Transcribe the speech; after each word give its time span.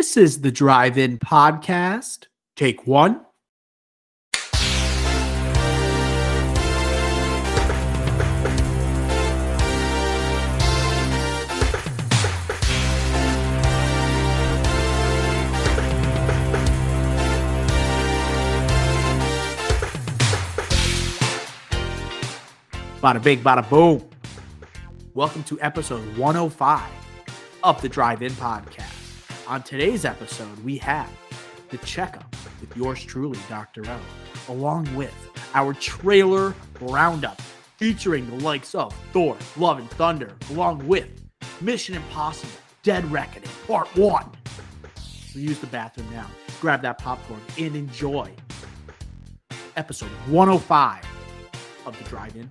This 0.00 0.16
is 0.16 0.40
the 0.40 0.50
Drive 0.50 0.96
In 0.96 1.18
Podcast. 1.18 2.24
Take 2.56 2.86
one. 2.86 3.20
Bada 23.02 23.22
big, 23.22 23.44
bada 23.44 23.68
boom. 23.68 24.08
Welcome 25.12 25.42
to 25.42 25.60
episode 25.60 26.16
105 26.16 26.90
of 27.62 27.82
the 27.82 27.88
Drive 27.90 28.22
In 28.22 28.32
Podcast. 28.32 28.89
On 29.50 29.60
today's 29.64 30.04
episode, 30.04 30.56
we 30.62 30.78
have 30.78 31.10
the 31.70 31.78
checkup 31.78 32.36
with 32.60 32.76
yours 32.76 33.02
truly, 33.02 33.36
Dr. 33.48 33.82
O, 33.84 33.98
along 34.48 34.94
with 34.94 35.12
our 35.54 35.74
trailer 35.74 36.54
roundup 36.80 37.40
featuring 37.76 38.30
the 38.30 38.44
likes 38.44 38.76
of 38.76 38.94
Thor, 39.12 39.36
Love 39.56 39.80
and 39.80 39.90
Thunder, 39.90 40.36
along 40.50 40.86
with 40.86 41.08
Mission 41.60 41.96
Impossible, 41.96 42.52
Dead 42.84 43.04
Reckoning, 43.10 43.50
Part 43.66 43.88
1. 43.96 44.24
So 44.94 45.40
use 45.40 45.58
the 45.58 45.66
bathroom 45.66 46.08
now, 46.12 46.28
grab 46.60 46.80
that 46.82 46.98
popcorn, 46.98 47.40
and 47.58 47.74
enjoy 47.74 48.30
episode 49.74 50.10
105 50.28 51.04
of 51.86 51.98
the 51.98 52.04
Drive 52.04 52.36
In 52.36 52.48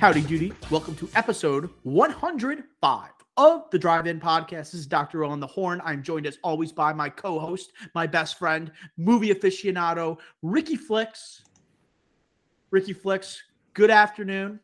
Howdy 0.00 0.22
doody. 0.22 0.50
Welcome 0.70 0.96
to 0.96 1.10
episode 1.14 1.68
105 1.82 3.10
of 3.36 3.70
the 3.70 3.78
Drive 3.78 4.06
In 4.06 4.18
Podcast. 4.18 4.70
This 4.70 4.74
is 4.74 4.86
Dr. 4.86 5.24
O 5.24 5.28
on 5.28 5.40
the 5.40 5.46
Horn. 5.46 5.82
I'm 5.84 6.02
joined 6.02 6.26
as 6.26 6.38
always 6.42 6.72
by 6.72 6.94
my 6.94 7.10
co 7.10 7.38
host, 7.38 7.72
my 7.94 8.06
best 8.06 8.38
friend, 8.38 8.72
movie 8.96 9.28
aficionado, 9.28 10.16
Ricky 10.40 10.76
Flicks. 10.76 11.44
Ricky 12.70 12.94
Flicks, 12.94 13.42
good 13.74 13.90
afternoon. 13.90 14.58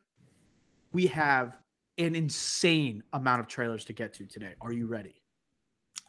We 0.94 1.06
have 1.08 1.58
an 1.98 2.14
insane 2.14 3.02
amount 3.12 3.40
of 3.40 3.46
trailers 3.46 3.84
to 3.84 3.92
get 3.92 4.14
to 4.14 4.24
today. 4.24 4.54
Are 4.62 4.72
you 4.72 4.86
ready? 4.86 5.20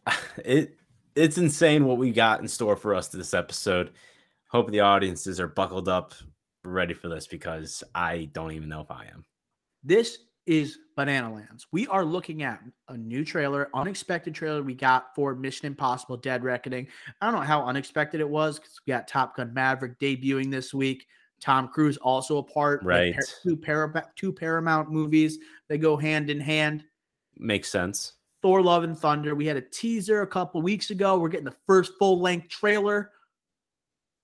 It 0.46 0.78
it's 1.18 1.38
insane 1.38 1.84
what 1.84 1.98
we 1.98 2.12
got 2.12 2.40
in 2.40 2.48
store 2.48 2.78
for 2.78 2.96
us 2.96 3.10
this 3.10 3.34
episode. 3.34 3.92
Hope 4.48 4.72
the 4.72 4.80
audiences 4.80 5.42
are 5.42 5.50
buckled 5.50 5.90
up 5.90 6.14
ready 6.68 6.94
for 6.94 7.10
this 7.10 7.28
because 7.28 7.84
I 7.96 8.30
don't 8.34 8.52
even 8.52 8.70
know 8.70 8.82
if 8.82 8.92
I 8.92 9.06
am. 9.06 9.26
This 9.84 10.20
is 10.46 10.80
Banana 10.96 11.34
Lands. 11.34 11.68
We 11.72 11.88
are 11.88 12.06
looking 12.06 12.44
at 12.44 12.62
a 12.88 12.98
new 12.98 13.26
trailer, 13.26 13.70
unexpected 13.74 14.34
trailer 14.34 14.64
we 14.64 14.74
got 14.74 15.14
for 15.14 15.36
Mission 15.36 15.68
Impossible 15.68 16.18
Dead 16.18 16.44
Reckoning. 16.44 16.88
I 17.22 17.26
don't 17.26 17.36
know 17.36 17.46
how 17.46 17.66
unexpected 17.66 18.22
it 18.22 18.30
was 18.30 18.58
because 18.58 18.80
we 18.86 18.92
got 18.92 19.08
Top 19.08 19.36
Gun 19.36 19.54
Maverick 19.54 20.00
debuting 20.00 20.50
this 20.50 20.74
week. 20.74 21.06
Tom 21.40 21.68
Cruise 21.68 21.98
also 21.98 22.38
a 22.38 22.44
part. 22.44 22.82
Right. 22.84 23.16
Two, 23.44 23.58
Par- 23.58 24.12
two 24.16 24.34
Paramount 24.34 24.90
movies. 24.90 25.38
They 25.68 25.78
go 25.78 25.98
hand 25.98 26.30
in 26.30 26.40
hand. 26.40 26.84
Makes 27.38 27.70
sense. 27.70 28.14
Thor 28.42 28.62
Love 28.62 28.84
and 28.84 28.98
Thunder. 28.98 29.36
We 29.36 29.46
had 29.46 29.58
a 29.58 29.62
teaser 29.62 30.22
a 30.22 30.28
couple 30.28 30.62
weeks 30.62 30.90
ago. 30.90 31.18
We're 31.20 31.30
getting 31.30 31.46
the 31.46 31.56
first 31.68 31.94
full 32.00 32.20
length 32.20 32.50
trailer. 32.50 33.12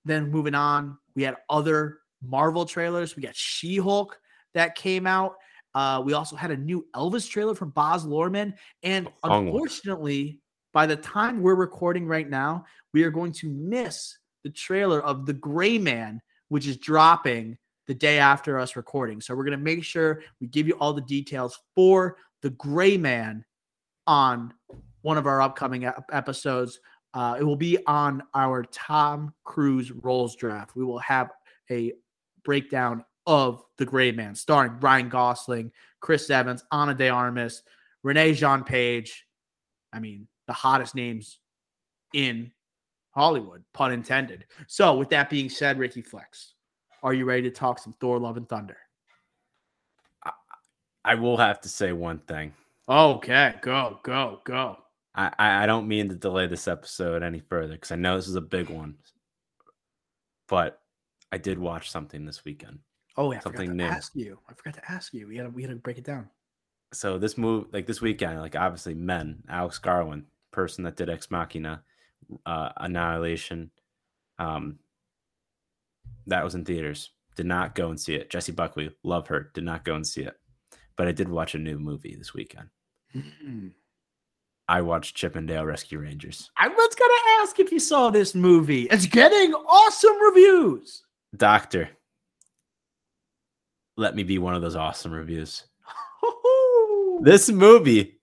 Then 0.06 0.32
moving 0.32 0.56
on, 0.56 0.98
we 1.16 1.24
had 1.24 1.36
other 1.50 2.00
Marvel 2.26 2.66
trailers. 2.66 3.16
We 3.16 3.24
got 3.24 3.36
She 3.36 3.78
Hulk 3.78 4.20
that 4.54 4.76
came 4.76 5.08
out. 5.08 5.36
Uh, 5.76 6.02
we 6.06 6.14
also 6.14 6.36
had 6.36 6.52
a 6.52 6.58
new 6.58 6.86
Elvis 6.96 7.28
trailer 7.28 7.56
from 7.56 7.72
Baz 7.72 8.06
Luhrmann. 8.06 8.54
And 8.84 9.08
unfortunately, 9.24 10.40
by 10.72 10.86
the 10.86 10.96
time 10.96 11.42
we're 11.42 11.56
recording 11.56 12.06
right 12.08 12.30
now, 12.30 12.66
we 12.94 13.04
are 13.04 13.12
going 13.12 13.32
to 13.34 13.50
miss 13.50 14.18
the 14.44 14.50
trailer 14.50 15.02
of 15.02 15.26
The 15.26 15.34
Gray 15.34 15.78
Man, 15.78 16.22
which 16.50 16.68
is 16.68 16.78
dropping 16.78 17.58
the 17.88 17.94
day 17.94 18.20
after 18.20 18.60
us 18.60 18.76
recording. 18.76 19.20
So 19.20 19.36
we're 19.36 19.46
going 19.46 19.58
to 19.58 19.64
make 19.64 19.84
sure 19.84 20.22
we 20.40 20.48
give 20.48 20.68
you 20.68 20.74
all 20.76 20.94
the 20.94 21.02
details 21.02 21.60
for 21.76 22.18
The 22.42 22.52
Gray 22.52 22.98
Man 22.98 23.44
on 24.06 24.54
one 25.02 25.18
of 25.18 25.28
our 25.28 25.42
upcoming 25.42 25.90
episodes. 26.12 26.80
Uh, 27.14 27.36
it 27.40 27.44
will 27.44 27.56
be 27.56 27.78
on 27.86 28.24
our 28.34 28.64
Tom 28.72 29.34
Cruise 29.44 29.92
roles 29.92 30.36
draft. 30.36 30.76
We 30.76 30.84
will 30.84 31.00
have 31.00 31.30
a 31.70 31.94
breakdown 32.44 33.04
of 33.26 33.64
The 33.78 33.86
Gray 33.86 34.12
Man, 34.12 34.36
starring 34.36 34.80
Ryan 34.80 35.10
Gosling, 35.10 35.72
Chris 36.00 36.30
Evans, 36.30 36.64
Ana 36.72 36.94
de 36.94 37.10
Armas, 37.10 37.64
Regé-Jean 38.06 38.64
Page. 38.64 39.26
I 39.92 40.00
mean, 40.00 40.28
the 40.48 40.54
hottest 40.54 40.96
names 40.96 41.40
in 42.14 42.52
Hollywood, 43.12 43.64
pun 43.74 43.92
intended. 43.92 44.46
So, 44.68 44.98
with 44.98 45.10
that 45.10 45.30
being 45.30 45.50
said, 45.50 45.78
Ricky 45.78 46.02
Flex, 46.02 46.54
are 47.02 47.14
you 47.14 47.26
ready 47.26 47.44
to 47.44 47.52
talk 47.52 47.80
some 47.80 47.94
Thor 48.00 48.20
Love 48.20 48.38
and 48.38 48.48
Thunder? 48.48 48.78
I 51.06 51.16
will 51.16 51.38
have 51.38 51.60
to 51.62 51.70
say 51.70 51.92
one 51.92 52.20
thing. 52.20 52.54
Okay, 52.88 53.56
go, 53.62 54.00
go, 54.04 54.42
go. 54.44 54.78
I, 55.16 55.32
I 55.38 55.64
I 55.64 55.66
don't 55.66 55.88
mean 55.88 56.10
to 56.10 56.16
delay 56.16 56.48
this 56.48 56.68
episode 56.68 57.24
any 57.24 57.40
further 57.40 57.74
because 57.74 57.92
I 57.92 57.96
know 57.96 58.16
this 58.16 58.28
is 58.28 58.36
a 58.36 58.42
big 58.42 58.70
one. 58.70 58.96
But 60.48 60.80
I 61.34 61.38
did 61.40 61.58
watch 61.58 61.90
something 61.90 62.26
this 62.26 62.46
weekend. 62.46 62.78
Oh, 63.18 63.32
yeah, 63.32 63.40
I 63.40 63.42
Something 63.42 63.72
forgot 63.72 63.84
to 63.84 63.90
new. 63.90 63.98
ask 63.98 64.12
you. 64.16 64.40
I 64.48 64.54
forgot 64.54 64.76
to 64.76 64.92
ask 64.92 65.14
you. 65.16 65.28
We 65.28 65.38
gotta, 65.38 65.50
we 65.50 65.64
gotta 65.64 65.76
break 65.76 65.98
it 65.98 66.04
down. 66.04 66.30
So 66.94 67.18
this 67.18 67.40
move, 67.40 67.66
like 67.74 67.88
this 67.88 68.02
weekend, 68.02 68.40
like 68.40 68.56
obviously 68.56 68.94
Men, 68.94 69.42
Alex 69.50 69.80
Garland, 69.80 70.26
person 70.52 70.84
that 70.84 70.96
did 70.96 71.10
Ex 71.10 71.32
Machina, 71.32 71.82
uh, 72.46 72.70
Annihilation, 72.78 73.72
um, 74.38 74.78
that 76.28 76.44
was 76.44 76.54
in 76.54 76.64
theaters. 76.66 77.10
Did 77.36 77.48
not 77.48 77.74
go 77.74 77.90
and 77.90 78.00
see 78.00 78.14
it. 78.14 78.30
Jessie 78.30 78.52
Buckley, 78.52 78.92
love 79.02 79.26
her. 79.28 79.50
Did 79.56 79.64
not 79.64 79.86
go 79.86 79.96
and 79.96 80.06
see 80.06 80.22
it, 80.22 80.40
but 80.96 81.08
I 81.08 81.12
did 81.14 81.30
watch 81.30 81.56
a 81.56 81.58
new 81.58 81.80
movie 81.80 82.16
this 82.16 82.36
weekend. 82.36 82.70
I 84.70 84.82
watched 84.82 85.16
Chip 85.16 85.36
'n 85.36 85.48
Dale 85.48 85.66
Rescue 85.66 85.98
Rangers. 85.98 86.52
I 86.58 86.68
was 86.68 86.96
gonna 86.96 87.42
ask 87.42 87.60
if 87.60 87.72
you 87.72 87.80
saw 87.80 88.12
this 88.12 88.36
movie. 88.36 88.84
It's 88.84 89.08
getting 89.08 89.54
awesome 89.56 90.22
reviews. 90.22 91.04
Doctor, 91.36 91.90
let 93.98 94.16
me 94.16 94.24
be 94.24 94.38
one 94.38 94.56
of 94.56 94.62
those 94.62 94.76
awesome 94.76 95.12
reviews. 95.12 95.64
This 97.22 97.50
movie, 97.50 98.20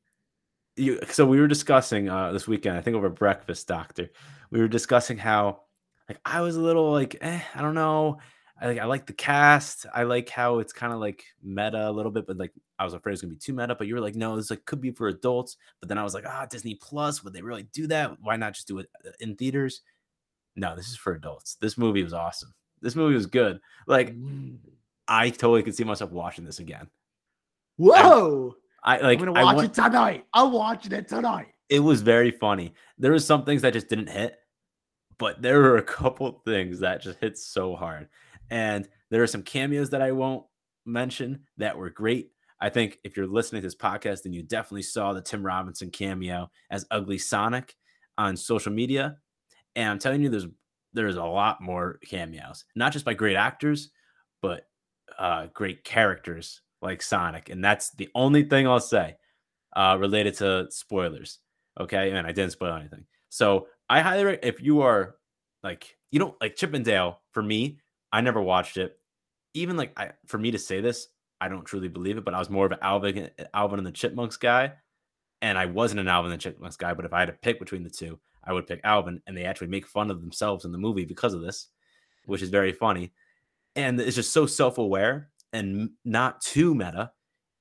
you 0.77 0.99
so 1.09 1.25
we 1.25 1.41
were 1.41 1.47
discussing 1.47 2.09
uh 2.11 2.33
this 2.33 2.49
weekend, 2.49 2.77
I 2.77 2.81
think 2.83 2.97
over 2.97 3.09
breakfast, 3.09 3.69
Doctor. 3.69 4.11
We 4.51 4.59
were 4.61 4.69
discussing 4.69 5.17
how 5.17 5.61
like 6.09 6.19
I 6.25 6.41
was 6.41 6.57
a 6.57 6.61
little 6.61 6.91
like, 6.91 7.17
eh, 7.21 7.41
I 7.55 7.63
don't 7.63 7.75
know. 7.77 8.19
I 8.61 8.67
like 8.67 8.79
I 8.79 8.85
like 8.85 9.07
the 9.07 9.13
cast. 9.13 9.87
I 9.95 10.03
like 10.03 10.29
how 10.29 10.59
it's 10.59 10.73
kind 10.73 10.93
of 10.93 10.99
like 10.99 11.25
meta 11.43 11.89
a 11.89 11.93
little 11.93 12.13
bit, 12.13 12.27
but 12.27 12.37
like 12.37 12.53
I 12.79 12.85
was 12.85 12.93
afraid 12.93 13.13
it 13.13 13.15
was 13.15 13.21
gonna 13.23 13.35
be 13.35 13.39
too 13.39 13.55
meta. 13.55 13.75
But 13.75 13.87
you 13.87 13.95
were 13.95 14.01
like, 14.01 14.17
no, 14.17 14.37
this 14.37 14.51
like 14.51 14.65
could 14.67 14.81
be 14.81 14.91
for 14.91 15.09
adults. 15.09 15.57
But 15.79 15.89
then 15.89 15.97
I 15.97 16.03
was 16.03 16.13
like, 16.13 16.25
ah, 16.27 16.47
Disney 16.51 16.75
Plus, 16.75 17.23
would 17.23 17.33
they 17.33 17.43
really 17.43 17.63
do 17.73 17.87
that? 17.87 18.17
Why 18.21 18.37
not 18.37 18.55
just 18.55 18.69
do 18.69 18.81
it 18.81 18.91
uh, 19.07 19.13
in 19.21 19.37
theaters? 19.37 19.83
No, 20.57 20.75
this 20.77 20.89
is 20.89 20.97
for 20.97 21.15
adults. 21.15 21.57
This 21.61 21.79
movie 21.79 22.03
was 22.03 22.13
awesome. 22.13 22.53
This 22.83 22.97
movie 22.97 23.15
was 23.15 23.27
good. 23.27 23.61
Like 23.87 24.15
mm. 24.15 24.59
I 25.09 25.31
totally 25.31 25.63
could 25.63 25.75
see 25.75 25.85
myself 25.85 26.11
watching 26.11 26.45
this 26.45 26.59
again. 26.59 26.89
Whoa! 27.77 28.55
I 28.85 28.99
like 28.99 29.19
I'm 29.19 29.27
gonna 29.27 29.41
I 29.41 29.45
watch 29.45 29.57
went- 29.57 29.79
it 29.79 29.83
tonight. 29.83 30.25
I'm 30.35 30.53
watching 30.53 30.93
it 30.93 31.09
tonight. 31.09 31.49
it 31.69 31.81
was 31.81 32.03
very 32.03 32.31
funny. 32.31 32.75
There 32.99 33.13
was 33.13 33.27
some 33.27 33.45
things 33.45 33.63
that 33.63 33.73
just 33.73 33.89
didn't 33.89 34.09
hit, 34.09 34.37
but 35.19 35.41
there 35.43 35.61
were 35.61 35.77
a 35.77 35.83
couple 35.83 36.43
things 36.45 36.81
that 36.81 37.03
just 37.03 37.19
hit 37.21 37.39
so 37.39 37.77
hard. 37.77 38.09
And 38.51 38.89
there 39.11 39.23
are 39.23 39.29
some 39.29 39.43
cameos 39.43 39.91
that 39.91 40.03
I 40.03 40.13
won't 40.13 40.45
mention 40.85 41.41
that 41.59 41.77
were 41.77 41.91
great. 41.91 42.31
I 42.61 42.69
think 42.69 42.99
if 43.05 43.17
you're 43.17 43.27
listening 43.27 43.63
to 43.63 43.67
this 43.67 43.77
podcast, 43.77 44.23
then 44.23 44.33
you 44.33 44.43
definitely 44.43 44.83
saw 44.83 45.13
the 45.13 45.23
Tim 45.23 45.45
Robinson 45.45 45.91
cameo 45.91 46.51
as 46.71 46.85
Ugly 46.91 47.19
Sonic 47.19 47.75
on 48.19 48.37
social 48.37 48.73
media. 48.73 49.17
And 49.77 49.89
I'm 49.89 49.99
telling 49.99 50.21
you, 50.21 50.29
there's 50.29 50.49
there's 50.93 51.17
a 51.17 51.25
lot 51.25 51.61
more 51.61 51.99
cameos, 52.05 52.65
not 52.75 52.93
just 52.93 53.05
by 53.05 53.15
great 53.15 53.37
actors, 53.37 53.91
but 54.43 54.67
uh, 55.19 55.47
great 55.53 55.85
characters 55.85 56.63
like 56.83 57.03
Sonic. 57.03 57.49
And 57.49 57.63
that's 57.63 57.91
the 57.93 58.09
only 58.15 58.45
thing 58.45 58.67
I'll 58.67 58.81
say 58.81 59.17
uh, 59.77 59.97
related 60.01 60.35
to 60.35 60.67
spoilers. 60.71 61.39
Okay, 61.79 62.11
and 62.11 62.27
I 62.27 62.33
didn't 62.33 62.53
spoil 62.53 62.75
anything. 62.75 63.05
So 63.29 63.69
I 63.89 64.01
highly 64.01 64.25
rec- 64.25 64.45
if 64.45 64.61
you 64.61 64.83
are 64.83 65.17
like 65.63 65.97
you 66.11 66.19
don't 66.19 66.41
like 66.41 66.57
Chip 66.57 66.75
'n 66.75 66.83
Dale. 66.83 67.21
For 67.33 67.43
me, 67.43 67.79
I 68.13 68.21
never 68.21 68.43
watched 68.43 68.77
it. 68.77 68.99
Even 69.55 69.77
like 69.77 69.99
I, 69.99 70.13
for 70.27 70.39
me 70.39 70.51
to 70.51 70.59
say 70.59 70.81
this, 70.81 71.09
I 71.41 71.49
don't 71.49 71.65
truly 71.65 71.89
believe 71.89 72.19
it. 72.19 72.25
But 72.25 72.35
I 72.35 72.39
was 72.39 72.51
more 72.51 72.67
of 72.67 72.73
an 72.73 72.79
Alvin, 72.83 73.31
Alvin 73.55 73.79
and 73.79 73.87
the 73.87 73.93
Chipmunks 73.93 74.37
guy. 74.37 74.73
And 75.43 75.57
I 75.57 75.67
wasn't 75.67 76.01
an 76.01 76.09
Alvin 76.09 76.33
and 76.33 76.41
the 76.41 76.43
Chipmunks 76.43 76.77
guy, 76.77 76.93
but 76.93 77.07
if 77.07 77.15
I 77.15 77.21
had 77.21 77.27
to 77.27 77.33
pick 77.33 77.59
between 77.59 77.83
the 77.83 77.89
two, 77.89 78.19
I 78.45 78.53
would 78.53 78.67
pick 78.67 78.81
Alvin. 78.85 79.21
And 79.27 79.37
they 79.37 79.45
actually 79.45 79.69
make 79.69 79.87
fun 79.87 80.11
of 80.11 80.21
themselves 80.21 80.65
in 80.65 80.73
the 80.73 80.79
movie 80.79 81.05
because 81.05 81.35
of 81.35 81.43
this, 81.43 81.69
mm-hmm. 82.23 82.33
which 82.33 82.43
is 82.43 82.49
very 82.49 82.73
funny. 82.73 83.13
And 83.77 84.01
it's 84.01 84.17
just 84.17 84.33
so 84.33 84.47
self 84.47 84.79
aware 84.79 85.31
and 85.53 85.91
not 86.05 86.41
too 86.41 86.75
meta 86.75 87.13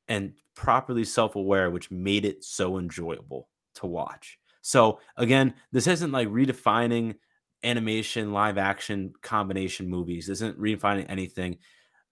and 0.07 0.33
properly 0.55 1.03
self 1.03 1.35
aware, 1.35 1.69
which 1.69 1.91
made 1.91 2.25
it 2.25 2.43
so 2.43 2.77
enjoyable 2.77 3.49
to 3.75 3.85
watch. 3.85 4.39
So, 4.61 4.99
again, 5.17 5.53
this 5.71 5.87
isn't 5.87 6.11
like 6.11 6.27
redefining 6.27 7.15
animation, 7.63 8.33
live 8.33 8.57
action 8.57 9.13
combination 9.21 9.89
movies, 9.89 10.27
this 10.27 10.41
isn't 10.41 10.59
redefining 10.59 11.05
anything. 11.09 11.57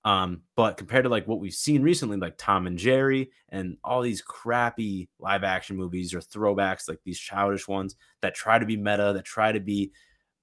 Um, 0.08 0.44
but 0.56 0.78
compared 0.78 1.04
to 1.04 1.10
like 1.10 1.28
what 1.28 1.42
we've 1.42 1.54
seen 1.54 1.82
recently, 1.82 2.16
like 2.16 2.38
Tom 2.38 2.66
and 2.66 2.78
Jerry 2.78 3.30
and 3.50 3.76
all 3.84 4.02
these 4.02 4.22
crappy 4.22 5.10
live 5.20 5.44
action 5.44 5.76
movies 5.76 6.14
or 6.14 6.22
throwbacks, 6.22 6.88
like 6.88 7.00
these 7.04 7.20
childish 7.20 7.68
ones 7.68 7.98
that 8.22 8.34
try 8.34 8.58
to 8.58 8.66
be 8.66 8.78
meta, 8.78 9.12
that 9.14 9.26
try 9.26 9.52
to 9.52 9.60
be 9.60 9.92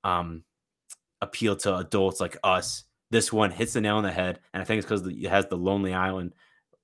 um, 0.04 0.42
appeal 1.22 1.56
to 1.56 1.76
adults 1.76 2.20
like 2.20 2.36
us, 2.44 2.84
this 3.10 3.32
one 3.32 3.50
hits 3.50 3.72
the 3.72 3.80
nail 3.80 3.96
on 3.96 4.02
the 4.02 4.12
head. 4.12 4.38
And 4.52 4.60
I 4.60 4.66
think 4.66 4.80
it's 4.80 4.86
because 4.86 5.06
it 5.06 5.30
has 5.30 5.46
the 5.46 5.56
Lonely 5.56 5.94
Island 5.94 6.34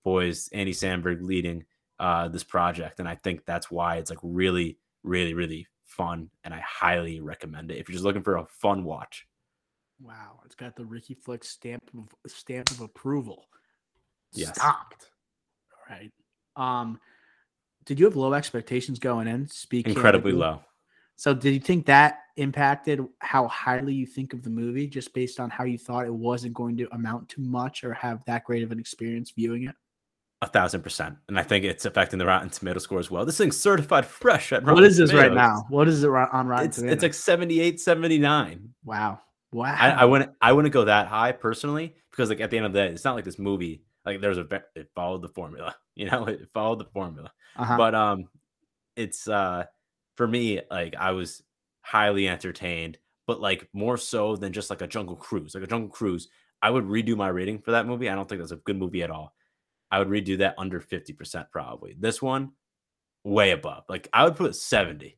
boys, 0.02 0.48
Andy 0.50 0.72
Samberg 0.72 1.20
leading 1.20 1.66
uh, 1.98 2.28
this 2.28 2.44
project. 2.44 2.98
And 2.98 3.06
I 3.06 3.14
think 3.14 3.44
that's 3.44 3.70
why 3.70 3.96
it's 3.96 4.08
like 4.08 4.20
really, 4.22 4.78
really, 5.02 5.34
really 5.34 5.66
fun. 5.84 6.30
And 6.44 6.54
I 6.54 6.60
highly 6.66 7.20
recommend 7.20 7.70
it 7.72 7.76
if 7.76 7.90
you're 7.90 7.94
just 7.96 8.06
looking 8.06 8.22
for 8.22 8.38
a 8.38 8.46
fun 8.46 8.84
watch. 8.84 9.26
Wow, 10.02 10.40
it's 10.44 10.54
got 10.54 10.76
the 10.76 10.84
Ricky 10.84 11.14
Flick 11.14 11.44
stamp 11.44 11.90
of 11.94 12.08
stamp 12.26 12.70
of 12.70 12.80
approval. 12.80 13.46
Yes. 14.32 14.54
Stopped. 14.54 15.10
All 15.72 15.96
right. 15.96 16.10
Um, 16.56 16.98
did 17.84 17.98
you 17.98 18.06
have 18.06 18.16
low 18.16 18.32
expectations 18.34 18.98
going 18.98 19.26
in? 19.26 19.46
Speaking 19.48 19.94
incredibly 19.94 20.32
low. 20.32 20.60
So, 21.16 21.34
did 21.34 21.52
you 21.52 21.60
think 21.60 21.84
that 21.86 22.20
impacted 22.36 23.04
how 23.18 23.46
highly 23.48 23.92
you 23.92 24.06
think 24.06 24.32
of 24.32 24.42
the 24.42 24.48
movie, 24.48 24.86
just 24.86 25.12
based 25.12 25.38
on 25.38 25.50
how 25.50 25.64
you 25.64 25.76
thought 25.76 26.06
it 26.06 26.14
wasn't 26.14 26.54
going 26.54 26.78
to 26.78 26.94
amount 26.94 27.28
to 27.30 27.42
much 27.42 27.84
or 27.84 27.92
have 27.92 28.24
that 28.24 28.44
great 28.44 28.62
of 28.62 28.72
an 28.72 28.78
experience 28.78 29.30
viewing 29.30 29.64
it? 29.64 29.74
A 30.40 30.46
thousand 30.46 30.80
percent, 30.80 31.16
and 31.28 31.38
I 31.38 31.42
think 31.42 31.66
it's 31.66 31.84
affecting 31.84 32.18
the 32.18 32.24
Rotten 32.24 32.48
Tomato 32.48 32.78
score 32.78 32.98
as 32.98 33.10
well. 33.10 33.26
This 33.26 33.36
thing's 33.36 33.60
certified 33.60 34.06
fresh 34.06 34.52
at 34.52 34.62
Rotten 34.62 34.76
What 34.76 34.84
is 34.84 34.96
this 34.96 35.10
Tomatoes. 35.10 35.28
right 35.28 35.36
now? 35.36 35.66
What 35.68 35.86
is 35.88 36.02
it 36.02 36.08
on 36.08 36.46
Rotten 36.46 36.66
it's, 36.66 36.76
Tomatoes? 36.78 36.94
It's 36.94 37.02
like 37.02 37.12
78, 37.12 37.78
79. 37.78 38.70
Wow. 38.84 39.20
Wow. 39.52 39.74
I, 39.76 39.90
I, 39.90 40.04
wouldn't 40.04 40.30
I 40.40 40.52
wouldn't 40.52 40.72
go 40.72 40.84
that 40.84 41.08
high 41.08 41.32
personally 41.32 41.96
because 42.10 42.28
like 42.28 42.40
at 42.40 42.50
the 42.50 42.56
end 42.56 42.66
of 42.66 42.72
the 42.72 42.80
day, 42.80 42.88
it's 42.88 43.04
not 43.04 43.16
like 43.16 43.24
this 43.24 43.38
movie 43.38 43.82
like 44.04 44.20
there's 44.20 44.38
a 44.38 44.46
it 44.74 44.90
followed 44.94 45.22
the 45.22 45.28
formula, 45.28 45.74
you 45.94 46.08
know, 46.10 46.24
it 46.26 46.48
followed 46.52 46.78
the 46.78 46.86
formula. 46.86 47.32
Uh-huh. 47.56 47.76
But 47.76 47.94
um 47.94 48.28
it's 48.96 49.28
uh 49.28 49.64
for 50.16 50.26
me, 50.26 50.60
like 50.70 50.94
I 50.96 51.12
was 51.12 51.42
highly 51.82 52.28
entertained, 52.28 52.98
but 53.26 53.40
like 53.40 53.68
more 53.72 53.96
so 53.96 54.36
than 54.36 54.52
just 54.52 54.70
like 54.70 54.82
a 54.82 54.86
jungle 54.86 55.16
cruise. 55.16 55.54
Like 55.54 55.64
a 55.64 55.68
jungle 55.68 55.90
cruise, 55.90 56.28
I 56.62 56.70
would 56.70 56.84
redo 56.84 57.16
my 57.16 57.28
rating 57.28 57.60
for 57.60 57.72
that 57.72 57.86
movie. 57.86 58.08
I 58.08 58.14
don't 58.14 58.28
think 58.28 58.40
that's 58.40 58.52
a 58.52 58.56
good 58.56 58.76
movie 58.76 59.02
at 59.02 59.10
all. 59.10 59.34
I 59.90 59.98
would 59.98 60.08
redo 60.08 60.38
that 60.38 60.54
under 60.56 60.80
50% 60.80 61.46
probably. 61.50 61.96
This 61.98 62.22
one, 62.22 62.52
way 63.24 63.50
above. 63.50 63.84
Like 63.88 64.08
I 64.12 64.24
would 64.24 64.36
put 64.36 64.54
70. 64.54 65.16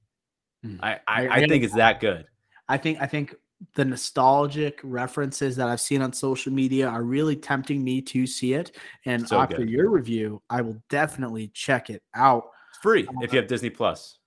Hmm. 0.62 0.76
I, 0.82 1.00
I, 1.06 1.28
I 1.28 1.46
think 1.46 1.64
it's 1.64 1.74
that 1.74 2.00
good. 2.00 2.26
I 2.68 2.78
think 2.78 3.00
I 3.00 3.06
think 3.06 3.34
the 3.74 3.84
nostalgic 3.84 4.80
references 4.82 5.56
that 5.56 5.68
I've 5.68 5.80
seen 5.80 6.02
on 6.02 6.12
social 6.12 6.52
media 6.52 6.88
are 6.88 7.02
really 7.02 7.36
tempting 7.36 7.82
me 7.82 8.00
to 8.02 8.26
see 8.26 8.54
it. 8.54 8.76
And 9.06 9.26
so 9.26 9.40
after 9.40 9.58
good. 9.58 9.70
your 9.70 9.90
review, 9.90 10.42
I 10.50 10.62
will 10.62 10.82
definitely 10.88 11.48
check 11.48 11.90
it 11.90 12.02
out. 12.14 12.50
It's 12.70 12.78
free 12.78 13.06
uh, 13.06 13.12
if 13.22 13.32
you 13.32 13.38
have 13.38 13.48
Disney 13.48 13.70
Plus. 13.70 14.18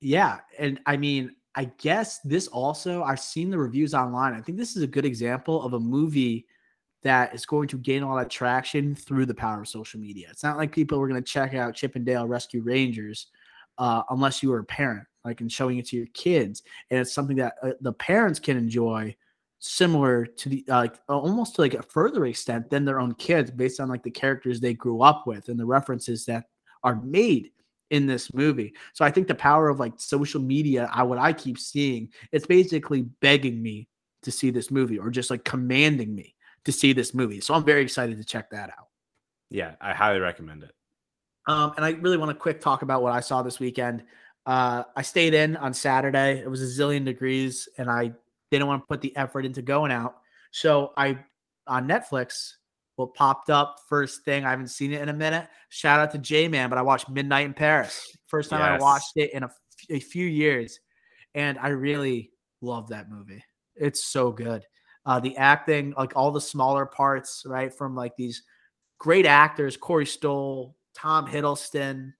Yeah. 0.00 0.38
And 0.58 0.80
I 0.86 0.96
mean, 0.96 1.34
I 1.54 1.66
guess 1.78 2.18
this 2.20 2.48
also, 2.48 3.02
I've 3.02 3.20
seen 3.20 3.50
the 3.50 3.58
reviews 3.58 3.94
online. 3.94 4.34
I 4.34 4.40
think 4.40 4.58
this 4.58 4.76
is 4.76 4.82
a 4.82 4.86
good 4.86 5.04
example 5.04 5.62
of 5.62 5.72
a 5.72 5.80
movie 5.80 6.46
that 7.02 7.34
is 7.34 7.46
going 7.46 7.68
to 7.68 7.78
gain 7.78 8.02
a 8.02 8.08
lot 8.08 8.22
of 8.22 8.28
traction 8.28 8.94
through 8.94 9.26
the 9.26 9.34
power 9.34 9.62
of 9.62 9.68
social 9.68 10.00
media. 10.00 10.28
It's 10.30 10.42
not 10.42 10.56
like 10.56 10.72
people 10.72 10.98
were 10.98 11.08
going 11.08 11.22
to 11.22 11.32
check 11.32 11.54
out 11.54 11.74
Chip 11.74 11.96
'n 11.96 12.04
Dale 12.04 12.26
Rescue 12.26 12.62
Rangers 12.62 13.28
uh, 13.78 14.02
unless 14.10 14.42
you 14.42 14.50
were 14.50 14.60
a 14.60 14.64
parent 14.64 15.06
like 15.24 15.40
and 15.40 15.50
showing 15.50 15.78
it 15.78 15.86
to 15.86 15.96
your 15.96 16.06
kids 16.14 16.62
and 16.90 17.00
it's 17.00 17.12
something 17.12 17.36
that 17.36 17.54
uh, 17.62 17.70
the 17.80 17.92
parents 17.92 18.38
can 18.38 18.56
enjoy 18.56 19.14
similar 19.58 20.26
to 20.26 20.48
the 20.48 20.64
uh, 20.68 20.76
like 20.76 20.98
almost 21.08 21.56
to 21.56 21.60
like 21.62 21.74
a 21.74 21.82
further 21.82 22.26
extent 22.26 22.70
than 22.70 22.84
their 22.84 23.00
own 23.00 23.14
kids 23.14 23.50
based 23.50 23.80
on 23.80 23.88
like 23.88 24.02
the 24.02 24.10
characters 24.10 24.60
they 24.60 24.74
grew 24.74 25.02
up 25.02 25.26
with 25.26 25.48
and 25.48 25.58
the 25.58 25.64
references 25.64 26.24
that 26.26 26.44
are 26.84 27.00
made 27.02 27.50
in 27.90 28.06
this 28.06 28.34
movie. 28.34 28.74
So 28.94 29.04
I 29.04 29.10
think 29.10 29.28
the 29.28 29.34
power 29.34 29.68
of 29.68 29.80
like 29.80 29.94
social 29.96 30.40
media, 30.40 30.90
I 30.92 31.02
what 31.02 31.18
I 31.18 31.32
keep 31.32 31.58
seeing, 31.58 32.10
it's 32.32 32.46
basically 32.46 33.02
begging 33.20 33.62
me 33.62 33.88
to 34.22 34.30
see 34.30 34.50
this 34.50 34.70
movie 34.70 34.98
or 34.98 35.10
just 35.10 35.30
like 35.30 35.44
commanding 35.44 36.14
me 36.14 36.34
to 36.64 36.72
see 36.72 36.92
this 36.92 37.14
movie. 37.14 37.40
So 37.40 37.54
I'm 37.54 37.64
very 37.64 37.82
excited 37.82 38.18
to 38.18 38.24
check 38.24 38.50
that 38.50 38.70
out. 38.70 38.88
Yeah, 39.50 39.76
I 39.80 39.94
highly 39.94 40.18
recommend 40.18 40.64
it. 40.64 40.72
Um, 41.46 41.72
and 41.76 41.84
I 41.84 41.90
really 41.90 42.16
want 42.16 42.30
to 42.30 42.34
quick 42.34 42.60
talk 42.60 42.82
about 42.82 43.02
what 43.02 43.12
I 43.12 43.20
saw 43.20 43.42
this 43.42 43.60
weekend. 43.60 44.02
Uh, 44.46 44.84
I 44.94 45.02
stayed 45.02 45.34
in 45.34 45.56
on 45.56 45.74
Saturday. 45.74 46.38
It 46.38 46.50
was 46.50 46.62
a 46.62 46.82
zillion 46.82 47.04
degrees, 47.04 47.68
and 47.78 47.90
I 47.90 48.12
didn't 48.50 48.66
want 48.66 48.82
to 48.82 48.86
put 48.86 49.00
the 49.00 49.16
effort 49.16 49.44
into 49.44 49.62
going 49.62 49.92
out. 49.92 50.16
So 50.50 50.92
I 50.96 51.18
on 51.66 51.88
Netflix, 51.88 52.52
what 52.96 53.14
popped 53.14 53.50
up 53.50 53.76
first 53.88 54.24
thing. 54.24 54.44
I 54.44 54.50
haven't 54.50 54.68
seen 54.68 54.92
it 54.92 55.02
in 55.02 55.08
a 55.08 55.12
minute. 55.12 55.48
Shout 55.68 56.00
out 56.00 56.10
to 56.12 56.18
J 56.18 56.48
Man, 56.48 56.70
but 56.70 56.78
I 56.78 56.82
watched 56.82 57.08
Midnight 57.08 57.46
in 57.46 57.54
Paris. 57.54 58.16
First 58.26 58.50
time 58.50 58.60
yes. 58.60 58.80
I 58.80 58.82
watched 58.82 59.12
it 59.16 59.32
in 59.32 59.42
a, 59.42 59.50
a 59.90 60.00
few 60.00 60.26
years, 60.26 60.78
and 61.34 61.58
I 61.58 61.68
really 61.68 62.30
love 62.60 62.88
that 62.88 63.10
movie. 63.10 63.44
It's 63.74 64.06
so 64.06 64.30
good. 64.30 64.64
Uh, 65.04 65.20
the 65.20 65.36
acting, 65.36 65.94
like 65.96 66.16
all 66.16 66.32
the 66.32 66.40
smaller 66.40 66.86
parts, 66.86 67.44
right, 67.46 67.72
from 67.72 67.94
like 67.94 68.16
these 68.16 68.42
great 68.98 69.26
actors, 69.26 69.76
Corey 69.76 70.06
Stoll, 70.06 70.76
Tom 70.96 71.26
Hiddleston, 71.26 72.14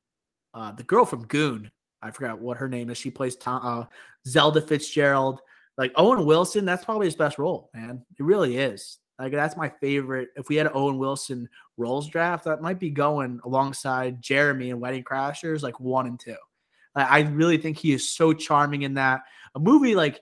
uh, 0.55 0.73
the 0.73 0.82
girl 0.82 1.05
from 1.05 1.26
Goon, 1.26 1.70
I 2.02 2.11
forgot 2.11 2.40
what 2.40 2.58
her 2.58 2.69
name 2.69 2.90
is. 2.90 2.99
She 2.99 3.11
plays 3.11 3.37
Tom, 3.37 3.61
uh, 3.64 3.84
Zelda 4.28 4.61
Fitzgerald. 4.61 5.40
Like 5.78 5.93
Owen 5.96 6.25
Wilson, 6.25 6.64
that's 6.64 6.84
probably 6.84 7.06
his 7.06 7.17
best 7.17 7.38
role, 7.38 7.70
man. 7.75 8.05
It 8.19 8.23
really 8.23 8.56
is. 8.56 8.99
Like 9.19 9.32
that's 9.32 9.56
my 9.56 9.70
favorite. 9.81 10.28
If 10.37 10.49
we 10.49 10.56
had 10.56 10.67
an 10.67 10.73
Owen 10.75 10.99
Wilson 10.99 11.49
roles 11.76 12.08
draft, 12.08 12.44
that 12.44 12.62
might 12.62 12.78
be 12.78 12.90
going 12.90 13.40
alongside 13.44 14.23
Jeremy 14.23 14.70
and 14.70 14.81
Wedding 14.81 15.05
Crashers, 15.05 15.62
like 15.62 15.81
one 15.81 16.06
and 16.06 16.20
two. 16.20 16.37
Like, 16.94 17.11
I 17.11 17.20
really 17.20 17.58
think 17.58 17.76
he 17.76 17.93
is 17.93 18.08
so 18.08 18.32
charming 18.32 18.82
in 18.82 18.94
that. 18.94 19.23
A 19.55 19.58
movie 19.58 19.94
like 19.94 20.20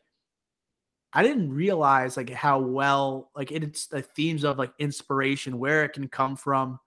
I 1.13 1.23
didn't 1.23 1.53
realize 1.53 2.17
like 2.17 2.31
how 2.31 2.59
well 2.61 3.31
like 3.37 3.53
it's 3.53 3.87
the 3.87 4.03
themes 4.03 4.45
of 4.45 4.59
like 4.59 4.73
inspiration, 4.79 5.59
where 5.59 5.85
it 5.85 5.93
can 5.93 6.09
come 6.09 6.35
from, 6.35 6.81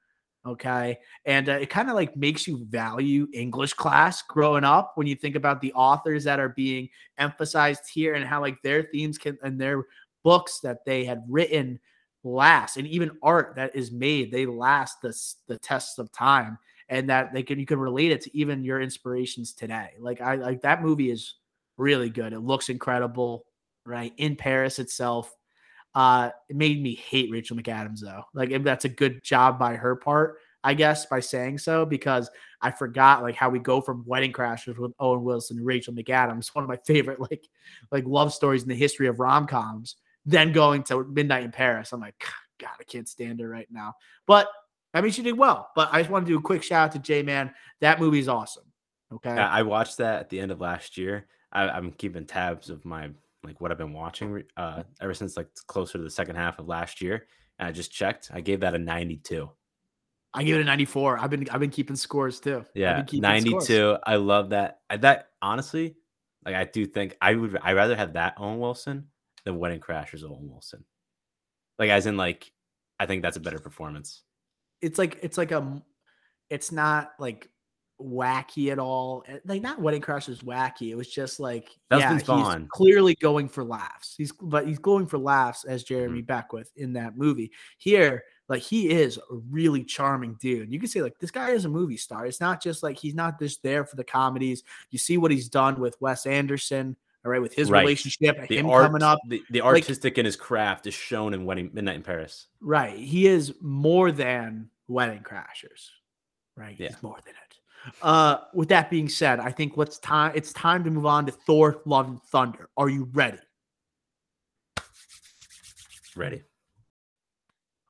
Okay. 0.48 0.98
And 1.26 1.50
uh, 1.50 1.54
it 1.54 1.70
kind 1.70 1.90
of 1.90 1.96
like 1.96 2.16
makes 2.16 2.48
you 2.48 2.66
value 2.66 3.28
English 3.34 3.74
class 3.74 4.22
growing 4.22 4.64
up 4.64 4.94
when 4.96 5.06
you 5.06 5.16
think 5.16 5.36
about 5.36 5.60
the 5.60 5.74
authors 5.74 6.24
that 6.24 6.40
are 6.40 6.50
being 6.50 6.88
emphasized 7.18 7.84
here 7.94 8.14
and 8.14 8.26
how 8.26 8.40
like 8.40 8.62
their 8.62 8.84
themes 8.84 9.18
can 9.18 9.38
and 9.44 9.60
their 9.60 9.84
books 10.24 10.62
that 10.62 10.86
they 10.86 11.04
had 11.04 11.22
written 11.28 11.78
last 12.24 12.78
and 12.78 12.88
even 12.88 13.12
art 13.22 13.56
that 13.58 13.76
is 13.76 13.92
made, 13.92 14.32
they 14.32 14.46
last 14.46 15.02
the, 15.02 15.14
the 15.48 15.60
tests 15.60 15.98
of 15.98 16.12
time 16.14 16.58
and 16.88 17.10
that 17.10 17.34
they 17.34 17.44
can, 17.44 17.60
you 17.60 17.66
can 17.66 17.80
relate 17.80 18.12
it 18.12 18.22
to 18.22 18.38
even 18.38 18.64
your 18.64 18.82
inspirations 18.82 19.52
today. 19.52 19.90
Like 20.00 20.22
I 20.22 20.36
like 20.36 20.62
that 20.62 20.82
movie 20.82 21.12
is 21.12 21.36
really 21.76 22.10
good. 22.10 22.32
It 22.32 22.40
looks 22.40 22.70
incredible, 22.70 23.46
right? 23.86 24.14
In 24.16 24.38
Paris 24.38 24.80
itself 24.80 25.36
uh, 25.98 26.30
it 26.48 26.56
made 26.56 26.80
me 26.80 26.94
hate 26.94 27.32
Rachel 27.32 27.58
McAdams 27.58 28.02
though. 28.02 28.22
Like 28.36 28.64
that's 28.64 28.86
a 28.86 28.90
good 28.90 29.24
job 29.24 29.58
by 29.58 29.76
her 29.76 29.96
part, 29.96 30.38
I 30.64 30.76
guess, 30.76 31.08
by 31.08 31.20
saying 31.20 31.58
so 31.58 31.88
because 31.88 32.30
I 32.62 32.70
forgot 32.70 33.24
like 33.24 33.34
how 33.34 33.50
we 33.50 33.58
go 33.58 33.82
from 33.82 34.04
Wedding 34.06 34.32
Crashers 34.32 34.78
with 34.78 34.92
Owen 35.00 35.24
Wilson 35.24 35.58
and 35.58 35.66
Rachel 35.66 35.96
McAdams, 35.96 36.50
one 36.54 36.64
of 36.64 36.70
my 36.70 36.78
favorite 36.86 37.20
like 37.20 37.50
like 37.92 38.06
love 38.06 38.32
stories 38.32 38.62
in 38.62 38.70
the 38.70 38.76
history 38.76 39.08
of 39.08 39.20
rom 39.20 39.48
coms. 39.48 39.96
Then 40.24 40.52
going 40.52 40.84
to 40.84 41.04
Midnight 41.04 41.46
in 41.46 41.52
Paris, 41.52 41.92
I'm 41.94 42.00
like, 42.00 42.14
God, 42.60 42.70
I 42.80 42.84
can't 42.84 43.10
stand 43.10 43.40
her 43.40 43.50
right 43.50 43.68
now. 43.72 43.96
But 44.28 44.50
I 44.94 45.02
mean, 45.02 45.12
she 45.12 45.24
did 45.24 45.36
well. 45.36 45.72
But 45.76 45.90
I 45.92 46.02
just 46.02 46.12
want 46.12 46.28
to 46.28 46.32
do 46.32 46.38
a 46.38 46.42
quick 46.42 46.62
shout 46.62 46.90
out 46.90 46.92
to 46.92 47.00
J 47.00 47.24
Man. 47.24 47.52
That 47.82 48.00
movie's 48.00 48.28
awesome. 48.28 48.66
Okay, 49.12 49.32
I 49.32 49.64
watched 49.64 49.98
that 49.98 50.20
at 50.20 50.30
the 50.30 50.40
end 50.40 50.52
of 50.52 50.62
last 50.62 50.96
year. 50.96 51.26
I, 51.52 51.68
I'm 51.70 51.92
keeping 51.92 52.26
tabs 52.26 52.70
of 52.70 52.86
my 52.86 53.10
like 53.48 53.62
what 53.62 53.72
I've 53.72 53.78
been 53.78 53.94
watching 53.94 54.44
uh, 54.58 54.84
ever 55.02 55.14
since 55.14 55.38
like 55.38 55.48
closer 55.68 55.98
to 55.98 56.04
the 56.04 56.10
second 56.10 56.36
half 56.36 56.60
of 56.60 56.68
last 56.68 57.02
year. 57.02 57.26
And 57.58 57.68
I 57.68 57.72
just 57.72 57.92
checked. 57.92 58.30
I 58.34 58.42
gave 58.42 58.60
that 58.60 58.76
a 58.76 58.78
92. 58.78 59.50
I 60.34 60.44
gave 60.44 60.56
it 60.56 60.62
a 60.62 60.66
94. 60.66 61.18
I've 61.18 61.30
been 61.30 61.48
I've 61.50 61.60
been 61.60 61.72
keeping 61.72 61.96
scores 61.96 62.40
too. 62.40 62.66
Yeah, 62.76 63.04
92. 63.12 63.62
Scores. 63.62 64.00
I 64.06 64.18
love 64.18 64.50
that. 64.50 64.82
That 65.00 65.30
honestly, 65.42 65.96
like 66.46 66.56
I 66.56 66.66
do 66.66 66.86
think 66.86 67.16
I 67.22 67.34
would 67.34 67.58
I 67.64 67.74
rather 67.74 67.96
have 67.96 68.14
that 68.14 68.36
Owen 68.38 68.60
Wilson 68.60 69.08
than 69.46 69.58
Wedding 69.58 69.80
Crashers 69.80 70.24
Owen 70.24 70.50
Wilson. 70.50 70.84
Like 71.80 71.90
as 71.90 72.06
in 72.06 72.18
like 72.18 72.52
I 73.00 73.06
think 73.06 73.22
that's 73.22 73.38
a 73.38 73.42
better 73.42 73.60
performance. 73.60 74.24
It's 74.82 75.00
like 75.00 75.18
it's 75.24 75.38
like 75.38 75.52
a 75.52 75.82
it's 76.50 76.72
not 76.72 77.14
like 77.20 77.50
wacky 78.02 78.72
at 78.72 78.80
all. 78.80 79.24
Eh, 79.28 79.40
like 79.46 79.62
not 79.62 79.82
Wedding 79.82 80.02
Crashers 80.02 80.44
wacky. 80.44 80.90
It 80.92 80.96
was 80.96 81.10
just 81.10 81.40
like 81.40 81.70
Dustin 81.90 82.18
yeah, 82.18 82.24
Vaughn. 82.24 82.62
he's 82.62 82.70
clearly 82.72 83.16
going 83.16 83.48
for 83.50 83.64
laughs. 83.64 84.14
He's 84.18 84.32
but 84.32 84.68
he's 84.68 84.80
going 84.80 85.08
for 85.08 85.18
laughs 85.18 85.64
as 85.66 85.84
Jeremy 85.84 86.22
Mhm. 86.22 86.28
Beckwith 86.28 86.72
in 86.76 86.94
that 86.94 87.18
movie. 87.18 87.52
Here, 87.78 88.24
like 88.50 88.62
he 88.62 88.90
is 88.92 89.18
a 89.18 89.36
really 89.50 89.84
charming 89.84 90.36
dude. 90.40 90.72
You 90.72 90.80
can 90.80 90.88
say 90.90 91.02
like 91.02 91.18
this 91.20 91.32
guy 91.32 91.50
is 91.52 91.66
a 91.66 91.70
movie 91.70 91.98
star. 91.98 92.26
It's 92.26 92.40
not 92.40 92.62
just 92.62 92.84
like 92.84 92.98
he's 92.98 93.16
not 93.16 93.40
just 93.40 93.64
there 93.64 93.84
for 93.86 93.96
the 93.96 94.04
comedies. 94.04 94.64
You 94.92 95.00
see 95.00 95.18
what 95.18 95.32
he's 95.32 95.50
done 95.50 95.80
with 95.80 95.98
Wes 96.00 96.26
Anderson, 96.28 96.96
all 97.26 97.32
right, 97.32 97.42
with 97.42 97.54
his 97.56 97.70
Right. 97.72 97.82
relationship, 97.82 98.48
The 98.48 98.58
him 98.58 98.70
art, 98.70 98.86
coming 98.86 99.04
up. 99.04 99.20
the, 99.28 99.42
the 99.50 99.62
like- 99.62 99.82
artistic 99.82 100.18
in 100.18 100.26
his 100.26 100.36
craft 100.36 100.86
is 100.88 100.94
shown 100.94 101.34
in 101.34 101.46
Wedding 101.46 101.72
Midnight 101.74 101.96
in 101.98 102.04
Paris. 102.04 102.48
Right. 102.62 102.98
He 102.98 103.28
is 103.28 103.54
more 103.60 104.12
than 104.12 104.70
Wedding 104.88 105.24
Crashers. 105.24 105.90
Right. 106.56 106.76
Yeah. 106.80 106.88
He's 106.90 107.04
more 107.04 107.18
than 107.26 107.34
it. 107.36 107.47
Uh, 108.02 108.38
with 108.54 108.70
that 108.70 108.90
being 108.90 109.10
said, 109.10 109.40
I 109.40 109.52
think 109.52 109.78
let's 109.78 109.98
time 110.00 110.32
it's 110.36 110.54
time 110.54 110.84
to 110.84 110.90
move 110.90 111.06
on 111.06 111.26
to 111.26 111.32
Thor 111.32 111.82
Love 111.86 112.08
and 112.08 112.22
Thunder. 112.24 112.70
Are 112.78 112.90
you 112.90 113.10
ready? 113.14 113.40
Ready. 116.16 116.44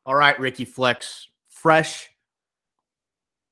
All 0.06 0.16
right, 0.16 0.40
Ricky 0.40 0.66
Flex. 0.66 1.28
Fresh 1.50 2.10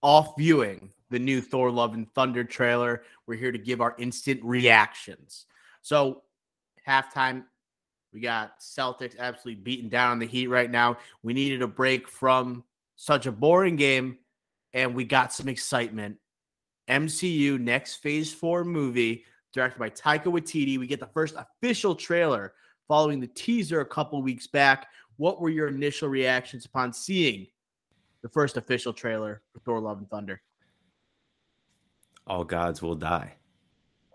off 0.02 0.34
viewing 0.38 0.92
the 1.10 1.20
new 1.20 1.42
Thor 1.42 1.72
Love 1.72 1.94
and 1.94 2.10
Thunder 2.14 2.44
trailer. 2.44 3.04
We're 3.28 3.36
here 3.36 3.52
to 3.52 3.58
give 3.58 3.82
our 3.82 3.96
instant 3.98 4.42
reactions. 4.44 5.46
So, 5.82 6.24
halftime, 6.88 7.46
we 8.14 8.20
got 8.20 8.60
Celtics 8.60 9.18
absolutely 9.18 9.62
beating 9.62 9.90
down 9.90 10.12
on 10.12 10.20
the 10.20 10.26
Heat 10.26 10.48
right 10.48 10.70
now. 10.70 10.98
We 11.24 11.34
needed 11.34 11.62
a 11.62 11.68
break 11.68 12.08
from 12.08 12.64
such 12.96 13.26
a 13.26 13.32
boring 13.32 13.76
game, 13.76 14.20
and 14.74 14.96
we 14.96 15.04
got 15.04 15.34
some 15.34 15.50
excitement. 15.50 16.18
MCU 16.90 17.60
next 17.60 17.96
phase 17.96 18.34
four 18.34 18.64
movie 18.64 19.26
directed 19.54 19.80
by 19.80 19.90
Taika 19.90 20.26
Waititi. 20.26 20.78
We 20.78 20.88
get 20.88 21.00
the 21.00 21.08
first 21.08 21.36
official 21.36 21.96
trailer 21.96 22.54
following 22.88 23.20
the 23.20 23.28
teaser 23.28 23.82
a 23.82 23.86
couple 23.86 24.22
weeks 24.22 24.48
back. 24.48 24.88
What 25.18 25.40
were 25.40 25.50
your 25.50 25.70
initial 25.70 26.10
reactions 26.10 26.66
upon 26.66 26.94
seeing 26.94 27.48
the 28.22 28.30
first 28.30 28.58
official 28.58 28.94
trailer 28.94 29.42
for 29.54 29.60
Thor 29.60 29.80
Love 29.80 30.00
and 30.00 30.10
Thunder? 30.10 30.42
All 32.28 32.44
gods 32.44 32.82
will 32.82 32.96
die. 32.96 33.36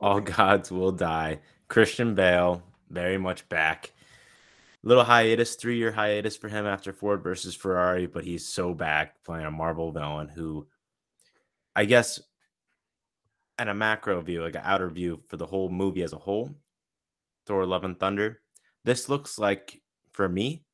All 0.00 0.21
gods 0.21 0.71
will 0.71 0.93
die. 0.93 1.41
Christian 1.69 2.15
Bale, 2.15 2.62
very 2.91 3.19
much 3.19 3.49
back. 3.49 3.93
Little 4.83 5.05
hiatus, 5.05 5.57
three 5.57 5.77
year 5.77 5.93
hiatus 5.93 6.37
for 6.37 6.49
him 6.49 6.67
after 6.67 6.93
Ford 6.93 7.23
versus 7.23 7.55
Ferrari, 7.55 8.07
but 8.07 8.25
he's 8.25 8.47
so 8.47 8.75
back 8.75 9.23
playing 9.25 9.47
a 9.47 9.50
Marvel 9.50 9.93
villain 9.93 10.29
who, 10.29 10.67
I 11.77 11.85
guess, 11.85 12.21
at 13.61 13.69
a 13.69 13.75
macro 13.75 14.19
view, 14.23 14.43
like 14.43 14.55
an 14.55 14.62
outer 14.64 14.88
view 14.88 15.21
for 15.29 15.37
the 15.37 15.45
whole 15.45 15.69
movie 15.69 16.02
as 16.02 16.14
a 16.14 16.19
whole, 16.19 16.50
Thor 17.45 17.67
Love 17.67 17.85
and 17.85 18.00
Thunder, 18.00 18.40
this 18.85 19.11
looks 19.11 19.38
like, 19.38 19.83
for 20.12 20.31
me, 20.31 20.64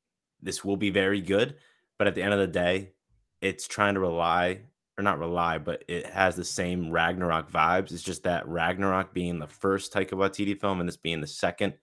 this 0.40 0.64
will 0.64 0.76
be 0.76 0.90
very 0.90 1.21
good. 1.21 1.57
But 1.99 2.07
at 2.07 2.14
the 2.14 2.23
end 2.23 2.33
of 2.33 2.38
the 2.38 2.47
day, 2.47 2.93
it's 3.40 3.66
trying 3.66 3.95
to 3.95 4.00
rely 4.00 4.61
or 4.97 5.02
not 5.02 5.19
rely, 5.19 5.59
but 5.59 5.83
it 5.88 6.07
has 6.07 6.37
the 6.37 6.45
same 6.45 6.93
Ragnarok 6.93 7.50
vibes. 7.50 7.90
It's 7.90 8.05
just 8.05 8.23
that 8.23 8.47
Ragnarok 8.47 9.12
being 9.12 9.40
the 9.40 9.49
first 9.49 9.93
Taika 9.93 10.12
Waititi 10.12 10.59
film 10.59 10.78
and 10.78 10.88
this 10.88 10.97
being 10.97 11.21
the 11.21 11.26
second, 11.26 11.75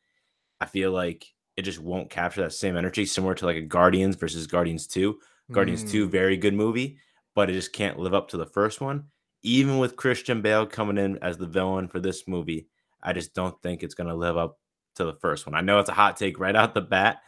I 0.62 0.68
feel 0.68 0.92
like 0.92 1.28
it 1.58 1.64
just 1.64 1.80
won't 1.80 2.10
capture 2.10 2.44
that 2.44 2.54
same 2.54 2.78
energy, 2.78 3.06
similar 3.06 3.36
to 3.36 3.46
like 3.46 3.58
a 3.58 3.62
Guardians 3.62 4.16
versus 4.16 4.48
Guardians 4.48 4.88
2. 4.88 5.20
Guardians 5.52 5.84
Mm. 5.84 5.92
2, 5.92 6.08
very 6.08 6.38
good 6.38 6.54
movie, 6.54 6.98
but 7.36 7.50
it 7.50 7.54
just 7.54 7.74
can't 7.74 8.00
live 8.00 8.14
up 8.14 8.30
to 8.30 8.38
the 8.38 8.46
first 8.46 8.80
one. 8.80 9.10
Even 9.44 9.78
with 9.78 9.98
Christian 9.98 10.42
Bale 10.42 10.66
coming 10.66 10.98
in 10.98 11.18
as 11.22 11.38
the 11.38 11.46
villain 11.46 11.88
for 11.88 12.00
this 12.00 12.28
movie, 12.28 12.68
I 13.02 13.14
just 13.14 13.34
don't 13.34 13.62
think 13.62 13.84
it's 13.84 13.94
going 13.94 14.08
to 14.08 14.16
live 14.16 14.38
up 14.38 14.58
to 14.96 15.06
the 15.06 15.14
first 15.14 15.46
one. 15.46 15.56
I 15.56 15.62
know 15.62 15.80
it's 15.80 15.90
a 15.90 15.94
hot 15.94 16.18
take 16.18 16.40
right 16.40 16.56
out 16.56 16.74
the 16.74 16.82
bat, 16.82 17.22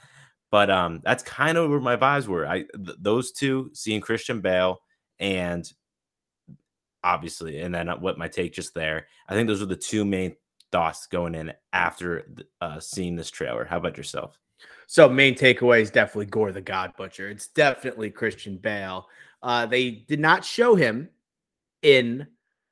but 0.52 0.70
um, 0.70 1.02
that's 1.04 1.24
kind 1.24 1.58
of 1.58 1.70
where 1.70 1.80
my 1.80 1.98
vibes 1.98 2.28
were. 2.28 2.48
I 2.48 2.64
th- 2.64 2.98
those 3.00 3.32
two, 3.32 3.70
seeing 3.74 4.02
Christian 4.02 4.42
Bale 4.42 4.80
and 5.20 5.70
obviously, 7.04 7.60
and 7.60 7.74
then 7.74 7.88
what 8.00 8.18
my 8.18 8.28
take 8.28 8.54
just 8.54 8.74
there. 8.74 9.08
I 9.28 9.34
think 9.34 9.48
those 9.48 9.62
are 9.62 9.68
the 9.68 9.76
two 9.76 10.06
main 10.06 10.36
thoughts 10.72 11.08
going 11.08 11.36
in 11.36 11.54
after 11.72 12.28
uh, 12.62 12.80
seeing 12.80 13.16
this 13.16 13.30
trailer. 13.30 13.66
How 13.66 13.78
about 13.78 13.98
yourself? 13.98 14.40
So 14.88 15.08
main 15.08 15.36
takeaway 15.36 15.82
is 15.82 15.92
definitely 15.92 16.28
Gorr 16.28 16.52
the 16.52 16.62
God 16.62 16.94
Butcher. 16.98 17.30
It's 17.30 17.48
definitely 17.48 18.10
Christian 18.10 18.58
Bale. 18.58 19.08
Uh, 19.42 19.66
they 19.66 19.92
did 19.92 20.20
not 20.20 20.44
show 20.44 20.76
him 20.76 21.10
in 21.82 22.28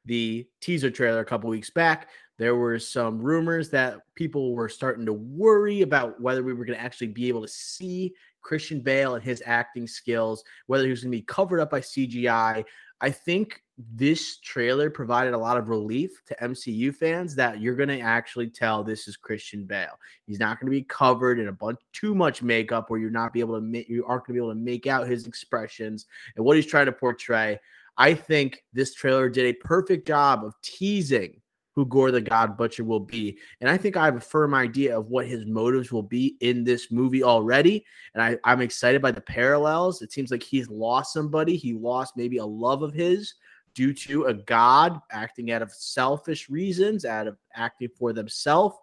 the 0.05 0.47
teaser 0.61 0.91
trailer 0.91 1.19
a 1.19 1.25
couple 1.25 1.49
weeks 1.49 1.69
back. 1.69 2.09
There 2.39 2.55
were 2.55 2.79
some 2.79 3.19
rumors 3.19 3.69
that 3.69 3.99
people 4.15 4.53
were 4.53 4.69
starting 4.69 5.05
to 5.05 5.13
worry 5.13 5.81
about 5.81 6.19
whether 6.19 6.43
we 6.43 6.53
were 6.53 6.65
going 6.65 6.77
to 6.77 6.83
actually 6.83 7.07
be 7.07 7.27
able 7.27 7.41
to 7.41 7.47
see 7.47 8.13
Christian 8.41 8.81
Bale 8.81 9.15
and 9.15 9.23
his 9.23 9.41
acting 9.45 9.87
skills, 9.87 10.43
whether 10.67 10.83
he 10.83 10.89
was 10.89 11.03
going 11.03 11.11
to 11.11 11.17
be 11.17 11.23
covered 11.23 11.59
up 11.59 11.69
by 11.69 11.79
CGI. 11.79 12.65
I 13.01 13.09
think 13.09 13.61
this 13.77 14.37
trailer 14.39 14.89
provided 14.89 15.33
a 15.33 15.37
lot 15.37 15.57
of 15.57 15.67
relief 15.67 16.21
to 16.27 16.35
MCU 16.41 16.93
fans 16.93 17.35
that 17.35 17.59
you're 17.59 17.75
going 17.75 17.89
to 17.89 17.99
actually 17.99 18.49
tell 18.49 18.83
this 18.83 19.07
is 19.07 19.17
Christian 19.17 19.65
Bale. 19.65 19.97
He's 20.25 20.39
not 20.39 20.59
going 20.59 20.71
to 20.71 20.77
be 20.77 20.83
covered 20.83 21.39
in 21.39 21.47
a 21.47 21.53
bunch 21.53 21.79
too 21.91 22.13
much 22.13 22.43
makeup 22.43 22.89
where 22.89 22.99
you're 22.99 23.09
not 23.09 23.33
be 23.33 23.39
able 23.39 23.59
to 23.59 23.91
you 23.91 24.05
aren't 24.05 24.25
going 24.25 24.35
to 24.35 24.41
be 24.41 24.45
able 24.45 24.53
to 24.53 24.59
make 24.59 24.87
out 24.87 25.07
his 25.07 25.27
expressions 25.27 26.05
and 26.35 26.45
what 26.45 26.55
he's 26.55 26.65
trying 26.65 26.85
to 26.85 26.91
portray. 26.91 27.59
I 27.97 28.13
think 28.13 28.63
this 28.73 28.93
trailer 28.93 29.29
did 29.29 29.45
a 29.45 29.53
perfect 29.53 30.07
job 30.07 30.43
of 30.43 30.53
teasing 30.61 31.41
who 31.75 31.85
Gorr 31.85 32.11
the 32.11 32.21
God 32.21 32.55
Butcher 32.55 32.83
will 32.83 32.99
be. 32.99 33.37
And 33.59 33.69
I 33.69 33.77
think 33.77 33.97
I 33.97 34.05
have 34.05 34.15
a 34.15 34.21
firm 34.21 34.53
idea 34.53 34.97
of 34.97 35.07
what 35.07 35.27
his 35.27 35.45
motives 35.45 35.91
will 35.91 36.03
be 36.03 36.37
in 36.39 36.63
this 36.63 36.91
movie 36.91 37.23
already. 37.23 37.83
And 38.13 38.21
I, 38.21 38.37
I'm 38.43 38.61
excited 38.61 39.01
by 39.01 39.11
the 39.11 39.21
parallels. 39.21 40.01
It 40.01 40.11
seems 40.11 40.31
like 40.31 40.43
he's 40.43 40.69
lost 40.69 41.13
somebody. 41.13 41.57
He 41.57 41.73
lost 41.73 42.15
maybe 42.15 42.37
a 42.37 42.45
love 42.45 42.83
of 42.83 42.93
his 42.93 43.33
due 43.73 43.93
to 43.93 44.25
a 44.25 44.33
god 44.33 44.99
acting 45.11 45.51
out 45.51 45.63
of 45.63 45.71
selfish 45.71 46.47
reasons, 46.47 47.05
out 47.05 47.27
of 47.27 47.37
acting 47.55 47.89
for 47.97 48.13
themselves. 48.13 48.75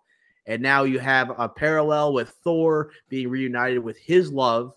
And 0.46 0.60
now 0.60 0.82
you 0.82 0.98
have 0.98 1.30
a 1.38 1.48
parallel 1.48 2.12
with 2.12 2.30
Thor 2.42 2.90
being 3.08 3.28
reunited 3.28 3.78
with 3.78 3.98
his 3.98 4.32
love, 4.32 4.72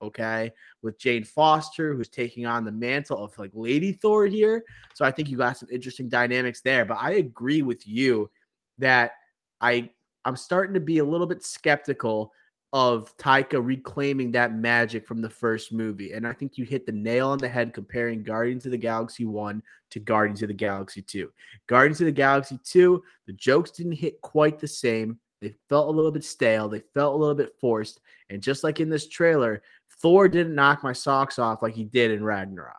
okay, 0.00 0.52
with 0.82 0.98
Jane 0.98 1.24
Foster, 1.24 1.94
who's 1.94 2.08
taking 2.08 2.46
on 2.46 2.64
the 2.64 2.72
mantle 2.72 3.22
of 3.22 3.36
like 3.38 3.50
Lady 3.54 3.92
Thor 3.92 4.26
here. 4.26 4.64
So 4.94 5.04
I 5.04 5.10
think 5.10 5.28
you 5.28 5.36
got 5.36 5.58
some 5.58 5.68
interesting 5.70 6.08
dynamics 6.08 6.60
there. 6.60 6.84
But 6.84 6.98
I 7.00 7.12
agree 7.12 7.62
with 7.62 7.86
you 7.86 8.30
that 8.78 9.12
I 9.60 9.90
I'm 10.24 10.36
starting 10.36 10.74
to 10.74 10.80
be 10.80 10.98
a 10.98 11.04
little 11.04 11.26
bit 11.26 11.44
skeptical 11.44 12.32
of 12.72 13.16
Taika 13.16 13.64
reclaiming 13.64 14.30
that 14.32 14.54
magic 14.54 15.06
from 15.06 15.20
the 15.20 15.30
first 15.30 15.72
movie. 15.72 16.12
And 16.12 16.26
I 16.26 16.32
think 16.32 16.56
you 16.56 16.64
hit 16.64 16.86
the 16.86 16.92
nail 16.92 17.28
on 17.28 17.38
the 17.38 17.48
head 17.48 17.74
comparing 17.74 18.22
Guardians 18.22 18.64
of 18.64 18.70
the 18.70 18.78
Galaxy 18.78 19.24
1 19.24 19.62
to 19.90 19.98
Guardians 19.98 20.42
of 20.42 20.48
the 20.48 20.54
Galaxy 20.54 21.02
2. 21.02 21.32
Guardians 21.66 22.00
of 22.00 22.06
the 22.06 22.12
Galaxy 22.12 22.60
2, 22.62 23.02
the 23.26 23.32
jokes 23.32 23.72
didn't 23.72 23.92
hit 23.92 24.20
quite 24.20 24.60
the 24.60 24.68
same. 24.68 25.18
They 25.40 25.54
felt 25.68 25.88
a 25.88 25.90
little 25.90 26.12
bit 26.12 26.22
stale. 26.22 26.68
They 26.68 26.82
felt 26.94 27.14
a 27.14 27.16
little 27.16 27.34
bit 27.34 27.56
forced. 27.60 28.00
And 28.28 28.42
just 28.42 28.62
like 28.62 28.78
in 28.78 28.88
this 28.88 29.08
trailer, 29.08 29.62
Thor 30.00 30.28
didn't 30.28 30.54
knock 30.54 30.82
my 30.82 30.92
socks 30.92 31.38
off 31.38 31.62
like 31.62 31.74
he 31.74 31.84
did 31.84 32.10
in 32.10 32.24
Ragnarok. 32.24 32.76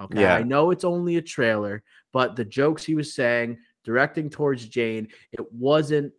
Okay. 0.00 0.22
Yeah. 0.22 0.34
I 0.34 0.42
know 0.42 0.70
it's 0.70 0.84
only 0.84 1.16
a 1.16 1.22
trailer, 1.22 1.82
but 2.12 2.36
the 2.36 2.44
jokes 2.44 2.84
he 2.84 2.94
was 2.94 3.14
saying, 3.14 3.58
directing 3.84 4.30
towards 4.30 4.68
Jane, 4.68 5.08
it 5.32 5.52
wasn't 5.52 6.12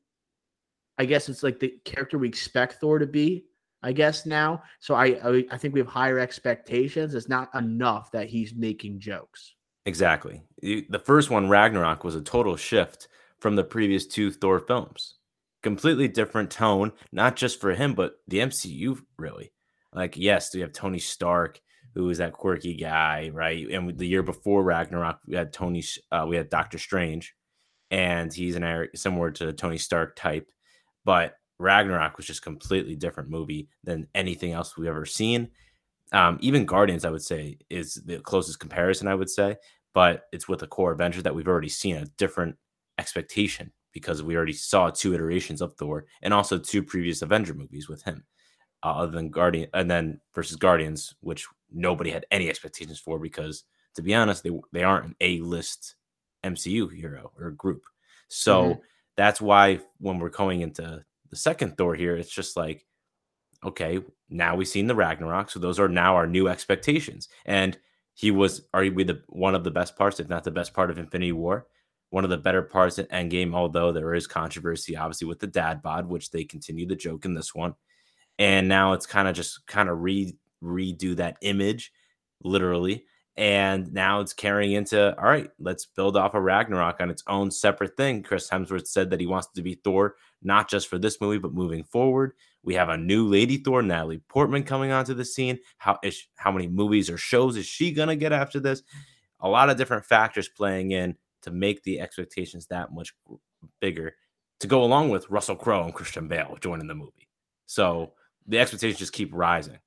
I 0.98 1.06
guess 1.06 1.30
it's 1.30 1.44
like 1.44 1.60
the 1.60 1.74
character 1.86 2.18
we 2.18 2.28
expect 2.28 2.74
Thor 2.74 3.00
to 3.00 3.08
be. 3.08 3.46
I 3.82 3.94
guess 3.94 4.26
now, 4.26 4.64
so 4.82 4.94
I, 4.94 5.06
I 5.24 5.46
I 5.52 5.58
think 5.58 5.74
we 5.74 5.80
have 5.80 5.88
higher 5.88 6.20
expectations. 6.20 7.16
It's 7.16 7.30
not 7.30 7.50
enough 7.56 8.12
that 8.12 8.28
he's 8.28 8.54
making 8.54 9.00
jokes. 9.00 9.56
Exactly. 9.86 10.44
The 10.62 11.02
first 11.04 11.30
one, 11.30 11.48
Ragnarok, 11.48 12.04
was 12.04 12.16
a 12.16 12.22
total 12.22 12.58
shift 12.58 13.08
from 13.40 13.56
the 13.56 13.64
previous 13.64 14.06
two 14.06 14.32
Thor 14.32 14.60
films. 14.60 15.16
Completely 15.64 16.10
different 16.10 16.52
tone, 16.52 16.92
not 17.14 17.38
just 17.38 17.62
for 17.62 17.74
him, 17.74 17.94
but 17.94 18.16
the 18.28 18.40
MCU, 18.40 19.00
really. 19.18 19.54
Like, 19.94 20.18
yes, 20.18 20.54
we 20.54 20.62
have 20.62 20.74
Tony 20.74 21.00
Stark, 21.00 21.60
who 21.96 22.10
is 22.10 22.20
that 22.20 22.34
quirky 22.34 22.76
guy, 22.76 23.30
right? 23.34 23.68
And 23.70 23.98
the 23.98 24.08
year 24.08 24.24
before 24.24 24.64
Ragnarok, 24.64 25.20
we 25.28 25.36
had 25.36 25.52
Tony, 25.52 25.84
uh, 26.12 26.26
we 26.28 26.36
had 26.36 26.50
Doctor 26.50 26.78
Strange, 26.78 27.36
and 27.92 28.32
he's 28.32 28.56
an 28.56 28.64
area 28.64 28.90
similar 28.96 29.32
to 29.32 29.46
the 29.46 29.54
Tony 29.54 29.78
Stark 29.78 30.16
type. 30.16 30.52
But 31.06 31.36
Ragnarok 31.58 32.18
was 32.18 32.28
just 32.28 32.44
completely 32.44 32.96
different 32.96 33.30
movie 33.30 33.70
than 33.84 34.08
anything 34.14 34.54
else 34.54 34.78
we've 34.78 34.88
ever 34.88 35.06
seen. 35.06 35.50
Um, 36.12 36.38
even 36.42 36.66
Guardians, 36.66 37.06
I 37.06 37.10
would 37.10 37.22
say, 37.22 37.58
is 37.70 37.96
the 38.06 38.20
closest 38.20 38.60
comparison, 38.60 39.08
I 39.08 39.16
would 39.16 39.30
say 39.30 39.58
but 39.94 40.24
it's 40.32 40.48
with 40.48 40.62
a 40.62 40.68
core 40.68 40.92
Avenger 40.92 41.22
that 41.22 41.36
we've 41.36 41.48
already 41.48 41.70
seen 41.70 41.96
a 41.96 42.06
different 42.18 42.56
expectation 42.98 43.72
because 43.92 44.22
we 44.22 44.36
already 44.36 44.54
saw 44.54 44.90
two 44.90 45.14
iterations 45.14 45.62
of 45.62 45.74
Thor 45.74 46.06
and 46.22 46.34
also 46.34 46.58
two 46.58 46.84
previous 46.84 47.22
Avenger 47.22 47.54
movies 47.54 47.90
with 47.90 48.04
him, 48.04 48.24
uh, 48.84 48.88
other 48.92 49.12
than 49.12 49.30
Guardian 49.30 49.70
and 49.74 49.90
then 49.90 50.22
versus 50.36 50.56
Guardians, 50.58 51.16
which 51.22 51.48
nobody 51.72 52.12
had 52.12 52.26
any 52.32 52.50
expectations 52.50 53.00
for 53.00 53.20
because, 53.20 53.64
to 53.96 54.02
be 54.02 54.14
honest, 54.16 54.44
they 54.44 54.52
they 54.74 54.84
aren't 54.84 55.06
an 55.08 55.16
A 55.22 55.40
list 55.42 55.96
MCU 56.44 56.88
hero 56.88 57.32
or 57.38 57.52
group. 57.52 57.84
So 58.30 58.76
Mhm. 58.76 58.82
that's 59.18 59.42
why 59.42 59.82
when 60.00 60.20
we're 60.20 60.30
going 60.30 60.62
into 60.62 61.04
the 61.30 61.36
second 61.36 61.78
Thor 61.78 61.96
here, 61.96 62.16
it's 62.18 62.32
just 62.32 62.56
like, 62.58 62.86
okay, 63.64 64.00
now 64.30 64.56
we've 64.56 64.68
seen 64.68 64.88
the 64.88 64.96
Ragnarok, 64.96 65.50
so 65.50 65.60
those 65.60 65.80
are 65.80 65.90
now 65.90 66.16
our 66.16 66.28
new 66.28 66.48
expectations. 66.48 67.28
And 67.46 67.78
he 68.14 68.32
was 68.32 68.68
arguably 68.74 69.06
the 69.08 69.22
one 69.28 69.56
of 69.56 69.64
the 69.64 69.72
best 69.72 69.96
parts, 69.98 70.20
if 70.20 70.30
not 70.30 70.44
the 70.44 70.52
best 70.52 70.74
part 70.74 70.90
of 70.90 70.98
Infinity 70.98 71.32
War. 71.34 71.68
One 72.12 72.24
of 72.24 72.30
the 72.32 72.38
better 72.38 72.62
parts 72.64 72.98
in 73.00 73.06
Endgame, 73.08 73.54
although 73.54 73.92
there 73.92 74.16
is 74.16 74.28
controversy, 74.28 74.96
obviously, 74.98 75.28
with 75.28 75.40
the 75.40 75.48
dad 75.48 75.82
bod, 75.82 76.08
which 76.10 76.32
they 76.32 76.44
continue 76.44 76.88
the 76.88 76.96
joke 76.96 77.26
in 77.26 77.34
this 77.36 77.54
one. 77.54 77.76
And 78.40 78.68
now 78.70 78.94
it's 78.94 79.06
kind 79.06 79.28
of 79.28 79.36
just 79.36 79.68
kind 79.68 79.90
of 79.90 80.00
re 80.00 80.36
redo 80.64 81.16
that 81.18 81.38
image, 81.42 81.92
literally. 82.44 83.06
And 83.36 83.94
now 83.94 84.20
it's 84.22 84.34
carrying 84.34 84.74
into 84.74 85.18
all 85.18 85.30
right, 85.30 85.50
let's 85.60 85.86
build 85.86 86.18
off 86.18 86.34
a 86.34 86.42
Ragnarok 86.42 87.00
on 87.00 87.10
its 87.10 87.24
own 87.28 87.52
separate 87.52 87.96
thing. 87.96 88.24
Chris 88.24 88.50
Hemsworth 88.50 88.88
said 88.88 89.10
that 89.10 89.20
he 89.20 89.28
wants 89.28 89.48
to 89.56 89.62
be 89.62 89.76
Thor, 89.76 90.16
not 90.42 90.70
just 90.70 90.88
for 90.88 90.98
this 90.98 91.22
movie, 91.22 91.38
but 91.38 91.54
moving 91.54 91.84
forward. 91.84 92.34
We 92.64 92.74
have 92.76 92.90
a 92.90 92.98
new 92.98 93.28
Lady 93.28 93.58
Thor, 93.58 93.82
Natalie 93.82 94.22
Portman, 94.28 94.64
coming 94.64 94.92
onto 94.92 95.14
the 95.14 95.24
scene. 95.24 95.60
How 95.78 96.00
is 96.04 96.28
how 96.36 96.52
many 96.52 96.68
movies 96.68 97.10
or 97.10 97.18
shows 97.18 97.56
is 97.56 97.66
she 97.66 97.92
gonna 97.92 98.16
get 98.16 98.34
after 98.34 98.60
this? 98.60 98.84
A 99.42 99.48
lot 99.48 99.70
of 99.70 99.78
different 99.78 100.06
factors 100.06 100.50
playing 100.50 100.92
in 100.92 101.16
to 101.44 101.52
make 101.52 101.84
the 101.84 102.02
expectations 102.02 102.68
that 102.68 102.94
much 102.94 103.14
bigger. 103.80 104.16
To 104.60 104.68
go 104.68 104.84
along 104.84 105.10
with 105.10 105.30
Russell 105.30 105.56
Crowe 105.56 105.86
and 105.86 105.94
Christian 105.94 106.28
Bale 106.28 106.58
joining 106.60 106.88
the 106.88 106.96
movie, 106.96 107.30
so 107.66 108.12
the 108.50 108.60
expectations 108.60 109.00
just 109.00 109.14
keep 109.14 109.30
rising. 109.32 109.78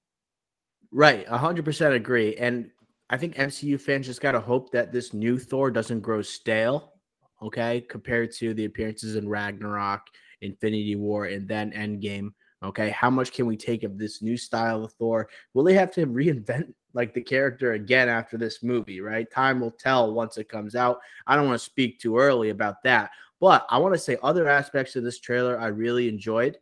Right, 0.92 1.26
hundred 1.28 1.64
percent 1.64 1.94
agree. 1.94 2.36
And 2.36 2.70
I 3.10 3.16
think 3.18 3.36
MCU 3.36 3.78
fans 3.78 4.06
just 4.06 4.20
gotta 4.20 4.40
hope 4.40 4.70
that 4.72 4.92
this 4.92 5.12
new 5.12 5.38
Thor 5.38 5.70
doesn't 5.70 6.00
grow 6.00 6.22
stale. 6.22 6.92
Okay, 7.42 7.80
compared 7.90 8.32
to 8.36 8.54
the 8.54 8.66
appearances 8.66 9.16
in 9.16 9.28
Ragnarok, 9.28 10.02
Infinity 10.42 10.94
War, 10.94 11.26
and 11.26 11.48
then 11.48 11.72
Endgame. 11.72 12.30
Okay, 12.62 12.90
how 12.90 13.10
much 13.10 13.32
can 13.32 13.46
we 13.46 13.56
take 13.56 13.82
of 13.82 13.98
this 13.98 14.22
new 14.22 14.36
style 14.36 14.84
of 14.84 14.92
Thor? 14.92 15.28
Will 15.52 15.64
they 15.64 15.74
have 15.74 15.90
to 15.92 16.06
reinvent 16.06 16.72
like 16.94 17.12
the 17.12 17.20
character 17.20 17.72
again 17.72 18.08
after 18.08 18.38
this 18.38 18.62
movie? 18.62 19.00
Right, 19.00 19.28
time 19.28 19.58
will 19.58 19.72
tell 19.72 20.14
once 20.14 20.38
it 20.38 20.48
comes 20.48 20.76
out. 20.76 21.00
I 21.26 21.34
don't 21.34 21.48
want 21.48 21.58
to 21.58 21.64
speak 21.64 21.98
too 21.98 22.16
early 22.16 22.50
about 22.50 22.82
that, 22.84 23.10
but 23.40 23.66
I 23.68 23.78
want 23.78 23.94
to 23.94 23.98
say 23.98 24.18
other 24.22 24.48
aspects 24.48 24.94
of 24.94 25.02
this 25.02 25.18
trailer 25.18 25.58
I 25.58 25.66
really 25.66 26.08
enjoyed. 26.08 26.58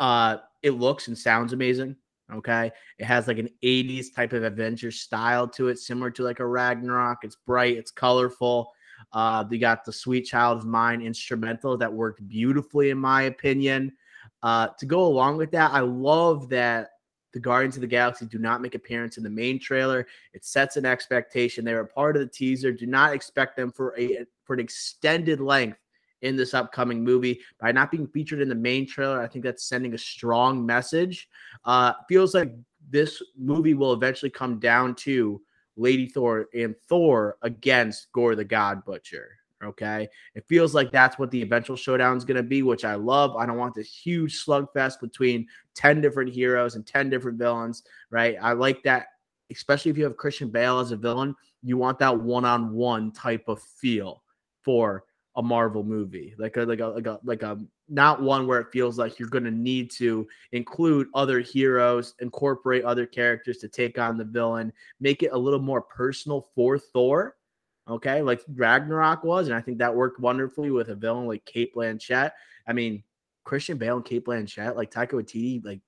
Uh, 0.00 0.38
it 0.62 0.72
looks 0.72 1.08
and 1.08 1.16
sounds 1.16 1.52
amazing. 1.52 1.96
Okay. 2.32 2.70
It 2.98 3.04
has 3.04 3.28
like 3.28 3.38
an 3.38 3.50
80s 3.62 4.14
type 4.14 4.32
of 4.32 4.44
adventure 4.44 4.90
style 4.90 5.46
to 5.48 5.68
it, 5.68 5.78
similar 5.78 6.10
to 6.12 6.22
like 6.22 6.40
a 6.40 6.46
Ragnarok. 6.46 7.18
It's 7.24 7.36
bright, 7.36 7.76
it's 7.76 7.90
colorful. 7.90 8.72
Uh, 9.12 9.42
they 9.42 9.58
got 9.58 9.84
the 9.84 9.92
Sweet 9.92 10.22
Child 10.22 10.62
O' 10.62 10.66
Mine 10.66 11.02
instrumental 11.02 11.76
that 11.76 11.92
worked 11.92 12.26
beautifully, 12.28 12.90
in 12.90 12.98
my 12.98 13.22
opinion. 13.22 13.92
Uh, 14.42 14.68
to 14.78 14.86
go 14.86 15.04
along 15.04 15.36
with 15.36 15.50
that, 15.50 15.72
I 15.72 15.80
love 15.80 16.48
that 16.50 16.90
the 17.32 17.40
Guardians 17.40 17.76
of 17.76 17.80
the 17.80 17.86
Galaxy 17.86 18.26
do 18.26 18.38
not 18.38 18.60
make 18.60 18.74
appearance 18.74 19.16
in 19.16 19.22
the 19.22 19.30
main 19.30 19.58
trailer. 19.58 20.06
It 20.32 20.44
sets 20.44 20.76
an 20.76 20.84
expectation. 20.84 21.64
They 21.64 21.74
were 21.74 21.84
part 21.84 22.16
of 22.16 22.20
the 22.20 22.28
teaser. 22.28 22.72
Do 22.72 22.86
not 22.86 23.14
expect 23.14 23.56
them 23.56 23.72
for 23.72 23.98
a 23.98 24.24
for 24.44 24.54
an 24.54 24.60
extended 24.60 25.40
length 25.40 25.78
in 26.22 26.36
this 26.36 26.54
upcoming 26.54 27.04
movie. 27.04 27.40
By 27.60 27.72
not 27.72 27.90
being 27.90 28.06
featured 28.06 28.40
in 28.40 28.48
the 28.48 28.54
main 28.54 28.86
trailer, 28.86 29.20
I 29.20 29.28
think 29.28 29.44
that's 29.44 29.64
sending 29.64 29.94
a 29.94 29.98
strong 29.98 30.64
message. 30.64 31.28
Uh, 31.64 31.92
feels 32.08 32.34
like 32.34 32.52
this 32.90 33.22
movie 33.38 33.74
will 33.74 33.92
eventually 33.92 34.30
come 34.30 34.58
down 34.58 34.94
to 34.96 35.40
Lady 35.76 36.06
Thor 36.06 36.48
and 36.54 36.74
Thor 36.88 37.36
against 37.42 38.10
Gorr 38.12 38.34
the 38.34 38.44
God 38.44 38.84
Butcher. 38.84 39.38
Okay. 39.62 40.08
It 40.34 40.44
feels 40.48 40.74
like 40.74 40.90
that's 40.90 41.18
what 41.18 41.30
the 41.30 41.40
eventual 41.40 41.76
showdown 41.76 42.16
is 42.16 42.24
going 42.24 42.36
to 42.36 42.42
be, 42.42 42.62
which 42.62 42.84
I 42.84 42.96
love. 42.96 43.36
I 43.36 43.46
don't 43.46 43.58
want 43.58 43.74
this 43.74 43.94
huge 43.94 44.44
slugfest 44.44 45.00
between 45.00 45.46
10 45.74 46.00
different 46.00 46.32
heroes 46.32 46.74
and 46.74 46.84
10 46.84 47.10
different 47.10 47.38
villains, 47.38 47.84
right? 48.10 48.36
I 48.42 48.52
like 48.52 48.82
that, 48.82 49.06
especially 49.52 49.92
if 49.92 49.98
you 49.98 50.04
have 50.04 50.16
Christian 50.16 50.50
Bale 50.50 50.80
as 50.80 50.90
a 50.90 50.96
villain. 50.96 51.36
You 51.62 51.76
want 51.76 52.00
that 52.00 52.20
one 52.20 52.44
on 52.44 52.72
one 52.72 53.12
type 53.12 53.44
of 53.46 53.62
feel 53.62 54.24
for 54.62 55.04
a 55.36 55.42
Marvel 55.42 55.82
movie, 55.82 56.34
like 56.38 56.56
a 56.56 56.62
like 56.62 56.80
a 56.80 56.86
like 56.88 57.06
a 57.06 57.18
like 57.24 57.42
a 57.42 57.58
not 57.88 58.22
one 58.22 58.46
where 58.46 58.60
it 58.60 58.70
feels 58.72 58.98
like 58.98 59.18
you're 59.18 59.28
going 59.28 59.44
to 59.44 59.50
need 59.50 59.90
to 59.92 60.26
include 60.52 61.08
other 61.14 61.40
heroes, 61.40 62.14
incorporate 62.20 62.84
other 62.84 63.06
characters 63.06 63.58
to 63.58 63.68
take 63.68 63.98
on 63.98 64.16
the 64.16 64.24
villain, 64.24 64.72
make 65.00 65.22
it 65.22 65.32
a 65.32 65.38
little 65.38 65.60
more 65.60 65.82
personal 65.82 66.48
for 66.54 66.78
Thor. 66.78 67.36
Okay, 67.88 68.22
like 68.22 68.42
Ragnarok 68.54 69.24
was, 69.24 69.48
and 69.48 69.56
I 69.56 69.60
think 69.60 69.78
that 69.78 69.94
worked 69.94 70.20
wonderfully 70.20 70.70
with 70.70 70.88
a 70.88 70.94
villain 70.94 71.26
like 71.26 71.44
Cate 71.44 71.74
Blanchett. 71.74 72.30
I 72.66 72.72
mean, 72.72 73.02
Christian 73.44 73.78
Bale 73.78 73.96
and 73.96 74.04
Cate 74.04 74.24
Blanchett, 74.24 74.76
like 74.76 74.90
Taika 74.90 75.12
Waititi, 75.12 75.64
like 75.64 75.80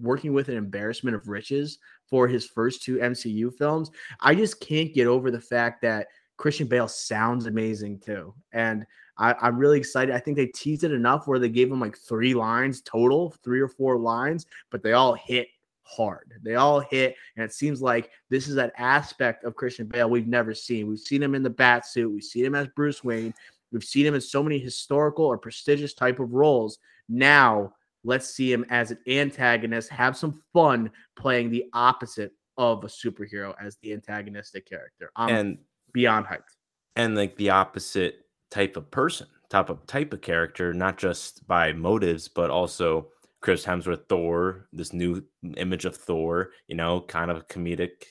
working 0.00 0.32
with 0.32 0.48
an 0.48 0.56
embarrassment 0.56 1.16
of 1.16 1.28
riches 1.28 1.78
for 2.08 2.26
his 2.26 2.46
first 2.46 2.82
two 2.82 2.96
MCU 2.96 3.52
films. 3.52 3.90
I 4.20 4.34
just 4.34 4.60
can't 4.60 4.94
get 4.94 5.06
over 5.06 5.30
the 5.30 5.40
fact 5.40 5.82
that 5.82 6.08
Christian 6.36 6.66
Bale 6.66 6.88
sounds 6.88 7.46
amazing 7.46 8.00
too. 8.00 8.34
And 8.52 8.86
I, 9.16 9.34
am 9.46 9.58
really 9.58 9.78
excited. 9.78 10.14
I 10.14 10.18
think 10.18 10.36
they 10.36 10.46
teased 10.46 10.84
it 10.84 10.92
enough 10.92 11.26
where 11.26 11.38
they 11.38 11.48
gave 11.48 11.70
him 11.70 11.80
like 11.80 11.96
three 11.96 12.34
lines 12.34 12.80
total, 12.80 13.34
three 13.44 13.60
or 13.60 13.68
four 13.68 13.96
lines, 13.96 14.46
but 14.70 14.82
they 14.82 14.92
all 14.92 15.14
hit 15.14 15.48
hard. 15.84 16.32
They 16.42 16.56
all 16.56 16.80
hit, 16.80 17.14
and 17.36 17.44
it 17.44 17.52
seems 17.52 17.80
like 17.80 18.10
this 18.30 18.48
is 18.48 18.54
that 18.56 18.72
aspect 18.76 19.44
of 19.44 19.54
Christian 19.54 19.86
Bale 19.86 20.10
we've 20.10 20.26
never 20.26 20.54
seen. 20.54 20.88
We've 20.88 20.98
seen 20.98 21.22
him 21.22 21.34
in 21.34 21.42
the 21.42 21.50
bat 21.50 21.86
suit, 21.86 22.10
we've 22.10 22.24
seen 22.24 22.44
him 22.44 22.54
as 22.54 22.68
Bruce 22.68 23.04
Wayne, 23.04 23.34
we've 23.70 23.84
seen 23.84 24.06
him 24.06 24.14
in 24.14 24.20
so 24.20 24.42
many 24.42 24.58
historical 24.58 25.26
or 25.26 25.38
prestigious 25.38 25.94
type 25.94 26.18
of 26.18 26.32
roles. 26.32 26.78
Now 27.08 27.74
let's 28.02 28.28
see 28.28 28.52
him 28.52 28.64
as 28.68 28.90
an 28.90 28.98
antagonist, 29.06 29.90
have 29.90 30.16
some 30.16 30.42
fun 30.52 30.90
playing 31.16 31.50
the 31.50 31.64
opposite 31.72 32.32
of 32.56 32.84
a 32.84 32.88
superhero 32.88 33.54
as 33.60 33.76
the 33.78 33.92
antagonistic 33.92 34.66
character. 34.66 35.10
I'm 35.16 35.34
and 35.34 35.58
beyond 35.94 36.26
hyped. 36.26 36.52
And 36.96 37.16
like 37.16 37.36
the 37.36 37.50
opposite 37.50 38.16
type 38.50 38.76
of 38.76 38.90
person, 38.90 39.26
type 39.48 39.70
of 39.70 39.86
type 39.86 40.12
of 40.12 40.20
character, 40.20 40.74
not 40.74 40.98
just 40.98 41.46
by 41.46 41.72
motives, 41.72 42.28
but 42.28 42.50
also 42.50 43.08
Chris 43.40 43.64
Hemsworth 43.64 44.08
Thor, 44.08 44.68
this 44.72 44.92
new 44.92 45.24
image 45.56 45.86
of 45.86 45.96
Thor, 45.96 46.50
you 46.68 46.76
know, 46.76 47.00
kind 47.00 47.30
of 47.30 47.48
comedic 47.48 48.04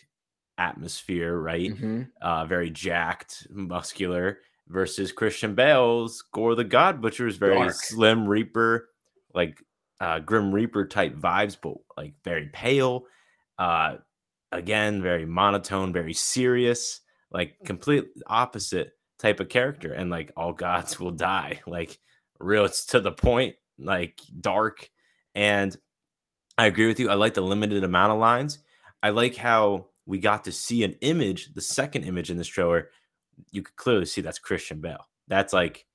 atmosphere, 0.58 1.40
right? 1.40 1.72
Mm-hmm. 1.72 2.02
Uh, 2.22 2.46
very 2.46 2.70
jacked, 2.72 3.48
muscular, 3.52 4.40
versus 4.68 5.12
Christian 5.12 5.56
Bale's 5.56 6.24
Gorr 6.34 6.56
the 6.56 6.64
God 6.64 7.02
Butcher 7.02 7.28
is 7.28 7.38
very 7.38 7.58
Dark. 7.58 7.74
slim 7.74 8.28
Reaper, 8.28 8.90
like 9.34 9.62
uh, 10.00 10.20
Grim 10.20 10.54
Reaper 10.54 10.86
type 10.86 11.16
vibes, 11.16 11.58
but 11.62 11.76
like 11.98 12.14
very 12.24 12.50
pale. 12.54 13.06
Uh, 13.58 13.98
again, 14.52 15.02
very 15.02 15.26
monotone, 15.26 15.94
very 15.94 16.14
serious, 16.14 17.02
like 17.34 17.60
mm. 17.60 17.66
complete 17.66 18.06
opposite 18.28 18.94
type 19.20 19.40
of 19.40 19.50
character. 19.50 19.94
And 19.94 20.10
like 20.10 20.32
all 20.38 20.54
gods 20.54 21.00
will 21.00 21.12
die, 21.12 21.62
like 21.68 21.98
real, 22.40 22.66
it's 22.66 22.86
to 22.88 23.00
the 23.00 23.12
point, 23.12 23.56
like 23.78 24.20
dark. 24.40 24.90
And 25.36 25.76
I 26.58 26.68
agree 26.68 26.88
with 26.88 27.00
you. 27.00 27.10
I 27.10 27.16
like 27.16 27.34
the 27.34 27.42
limited 27.42 27.84
amount 27.84 28.14
of 28.14 28.20
lines. 28.20 28.60
I 29.02 29.10
like 29.10 29.36
how 29.36 29.88
we 30.06 30.20
got 30.20 30.44
to 30.46 30.52
see 30.52 30.84
an 30.84 30.96
image, 31.02 31.54
the 31.54 31.62
second 31.62 32.04
image 32.04 32.30
in 32.30 32.38
this 32.38 32.48
trailer. 32.48 32.90
You 33.52 33.64
could 33.64 33.76
clearly 33.76 34.06
see 34.06 34.22
that's 34.22 34.40
Christian 34.40 34.80
Bale. 34.80 35.08
That's 35.28 35.54
like 35.54 35.86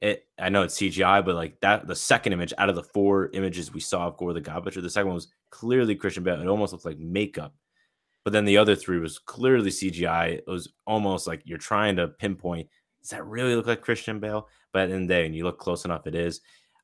it. 0.00 0.26
I 0.38 0.50
know 0.50 0.62
it's 0.62 0.78
CGI, 0.78 1.24
but 1.24 1.34
like 1.34 1.58
that, 1.60 1.86
the 1.86 1.96
second 1.96 2.32
image 2.32 2.52
out 2.58 2.68
of 2.68 2.76
the 2.76 2.82
four 2.82 3.30
images 3.32 3.72
we 3.72 3.80
saw 3.80 4.06
of 4.06 4.16
Gorr 4.16 4.32
the 4.32 4.40
God 4.40 4.62
Butcher, 4.62 4.80
the 4.80 4.90
second 4.90 5.08
one 5.08 5.16
was 5.16 5.28
clearly 5.50 5.96
Christian 5.96 6.22
Bale. 6.22 6.40
It 6.40 6.46
almost 6.46 6.72
looked 6.72 6.84
like 6.84 6.98
makeup. 6.98 7.54
But 8.24 8.32
then 8.32 8.46
the 8.46 8.56
other 8.56 8.74
three 8.74 8.98
was 8.98 9.18
clearly 9.18 9.70
CGI. 9.70 10.38
It 10.38 10.44
was 10.46 10.72
almost 10.86 11.26
like 11.26 11.42
you're 11.44 11.58
trying 11.58 11.96
to 11.96 12.08
pinpoint, 12.08 12.68
does 13.02 13.10
that 13.10 13.26
really 13.26 13.54
look 13.54 13.66
like 13.66 13.82
Christian 13.82 14.18
Bale? 14.18 14.48
But 14.72 14.90
of 14.90 15.00
the 15.00 15.06
day, 15.06 15.26
and 15.26 15.34
you 15.36 15.44
look 15.44 15.58
close 15.58 15.84
enough, 15.84 16.06
it 16.06 16.14
is. 16.14 16.40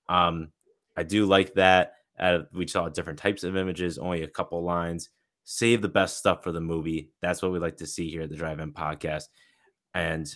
Um, 0.08 0.50
I 0.96 1.02
do 1.02 1.24
like 1.24 1.54
that. 1.54 1.94
Uh, 2.18 2.40
we 2.52 2.66
saw 2.66 2.88
different 2.88 3.18
types 3.18 3.42
of 3.42 3.56
images, 3.56 3.98
only 3.98 4.22
a 4.22 4.28
couple 4.28 4.62
lines. 4.62 5.08
Save 5.44 5.80
the 5.80 5.88
best 5.88 6.18
stuff 6.18 6.44
for 6.44 6.52
the 6.52 6.60
movie. 6.60 7.10
That's 7.22 7.40
what 7.40 7.52
we 7.52 7.58
like 7.58 7.78
to 7.78 7.86
see 7.86 8.10
here 8.10 8.22
at 8.22 8.28
the 8.28 8.36
Drive 8.36 8.60
In 8.60 8.72
podcast. 8.72 9.24
And 9.94 10.28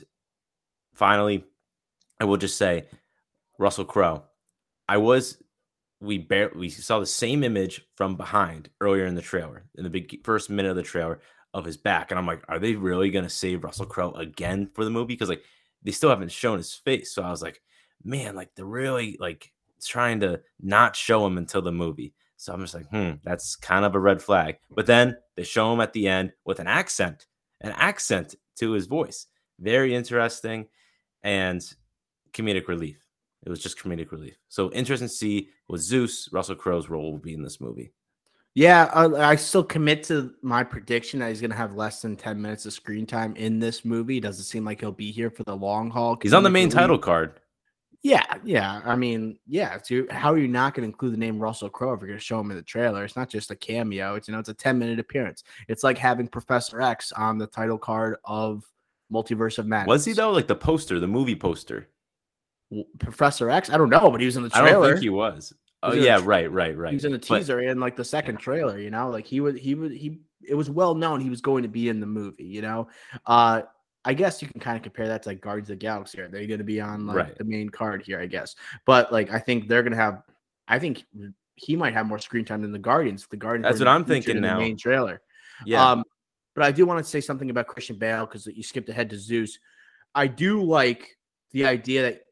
finally, 0.95 1.45
I 2.19 2.25
will 2.25 2.39
just 2.39 2.57
say, 2.57 2.87
Russell 3.59 3.85
Crowe. 3.85 4.25
I 4.89 4.97
was 4.97 5.37
we 6.05 6.19
barely 6.19 6.57
we 6.59 6.69
saw 6.69 7.01
the 7.01 7.07
same 7.07 7.43
image 7.45 7.83
from 7.97 8.17
behind 8.17 8.71
earlier 8.81 9.07
in 9.07 9.15
the 9.15 9.23
trailer, 9.23 9.65
in 9.77 9.85
the 9.85 9.91
big 9.91 10.25
first 10.25 10.51
minute 10.51 10.71
of 10.71 10.77
the 10.77 10.83
trailer 10.83 11.21
of 11.53 11.65
his 11.65 11.77
back, 11.77 12.11
and 12.11 12.19
I'm 12.19 12.27
like, 12.27 12.43
are 12.49 12.59
they 12.59 12.75
really 12.75 13.11
gonna 13.11 13.31
save 13.31 13.65
Russell 13.65 13.87
Crowe 13.87 14.13
again 14.13 14.71
for 14.75 14.85
the 14.85 14.91
movie? 14.91 15.15
Because 15.15 15.29
like 15.29 15.45
they 15.83 15.93
still 15.93 16.11
haven't 16.11 16.33
shown 16.33 16.59
his 16.59 16.75
face, 16.75 17.15
so 17.15 17.23
I 17.23 17.31
was 17.31 17.43
like, 17.43 17.61
man, 18.05 18.35
like 18.37 18.51
they're 18.55 18.65
really 18.65 19.17
like 19.21 19.53
trying 19.83 20.21
to 20.21 20.41
not 20.61 20.97
show 20.97 21.27
him 21.27 21.39
until 21.39 21.63
the 21.63 21.73
movie. 21.73 22.15
So 22.37 22.53
I'm 22.53 22.61
just 22.61 22.75
like, 22.75 22.89
hmm, 22.89 23.13
that's 23.23 23.57
kind 23.57 23.85
of 23.85 23.95
a 23.95 24.01
red 24.01 24.21
flag. 24.23 24.57
But 24.71 24.87
then 24.87 25.17
they 25.37 25.45
show 25.45 25.73
him 25.73 25.81
at 25.81 25.93
the 25.93 26.09
end 26.09 26.33
with 26.45 26.59
an 26.61 26.67
accent, 26.67 27.27
an 27.61 27.73
accent 27.77 28.35
to 28.57 28.73
his 28.73 28.87
voice. 28.87 29.27
Very 29.61 29.95
interesting. 29.95 30.67
and 31.23 31.63
comedic 32.33 32.69
relief. 32.69 33.04
It 33.45 33.51
was 33.51 33.63
just 33.63 33.79
comedic 33.79 34.11
relief. 34.11 34.37
So 34.49 34.73
interesting 34.73 35.09
to 35.09 35.15
see 35.15 35.51
what 35.67 35.81
Zeus, 35.81 36.29
Russell 36.33 36.57
Crowe's 36.57 36.89
role 36.89 37.13
will 37.13 37.19
be 37.19 37.35
in 37.35 37.43
this 37.43 37.61
movie. 37.61 37.93
Yeah, 38.55 38.89
I, 38.95 39.33
I 39.33 39.37
still 39.37 39.65
commit 39.65 40.05
to 40.05 40.33
my 40.41 40.63
prediction 40.63 41.19
that 41.21 41.29
he's 41.29 41.41
going 41.41 41.51
to 41.51 41.57
have 41.57 41.75
less 41.75 42.01
than 42.01 42.15
10 42.15 42.41
minutes 42.41 42.67
of 42.67 42.73
screen 42.73 43.05
time 43.05 43.35
in 43.35 43.59
this 43.59 43.85
movie. 43.85 44.21
Doesn't 44.21 44.45
seem 44.45 44.65
like 44.65 44.81
he'll 44.81 44.93
be 44.93 45.11
here 45.11 45.29
for 45.29 45.43
the 45.43 45.57
long 45.57 45.91
haul. 45.91 46.17
He's 46.23 46.33
on 46.33 46.45
the 46.45 46.51
main 46.51 46.69
title 46.69 46.99
card. 46.99 47.41
Yeah, 48.05 48.23
yeah. 48.45 48.81
I 48.85 48.97
mean, 48.97 49.39
yeah. 49.47 49.79
So 49.83 50.05
how 50.11 50.33
are 50.33 50.39
you 50.39 50.47
not 50.47 50.75
going 50.75 50.83
to 50.83 50.93
include 50.93 51.15
the 51.15 51.19
name 51.19 51.39
Russell 51.39 51.71
Crowe 51.71 51.95
if 51.95 52.01
you're 52.01 52.09
going 52.09 52.19
to 52.19 52.25
show 52.25 52.39
him 52.39 52.51
in 52.51 52.57
the 52.57 52.63
trailer? 52.63 53.03
It's 53.03 53.17
not 53.17 53.31
just 53.31 53.51
a 53.51 53.57
cameo. 53.57 54.15
It's 54.15 54.29
you 54.29 54.33
know, 54.33 54.41
it's 54.41 54.51
a 54.51 54.55
10 54.55 54.79
minute 54.79 55.01
appearance. 55.01 55.43
It's 55.69 55.83
like 55.83 55.99
having 55.99 56.29
Professor 56.29 56.81
X 56.81 57.13
on 57.13 57.39
the 57.39 57.47
title 57.47 57.79
card 57.79 58.17
of 58.25 58.63
Multiverse 59.13 59.59
of 59.59 59.67
Madness. 59.67 59.89
Was 59.89 60.05
he 60.05 60.13
though? 60.13 60.31
Like 60.31 60.47
the 60.47 60.55
poster, 60.55 61.01
the 61.01 61.09
movie 61.09 61.35
poster. 61.35 61.89
Professor 62.99 63.51
X? 63.51 63.71
I 63.71 63.77
don't 63.77 63.91
know, 63.91 64.11
but 64.11 64.21
he 64.21 64.27
was 64.27 64.37
in 64.37 64.43
the 64.43 64.51
trailer. 64.51 64.69
I 64.69 64.73
don't 64.73 64.85
think 64.85 65.01
he 65.01 65.11
was. 65.11 65.53
Oh 65.83 65.93
yeah, 65.93 66.21
right, 66.23 66.51
right, 66.51 66.77
right. 66.77 66.91
He 66.91 66.97
was 66.97 67.05
in 67.05 67.13
the 67.13 67.19
teaser 67.19 67.57
but, 67.57 67.67
and 67.67 67.81
like 67.81 67.95
the 67.95 68.05
second 68.05 68.37
yeah. 68.37 68.41
trailer. 68.41 68.79
You 68.79 68.91
know, 68.91 69.11
like 69.11 69.27
he 69.27 69.41
would, 69.41 69.59
he 69.59 69.75
would, 69.75 69.93
he. 69.93 70.21
It 70.47 70.55
was 70.55 70.71
well 70.71 70.95
known 70.95 71.21
he 71.21 71.31
was 71.31 71.41
going 71.41 71.63
to 71.63 71.69
be 71.69 71.89
in 71.89 72.01
the 72.01 72.07
movie. 72.07 72.45
You 72.45 72.63
know, 72.63 72.89
uh, 73.27 73.63
I 74.05 74.15
guess 74.15 74.41
you 74.41 74.49
can 74.49 74.61
kind 74.61 74.77
of 74.77 74.83
compare 74.83 75.09
that 75.09 75.23
to 75.23 75.31
like 75.31 75.41
Guardians 75.41 75.69
of 75.71 75.79
the 75.79 75.85
Galaxy. 75.85 76.21
Are 76.21 76.29
they 76.29 76.47
going 76.47 76.59
to 76.59 76.65
be 76.65 76.81
on 76.81 77.07
like 77.07 77.17
right. 77.17 77.39
the 77.39 77.45
main 77.45 77.69
card 77.69 78.03
here? 78.05 78.21
I 78.21 78.27
guess, 78.27 78.57
but 78.87 79.13
like 79.13 79.31
I 79.31 79.39
think 79.39 79.69
they're 79.69 79.83
going 79.83 79.93
to 79.93 79.99
have. 79.99 80.23
I 80.67 80.79
think 80.79 81.05
he 81.57 81.77
might 81.77 81.93
have 81.93 82.07
more 82.07 82.19
screen 82.19 82.45
time 82.45 82.63
than 82.63 82.73
the 82.73 82.79
Guardians. 82.79 83.27
The 83.27 83.37
Guardians. 83.37 83.65
That's 83.65 83.79
what 83.79 83.89
I'm 83.89 84.05
thinking 84.05 84.41
now. 84.41 84.55
The 84.55 84.65
main 84.65 84.77
trailer. 84.79 85.21
Yeah. 85.67 85.91
Um, 85.91 86.05
but 86.55 86.65
I 86.65 86.73
do 86.73 86.87
want 86.87 87.05
to 87.05 87.09
say 87.09 87.21
something 87.21 87.51
about 87.51 87.67
Christian 87.67 87.99
Bale 87.99 88.27
because 88.27 88.47
you 88.47 88.63
skipped 88.63 88.89
ahead 88.89 89.11
to 89.11 89.19
Zeus. 89.19 89.59
I 90.15 90.29
do 90.29 90.63
like 90.63 91.17
the 91.53 91.67
idea 91.67 92.03
that 92.03 92.24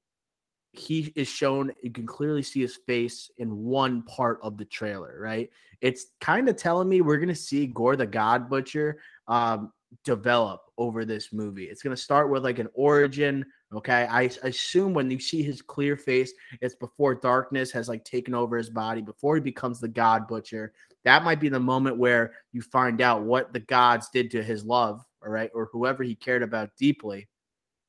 he 0.72 1.12
is 1.16 1.28
shown 1.28 1.70
you 1.82 1.90
can 1.90 2.06
clearly 2.06 2.42
see 2.42 2.61
his 2.61 2.76
face 2.87 3.30
in 3.38 3.54
one 3.56 4.02
part 4.02 4.38
of 4.42 4.56
the 4.56 4.64
trailer 4.64 5.18
right? 5.20 5.50
It's 5.80 6.06
kind 6.20 6.48
of 6.48 6.56
telling 6.56 6.88
me 6.88 7.00
we're 7.00 7.16
to 7.28 7.35
see 7.35 7.66
gorr 7.66 7.96
the 7.96 8.06
god 8.06 8.48
butcher 8.48 8.98
um, 9.28 9.72
develop 10.04 10.62
over 10.78 11.04
this 11.04 11.32
movie. 11.32 11.64
It's 11.64 11.82
to 11.94 12.02
start 12.02 12.30
with 12.30 12.44
like 12.44 12.58
an 12.58 12.68
origin 12.74 13.44
okay? 13.74 14.06
I, 14.11 14.22
I 14.22 14.48
assume 14.48 14.94
when 14.94 15.11
you 15.11 15.18
see 15.18 15.42
his 15.42 15.61
clear 15.61 15.96
face 15.96 16.32
it's 16.61 16.74
before 16.74 17.14
darkness 17.14 17.70
has 17.72 17.88
like 17.88 18.04
taken 18.04 18.35
over 18.35 18.56
his 18.56 18.70
body 18.70 19.02
before 19.02 19.35
he 19.35 19.40
becomes 19.40 19.80
the 19.80 19.88
god 19.88 20.26
butcher. 20.26 20.72
That 21.04 21.24
might 21.24 21.40
be 21.40 21.48
the 21.48 21.61
moment 21.61 21.98
where 21.98 22.32
you 22.52 22.62
find 22.62 23.00
out 23.00 23.22
what 23.22 23.52
the 23.52 23.61
gods 23.61 24.08
did 24.11 24.30
to 24.30 24.42
his 24.42 24.64
love 24.64 25.04
all 25.22 25.30
right 25.30 25.50
or 25.54 25.68
whoever 25.72 26.02
he 26.02 26.14
cared 26.14 26.42
about 26.42 26.70
deeply 26.78 27.28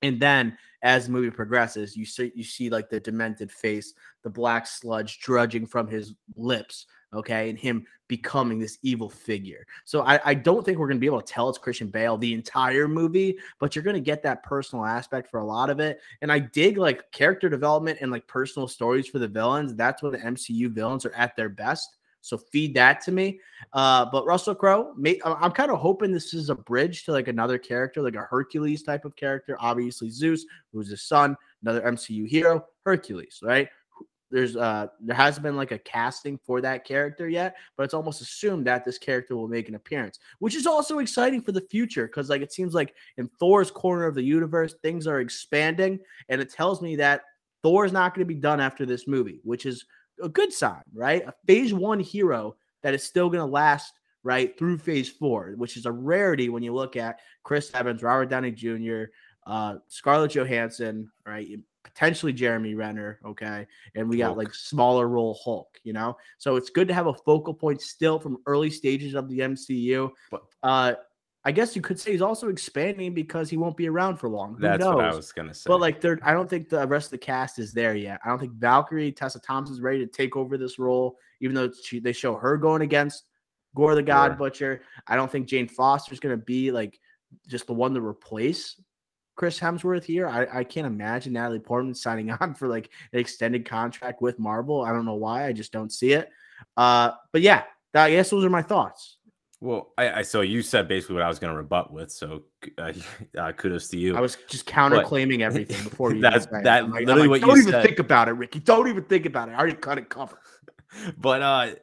and 0.04 0.20
then 0.20 0.56
as 0.84 1.06
the 1.06 1.12
movie 1.14 1.32
progresses, 1.32 1.96
you 1.96 2.06
see 2.06 2.32
you 2.36 2.44
see 2.44 2.70
like 2.70 2.90
the 2.90 3.00
demented 3.00 3.52
face, 3.52 3.94
the 4.22 4.30
black 4.30 4.68
sludge 4.68 5.20
drudging 5.20 5.66
from 5.66 5.88
his 5.88 6.14
lips, 6.36 6.86
okay, 7.14 7.50
and 7.50 7.58
him 7.58 7.86
becoming 8.10 8.60
this 8.60 8.78
evil 8.84 9.10
figure. 9.10 9.66
So 9.86 10.02
I, 10.02 10.20
I 10.26 10.34
don't 10.34 10.64
think 10.64 10.78
we're 10.78 10.90
gonna 10.90 11.00
be 11.00 11.08
able 11.08 11.22
to 11.22 11.34
tell 11.34 11.50
it's 11.50 11.58
Christian 11.58 11.88
Bale 11.88 12.18
the 12.18 12.34
entire 12.34 12.88
movie, 12.90 13.38
but 13.60 13.76
you're 13.76 13.84
gonna 13.84 14.02
get 14.02 14.22
that 14.24 14.44
personal 14.44 14.84
aspect 14.84 15.32
for 15.32 15.40
a 15.40 15.46
lot 15.46 15.70
of 15.70 15.80
it. 15.80 16.02
And 16.22 16.32
I 16.32 16.40
dig 16.40 16.78
like 16.78 17.10
character 17.12 17.50
development 17.50 18.00
and 18.02 18.12
like 18.12 18.28
personal 18.28 18.68
stories 18.68 19.08
for 19.08 19.20
the 19.20 19.28
villains. 19.28 19.74
That's 19.76 20.04
when 20.04 20.12
the 20.12 20.20
MCU 20.20 20.70
villains 20.70 21.06
are 21.06 21.16
at 21.16 21.36
their 21.38 21.50
best. 21.50 21.96
So 22.24 22.38
feed 22.38 22.74
that 22.76 23.02
to 23.02 23.12
me. 23.12 23.42
Uh, 23.74 24.06
but 24.10 24.26
Russell 24.26 24.56
Crowe, 24.56 24.96
I'm 25.26 25.52
kind 25.52 25.70
of 25.70 25.80
hoping 25.80 26.12
this 26.12 26.34
is 26.34 26.50
a 26.50 26.56
bridge 26.56 27.04
to 27.04 27.12
like 27.12 27.28
another 27.28 27.58
character, 27.58 28.02
like 28.02 28.16
a 28.16 28.22
Hercules 28.22 28.82
type 28.82 29.04
of 29.04 29.16
character. 29.18 29.58
Obviously, 29.60 30.10
Zeus, 30.10 30.46
who's 30.72 30.90
his 30.90 31.04
son, 31.04 31.36
another 31.62 31.82
MCU 31.82 32.26
hero, 32.26 32.66
Hercules, 32.86 33.40
right? 33.44 33.68
There's 34.32 34.56
uh 34.56 34.88
there 35.02 35.18
hasn't 35.18 35.44
been 35.44 35.58
like 35.58 35.72
a 35.72 35.78
casting 35.78 36.40
for 36.46 36.62
that 36.62 36.86
character 36.86 37.28
yet, 37.28 37.58
but 37.76 37.84
it's 37.84 37.94
almost 37.94 38.22
assumed 38.22 38.66
that 38.68 38.86
this 38.86 38.98
character 38.98 39.36
will 39.36 39.50
make 39.50 39.68
an 39.68 39.76
appearance, 39.76 40.18
which 40.40 40.56
is 40.56 40.66
also 40.66 41.00
exciting 41.00 41.42
for 41.42 41.52
the 41.52 41.68
future 41.70 42.08
because 42.08 42.30
like 42.30 42.42
it 42.42 42.54
seems 42.54 42.74
like 42.74 42.96
in 43.18 43.30
Thor's 43.38 43.70
corner 43.70 44.06
of 44.06 44.16
the 44.16 44.24
universe, 44.24 44.76
things 44.82 45.08
are 45.08 45.20
expanding, 45.20 46.00
and 46.30 46.40
it 46.40 46.50
tells 46.50 46.82
me 46.82 46.96
that 46.96 47.24
Thor 47.64 47.86
is 47.86 47.92
not 47.92 48.16
going 48.16 48.26
to 48.26 48.34
be 48.34 48.40
done 48.40 48.62
after 48.62 48.86
this 48.86 49.08
movie, 49.08 49.40
which 49.44 49.66
is 49.66 49.86
a 50.24 50.30
good 50.30 50.52
sign, 50.52 50.82
right? 50.94 51.24
A 51.28 51.34
phase 51.46 51.74
one 51.74 52.00
hero 52.00 52.56
that 52.82 52.94
is 52.94 53.04
still 53.04 53.30
going 53.30 53.46
to 53.46 53.52
last 53.52 53.94
right 54.24 54.58
through 54.58 54.78
phase 54.78 55.10
four, 55.10 55.54
which 55.58 55.78
is 55.78 55.86
a 55.86 55.92
rarity 55.92 56.50
when 56.50 56.64
you 56.64 56.74
look 56.74 56.96
at 56.96 57.20
Chris 57.44 57.70
Evans, 57.74 58.02
Robert 58.02 58.30
Downey 58.30 58.52
Jr., 58.52 59.04
uh, 59.46 59.76
Scarlett 59.90 60.32
Johansson, 60.32 61.12
right? 61.26 61.60
Potentially 61.84 62.32
Jeremy 62.32 62.76
Renner, 62.76 63.20
okay, 63.26 63.68
and 63.96 64.08
we 64.08 64.18
got 64.18 64.28
Hulk. 64.28 64.38
like 64.38 64.56
smaller 64.56 65.10
role 65.10 65.38
Hulk, 65.44 65.78
you 65.84 65.92
know. 65.92 66.16
So 66.38 66.56
it's 66.56 66.70
good 66.70 66.88
to 66.88 66.94
have 66.94 67.08
a 67.08 67.14
focal 67.14 67.54
point 67.54 67.82
still 67.82 68.20
from 68.20 68.38
early 68.46 68.70
stages 68.70 69.14
of 69.16 69.28
the 69.28 69.40
MCU. 69.40 70.10
But 70.32 70.44
uh, 70.64 70.94
I 71.46 71.52
guess 71.52 71.76
you 71.76 71.82
could 71.82 72.00
say 72.00 72.12
he's 72.12 72.22
also 72.22 72.48
expanding 72.48 73.14
because 73.14 73.50
he 73.50 73.58
won't 73.58 73.76
be 73.76 73.90
around 73.90 74.18
for 74.18 74.30
long. 74.30 74.56
Who 74.56 74.62
That's 74.62 74.80
knows? 74.80 74.96
what 74.96 75.06
I 75.06 75.14
was 75.14 75.32
gonna 75.34 75.54
say. 75.54 75.68
But 75.68 75.82
like, 75.82 76.00
there, 76.00 76.18
I 76.24 76.32
don't 76.32 76.50
think 76.50 76.70
the 76.70 76.88
rest 76.88 77.08
of 77.08 77.12
the 77.12 77.18
cast 77.18 77.60
is 77.60 77.74
there 77.74 77.96
yet. 77.96 78.22
I 78.24 78.30
don't 78.30 78.40
think 78.40 78.54
Valkyrie 78.54 79.12
Tessa 79.12 79.40
Thompson's 79.40 79.82
ready 79.82 80.00
to 80.00 80.08
take 80.08 80.38
over 80.38 80.58
this 80.58 80.80
role, 80.80 81.18
even 81.42 81.54
though 81.54 81.70
she, 81.84 82.00
they 82.00 82.14
show 82.14 82.36
her 82.36 82.56
going 82.56 82.82
against 82.82 83.26
Gorr 83.76 83.96
the 83.96 84.04
God 84.04 84.38
Butcher. 84.38 84.84
I 85.08 85.18
don't 85.18 85.30
think 85.30 85.48
Jane 85.48 85.68
Foster's 85.68 86.20
gonna 86.20 86.38
be 86.38 86.72
like 86.72 86.98
just 87.48 87.68
the 87.68 87.74
one 87.74 87.94
to 87.94 88.02
replace 88.02 88.80
Chris 89.36 89.60
Hemsworth 89.60 90.06
here. 90.06 90.28
I, 90.30 90.60
I 90.60 90.64
can't 90.64 90.88
imagine 90.88 91.34
Natalie 91.34 91.60
Portman 91.60 91.96
signing 91.96 92.32
on 92.40 92.54
for 92.54 92.70
like 92.70 92.90
an 93.12 93.20
extended 93.20 93.66
contract 93.66 94.22
with 94.22 94.40
Marvel. 94.40 94.82
I 94.84 94.92
don't 94.92 95.06
know 95.06 95.16
why. 95.16 95.46
I 95.46 95.52
just 95.52 95.74
don't 95.74 95.92
see 95.92 96.14
it. 96.14 96.30
Uh, 96.78 97.12
but 97.32 97.42
yeah, 97.42 97.64
I 97.94 98.12
guess 98.12 98.30
those 98.30 98.46
are 98.46 98.50
my 98.50 98.62
thoughts. 98.62 99.18
Well, 99.64 99.94
I, 99.98 100.12
I, 100.12 100.22
so 100.24 100.42
you 100.42 100.62
said 100.62 100.90
basically 100.90 101.14
what 101.14 101.24
I 101.24 101.30
was 101.30 101.40
going 101.40 101.54
to 101.54 101.56
rebut 101.56 101.94
with. 101.94 102.12
So 102.12 102.44
uh, 102.78 102.92
uh, 103.38 103.54
kudos 103.54 103.88
to 103.90 103.98
you. 103.98 104.18
I 104.18 104.20
was 104.20 104.38
just 104.50 104.66
counterclaiming 104.66 105.40
everything 105.40 105.82
before 105.86 106.14
you. 106.14 106.20
That's 106.20 106.48
that 106.48 106.90
like, 106.90 107.06
literally 107.06 107.30
like, 107.30 107.42
what 107.42 107.48
don't 107.48 107.56
you 107.56 107.62
even 107.62 107.72
said. 107.72 107.86
think 107.86 108.00
about 108.00 108.28
it, 108.28 108.34
Ricky. 108.34 108.60
Don't 108.60 108.90
even 108.90 109.06
think 109.06 109.26
about 109.26 109.48
it. 109.48 109.54
I 109.54 109.56
already 109.56 109.78
cut 109.78 109.98
it 109.98 110.10
cover. 110.10 110.38
but 111.18 111.42
uh 111.42 111.76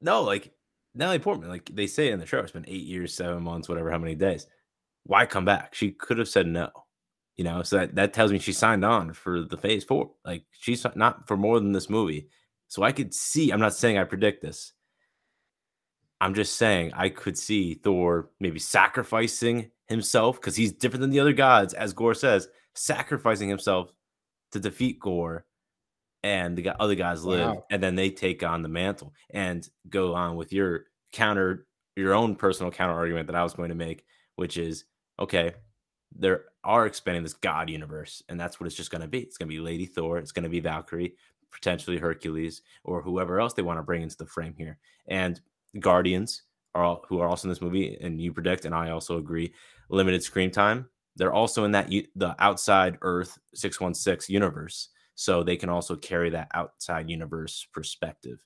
no, 0.00 0.22
like 0.22 0.50
Natalie 0.96 1.20
Portman, 1.20 1.48
like 1.48 1.70
they 1.72 1.86
say 1.86 2.10
in 2.10 2.18
the 2.18 2.26
show, 2.26 2.40
it's 2.40 2.50
been 2.50 2.64
eight 2.66 2.84
years, 2.84 3.14
seven 3.14 3.44
months, 3.44 3.68
whatever, 3.68 3.92
how 3.92 3.98
many 3.98 4.16
days. 4.16 4.48
Why 5.04 5.24
come 5.24 5.44
back? 5.44 5.76
She 5.76 5.92
could 5.92 6.18
have 6.18 6.28
said 6.28 6.48
no. 6.48 6.70
You 7.36 7.44
know, 7.44 7.62
so 7.62 7.76
that, 7.78 7.94
that 7.94 8.12
tells 8.12 8.32
me 8.32 8.40
she 8.40 8.52
signed 8.52 8.84
on 8.84 9.12
for 9.12 9.44
the 9.44 9.56
phase 9.56 9.84
four. 9.84 10.10
Like 10.24 10.42
she's 10.50 10.84
not 10.96 11.28
for 11.28 11.36
more 11.36 11.60
than 11.60 11.70
this 11.70 11.88
movie. 11.88 12.30
So 12.66 12.82
I 12.82 12.90
could 12.90 13.14
see, 13.14 13.52
I'm 13.52 13.60
not 13.60 13.74
saying 13.74 13.96
I 13.96 14.02
predict 14.02 14.42
this 14.42 14.72
I'm 16.20 16.34
just 16.34 16.56
saying 16.56 16.92
I 16.94 17.08
could 17.10 17.38
see 17.38 17.74
Thor 17.74 18.30
maybe 18.40 18.58
sacrificing 18.58 19.70
himself 19.86 20.40
because 20.40 20.56
he's 20.56 20.72
different 20.72 21.02
than 21.02 21.10
the 21.10 21.20
other 21.20 21.32
gods, 21.32 21.74
as 21.74 21.92
Gorr 21.92 22.14
says, 22.14 22.48
sacrificing 22.74 23.48
himself 23.48 23.92
to 24.52 24.60
defeat 24.60 25.00
Gorr 25.00 25.44
and 26.22 26.56
the 26.56 26.80
other 26.80 26.94
guys 26.94 27.24
live, 27.24 27.48
wow. 27.48 27.64
and 27.70 27.82
then 27.82 27.94
they 27.94 28.10
take 28.10 28.42
on 28.42 28.62
the 28.62 28.68
mantle 28.68 29.14
and 29.30 29.68
go 29.88 30.14
on 30.14 30.36
with 30.36 30.52
your 30.52 30.86
counter, 31.12 31.66
your 31.96 32.14
own 32.14 32.34
personal 32.34 32.72
counter 32.72 32.94
argument 32.94 33.28
that 33.28 33.36
I 33.36 33.42
was 33.42 33.54
going 33.54 33.68
to 33.68 33.74
make, 33.74 34.04
which 34.36 34.56
is 34.56 34.84
okay, 35.20 35.52
they 36.16 36.34
are 36.64 36.86
expanding 36.86 37.22
this 37.22 37.34
God 37.34 37.70
universe, 37.70 38.22
and 38.28 38.38
that's 38.38 38.58
what 38.58 38.66
it's 38.66 38.76
just 38.76 38.90
going 38.90 39.02
to 39.02 39.08
be. 39.08 39.20
It's 39.20 39.36
going 39.36 39.48
to 39.48 39.54
be 39.54 39.60
Lady 39.60 39.86
Thor, 39.86 40.18
it's 40.18 40.32
going 40.32 40.44
to 40.44 40.48
be 40.48 40.60
Valkyrie, 40.60 41.14
potentially 41.52 41.98
Hercules, 41.98 42.62
or 42.84 43.02
whoever 43.02 43.40
else 43.40 43.54
they 43.54 43.62
want 43.62 43.78
to 43.78 43.84
bring 43.84 44.02
into 44.02 44.16
the 44.16 44.26
frame 44.26 44.54
here, 44.56 44.78
and 45.06 45.40
Guardians 45.78 46.42
are 46.74 46.84
all, 46.84 47.04
who 47.08 47.20
are 47.20 47.28
also 47.28 47.48
in 47.48 47.50
this 47.50 47.62
movie, 47.62 47.96
and 48.00 48.20
you 48.20 48.32
predict, 48.32 48.64
and 48.64 48.74
I 48.74 48.90
also 48.90 49.18
agree, 49.18 49.52
limited 49.90 50.22
screen 50.22 50.50
time. 50.50 50.88
They're 51.16 51.32
also 51.32 51.64
in 51.64 51.72
that 51.72 51.90
the 52.14 52.36
outside 52.38 52.98
Earth 53.02 53.38
six 53.54 53.80
one 53.80 53.94
six 53.94 54.28
universe, 54.28 54.90
so 55.14 55.42
they 55.42 55.56
can 55.56 55.68
also 55.68 55.96
carry 55.96 56.30
that 56.30 56.48
outside 56.54 57.10
universe 57.10 57.66
perspective. 57.72 58.38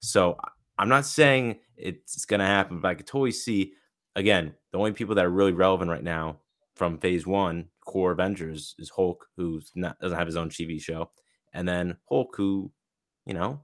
So 0.00 0.38
I'm 0.78 0.88
not 0.88 1.06
saying 1.06 1.58
it's 1.76 2.24
going 2.24 2.40
to 2.40 2.46
happen, 2.46 2.80
but 2.80 2.88
I 2.88 2.94
could 2.94 3.06
totally 3.06 3.32
see. 3.32 3.72
Again, 4.16 4.54
the 4.72 4.78
only 4.78 4.92
people 4.92 5.14
that 5.14 5.24
are 5.24 5.30
really 5.30 5.52
relevant 5.52 5.90
right 5.90 6.02
now 6.02 6.38
from 6.76 6.98
Phase 6.98 7.26
One, 7.26 7.68
core 7.84 8.12
Avengers, 8.12 8.74
is 8.78 8.90
Hulk, 8.90 9.26
who 9.36 9.60
doesn't 9.76 10.18
have 10.18 10.26
his 10.26 10.36
own 10.36 10.50
TV 10.50 10.80
show, 10.80 11.10
and 11.52 11.68
then 11.68 11.96
Hulk, 12.08 12.34
who, 12.36 12.72
you 13.26 13.34
know, 13.34 13.60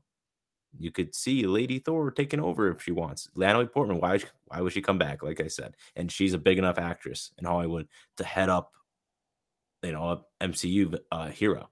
you 0.79 0.91
could 0.91 1.15
see 1.15 1.47
Lady 1.47 1.79
Thor 1.79 2.11
taking 2.11 2.41
over 2.41 2.71
if 2.71 2.83
she 2.83 2.93
wants. 2.93 3.29
Natalie 3.37 3.67
Portman, 3.67 4.01
why 4.01 4.21
why 4.47 4.61
would 4.61 4.73
she 4.73 4.83
come 4.83 4.99
back? 4.99 5.23
Like 5.23 5.41
I 5.41 5.49
said, 5.49 5.77
and 5.97 6.11
she's 6.11 6.35
a 6.35 6.39
big 6.39 6.59
enough 6.59 6.79
actress 6.79 7.33
in 7.39 7.45
Hollywood 7.45 7.89
to 8.19 8.25
head 8.25 8.49
up, 8.49 8.73
you 9.83 9.93
know, 9.93 10.25
MCU 10.41 10.99
uh, 11.13 11.29
hero. 11.29 11.69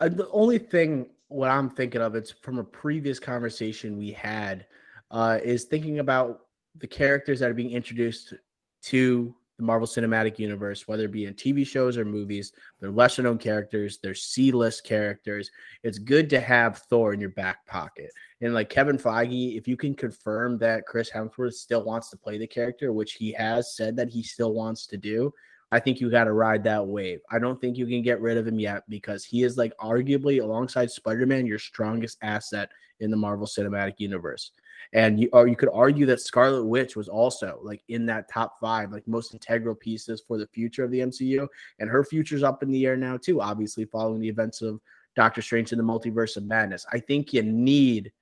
Uh, 0.00 0.08
the 0.08 0.28
only 0.30 0.58
thing 0.58 1.06
what 1.28 1.50
I'm 1.50 1.70
thinking 1.70 2.00
of, 2.00 2.14
it's 2.14 2.32
from 2.32 2.58
a 2.58 2.64
previous 2.64 3.20
conversation 3.20 3.96
we 3.96 4.10
had, 4.10 4.66
uh, 5.10 5.38
is 5.42 5.64
thinking 5.64 6.00
about 6.00 6.40
the 6.76 6.86
characters 6.86 7.40
that 7.40 7.50
are 7.50 7.54
being 7.54 7.70
introduced 7.70 8.34
to 8.82 9.34
the 9.60 9.66
Marvel 9.66 9.86
Cinematic 9.86 10.38
Universe, 10.38 10.88
whether 10.88 11.04
it 11.04 11.12
be 11.12 11.26
in 11.26 11.34
TV 11.34 11.66
shows 11.66 11.98
or 11.98 12.04
movies. 12.06 12.52
They're 12.80 12.90
lesser 12.90 13.22
known 13.22 13.36
characters, 13.36 13.98
they're 14.02 14.14
C 14.14 14.52
list 14.52 14.84
characters. 14.84 15.50
It's 15.82 15.98
good 15.98 16.30
to 16.30 16.40
have 16.40 16.78
Thor 16.78 17.12
in 17.12 17.20
your 17.20 17.30
back 17.30 17.66
pocket. 17.66 18.10
And 18.40 18.54
like 18.54 18.70
Kevin 18.70 18.96
Feige, 18.96 19.58
if 19.58 19.68
you 19.68 19.76
can 19.76 19.94
confirm 19.94 20.56
that 20.58 20.86
Chris 20.86 21.10
Hemsworth 21.10 21.52
still 21.52 21.84
wants 21.84 22.08
to 22.10 22.16
play 22.16 22.38
the 22.38 22.46
character, 22.46 22.90
which 22.92 23.12
he 23.12 23.32
has 23.32 23.76
said 23.76 23.96
that 23.96 24.08
he 24.08 24.22
still 24.22 24.54
wants 24.54 24.86
to 24.86 24.96
do, 24.96 25.30
I 25.72 25.78
think 25.78 26.00
you 26.00 26.10
got 26.10 26.24
to 26.24 26.32
ride 26.32 26.64
that 26.64 26.86
wave. 26.86 27.20
I 27.30 27.38
don't 27.38 27.60
think 27.60 27.76
you 27.76 27.86
can 27.86 28.02
get 28.02 28.20
rid 28.20 28.38
of 28.38 28.46
him 28.46 28.58
yet 28.58 28.82
because 28.88 29.24
he 29.24 29.42
is 29.42 29.58
like 29.58 29.76
arguably 29.76 30.42
alongside 30.42 30.90
Spider-Man 30.90 31.46
your 31.46 31.58
strongest 31.58 32.18
asset 32.22 32.70
in 33.00 33.10
the 33.10 33.16
Marvel 33.16 33.46
Cinematic 33.46 33.94
Universe. 33.98 34.52
And 34.92 35.20
you 35.20 35.28
or 35.32 35.46
you 35.46 35.56
could 35.56 35.68
argue 35.72 36.06
that 36.06 36.20
Scarlet 36.20 36.64
Witch 36.64 36.96
was 36.96 37.08
also 37.08 37.60
like 37.62 37.82
in 37.88 38.06
that 38.06 38.28
top 38.28 38.58
5 38.60 38.92
like 38.92 39.06
most 39.06 39.34
integral 39.34 39.74
pieces 39.74 40.22
for 40.26 40.38
the 40.38 40.46
future 40.48 40.84
of 40.84 40.90
the 40.90 41.00
MCU 41.00 41.46
and 41.78 41.88
her 41.88 42.04
future's 42.04 42.42
up 42.42 42.62
in 42.62 42.70
the 42.70 42.86
air 42.86 42.96
now 42.96 43.16
too 43.16 43.40
obviously 43.40 43.84
following 43.84 44.20
the 44.20 44.28
events 44.28 44.62
of 44.62 44.80
Doctor 45.16 45.42
Strange 45.42 45.72
in 45.72 45.78
the 45.78 45.84
Multiverse 45.84 46.36
of 46.36 46.44
Madness. 46.44 46.86
I 46.92 46.98
think 46.98 47.32
you 47.32 47.42
need 47.42 48.12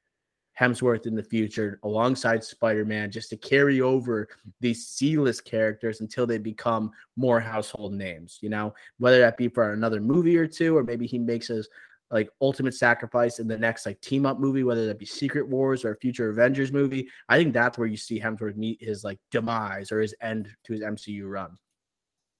Hemsworth 0.58 1.06
in 1.06 1.14
the 1.14 1.22
future 1.22 1.78
alongside 1.84 2.42
Spider 2.42 2.84
Man 2.84 3.10
just 3.10 3.30
to 3.30 3.36
carry 3.36 3.80
over 3.80 4.28
these 4.60 4.88
C 4.88 5.16
list 5.16 5.44
characters 5.44 6.00
until 6.00 6.26
they 6.26 6.38
become 6.38 6.90
more 7.16 7.38
household 7.38 7.92
names, 7.92 8.38
you 8.40 8.48
know, 8.48 8.74
whether 8.98 9.20
that 9.20 9.36
be 9.36 9.48
for 9.48 9.72
another 9.72 10.00
movie 10.00 10.36
or 10.36 10.48
two, 10.48 10.76
or 10.76 10.82
maybe 10.82 11.06
he 11.06 11.18
makes 11.18 11.46
his 11.46 11.68
like 12.10 12.30
ultimate 12.40 12.74
sacrifice 12.74 13.38
in 13.38 13.48
the 13.48 13.58
next 13.58 13.86
like 13.86 14.00
team 14.00 14.26
up 14.26 14.38
movie, 14.38 14.64
whether 14.64 14.86
that 14.86 14.98
be 14.98 15.06
Secret 15.06 15.46
Wars 15.46 15.84
or 15.84 15.92
a 15.92 15.96
future 15.96 16.30
Avengers 16.30 16.72
movie. 16.72 17.08
I 17.28 17.36
think 17.36 17.52
that's 17.52 17.78
where 17.78 17.86
you 17.86 17.96
see 17.96 18.20
Hemsworth 18.20 18.56
meet 18.56 18.82
his 18.82 19.04
like 19.04 19.18
demise 19.30 19.92
or 19.92 20.00
his 20.00 20.14
end 20.20 20.48
to 20.64 20.72
his 20.72 20.82
MCU 20.82 21.30
run. 21.30 21.56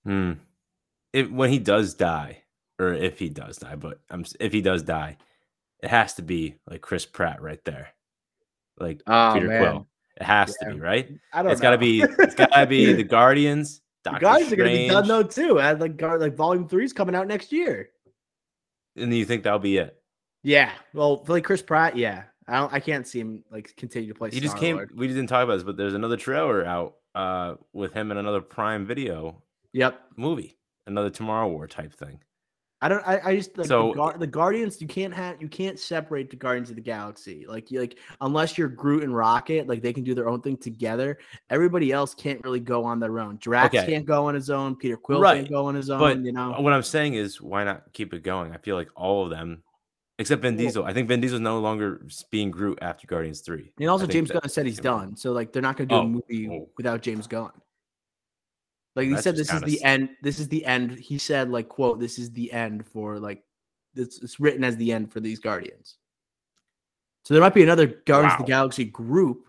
Hmm. 0.05 0.33
If, 1.13 1.31
when 1.31 1.51
he 1.51 1.59
does 1.59 1.95
die, 1.95 2.43
or 2.79 2.93
if 2.95 3.19
he 3.19 3.29
does 3.29 3.59
die, 3.59 3.77
but 3.77 4.01
um, 4.11 4.25
if 4.41 4.53
he 4.53 4.61
does 4.61 4.83
die, 4.83 5.17
it 5.83 5.91
has 5.91 6.15
to 6.15 6.23
be 6.23 6.57
like 6.69 6.81
Chris 6.81 7.07
Pratt 7.07 7.43
right 7.43 7.65
there 7.65 7.89
like 8.81 9.03
oh, 9.07 9.33
Peter 9.35 9.49
man. 9.49 9.61
Quill. 9.63 9.87
It 10.17 10.25
has 10.25 10.57
yeah. 10.61 10.69
to 10.69 10.75
be 10.75 10.81
right. 10.81 11.11
I 11.33 11.43
don't. 11.43 11.53
It's 11.53 11.61
got 11.61 11.71
to 11.71 11.79
be. 11.79 12.03
It's 12.03 12.35
got 12.35 12.53
to 12.53 12.67
be 12.67 12.93
the 12.93 13.05
Guardians. 13.05 13.81
Doctor 14.05 14.19
the 14.19 14.23
Guardians 14.23 14.53
Strange. 14.53 14.61
are 14.61 14.65
going 14.65 14.77
to 14.77 14.83
be 14.83 14.89
done 14.89 15.09
though 15.09 15.23
too. 15.23 15.61
And 15.61 15.81
like 15.81 16.01
like 16.01 16.35
Volume 16.35 16.69
Three 16.69 16.85
is 16.85 16.93
coming 16.93 17.15
out 17.15 17.27
next 17.27 17.53
year. 17.53 17.91
And 19.01 19.15
you 19.15 19.25
think 19.25 19.45
that'll 19.45 19.59
be 19.59 19.79
it? 19.79 20.01
Yeah. 20.43 20.73
Well, 20.95 21.25
like 21.29 21.45
Chris 21.45 21.63
Pratt, 21.63 21.97
yeah. 21.97 22.25
I 22.47 22.59
don't. 22.59 22.73
I 22.73 22.81
can't 22.81 23.07
see 23.07 23.21
him 23.21 23.45
like 23.51 23.75
continue 23.77 24.09
to 24.09 24.15
play. 24.15 24.31
He 24.31 24.41
just 24.41 24.57
came. 24.57 24.77
Lord. 24.77 24.91
We 24.97 25.07
didn't 25.07 25.27
talk 25.27 25.45
about 25.45 25.55
this, 25.55 25.63
but 25.63 25.77
there's 25.77 25.95
another 25.95 26.17
trailer 26.17 26.65
out 26.65 26.97
uh 27.15 27.55
with 27.73 27.93
him 27.93 28.11
in 28.11 28.17
another 28.17 28.41
Prime 28.41 28.87
Video. 28.87 29.43
Yep. 29.75 30.01
Movie, 30.17 30.57
another 30.87 31.11
Tomorrow 31.11 31.49
War 31.49 31.67
type 31.67 31.93
thing. 31.93 32.21
I 32.81 32.89
don't. 32.89 33.05
I, 33.07 33.21
I 33.25 33.37
just 33.37 33.59
like 33.59 33.67
so 33.67 33.93
the, 33.93 34.19
the, 34.19 34.27
Guardians. 34.27 34.81
You 34.81 34.87
can't 34.87 35.13
have. 35.13 35.43
You 35.43 35.49
can't 35.49 35.81
separate 35.81 36.31
the 36.31 36.37
Guardians 36.37 36.71
of 36.71 36.77
the 36.77 36.83
Galaxy. 36.83 37.45
Like 37.49 37.73
you 37.73 37.81
like 37.81 37.99
unless 38.21 38.57
you're 38.57 38.69
Groot 38.69 39.03
and 39.03 39.15
Rocket, 39.15 39.67
like 39.67 39.83
they 39.83 39.93
can 39.93 40.05
do 40.05 40.15
their 40.15 40.29
own 40.29 40.41
thing 40.43 40.57
together. 40.57 41.19
Everybody 41.51 41.91
else 41.91 42.15
can't 42.15 42.43
really 42.45 42.61
go 42.61 42.85
on 42.85 43.01
their 43.01 43.19
own. 43.19 43.37
Drax 43.39 43.75
okay. 43.75 43.85
can't 43.85 44.07
go 44.07 44.29
on 44.29 44.35
his 44.35 44.49
own. 44.49 44.77
Peter 44.77 44.97
Quill 44.97 45.21
right. 45.21 45.39
can't 45.39 45.51
go 45.51 45.67
on 45.67 45.75
his 45.75 45.91
own. 45.91 45.99
But 45.99 46.21
you 46.21 46.31
know 46.31 46.53
what 46.53 46.73
I'm 46.73 46.85
saying 46.85 47.15
is, 47.15 47.41
why 47.41 47.65
not 47.65 47.93
keep 47.93 48.15
it 48.15 48.23
going? 48.23 48.53
I 48.53 48.59
feel 48.59 48.77
like 48.77 48.91
all 48.95 49.25
of 49.25 49.31
them, 49.31 49.65
except 50.21 50.43
Vin 50.43 50.57
Diesel. 50.57 50.85
I 50.85 50.93
think 50.93 51.09
Vin 51.09 51.21
Diesel 51.21 51.37
is 51.37 51.41
no 51.41 51.59
longer 51.59 52.07
being 52.31 52.53
Groot 52.53 52.79
after 52.81 53.09
Guardians 53.09 53.41
Three. 53.41 53.73
And 53.81 53.91
also, 53.91 54.07
James 54.07 54.31
Gunn 54.31 54.49
said 54.49 54.67
he's 54.67 54.79
done. 54.79 55.17
So 55.17 55.33
like 55.33 55.53
they're 55.53 55.63
not 55.63 55.77
going 55.77 55.89
to 55.89 55.95
do 55.97 55.99
oh. 55.99 56.05
a 56.05 56.09
movie 56.09 56.49
oh. 56.49 56.69
without 56.77 57.03
James 57.03 57.27
Gunn. 57.27 57.51
Like 58.99 59.07
he 59.07 59.17
said, 59.19 59.37
this 59.37 59.53
is 59.53 59.61
the 59.61 59.81
end. 59.85 60.09
This 60.23 60.41
is 60.41 60.49
the 60.49 60.67
end. 60.67 60.99
He 60.99 61.19
said, 61.19 61.51
like, 61.51 61.69
quote, 61.69 62.01
this 62.01 62.19
is 62.19 62.33
the 62.33 62.53
end 62.53 62.85
for 62.85 63.21
like 63.21 63.45
it's, 63.95 64.21
it's 64.21 64.41
written 64.41 64.65
as 64.65 64.77
the 64.77 64.93
end 64.93 65.13
for 65.13 65.21
these 65.21 65.39
Guardians. 65.39 65.99
So 67.23 67.33
there 67.33 67.41
might 67.41 67.55
be 67.55 67.63
another 67.63 67.87
Guardians 67.87 68.33
wow. 68.33 68.39
of 68.41 68.47
the 68.47 68.51
Galaxy 68.51 68.85
group, 68.87 69.47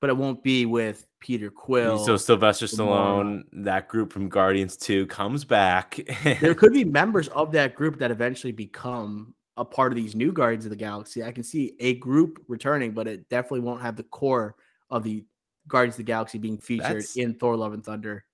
but 0.00 0.10
it 0.10 0.16
won't 0.16 0.42
be 0.42 0.66
with 0.66 1.06
Peter 1.20 1.52
Quill. 1.52 2.04
So 2.04 2.16
Sylvester 2.16 2.66
Stallone, 2.66 3.44
that 3.52 3.86
group 3.86 4.12
from 4.12 4.28
Guardians 4.28 4.76
2 4.76 5.06
comes 5.06 5.44
back. 5.44 6.00
there 6.40 6.56
could 6.56 6.72
be 6.72 6.82
members 6.82 7.28
of 7.28 7.52
that 7.52 7.76
group 7.76 7.96
that 8.00 8.10
eventually 8.10 8.52
become 8.52 9.36
a 9.56 9.64
part 9.64 9.92
of 9.92 9.96
these 9.96 10.16
new 10.16 10.32
Guardians 10.32 10.64
of 10.66 10.70
the 10.70 10.76
Galaxy. 10.76 11.22
I 11.22 11.30
can 11.30 11.44
see 11.44 11.76
a 11.78 11.94
group 11.94 12.42
returning, 12.48 12.90
but 12.90 13.06
it 13.06 13.28
definitely 13.28 13.60
won't 13.60 13.82
have 13.82 13.94
the 13.94 14.02
core 14.02 14.56
of 14.90 15.04
the 15.04 15.24
Guardians 15.68 15.94
of 15.94 15.98
the 15.98 16.02
Galaxy 16.10 16.38
being 16.38 16.58
featured 16.58 16.96
That's... 16.96 17.16
in 17.16 17.34
Thor 17.34 17.56
Love 17.56 17.72
and 17.72 17.84
Thunder 17.84 18.24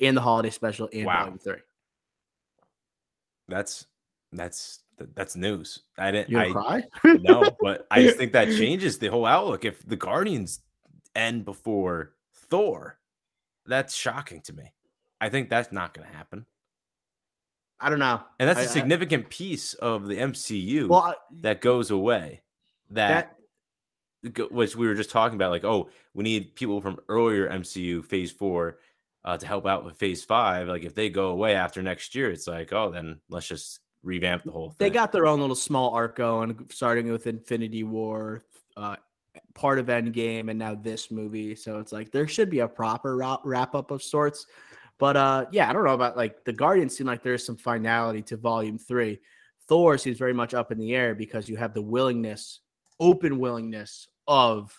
in 0.00 0.14
the 0.14 0.20
holiday 0.20 0.50
special 0.50 0.88
in 0.88 1.04
wow. 1.04 1.20
volume 1.20 1.38
three. 1.38 1.58
That's 3.48 3.86
that's 4.32 4.80
that's 5.14 5.36
news. 5.36 5.82
I 5.98 6.10
didn't. 6.10 6.30
You 6.30 6.38
I 6.38 6.50
cry? 6.50 6.84
no, 7.04 7.50
but 7.60 7.86
I 7.90 8.02
just 8.02 8.16
think 8.16 8.32
that 8.32 8.48
changes 8.48 8.98
the 8.98 9.08
whole 9.08 9.26
outlook. 9.26 9.64
If 9.64 9.86
the 9.86 9.96
Guardians 9.96 10.60
end 11.14 11.44
before 11.44 12.12
Thor, 12.34 12.98
that's 13.66 13.94
shocking 13.94 14.40
to 14.42 14.52
me. 14.52 14.72
I 15.20 15.28
think 15.28 15.50
that's 15.50 15.72
not 15.72 15.94
going 15.94 16.08
to 16.08 16.16
happen. 16.16 16.46
I 17.78 17.88
don't 17.88 17.98
know, 17.98 18.20
and 18.38 18.48
that's 18.48 18.60
a 18.60 18.68
significant 18.68 19.24
I, 19.26 19.28
piece 19.30 19.72
of 19.74 20.06
the 20.06 20.16
MCU 20.16 20.88
well, 20.88 21.14
that 21.40 21.62
goes 21.62 21.90
away. 21.90 22.42
That, 22.90 23.36
that 24.22 24.52
which 24.52 24.76
we 24.76 24.86
were 24.86 24.94
just 24.94 25.08
talking 25.08 25.36
about, 25.36 25.50
like, 25.50 25.64
oh, 25.64 25.88
we 26.12 26.24
need 26.24 26.54
people 26.54 26.82
from 26.82 27.00
earlier 27.08 27.48
MCU 27.48 28.04
Phase 28.04 28.30
Four 28.30 28.78
uh, 29.24 29.36
to 29.36 29.46
help 29.46 29.66
out 29.66 29.84
with 29.84 29.96
phase 29.96 30.24
five. 30.24 30.68
Like 30.68 30.84
if 30.84 30.94
they 30.94 31.10
go 31.10 31.28
away 31.28 31.54
after 31.54 31.82
next 31.82 32.14
year, 32.14 32.30
it's 32.30 32.46
like, 32.46 32.72
oh, 32.72 32.90
then 32.90 33.20
let's 33.28 33.46
just 33.46 33.80
revamp 34.02 34.44
the 34.44 34.50
whole 34.50 34.70
thing. 34.70 34.76
They 34.78 34.90
got 34.90 35.12
their 35.12 35.26
own 35.26 35.40
little 35.40 35.56
small 35.56 35.90
arc 35.94 36.16
going, 36.16 36.66
starting 36.70 37.10
with 37.10 37.26
Infinity 37.26 37.84
War, 37.84 38.44
uh, 38.76 38.96
part 39.54 39.78
of 39.78 39.86
Endgame, 39.86 40.48
and 40.48 40.58
now 40.58 40.74
this 40.74 41.10
movie. 41.10 41.54
So 41.54 41.78
it's 41.78 41.92
like 41.92 42.10
there 42.10 42.28
should 42.28 42.50
be 42.50 42.60
a 42.60 42.68
proper 42.68 43.16
wrap 43.44 43.74
up 43.74 43.90
of 43.90 44.02
sorts. 44.02 44.46
But 44.98 45.16
uh, 45.16 45.46
yeah, 45.50 45.68
I 45.68 45.72
don't 45.72 45.84
know 45.84 45.94
about 45.94 46.16
like 46.16 46.44
the 46.44 46.52
Guardians 46.52 46.96
seem 46.96 47.06
like 47.06 47.22
there's 47.22 47.44
some 47.44 47.56
finality 47.56 48.22
to 48.22 48.36
Volume 48.36 48.78
Three. 48.78 49.20
Thor 49.68 49.98
seems 49.98 50.18
very 50.18 50.34
much 50.34 50.52
up 50.52 50.72
in 50.72 50.78
the 50.78 50.94
air 50.94 51.14
because 51.14 51.48
you 51.48 51.56
have 51.56 51.74
the 51.74 51.82
willingness, 51.82 52.60
open 52.98 53.38
willingness 53.38 54.08
of 54.26 54.74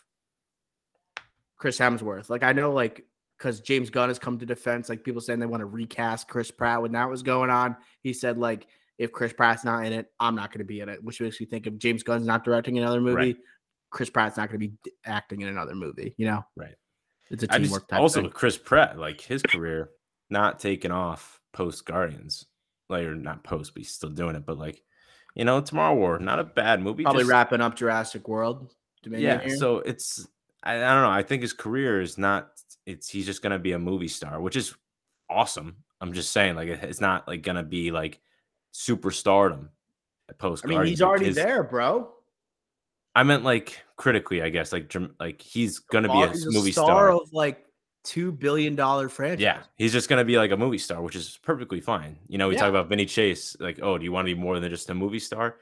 Chris 1.57 1.79
Hemsworth. 1.79 2.29
Like 2.29 2.43
I 2.43 2.51
know, 2.53 2.71
like 2.71 3.05
because 3.41 3.59
James 3.59 3.89
Gunn 3.89 4.09
has 4.09 4.19
come 4.19 4.37
to 4.37 4.45
defense. 4.45 4.87
Like 4.87 5.03
people 5.03 5.19
saying 5.19 5.39
they 5.39 5.47
want 5.47 5.61
to 5.61 5.65
recast 5.65 6.27
Chris 6.27 6.51
Pratt 6.51 6.81
when 6.81 6.91
that 6.91 7.09
was 7.09 7.23
going 7.23 7.49
on. 7.49 7.75
He 8.03 8.13
said 8.13 8.37
like 8.37 8.67
if 8.99 9.11
Chris 9.11 9.33
Pratt's 9.33 9.65
not 9.65 9.83
in 9.83 9.93
it, 9.93 10.11
I'm 10.19 10.35
not 10.35 10.51
going 10.51 10.59
to 10.59 10.65
be 10.65 10.81
in 10.81 10.89
it. 10.89 11.03
Which 11.03 11.19
makes 11.19 11.39
me 11.39 11.47
think 11.47 11.65
if 11.65 11.77
James 11.77 12.03
Gunn's 12.03 12.27
not 12.27 12.43
directing 12.43 12.77
another 12.77 13.01
movie, 13.01 13.15
right. 13.15 13.37
Chris 13.89 14.11
Pratt's 14.11 14.37
not 14.37 14.49
going 14.49 14.59
to 14.59 14.67
be 14.67 14.91
acting 15.05 15.41
in 15.41 15.47
another 15.47 15.73
movie. 15.73 16.13
You 16.17 16.27
know, 16.27 16.45
right? 16.55 16.75
It's 17.31 17.43
a 17.43 17.47
teamwork. 17.47 17.89
Just, 17.89 17.99
also, 17.99 18.21
thing. 18.21 18.29
Chris 18.29 18.57
Pratt, 18.57 18.99
like 18.99 19.19
his 19.19 19.41
career, 19.41 19.89
not 20.29 20.59
taking 20.59 20.91
off 20.91 21.41
post 21.51 21.85
Guardians, 21.85 22.45
like 22.89 23.05
or 23.05 23.15
not 23.15 23.43
post, 23.43 23.73
but 23.73 23.81
he's 23.81 23.93
still 23.93 24.09
doing 24.09 24.35
it. 24.35 24.45
But 24.45 24.59
like, 24.59 24.83
you 25.33 25.45
know, 25.45 25.61
Tomorrow 25.61 25.95
War, 25.95 26.19
not 26.19 26.39
a 26.39 26.43
bad 26.43 26.81
movie. 26.81 27.03
Probably 27.03 27.23
just, 27.23 27.31
wrapping 27.31 27.61
up 27.61 27.75
Jurassic 27.75 28.27
World. 28.27 28.71
Dominion 29.01 29.39
yeah, 29.39 29.47
here. 29.47 29.57
so 29.57 29.77
it's 29.77 30.27
I, 30.63 30.75
I 30.75 30.93
don't 30.93 31.01
know. 31.01 31.09
I 31.09 31.23
think 31.23 31.41
his 31.41 31.53
career 31.53 32.01
is 32.01 32.19
not. 32.19 32.51
It's 32.85 33.09
he's 33.09 33.25
just 33.25 33.41
gonna 33.41 33.59
be 33.59 33.73
a 33.73 33.79
movie 33.79 34.07
star, 34.07 34.41
which 34.41 34.55
is 34.55 34.75
awesome. 35.29 35.77
I'm 35.99 36.13
just 36.13 36.31
saying, 36.31 36.55
like 36.55 36.67
it's 36.67 37.01
not 37.01 37.27
like 37.27 37.43
gonna 37.43 37.63
be 37.63 37.91
like 37.91 38.19
superstardom 38.73 39.69
post. 40.37 40.65
I 40.65 40.69
mean, 40.69 40.85
he's 40.85 41.01
already 41.01 41.25
his, 41.25 41.35
there, 41.35 41.63
bro. 41.63 42.11
I 43.15 43.23
meant 43.23 43.43
like 43.43 43.83
critically, 43.97 44.41
I 44.41 44.49
guess. 44.49 44.71
Like 44.71 44.93
like 45.19 45.41
he's 45.41 45.79
gonna 45.79 46.07
be 46.07 46.21
a 46.21 46.33
movie 46.51 46.71
star, 46.71 46.85
star 46.85 47.11
of 47.11 47.33
like 47.33 47.65
two 48.03 48.31
billion 48.31 48.75
dollar 48.75 49.09
franchise. 49.09 49.41
Yeah, 49.41 49.63
he's 49.77 49.91
just 49.91 50.09
gonna 50.09 50.25
be 50.25 50.37
like 50.37 50.51
a 50.51 50.57
movie 50.57 50.77
star, 50.77 51.01
which 51.01 51.15
is 51.15 51.39
perfectly 51.43 51.81
fine. 51.81 52.17
You 52.27 52.37
know, 52.37 52.47
we 52.47 52.55
yeah. 52.55 52.61
talk 52.61 52.69
about 52.69 52.89
Vinny 52.89 53.05
Chase, 53.05 53.55
like, 53.59 53.79
oh, 53.81 53.97
do 53.97 54.03
you 54.03 54.11
want 54.11 54.27
to 54.27 54.33
be 54.33 54.39
more 54.39 54.59
than 54.59 54.69
just 54.69 54.89
a 54.89 54.93
movie 54.93 55.19
star? 55.19 55.57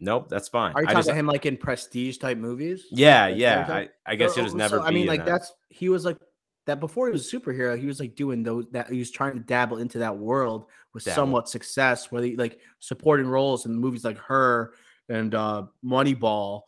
Nope, 0.00 0.28
that's 0.28 0.48
fine. 0.48 0.72
Are 0.74 0.82
you 0.82 0.88
I 0.88 0.92
talking 0.92 0.98
just, 0.98 1.08
about 1.08 1.18
him 1.18 1.26
like 1.26 1.46
in 1.46 1.56
prestige 1.56 2.18
type 2.18 2.38
movies? 2.38 2.86
Yeah, 2.90 3.26
like, 3.26 3.36
yeah. 3.36 3.66
I, 3.68 3.88
I, 4.06 4.14
guess 4.14 4.34
he 4.34 4.40
was 4.40 4.54
never. 4.54 4.78
So, 4.78 4.82
I 4.82 4.90
mean, 4.90 5.06
like 5.06 5.20
that. 5.20 5.26
that's 5.26 5.52
he 5.68 5.90
was 5.90 6.06
like 6.06 6.16
that 6.70 6.78
before 6.80 7.08
he 7.08 7.12
was 7.12 7.32
a 7.32 7.36
superhero. 7.36 7.78
He 7.78 7.86
was 7.86 7.98
like 7.98 8.14
doing 8.14 8.42
those 8.42 8.66
that 8.70 8.88
he 8.88 9.00
was 9.00 9.10
trying 9.10 9.34
to 9.34 9.40
dabble 9.40 9.78
into 9.78 9.98
that 9.98 10.16
world 10.16 10.66
with 10.94 11.04
dabble. 11.04 11.14
somewhat 11.16 11.48
success, 11.48 12.10
where 12.10 12.22
he 12.22 12.36
like 12.36 12.60
supporting 12.78 13.26
roles 13.26 13.66
in 13.66 13.74
movies 13.74 14.04
like 14.04 14.18
Her 14.18 14.72
and 15.08 15.34
uh 15.34 15.64
Moneyball. 15.84 16.62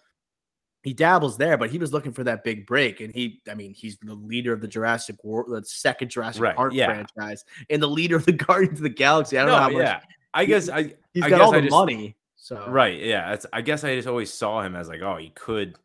He 0.82 0.92
dabbles 0.92 1.38
there, 1.38 1.56
but 1.56 1.70
he 1.70 1.78
was 1.78 1.92
looking 1.92 2.10
for 2.10 2.24
that 2.24 2.42
big 2.42 2.66
break, 2.66 3.00
and 3.00 3.14
he, 3.14 3.40
I 3.48 3.54
mean, 3.54 3.72
he's 3.72 3.96
the 3.98 4.14
leader 4.14 4.52
of 4.52 4.60
the 4.60 4.66
Jurassic 4.66 5.22
World, 5.22 5.46
the 5.48 5.64
second 5.64 6.10
Jurassic 6.10 6.42
right, 6.42 6.56
Park 6.56 6.72
yeah. 6.74 6.86
franchise, 6.86 7.44
and 7.70 7.80
the 7.80 7.86
leader 7.86 8.16
of 8.16 8.26
the 8.26 8.32
Guardians 8.46 8.80
of 8.80 8.82
the 8.82 8.88
Galaxy. 8.88 9.38
I 9.38 9.42
don't 9.42 9.50
no, 9.50 9.56
know 9.58 9.62
how 9.62 9.70
much. 9.70 9.82
Yeah, 9.82 10.00
I 10.34 10.44
guess 10.44 10.68
I. 10.68 10.94
He's 11.14 11.22
I 11.22 11.30
got 11.30 11.40
all 11.40 11.52
the 11.52 11.60
just, 11.60 11.70
money. 11.70 12.16
So 12.34 12.68
right, 12.68 12.98
yeah. 12.98 13.36
I 13.52 13.60
guess 13.60 13.84
I 13.84 13.94
just 13.94 14.08
always 14.08 14.32
saw 14.32 14.62
him 14.62 14.74
as 14.74 14.88
like, 14.88 15.02
oh, 15.02 15.16
he 15.18 15.30
could 15.30 15.76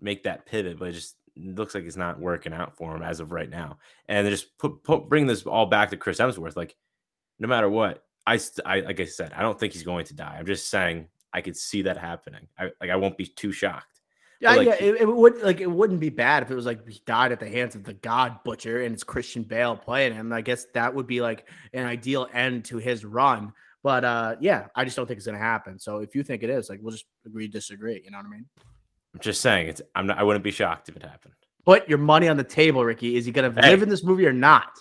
make 0.00 0.24
that 0.24 0.46
pivot, 0.46 0.80
but 0.80 0.92
just 0.92 1.14
looks 1.36 1.74
like 1.74 1.84
it's 1.84 1.96
not 1.96 2.20
working 2.20 2.52
out 2.52 2.76
for 2.76 2.94
him 2.94 3.02
as 3.02 3.20
of 3.20 3.32
right 3.32 3.50
now. 3.50 3.78
And 4.08 4.28
just 4.28 4.56
put, 4.58 4.82
put 4.82 5.08
bring 5.08 5.26
this 5.26 5.44
all 5.44 5.66
back 5.66 5.90
to 5.90 5.96
Chris 5.96 6.18
Hemsworth. 6.18 6.56
Like, 6.56 6.76
no 7.38 7.48
matter 7.48 7.68
what, 7.68 8.04
I, 8.26 8.38
I 8.64 8.80
like 8.80 9.00
I 9.00 9.04
said, 9.04 9.32
I 9.34 9.42
don't 9.42 9.58
think 9.58 9.72
he's 9.72 9.82
going 9.82 10.04
to 10.06 10.14
die. 10.14 10.36
I'm 10.38 10.46
just 10.46 10.68
saying 10.68 11.08
I 11.32 11.40
could 11.40 11.56
see 11.56 11.82
that 11.82 11.96
happening. 11.96 12.46
I 12.58 12.70
like 12.80 12.90
I 12.90 12.96
won't 12.96 13.16
be 13.16 13.26
too 13.26 13.52
shocked. 13.52 14.00
Yeah, 14.40 14.54
like, 14.54 14.66
yeah, 14.68 14.76
it, 14.80 15.02
it, 15.02 15.06
would 15.06 15.42
like 15.42 15.60
it 15.60 15.70
wouldn't 15.70 16.00
be 16.00 16.08
bad 16.08 16.42
if 16.42 16.50
it 16.50 16.54
was 16.54 16.64
like 16.64 16.88
he 16.88 17.02
died 17.04 17.30
at 17.30 17.40
the 17.40 17.48
hands 17.48 17.74
of 17.74 17.84
the 17.84 17.92
God 17.92 18.42
Butcher 18.42 18.80
and 18.82 18.94
it's 18.94 19.04
Christian 19.04 19.42
Bale 19.42 19.76
playing 19.76 20.14
him. 20.14 20.32
I 20.32 20.40
guess 20.40 20.66
that 20.72 20.94
would 20.94 21.06
be 21.06 21.20
like 21.20 21.46
an 21.74 21.84
ideal 21.84 22.26
end 22.32 22.64
to 22.66 22.78
his 22.78 23.04
run. 23.04 23.52
But 23.82 24.04
uh, 24.04 24.36
yeah, 24.40 24.68
I 24.74 24.84
just 24.84 24.96
don't 24.96 25.06
think 25.06 25.18
it's 25.18 25.26
gonna 25.26 25.38
happen. 25.38 25.78
So 25.78 25.98
if 25.98 26.14
you 26.14 26.22
think 26.22 26.42
it 26.42 26.50
is, 26.50 26.70
like, 26.70 26.80
we'll 26.82 26.92
just 26.92 27.06
agree 27.26 27.48
disagree. 27.48 28.00
You 28.02 28.10
know 28.10 28.18
what 28.18 28.26
I 28.26 28.30
mean? 28.30 28.46
I'm 29.14 29.20
just 29.20 29.40
saying 29.40 29.68
it's. 29.68 29.82
I'm 29.94 30.06
not. 30.06 30.18
I 30.18 30.22
wouldn't 30.22 30.44
be 30.44 30.50
shocked 30.50 30.88
if 30.88 30.96
it 30.96 31.02
happened. 31.02 31.34
Put 31.64 31.88
your 31.88 31.98
money 31.98 32.28
on 32.28 32.36
the 32.36 32.44
table, 32.44 32.84
Ricky. 32.84 33.16
Is 33.16 33.24
he 33.26 33.32
gonna 33.32 33.52
hey. 33.52 33.70
live 33.70 33.82
in 33.82 33.88
this 33.88 34.02
movie 34.04 34.26
or 34.26 34.32
not? 34.32 34.78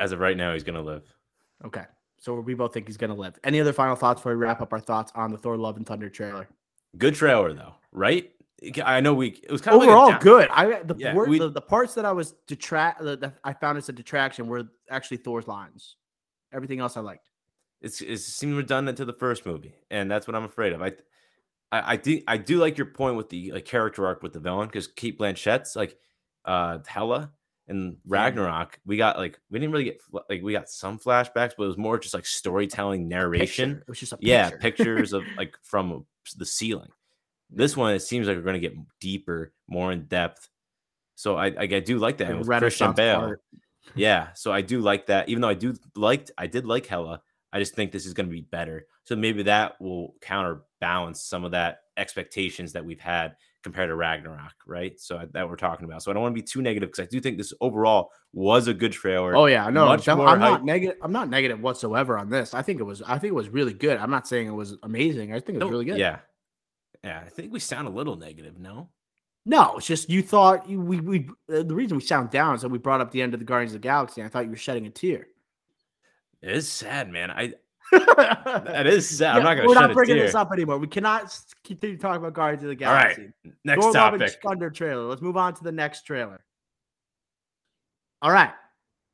As 0.00 0.12
of 0.12 0.20
right 0.20 0.36
now, 0.36 0.52
he's 0.52 0.64
gonna 0.64 0.82
live. 0.82 1.02
Okay, 1.64 1.84
so 2.18 2.34
we 2.40 2.54
both 2.54 2.74
think 2.74 2.86
he's 2.86 2.96
gonna 2.96 3.14
live. 3.14 3.38
Any 3.44 3.60
other 3.60 3.72
final 3.72 3.96
thoughts 3.96 4.20
before 4.20 4.32
we 4.32 4.38
wrap 4.38 4.60
up 4.60 4.72
our 4.72 4.80
thoughts 4.80 5.12
on 5.14 5.30
the 5.30 5.38
Thor: 5.38 5.56
Love 5.56 5.76
and 5.76 5.86
Thunder 5.86 6.10
trailer? 6.10 6.48
Good 6.98 7.14
trailer 7.14 7.52
though, 7.52 7.74
right? 7.92 8.30
I 8.84 9.00
know 9.00 9.14
we 9.14 9.28
it 9.42 9.52
was 9.52 9.60
kind 9.60 9.76
of 9.76 9.82
overall 9.82 10.08
like 10.10 10.20
good. 10.20 10.48
I 10.50 10.82
the, 10.82 10.94
Yeah, 10.98 11.14
word, 11.14 11.28
we- 11.28 11.38
the 11.38 11.50
the 11.50 11.60
parts 11.60 11.94
that 11.94 12.04
I 12.04 12.12
was 12.12 12.32
detract 12.46 13.02
that 13.04 13.34
I 13.44 13.52
found 13.52 13.78
as 13.78 13.88
a 13.88 13.92
detraction 13.92 14.46
were 14.48 14.64
actually 14.90 15.18
Thor's 15.18 15.46
lines. 15.46 15.96
Everything 16.52 16.80
else 16.80 16.96
I 16.96 17.00
liked. 17.00 17.28
it's 17.82 18.00
it 18.00 18.18
seemed 18.18 18.56
redundant 18.56 18.96
to 18.98 19.04
the 19.04 19.12
first 19.12 19.44
movie, 19.46 19.74
and 19.90 20.10
that's 20.10 20.26
what 20.26 20.34
I'm 20.34 20.44
afraid 20.44 20.72
of. 20.72 20.82
I 20.82 20.92
I, 21.72 21.92
I 21.92 21.96
do 21.96 22.20
I 22.26 22.36
do 22.36 22.58
like 22.58 22.78
your 22.78 22.86
point 22.86 23.16
with 23.16 23.28
the 23.28 23.52
like 23.52 23.64
character 23.64 24.06
arc 24.06 24.22
with 24.22 24.32
the 24.32 24.40
villain 24.40 24.68
because 24.68 24.86
Cate 24.86 25.18
Blanchett's 25.18 25.76
like 25.76 25.96
uh 26.44 26.78
Hela 26.86 27.32
and 27.68 27.96
Ragnarok. 28.06 28.78
We 28.86 28.96
got 28.96 29.18
like 29.18 29.38
we 29.50 29.58
didn't 29.58 29.72
really 29.72 29.84
get 29.84 30.00
like 30.30 30.42
we 30.42 30.52
got 30.52 30.68
some 30.68 30.98
flashbacks, 30.98 31.52
but 31.56 31.64
it 31.64 31.68
was 31.68 31.78
more 31.78 31.98
just 31.98 32.14
like 32.14 32.26
storytelling 32.26 33.08
narration. 33.08 33.70
Picture. 33.70 33.82
It 33.82 33.88
was 33.88 34.00
just 34.00 34.12
a 34.12 34.18
yeah 34.20 34.50
pictures 34.50 35.12
of 35.12 35.24
like 35.36 35.56
from 35.62 36.06
the 36.36 36.46
ceiling 36.46 36.88
this 37.50 37.76
one 37.76 37.94
it 37.94 38.00
seems 38.00 38.26
like 38.26 38.36
we're 38.36 38.42
going 38.42 38.60
to 38.60 38.68
get 38.68 38.76
deeper 39.00 39.52
more 39.68 39.92
in 39.92 40.04
depth 40.06 40.48
so 41.14 41.36
i 41.36 41.46
i, 41.46 41.54
I 41.60 41.80
do 41.80 41.98
like 41.98 42.18
that 42.18 42.30
and 42.30 42.38
with 42.40 42.48
christian 42.58 42.92
bale 42.92 43.20
art. 43.20 43.42
yeah 43.94 44.28
so 44.34 44.52
i 44.52 44.62
do 44.62 44.80
like 44.80 45.06
that 45.06 45.28
even 45.28 45.40
though 45.40 45.48
i 45.48 45.54
do 45.54 45.74
liked 45.94 46.30
i 46.36 46.46
did 46.46 46.66
like 46.66 46.86
hela 46.86 47.22
i 47.52 47.58
just 47.58 47.74
think 47.74 47.92
this 47.92 48.06
is 48.06 48.14
going 48.14 48.26
to 48.28 48.32
be 48.32 48.40
better 48.40 48.86
so 49.04 49.14
maybe 49.16 49.42
that 49.42 49.80
will 49.80 50.14
counterbalance 50.20 51.22
some 51.22 51.44
of 51.44 51.52
that 51.52 51.80
expectations 51.96 52.72
that 52.72 52.84
we've 52.84 53.00
had 53.00 53.36
compared 53.62 53.88
to 53.88 53.96
ragnarok 53.96 54.52
right 54.66 54.98
so 55.00 55.18
I- 55.18 55.26
that 55.32 55.48
we're 55.48 55.56
talking 55.56 55.84
about 55.86 56.02
so 56.02 56.10
i 56.10 56.14
don't 56.14 56.22
want 56.22 56.34
to 56.36 56.40
be 56.40 56.46
too 56.46 56.62
negative 56.62 56.88
because 56.90 57.02
i 57.04 57.08
do 57.08 57.20
think 57.20 57.36
this 57.38 57.52
overall 57.60 58.10
was 58.32 58.68
a 58.68 58.74
good 58.74 58.92
trailer 58.92 59.34
Oh 59.36 59.46
yeah, 59.46 59.68
no, 59.70 59.86
much 59.86 60.06
more 60.06 60.28
I'm 60.28 60.38
not 60.40 60.64
negative. 60.64 60.96
I'm 61.02 61.12
not 61.12 61.28
negative 61.30 61.60
whatsoever 61.60 62.18
on 62.18 62.28
this. 62.28 62.52
I 62.52 62.60
think 62.62 62.80
it 62.80 62.84
was. 62.84 63.00
I 63.02 63.18
think 63.18 63.30
it 63.30 63.34
was 63.34 63.48
really 63.48 63.72
good. 63.72 63.96
I'm 63.96 64.10
not 64.10 64.28
saying 64.28 64.46
it 64.46 64.50
was 64.50 64.76
amazing. 64.82 65.32
I 65.32 65.40
think 65.40 65.50
it 65.56 65.58
was 65.58 65.60
No, 65.62 65.68
really 65.70 65.86
good. 65.86 65.98
yeah 65.98 66.18
yeah 67.04 67.22
i 67.24 67.28
think 67.28 67.52
we 67.52 67.60
sound 67.60 67.86
a 67.88 67.90
little 67.90 68.16
negative 68.16 68.58
no 68.58 68.90
No, 69.46 69.76
it's 69.78 69.86
just 69.86 70.10
you 70.10 70.22
thought 70.22 70.68
you, 70.68 70.80
we 70.80 71.00
we 71.00 71.28
uh, 71.52 71.62
the 71.62 71.74
reason 71.74 71.96
we 71.96 72.02
sound 72.02 72.30
down 72.30 72.54
is 72.56 72.60
that 72.62 72.68
we 72.68 72.78
brought 72.78 73.00
up 73.00 73.10
the 73.10 73.22
end 73.22 73.32
of 73.32 73.40
the 73.40 73.46
Guardians 73.46 73.74
of 73.74 73.80
the 73.80 73.88
Galaxy. 73.88 74.20
And 74.20 74.28
I 74.28 74.30
thought 74.30 74.44
you 74.44 74.50
were 74.50 74.56
shedding 74.56 74.86
a 74.86 74.90
tear. 74.90 75.28
It 76.42 76.50
is 76.50 76.68
sad 76.68 77.08
man 77.08 77.30
i 77.30 77.52
that 77.92 78.86
is 78.86 79.08
sad 79.08 79.36
i'm 79.36 79.42
not 79.42 79.54
going 79.54 79.68
to. 79.68 79.68
We're 79.68 79.80
not 79.80 79.94
bringing 79.94 80.16
this 80.16 80.34
up 80.34 80.52
anymore. 80.52 80.78
We 80.78 80.88
cannot 80.88 81.38
continue 81.64 81.96
talking 81.96 82.20
about 82.20 82.34
Guardians 82.34 82.64
of 82.64 82.68
the 82.70 82.74
Galaxy. 82.74 83.22
All 83.22 83.28
right, 83.44 83.54
next 83.64 83.82
Thor: 83.82 83.92
Love 83.92 84.12
topic 84.12 84.40
Thunder 84.42 84.70
trailer. 84.70 85.04
Let's 85.04 85.22
move 85.22 85.36
on 85.36 85.54
to 85.54 85.64
the 85.64 85.72
next 85.72 86.02
trailer. 86.02 86.44
All 88.22 88.32
right, 88.32 88.52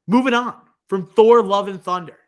moving 0.07 0.35
on 0.35 0.55
from 0.89 1.07
Thor: 1.07 1.43
Love 1.43 1.69
and 1.69 1.83
Thunder. 1.83 2.19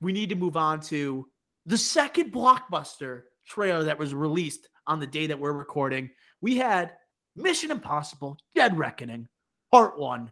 We 0.00 0.12
need 0.12 0.30
to 0.30 0.34
move 0.34 0.56
on 0.56 0.80
to 0.82 1.28
the 1.66 1.78
second 1.78 2.32
blockbuster 2.32 3.22
trailer 3.46 3.84
that 3.84 3.98
was 3.98 4.14
released 4.14 4.68
on 4.86 5.00
the 5.00 5.06
day 5.06 5.26
that 5.26 5.38
we're 5.38 5.52
recording. 5.52 6.10
We 6.40 6.56
had 6.56 6.92
Mission 7.36 7.70
Impossible: 7.70 8.38
Dead 8.54 8.78
Reckoning, 8.78 9.28
Part 9.70 9.98
One. 9.98 10.30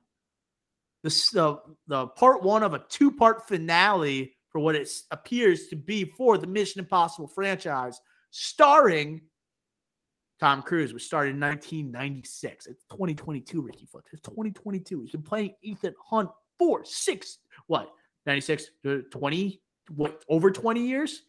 This 1.03 1.31
the 1.31 1.59
the 1.89 2.07
part 2.09 2.43
one 2.43 2.63
of 2.63 2.75
a 2.75 2.85
two 2.89 3.11
part 3.11 3.49
finale 3.49 4.37
for 4.51 4.61
what 4.61 4.75
it 4.75 4.89
appears 5.11 5.69
to 5.69 5.77
be 5.77 6.05
for 6.05 6.39
the 6.39 6.47
Mission 6.47 6.81
Impossible 6.81 7.27
franchise, 7.27 8.01
starring 8.31 9.23
Tom 10.39 10.61
Cruise, 10.63 10.93
which 10.93 11.05
started 11.05 11.35
in 11.35 11.41
1996. 11.41 12.67
It's 12.67 12.85
2022, 12.91 13.63
Ricky 13.63 13.87
Foot. 13.87 14.05
It's 14.13 14.23
2022. 14.23 15.03
He's 15.03 15.13
been 15.13 15.23
playing 15.23 15.55
Ethan 15.63 15.95
Hunt 16.05 16.31
for 16.59 16.85
six, 16.85 17.39
what, 17.67 17.91
96, 18.27 18.67
uh, 18.87 18.97
20, 19.11 19.63
what, 19.95 20.25
over 20.29 20.51
20 20.51 20.87
years? 20.87 21.23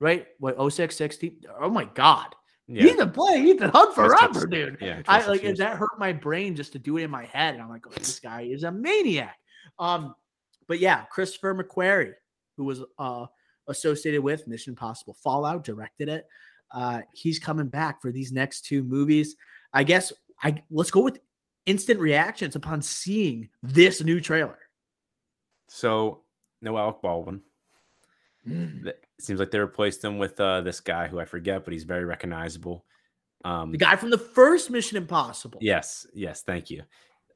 Right? 0.00 0.26
What, 0.38 0.72
06, 0.72 0.96
16? 0.96 1.40
Oh 1.60 1.68
my 1.68 1.84
God. 1.84 2.34
Yeah 2.66 2.82
He's 2.84 2.96
been 2.96 3.10
playing 3.10 3.46
Ethan 3.48 3.70
Hunt 3.70 3.94
forever, 3.94 4.46
dude. 4.46 4.78
yeah 4.80 5.02
I 5.06 5.26
like 5.26 5.42
Tubbs- 5.42 5.58
that 5.58 5.76
hurt 5.76 5.98
my 5.98 6.12
brain 6.12 6.56
just 6.56 6.72
to 6.72 6.78
do 6.78 6.96
it 6.98 7.02
in 7.04 7.10
my 7.10 7.24
head. 7.26 7.54
And 7.54 7.62
I'm 7.62 7.68
like, 7.68 7.86
oh, 7.86 7.92
this 7.96 8.18
guy 8.20 8.42
is 8.42 8.64
a 8.64 8.70
maniac. 8.72 9.36
Um, 9.78 10.14
but 10.66 10.78
yeah, 10.78 11.04
Christopher 11.10 11.54
McQuarrie, 11.54 12.14
who 12.56 12.64
was 12.64 12.82
uh 12.98 13.26
associated 13.68 14.22
with 14.22 14.46
Mission 14.46 14.72
Impossible 14.72 15.16
Fallout, 15.22 15.64
directed 15.64 16.08
it. 16.08 16.26
Uh, 16.70 17.00
he's 17.12 17.38
coming 17.38 17.68
back 17.68 18.02
for 18.02 18.10
these 18.10 18.32
next 18.32 18.64
two 18.66 18.82
movies. 18.82 19.36
I 19.72 19.84
guess 19.84 20.12
I 20.42 20.62
let's 20.70 20.90
go 20.90 21.00
with 21.00 21.18
instant 21.66 22.00
reactions 22.00 22.56
upon 22.56 22.82
seeing 22.82 23.48
this 23.62 24.02
new 24.02 24.20
trailer. 24.20 24.58
So 25.68 26.22
no 26.60 26.76
Alec 26.78 26.96
Baldwin. 27.02 27.40
Th- 28.46 28.86
It 28.86 29.04
seems 29.20 29.40
like 29.40 29.50
they 29.50 29.58
replaced 29.58 30.04
him 30.04 30.18
with 30.18 30.38
uh, 30.40 30.60
this 30.62 30.80
guy 30.80 31.08
who 31.08 31.18
I 31.20 31.24
forget, 31.24 31.64
but 31.64 31.72
he's 31.72 31.84
very 31.84 32.04
recognizable. 32.04 32.84
Um, 33.44 33.72
The 33.72 33.78
guy 33.78 33.96
from 33.96 34.10
the 34.10 34.18
first 34.18 34.70
Mission 34.70 34.96
Impossible. 34.96 35.58
yes, 35.62 36.06
yes, 36.14 36.42
thank 36.42 36.70
you. 36.70 36.82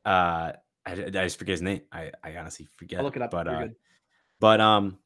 Uh, 0.05 0.53
I, 0.87 0.93
I 0.93 1.11
just 1.11 1.39
forget 1.39 1.53
his 1.53 1.63
name. 1.63 1.83
I, 1.93 2.13
I 2.25 2.37
honestly 2.37 2.67
forget. 2.77 2.99
I'll 3.01 3.05
look 3.05 3.17
it 3.17 3.23
up. 3.23 3.31
But 3.31 3.47
uh, 3.49 3.69
but 4.41 4.61
um, 4.61 4.99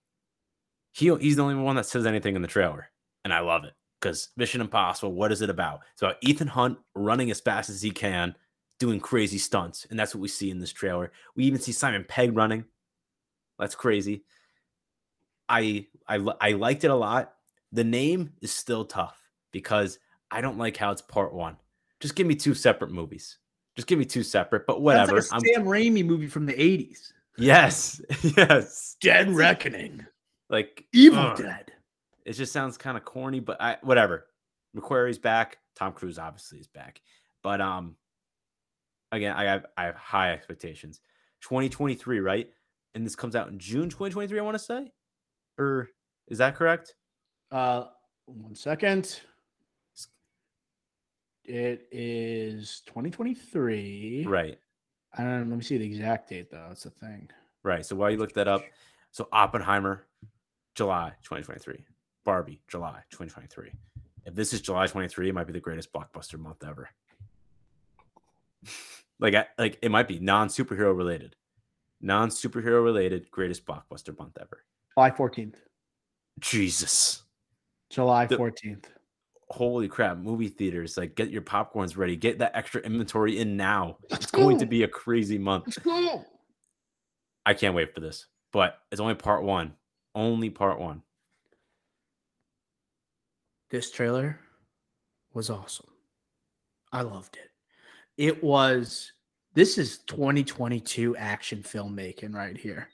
he 0.93 1.15
he's 1.17 1.37
the 1.37 1.43
only 1.43 1.57
one 1.57 1.77
that 1.77 1.87
says 1.87 2.07
anything 2.07 2.37
in 2.37 2.43
the 2.43 2.49
trailer, 2.49 2.88
and 3.25 3.33
I 3.33 3.41
love 3.41 3.65
it 3.65 3.73
because 4.01 4.29
Mission 4.37 4.61
Impossible. 4.61 5.12
What 5.12 5.33
is 5.33 5.43
it 5.43 5.51
about? 5.51 5.81
It's 5.93 6.03
about 6.03 6.17
Ethan 6.21 6.49
Hunt 6.49 6.79
running 6.95 7.31
as 7.33 7.41
fast 7.41 7.69
as 7.69 7.83
he 7.83 7.91
can, 7.91 8.37
doing 8.79 9.01
crazy 9.01 9.38
stunts, 9.38 9.87
and 9.91 9.99
that's 9.99 10.15
what 10.15 10.21
we 10.23 10.29
see 10.29 10.51
in 10.51 10.61
this 10.61 10.73
trailer. 10.73 11.11
We 11.35 11.45
even 11.45 11.61
see 11.61 11.73
Simon 11.73 12.05
Pegg 12.09 12.37
running. 12.37 12.65
That's 13.59 13.75
crazy. 13.75 14.25
I 15.48 15.87
I 16.09 16.16
I 16.40 16.52
liked 16.52 16.85
it 16.85 16.90
a 16.90 16.96
lot. 16.96 17.35
The 17.72 17.85
name 17.85 18.33
is 18.40 18.52
still 18.52 18.85
tough 18.85 19.18
because 19.52 19.98
I 20.31 20.40
don't 20.40 20.59
like 20.59 20.76
how 20.76 20.90
it's 20.90 21.02
part 21.02 21.33
one. 21.33 21.57
Just 22.00 22.14
give 22.14 22.26
me 22.26 22.35
two 22.35 22.55
separate 22.55 22.90
movies. 22.90 23.38
Just 23.76 23.88
give 23.88 23.98
me 23.98 24.05
two 24.05 24.22
separate, 24.22 24.66
but 24.66 24.83
whatever. 24.83 25.14
That's 25.14 25.33
like 25.33 25.42
a 25.42 25.55
Sam 25.55 25.64
Raimi 25.64 26.05
movie 26.05 26.26
from 26.26 26.44
the 26.44 26.52
80s. 26.52 27.12
yes, 27.38 28.00
yes. 28.37 28.96
Dead 29.00 29.31
Reckoning. 29.31 30.05
Like 30.50 30.85
Evil 30.92 31.20
ugh. 31.20 31.38
Dead. 31.38 31.72
It 32.26 32.35
just 32.35 32.52
sounds 32.52 32.76
kind 32.76 32.96
of 32.96 33.05
corny, 33.05 33.40
but 33.40 33.61
I 33.61 33.78
whatever. 33.83 34.26
McQuarrie's 34.76 35.18
back. 35.18 35.59
Tom 35.74 35.92
Cruise 35.92 36.18
obviously 36.18 36.59
is 36.59 36.66
back. 36.66 37.00
But 37.42 37.61
um 37.61 37.96
again, 39.11 39.35
I 39.35 39.44
have 39.44 39.66
I 39.76 39.85
have 39.85 39.94
high 39.94 40.33
expectations. 40.33 41.00
2023, 41.42 42.20
right? 42.20 42.48
And 42.94 43.05
this 43.07 43.16
comes 43.16 43.35
out 43.35 43.48
in 43.48 43.59
June 43.59 43.88
2023, 43.88 44.38
I 44.38 44.42
want 44.42 44.55
to 44.55 44.59
say. 44.59 44.92
Or 45.59 45.88
is 46.29 46.38
that 46.38 46.57
correct? 46.57 46.95
Uh, 47.51 47.85
one 48.27 48.55
second. 48.55 49.21
It 51.45 51.88
is 51.91 52.83
2023. 52.87 54.25
Right. 54.29 54.59
I 55.17 55.23
don't 55.23 55.51
let 55.51 55.59
me 55.59 55.62
see 55.62 55.77
the 55.77 55.85
exact 55.85 56.31
date 56.31 56.51
though. 56.51 56.65
That's 56.69 56.85
the 56.85 56.90
thing. 56.90 57.29
Right. 57.63 57.85
So 57.85 57.96
while 57.96 58.11
you 58.11 58.17
look 58.17 58.33
that 58.35 58.48
up, 58.48 58.63
so 59.11 59.29
Oppenheimer, 59.33 60.07
July 60.75 61.13
2023. 61.23 61.85
Barbie, 62.25 62.61
July 62.69 63.03
2023. 63.11 63.73
If 64.25 64.35
this 64.35 64.53
is 64.53 64.61
July 64.61 64.87
23, 64.87 65.29
it 65.29 65.35
might 65.35 65.46
be 65.46 65.53
the 65.53 65.61
greatest 65.61 65.92
blockbuster 65.92 66.38
month 66.38 66.65
ever. 66.67 66.88
like, 69.19 69.35
I, 69.35 69.46
like 69.59 69.79
it 69.83 69.90
might 69.90 70.09
be 70.09 70.19
non 70.19 70.48
superhero 70.48 70.96
related, 70.96 71.35
non 72.00 72.29
superhero 72.29 72.83
related, 72.85 73.31
greatest 73.31 73.67
blockbuster 73.67 74.17
month 74.17 74.38
ever. 74.40 74.65
July 74.97 75.11
14th. 75.11 75.55
Jesus, 76.40 77.23
July 77.90 78.27
The- 78.27 78.37
14th. 78.37 78.85
holy 79.51 79.87
crap! 79.88 80.17
Movie 80.17 80.49
theaters, 80.49 80.97
like, 80.97 81.15
get 81.15 81.31
your 81.31 81.43
popcorns 81.43 81.97
ready, 81.97 82.17
get 82.17 82.38
that 82.38 82.57
extra 82.57 82.81
inventory 82.83 83.38
in 83.38 83.57
now. 83.57 83.99
Let's 84.11 84.25
It's 84.25 84.33
going 84.33 84.59
to 84.59 84.67
be 84.67 84.83
a 84.83 84.88
crazy 84.88 85.38
month. 85.38 85.65
Let's 85.67 85.79
go. 85.79 86.25
I 87.45 87.55
can't 87.55 87.75
wait 87.75 87.95
for 87.95 88.01
this, 88.01 88.27
but 88.53 88.79
it's 88.90 89.01
only 89.01 89.15
part 89.15 89.43
one. 89.43 89.75
Only 90.15 90.49
part 90.51 90.79
one. 90.79 91.03
This 93.71 93.90
trailer 93.90 94.38
was 95.33 95.49
awesome. 95.51 95.87
I 96.93 97.03
loved 97.03 97.37
it. 97.37 97.51
It 98.23 98.43
was 98.45 99.13
this 99.55 99.79
is 99.79 99.99
2022 100.07 101.17
action 101.17 101.63
filmmaking 101.63 102.35
right 102.35 102.57
here. 102.57 102.88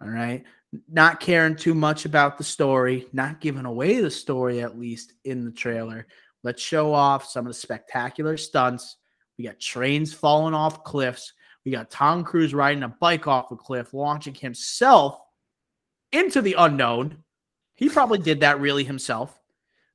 All 0.00 0.08
right. 0.08 0.44
Not 0.88 1.20
caring 1.20 1.56
too 1.56 1.74
much 1.74 2.04
about 2.04 2.38
the 2.38 2.44
story, 2.44 3.06
not 3.12 3.40
giving 3.40 3.64
away 3.64 4.00
the 4.00 4.10
story, 4.10 4.60
at 4.60 4.78
least 4.78 5.14
in 5.24 5.44
the 5.44 5.50
trailer. 5.50 6.06
Let's 6.44 6.62
show 6.62 6.92
off 6.92 7.26
some 7.26 7.46
of 7.46 7.50
the 7.50 7.58
spectacular 7.58 8.36
stunts. 8.36 8.96
We 9.38 9.44
got 9.44 9.60
trains 9.60 10.12
falling 10.12 10.54
off 10.54 10.84
cliffs. 10.84 11.32
We 11.64 11.72
got 11.72 11.90
Tom 11.90 12.22
Cruise 12.22 12.54
riding 12.54 12.82
a 12.82 12.88
bike 12.88 13.26
off 13.26 13.50
a 13.50 13.56
cliff, 13.56 13.92
launching 13.92 14.34
himself 14.34 15.18
into 16.12 16.42
the 16.42 16.54
unknown. 16.58 17.24
He 17.74 17.88
probably 17.88 18.18
did 18.18 18.40
that 18.40 18.60
really 18.60 18.84
himself. 18.84 19.38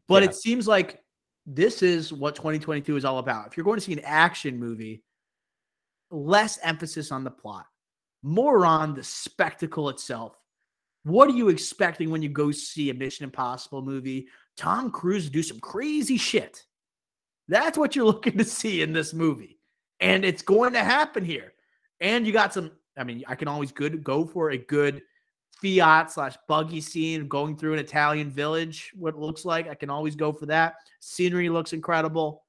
But 0.07 0.23
yeah. 0.23 0.29
it 0.29 0.35
seems 0.35 0.67
like 0.67 1.01
this 1.45 1.81
is 1.81 2.11
what 2.11 2.35
2022 2.35 2.97
is 2.97 3.05
all 3.05 3.19
about. 3.19 3.47
If 3.47 3.57
you're 3.57 3.63
going 3.63 3.79
to 3.79 3.85
see 3.85 3.93
an 3.93 4.01
action 4.03 4.59
movie, 4.59 5.03
less 6.11 6.59
emphasis 6.63 7.11
on 7.11 7.23
the 7.23 7.31
plot, 7.31 7.65
more 8.23 8.65
on 8.65 8.95
the 8.95 9.03
spectacle 9.03 9.89
itself. 9.89 10.37
What 11.03 11.29
are 11.29 11.33
you 11.33 11.49
expecting 11.49 12.09
when 12.09 12.21
you 12.21 12.29
go 12.29 12.51
see 12.51 12.89
a 12.89 12.93
Mission 12.93 13.25
Impossible 13.25 13.81
movie? 13.81 14.27
Tom 14.55 14.89
Cruise 14.89 15.29
do 15.29 15.43
some 15.43 15.59
crazy 15.59 16.17
shit. 16.17 16.63
That's 17.49 17.77
what 17.77 17.95
you're 17.95 18.05
looking 18.13 18.37
to 18.37 18.45
see 18.45 18.81
in 18.81 18.93
this 18.93 19.13
movie. 19.13 19.59
And 19.99 20.23
it's 20.23 20.41
going 20.41 20.73
to 20.73 20.83
happen 20.83 21.25
here. 21.25 21.53
And 21.99 22.25
you 22.25 22.31
got 22.31 22.53
some, 22.53 22.71
I 22.97 23.03
mean, 23.03 23.23
I 23.27 23.35
can 23.35 23.49
always 23.49 23.71
good 23.71 24.03
go 24.03 24.25
for 24.25 24.51
a 24.51 24.57
good 24.57 25.01
Fiat 25.61 26.11
slash 26.11 26.35
buggy 26.47 26.81
scene 26.81 27.27
going 27.27 27.55
through 27.55 27.73
an 27.73 27.79
Italian 27.79 28.29
village, 28.29 28.91
what 28.95 29.13
it 29.13 29.19
looks 29.19 29.45
like. 29.45 29.69
I 29.69 29.75
can 29.75 29.89
always 29.89 30.15
go 30.15 30.33
for 30.33 30.45
that. 30.47 30.75
Scenery 30.99 31.47
looks 31.47 31.71
incredible. 31.73 32.43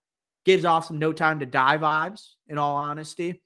Gives 0.44 0.64
off 0.64 0.86
some 0.86 0.98
no 0.98 1.12
time 1.12 1.38
to 1.38 1.46
die 1.46 1.78
vibes, 1.78 2.30
in 2.48 2.58
all 2.58 2.76
honesty 2.76 3.40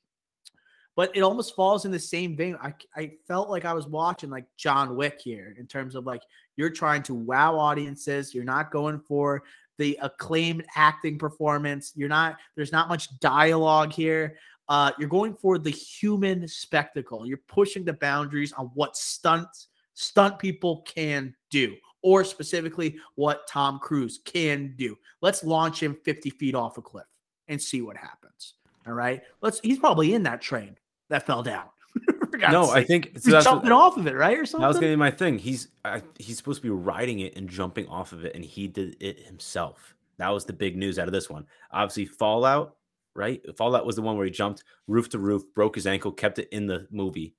but 0.99 1.17
it 1.17 1.21
almost 1.21 1.55
falls 1.55 1.85
in 1.85 1.93
the 1.93 1.99
same 2.01 2.35
vein. 2.35 2.59
I, 2.61 2.75
I 2.97 3.13
felt 3.29 3.49
like 3.49 3.65
I 3.65 3.73
was 3.73 3.87
watching 3.87 4.31
like 4.31 4.47
John 4.57 4.97
Wick 4.97 5.21
here 5.23 5.55
in 5.57 5.69
terms 5.69 5.95
of 5.95 6.07
like 6.07 6.23
you're 6.57 6.71
trying 6.71 7.05
to 7.05 7.15
wow 7.15 7.57
audiences. 7.57 8.35
You're 8.35 8.43
not 8.43 8.73
going 8.73 8.99
for 8.99 9.45
the 9.77 9.97
acclaimed 10.03 10.65
acting 10.75 11.17
performance. 11.17 11.93
You're 11.95 12.09
not, 12.09 12.37
there's 12.57 12.73
not 12.73 12.89
much 12.89 13.17
dialogue 13.21 13.93
here. 13.93 14.39
Uh, 14.69 14.91
you're 14.99 15.09
going 15.09 15.35
for 15.35 15.57
the 15.57 15.71
human 15.71 16.49
spectacle. 16.49 17.25
You're 17.25 17.43
pushing 17.47 17.85
the 17.85 17.93
boundaries 17.93 18.53
on 18.55 18.73
what 18.75 18.97
stunts 18.97 19.69
stunt 19.95 20.41
people 20.41 20.83
can 20.83 21.33
do, 21.49 21.77
or 22.03 22.25
specifically 22.25 22.97
what 23.15 23.47
Tom 23.47 23.79
Cruise 23.79 24.19
can 24.25 24.75
do. 24.77 24.99
Let's 25.23 25.45
launch 25.45 25.81
him 25.81 25.97
50 26.05 26.31
feet 26.31 26.57
off 26.57 26.77
a 26.77 26.83
cliff 26.83 27.07
and 27.47 27.63
see 27.63 27.83
what 27.83 27.97
happens. 27.97 28.55
All 28.85 28.95
right. 28.95 29.23
Let's 29.43 29.61
he's 29.61 29.79
probably 29.79 30.15
in 30.15 30.25
that 30.25 30.41
train 30.41 30.75
that 31.09 31.27
fell 31.27 31.43
down. 31.43 31.65
no, 32.51 32.67
sake. 32.67 32.77
I 32.77 32.85
think 32.85 33.11
he's 33.15 33.25
jumping 33.25 33.71
what, 33.71 33.73
off 33.73 33.97
of 33.97 34.07
it, 34.07 34.15
right, 34.15 34.37
or 34.39 34.47
something. 34.47 34.63
That 34.63 34.69
was 34.69 34.77
gonna 34.77 34.93
be 34.93 34.97
my 34.97 35.11
thing. 35.11 35.39
He's 35.39 35.69
I, 35.85 36.03
he's 36.19 36.37
supposed 36.37 36.59
to 36.59 36.63
be 36.63 36.71
riding 36.71 37.21
it 37.21 37.37
and 37.37 37.49
jumping 37.49 37.87
off 37.89 38.13
of 38.13 38.25
it, 38.25 38.35
and 38.35 38.45
he 38.45 38.69
did 38.69 38.97
it 39.01 39.21
himself. 39.21 39.95
That 40.19 40.29
was 40.31 40.45
the 40.45 40.53
big 40.53 40.77
news 40.77 40.99
out 40.99 41.07
of 41.07 41.13
this 41.13 41.31
one. 41.31 41.47
Obviously, 41.71 42.07
Fallout, 42.07 42.77
right? 43.15 43.41
Fallout 43.57 43.87
was 43.87 43.97
the 43.97 44.03
one 44.03 44.17
where 44.17 44.27
he 44.27 44.31
jumped 44.31 44.65
roof 44.87 45.09
to 45.11 45.19
roof, 45.19 45.43
broke 45.55 45.75
his 45.75 45.87
ankle, 45.87 46.13
kept 46.13 46.39
it 46.39 46.49
in 46.51 46.67
the 46.67 46.87
movie, 46.91 47.35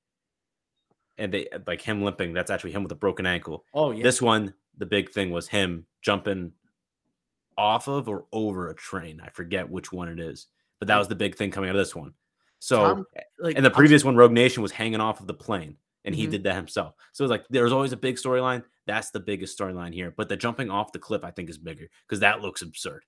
and 1.18 1.34
they 1.34 1.48
like 1.68 1.82
him 1.82 2.04
limping. 2.04 2.34
That's 2.34 2.52
actually 2.52 2.72
him 2.72 2.84
with 2.84 2.92
a 2.92 2.96
broken 2.96 3.26
ankle. 3.26 3.66
Oh 3.74 3.92
yeah. 3.92 4.04
This 4.04 4.22
one, 4.22 4.54
the 4.78 4.86
big 4.86 5.12
thing 5.12 5.32
was 5.32 5.48
him 5.48 5.86
jumping 6.02 6.54
off 7.58 7.88
of 7.88 8.08
or 8.08 8.26
over 8.32 8.70
a 8.70 8.76
train. 8.76 9.22
I 9.24 9.30
forget 9.30 9.70
which 9.70 9.92
one 9.92 10.08
it 10.08 10.20
is, 10.20 10.48
but 10.80 10.88
that 10.88 10.98
was 10.98 11.10
the 11.10 11.16
big 11.16 11.36
thing 11.36 11.52
coming 11.52 11.70
out 11.70 11.76
of 11.76 11.82
this 11.82 11.96
one. 11.96 12.14
So, 12.60 12.78
Tom, 12.78 13.05
like, 13.39 13.55
and 13.55 13.66
the 13.66 13.72
previous 13.72 14.03
one, 14.03 14.16
Rogue 14.16 14.32
Nation, 14.32 14.62
was 14.62 14.72
hanging 14.72 14.99
off 14.99 15.20
of 15.22 15.28
the 15.28 15.34
plane, 15.34 15.78
and 16.05 16.14
mm-hmm. 16.14 16.22
he 16.22 16.28
did 16.28 16.43
that 16.43 16.55
himself. 16.55 16.93
So 17.14 17.24
it's 17.24 17.32
like 17.32 17.45
there's 17.49 17.72
always 17.72 17.93
a 17.93 17.97
big 17.97 18.18
storyline. 18.18 18.64
That's 18.86 19.12
the 19.12 19.20
biggest 19.20 19.57
storyline 19.57 19.93
here. 19.93 20.14
But 20.16 20.30
the 20.30 20.38
jumping 20.38 20.70
off 20.70 20.91
the 20.91 20.99
cliff, 20.99 21.24
I 21.24 21.32
think, 21.32 21.49
is 21.49 21.57
bigger 21.57 21.88
because 22.07 22.20
that 22.20 22.41
looks 22.41 22.62
absurd. 22.62 23.03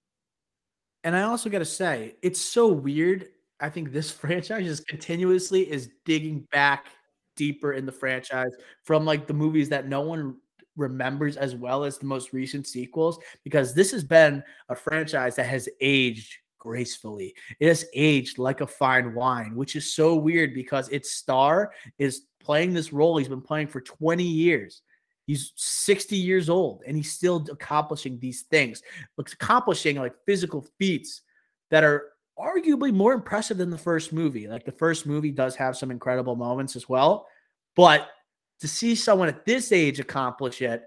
And 1.03 1.15
I 1.15 1.23
also 1.23 1.49
got 1.49 1.59
to 1.59 1.65
say, 1.65 2.15
it's 2.21 2.39
so 2.39 2.67
weird. 2.67 3.27
I 3.59 3.69
think 3.69 3.91
this 3.91 4.11
franchise 4.11 4.67
is 4.67 4.79
continuously 4.79 5.69
is 5.69 5.89
digging 6.05 6.47
back 6.51 6.87
deeper 7.35 7.73
in 7.73 7.85
the 7.85 7.91
franchise 7.91 8.51
from 8.83 9.05
like 9.05 9.27
the 9.27 9.33
movies 9.33 9.69
that 9.69 9.87
no 9.87 10.01
one 10.01 10.35
remembers 10.77 11.37
as 11.37 11.55
well 11.55 11.83
as 11.83 11.97
the 11.97 12.05
most 12.05 12.33
recent 12.33 12.65
sequels 12.65 13.19
because 13.43 13.73
this 13.73 13.91
has 13.91 14.03
been 14.03 14.43
a 14.69 14.75
franchise 14.75 15.35
that 15.35 15.45
has 15.45 15.67
aged 15.81 16.37
gracefully. 16.61 17.33
It 17.59 17.67
has 17.67 17.85
aged 17.93 18.37
like 18.37 18.61
a 18.61 18.67
fine 18.67 19.15
wine, 19.15 19.55
which 19.55 19.75
is 19.75 19.93
so 19.93 20.15
weird 20.15 20.53
because 20.53 20.87
its 20.89 21.11
star 21.11 21.73
is 21.97 22.27
playing 22.39 22.73
this 22.73 22.93
role 22.93 23.17
he's 23.17 23.27
been 23.27 23.41
playing 23.41 23.67
for 23.67 23.81
20 23.81 24.23
years. 24.23 24.83
He's 25.25 25.53
60 25.55 26.15
years 26.15 26.49
old 26.49 26.83
and 26.85 26.95
he's 26.95 27.11
still 27.11 27.45
accomplishing 27.51 28.19
these 28.19 28.43
things, 28.43 28.83
accomplishing 29.17 29.97
like 29.97 30.13
physical 30.25 30.67
feats 30.77 31.21
that 31.71 31.83
are 31.83 32.09
arguably 32.39 32.93
more 32.93 33.13
impressive 33.13 33.57
than 33.57 33.69
the 33.71 33.77
first 33.77 34.13
movie. 34.13 34.47
Like 34.47 34.65
the 34.65 34.71
first 34.71 35.05
movie 35.07 35.31
does 35.31 35.55
have 35.55 35.75
some 35.75 35.89
incredible 35.89 36.35
moments 36.35 36.75
as 36.75 36.87
well, 36.87 37.27
but 37.75 38.07
to 38.59 38.67
see 38.67 38.93
someone 38.93 39.27
at 39.27 39.45
this 39.45 39.71
age 39.71 39.99
accomplish 39.99 40.61
it, 40.61 40.83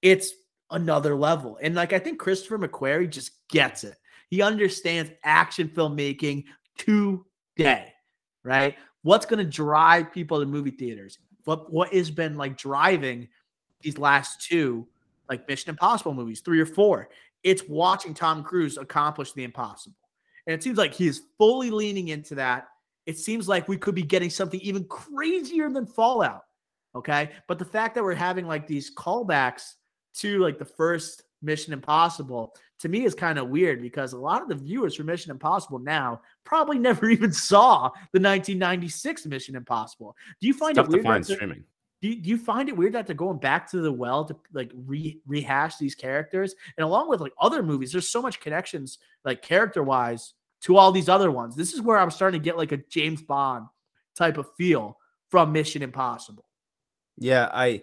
it's 0.00 0.32
another 0.70 1.14
level. 1.14 1.58
And 1.60 1.74
like 1.74 1.92
I 1.92 1.98
think 1.98 2.18
Christopher 2.18 2.58
McQuarrie 2.58 3.10
just 3.10 3.32
gets 3.48 3.84
it. 3.84 3.96
He 4.28 4.42
understands 4.42 5.10
action 5.24 5.68
filmmaking 5.68 6.44
today, 6.76 7.92
right? 8.44 8.76
What's 9.02 9.26
going 9.26 9.44
to 9.44 9.50
drive 9.50 10.12
people 10.12 10.40
to 10.40 10.46
movie 10.46 10.70
theaters? 10.70 11.18
What 11.44 11.72
what 11.72 11.92
has 11.94 12.10
been 12.10 12.36
like 12.36 12.56
driving 12.56 13.28
these 13.80 13.98
last 13.98 14.46
two 14.46 14.86
like 15.28 15.48
Mission 15.48 15.70
Impossible 15.70 16.14
movies, 16.14 16.40
three 16.40 16.60
or 16.60 16.66
four? 16.66 17.08
It's 17.42 17.62
watching 17.68 18.14
Tom 18.14 18.42
Cruise 18.42 18.76
accomplish 18.76 19.32
the 19.32 19.44
impossible. 19.44 19.96
And 20.46 20.54
it 20.54 20.62
seems 20.62 20.78
like 20.78 20.92
he 20.92 21.06
is 21.06 21.22
fully 21.36 21.70
leaning 21.70 22.08
into 22.08 22.34
that. 22.34 22.68
It 23.06 23.18
seems 23.18 23.48
like 23.48 23.68
we 23.68 23.76
could 23.76 23.94
be 23.94 24.02
getting 24.02 24.30
something 24.30 24.60
even 24.60 24.84
crazier 24.84 25.70
than 25.70 25.86
Fallout. 25.86 26.42
Okay. 26.94 27.30
But 27.46 27.58
the 27.58 27.64
fact 27.64 27.94
that 27.94 28.04
we're 28.04 28.14
having 28.14 28.46
like 28.46 28.66
these 28.66 28.94
callbacks 28.94 29.74
to 30.16 30.38
like 30.40 30.58
the 30.58 30.64
first 30.64 31.22
Mission 31.42 31.72
Impossible 31.72 32.54
to 32.80 32.88
me 32.88 33.04
is 33.04 33.14
kind 33.14 33.38
of 33.38 33.48
weird 33.48 33.82
because 33.82 34.12
a 34.12 34.18
lot 34.18 34.42
of 34.42 34.48
the 34.48 34.54
viewers 34.54 34.94
for 34.94 35.04
Mission 35.04 35.30
Impossible 35.30 35.78
now 35.78 36.20
probably 36.44 36.78
never 36.78 37.08
even 37.08 37.32
saw 37.32 37.88
the 38.12 38.20
1996 38.20 39.26
Mission 39.26 39.56
Impossible. 39.56 40.16
Do 40.40 40.46
you 40.46 40.54
find 40.54 40.76
it's 40.76 40.88
it 40.88 40.92
weird? 40.92 41.04
To 41.04 41.08
find 41.08 41.26
streaming. 41.26 41.64
Do 42.00 42.08
you, 42.08 42.22
do 42.22 42.30
you 42.30 42.38
find 42.38 42.68
it 42.68 42.76
weird 42.76 42.92
that 42.92 43.08
they're 43.08 43.16
going 43.16 43.38
back 43.38 43.68
to 43.72 43.80
the 43.80 43.90
well 43.90 44.24
to 44.24 44.36
like 44.52 44.70
re, 44.86 45.20
rehash 45.26 45.78
these 45.78 45.96
characters? 45.96 46.54
And 46.76 46.84
along 46.84 47.08
with 47.08 47.20
like 47.20 47.32
other 47.40 47.62
movies, 47.62 47.90
there's 47.90 48.08
so 48.08 48.22
much 48.22 48.38
connections, 48.38 48.98
like 49.24 49.42
character 49.42 49.82
wise, 49.82 50.34
to 50.62 50.76
all 50.76 50.92
these 50.92 51.08
other 51.08 51.30
ones. 51.30 51.56
This 51.56 51.72
is 51.72 51.80
where 51.80 51.98
I'm 51.98 52.10
starting 52.10 52.40
to 52.40 52.44
get 52.44 52.56
like 52.56 52.72
a 52.72 52.76
James 52.76 53.22
Bond 53.22 53.66
type 54.16 54.38
of 54.38 54.46
feel 54.56 54.96
from 55.28 55.52
Mission 55.52 55.82
Impossible. 55.82 56.44
Yeah, 57.16 57.48
I 57.52 57.82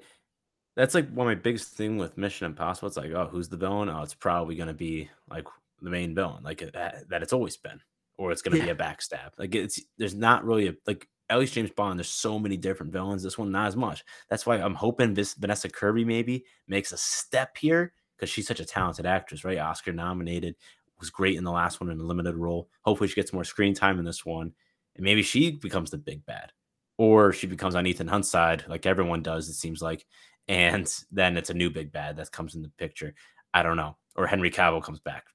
that's 0.76 0.94
like 0.94 1.10
one 1.10 1.28
of 1.28 1.38
my 1.38 1.42
biggest 1.42 1.70
thing 1.70 1.98
with 1.98 2.18
Mission 2.18 2.46
Impossible. 2.46 2.88
It's 2.88 2.98
like, 2.98 3.12
oh, 3.12 3.28
who's 3.32 3.50
the 3.50 3.58
villain? 3.58 3.90
Oh, 3.90 4.02
it's 4.02 4.14
probably 4.14 4.56
going 4.56 4.68
to 4.68 4.74
be 4.74 5.10
like 5.30 5.46
the 5.82 5.90
main 5.90 6.16
villain, 6.16 6.44
like 6.44 6.60
that, 6.74 7.06
it's 7.22 7.34
always 7.34 7.58
been, 7.58 7.80
or 8.18 8.32
it's 8.32 8.42
going 8.42 8.54
to 8.54 8.66
yeah. 8.66 8.74
be 8.74 8.84
a 8.84 8.84
backstab. 8.84 9.32
Like 9.38 9.56
it's 9.56 9.80
there's 9.98 10.16
not 10.16 10.46
really 10.46 10.68
a 10.68 10.76
like 10.86 11.08
at 11.30 11.40
least 11.40 11.54
James 11.54 11.72
Bond. 11.72 12.00
There's 12.00 12.10
so 12.10 12.38
many 12.40 12.58
different 12.58 12.92
villains. 12.92 13.24
This 13.24 13.38
one 13.38 13.52
not 13.52 13.68
as 13.68 13.76
much. 13.76 14.04
That's 14.30 14.46
why 14.46 14.58
I'm 14.58 14.76
hoping 14.76 15.14
this 15.14 15.34
Vanessa 15.34 15.70
Kirby 15.70 16.06
maybe 16.06 16.46
makes 16.68 16.92
a 16.92 16.98
step 16.98 17.58
here 17.58 17.94
because 18.16 18.30
she's 18.30 18.48
such 18.48 18.60
a 18.60 18.64
mm. 18.64 18.72
talented 18.72 19.06
actress, 19.06 19.44
right? 19.44 19.58
Oscar 19.58 19.92
nominated, 19.92 20.56
was 21.00 21.10
great 21.10 21.38
in 21.38 21.44
the 21.44 21.52
last 21.52 21.82
one 21.82 21.90
in 21.90 22.00
a 22.00 22.04
limited 22.04 22.36
role. 22.36 22.70
Hopefully 22.82 23.10
she 23.10 23.16
gets 23.16 23.34
more 23.34 23.44
screen 23.44 23.74
time 23.74 24.00
in 24.00 24.06
this 24.06 24.26
one, 24.26 24.54
and 24.96 25.04
maybe 25.04 25.22
she 25.24 25.52
becomes 25.52 25.92
the 25.92 25.98
big 25.98 26.26
bad 26.26 26.52
or 26.98 27.34
she 27.34 27.48
becomes 27.48 27.76
on 27.76 27.86
Ethan 27.86 28.08
Hunt's 28.08 28.30
side, 28.30 28.64
like 28.68 28.86
everyone 28.86 29.22
does, 29.22 29.50
it 29.50 29.54
seems 29.54 29.82
like, 29.82 30.06
and 30.48 30.92
then 31.12 31.38
it's 31.38 31.50
a 31.50 31.56
new 31.56 31.70
big 31.70 31.92
bad 31.92 32.18
that 32.18 32.32
comes 32.32 32.56
in 32.56 32.62
the 32.62 32.72
picture. 32.78 33.14
I 33.54 33.64
don't 33.64 33.78
know. 33.78 33.98
Or 34.16 34.28
Henry 34.28 34.52
Cavill 34.52 34.84
comes 34.84 35.00
back. 35.00 35.26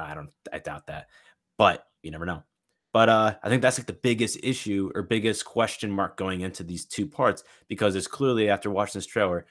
I 0.00 0.14
don't. 0.14 0.30
I 0.52 0.58
doubt 0.58 0.86
that, 0.86 1.06
but 1.58 1.84
you 2.02 2.10
never 2.10 2.26
know. 2.26 2.42
But 2.92 3.08
uh, 3.08 3.34
I 3.42 3.48
think 3.48 3.62
that's 3.62 3.78
like 3.78 3.86
the 3.86 3.92
biggest 3.92 4.38
issue 4.42 4.90
or 4.94 5.02
biggest 5.02 5.44
question 5.44 5.90
mark 5.90 6.16
going 6.16 6.40
into 6.40 6.64
these 6.64 6.86
two 6.86 7.06
parts 7.06 7.44
because 7.68 7.94
it's 7.94 8.08
clearly 8.08 8.48
after 8.48 8.68
watching 8.70 8.98
this 8.98 9.06
trailer, 9.06 9.46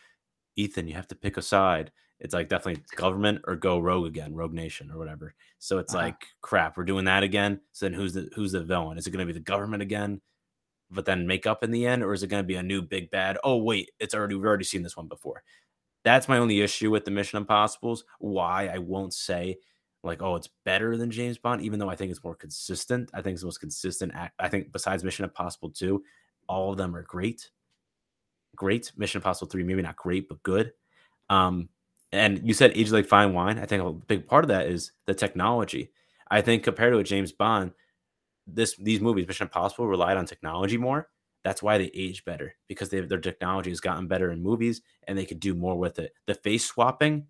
Ethan, 0.58 0.88
you 0.88 0.96
have 0.96 1.08
to 1.08 1.16
pick 1.16 1.38
a 1.38 1.42
side. 1.42 1.92
It's 2.20 2.34
like 2.34 2.50
definitely 2.50 2.84
government 2.98 3.42
or 3.48 3.56
go 3.56 3.80
rogue 3.80 4.08
again, 4.08 4.36
rogue 4.36 4.54
nation 4.54 4.92
or 4.92 4.98
whatever. 4.98 5.34
So 5.60 5.78
it's 5.78 5.94
uh-huh. 5.94 6.04
like 6.04 6.26
crap, 6.42 6.76
we're 6.76 6.84
doing 6.84 7.06
that 7.06 7.24
again. 7.24 7.62
So 7.72 7.86
then 7.86 7.94
who's 7.94 8.14
the 8.14 8.30
who's 8.36 8.52
the 8.52 8.64
villain? 8.64 8.98
Is 8.98 9.08
it 9.08 9.12
going 9.12 9.26
to 9.26 9.32
be 9.34 9.38
the 9.38 9.44
government 9.44 9.84
again? 9.84 10.20
But 10.92 11.06
then 11.06 11.28
make 11.28 11.46
up 11.46 11.64
in 11.64 11.72
the 11.72 11.86
end, 11.86 12.04
or 12.04 12.14
is 12.14 12.24
it 12.24 12.28
going 12.28 12.44
to 12.44 12.48
be 12.48 12.56
a 12.56 12.64
new 12.64 12.82
big 12.82 13.12
bad? 13.12 13.38
Oh 13.44 13.58
wait, 13.58 13.92
it's 14.00 14.14
already 14.14 14.36
we've 14.36 14.46
already 14.46 14.64
seen 14.64 14.84
this 14.84 14.98
one 14.98 15.08
before. 15.08 15.44
That's 16.04 16.28
my 16.28 16.38
only 16.38 16.62
issue 16.62 16.92
with 16.92 17.06
the 17.06 17.12
Mission 17.12 17.38
Impossibles. 17.38 18.06
Why 18.20 18.68
I 18.68 18.78
won't 18.78 19.14
say 19.14 19.58
like, 20.04 20.22
oh, 20.22 20.36
it's 20.36 20.50
better 20.64 20.96
than 20.96 21.12
James 21.12 21.38
Bond, 21.38 21.62
even 21.62 21.80
though 21.80 21.90
I 21.90 21.96
think 21.96 22.12
it's 22.12 22.24
more 22.24 22.36
consistent. 22.36 23.10
I 23.14 23.22
think 23.22 23.34
it's 23.34 23.42
the 23.42 23.48
most 23.48 23.60
consistent. 23.60 24.14
Act. 24.16 24.34
I 24.40 24.48
think 24.48 24.72
besides 24.72 25.04
Mission 25.04 25.26
Impossible 25.26 25.70
2, 25.72 26.02
all 26.48 26.72
of 26.72 26.78
them 26.78 26.96
are 26.96 27.04
great. 27.04 27.50
Great. 28.56 28.92
Mission 28.98 29.20
Impossible 29.20 29.50
3, 29.50 29.64
maybe 29.64 29.82
not 29.82 29.98
great, 29.98 30.30
but 30.30 30.42
good. 30.44 30.72
Um, 31.30 31.70
and 32.12 32.42
you 32.48 32.54
said 32.54 32.72
age 32.76 32.92
like 32.92 33.06
fine 33.06 33.34
wine. 33.34 33.60
I 33.60 33.66
think 33.66 33.84
a 33.84 33.92
big 33.92 34.26
part 34.26 34.44
of 34.44 34.48
that 34.48 34.68
is 34.68 34.94
the 35.06 35.14
technology. 35.14 35.92
I 36.32 36.42
think 36.42 36.64
compared 36.64 36.94
to 36.94 37.00
a 37.00 37.04
James 37.04 37.32
Bond, 37.32 37.72
this 38.54 38.76
these 38.78 39.02
movies, 39.02 39.28
Mission 39.28 39.46
Impossible, 39.46 39.88
relied 39.88 40.18
on 40.18 40.26
technology 40.26 40.78
more. 40.78 41.10
That's 41.44 41.64
why 41.64 41.78
they 41.78 41.90
age 41.94 42.26
better 42.26 42.56
because 42.68 42.90
they, 42.90 43.00
their 43.00 43.20
technology 43.20 43.70
has 43.70 43.80
gotten 43.80 44.08
better 44.08 44.32
in 44.32 44.44
movies 44.44 44.82
and 45.08 45.18
they 45.18 45.26
could 45.26 45.40
do 45.40 45.56
more 45.56 45.78
with 45.78 45.98
it. 45.98 46.12
The 46.28 46.36
face 46.36 46.66
swapping 46.66 47.28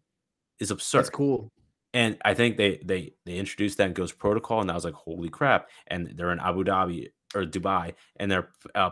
is 0.59 0.71
absurd. 0.71 0.99
That's 0.99 1.09
cool. 1.11 1.51
And 1.93 2.17
I 2.23 2.33
think 2.33 2.57
they 2.57 2.79
they 2.83 3.13
they 3.25 3.37
introduced 3.37 3.77
that 3.77 3.87
in 3.87 3.93
Ghost 3.93 4.17
Protocol, 4.17 4.61
and 4.61 4.69
I 4.69 4.75
was 4.75 4.85
like, 4.85 4.93
holy 4.93 5.29
crap! 5.29 5.69
And 5.87 6.13
they're 6.15 6.31
in 6.31 6.39
Abu 6.39 6.63
Dhabi 6.63 7.09
or 7.35 7.43
Dubai, 7.43 7.93
and 8.17 8.31
they're 8.31 8.49
uh, 8.75 8.91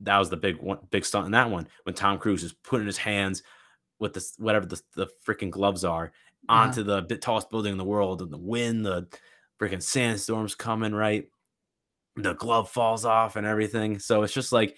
that 0.00 0.18
was 0.18 0.30
the 0.30 0.36
big 0.36 0.60
one, 0.60 0.78
big 0.90 1.04
stunt 1.04 1.26
in 1.26 1.32
that 1.32 1.50
one 1.50 1.68
when 1.84 1.94
Tom 1.94 2.18
Cruise 2.18 2.42
is 2.42 2.52
putting 2.52 2.86
his 2.86 2.98
hands 2.98 3.42
with 4.00 4.12
this 4.12 4.34
whatever 4.38 4.66
the, 4.66 4.80
the 4.96 5.06
freaking 5.26 5.50
gloves 5.50 5.84
are 5.84 6.12
onto 6.48 6.82
the 6.82 7.02
tallest 7.16 7.48
building 7.48 7.72
in 7.72 7.78
the 7.78 7.84
world, 7.84 8.22
and 8.22 8.32
the 8.32 8.38
wind, 8.38 8.84
the 8.84 9.06
freaking 9.60 9.82
sandstorms 9.82 10.54
coming 10.54 10.94
right, 10.94 11.26
the 12.16 12.34
glove 12.34 12.70
falls 12.70 13.04
off 13.04 13.36
and 13.36 13.46
everything. 13.46 13.98
So 13.98 14.22
it's 14.22 14.32
just 14.34 14.52
like 14.52 14.76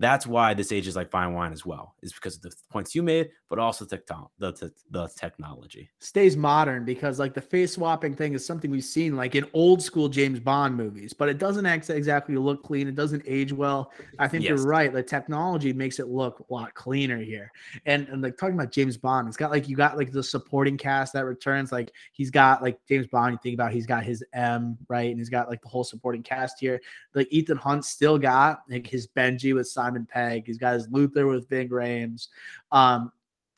that's 0.00 0.26
why 0.26 0.54
this 0.54 0.72
age 0.72 0.88
is 0.88 0.96
like 0.96 1.10
fine 1.10 1.34
wine 1.34 1.52
as 1.52 1.66
well, 1.66 1.94
is 2.02 2.12
because 2.12 2.36
of 2.36 2.42
the 2.42 2.52
points 2.70 2.94
you 2.94 3.02
made, 3.02 3.28
but 3.50 3.58
also 3.58 3.84
the, 3.84 4.00
the, 4.38 4.72
the 4.90 5.08
technology 5.16 5.90
stays 5.98 6.36
modern 6.36 6.86
because 6.86 7.18
like 7.18 7.34
the 7.34 7.40
face 7.40 7.74
swapping 7.74 8.14
thing 8.16 8.32
is 8.32 8.44
something 8.44 8.70
we've 8.70 8.82
seen 8.82 9.14
like 9.14 9.34
in 9.34 9.46
old 9.52 9.82
school 9.82 10.08
James 10.08 10.40
Bond 10.40 10.74
movies, 10.74 11.12
but 11.12 11.28
it 11.28 11.36
doesn't 11.36 11.66
exactly 11.66 12.36
look 12.36 12.62
clean. 12.62 12.88
It 12.88 12.94
doesn't 12.94 13.22
age 13.26 13.52
well. 13.52 13.92
I 14.18 14.26
think 14.26 14.44
yes. 14.44 14.48
you're 14.50 14.66
right. 14.66 14.90
The 14.90 15.02
technology 15.02 15.72
makes 15.74 15.98
it 15.98 16.08
look 16.08 16.40
a 16.40 16.52
lot 16.52 16.72
cleaner 16.72 17.18
here. 17.18 17.52
And, 17.84 18.08
and 18.08 18.22
like 18.22 18.38
talking 18.38 18.54
about 18.54 18.72
James 18.72 18.96
Bond, 18.96 19.28
it's 19.28 19.36
got 19.36 19.50
like 19.50 19.68
you 19.68 19.76
got 19.76 19.98
like 19.98 20.12
the 20.12 20.22
supporting 20.22 20.78
cast 20.78 21.12
that 21.12 21.26
returns. 21.26 21.72
Like 21.72 21.92
he's 22.12 22.30
got 22.30 22.62
like 22.62 22.78
James 22.88 23.06
Bond. 23.08 23.32
You 23.32 23.38
think 23.42 23.54
about 23.54 23.72
he's 23.72 23.86
got 23.86 24.02
his 24.02 24.24
M 24.32 24.78
right, 24.88 25.10
and 25.10 25.18
he's 25.18 25.28
got 25.28 25.50
like 25.50 25.60
the 25.60 25.68
whole 25.68 25.84
supporting 25.84 26.22
cast 26.22 26.58
here. 26.58 26.80
Like 27.14 27.28
Ethan 27.30 27.58
Hunt 27.58 27.84
still 27.84 28.18
got 28.18 28.62
like 28.70 28.86
his 28.86 29.06
Benji 29.06 29.54
with 29.54 29.68
Simon 29.68 29.89
Simon 29.90 30.06
Pegg. 30.06 30.44
He's 30.46 30.58
got 30.58 30.74
his 30.74 30.88
Luther 30.90 31.26
with 31.26 31.48
Ving 31.48 31.68
Rhames. 31.68 32.28
Um, 32.70 33.10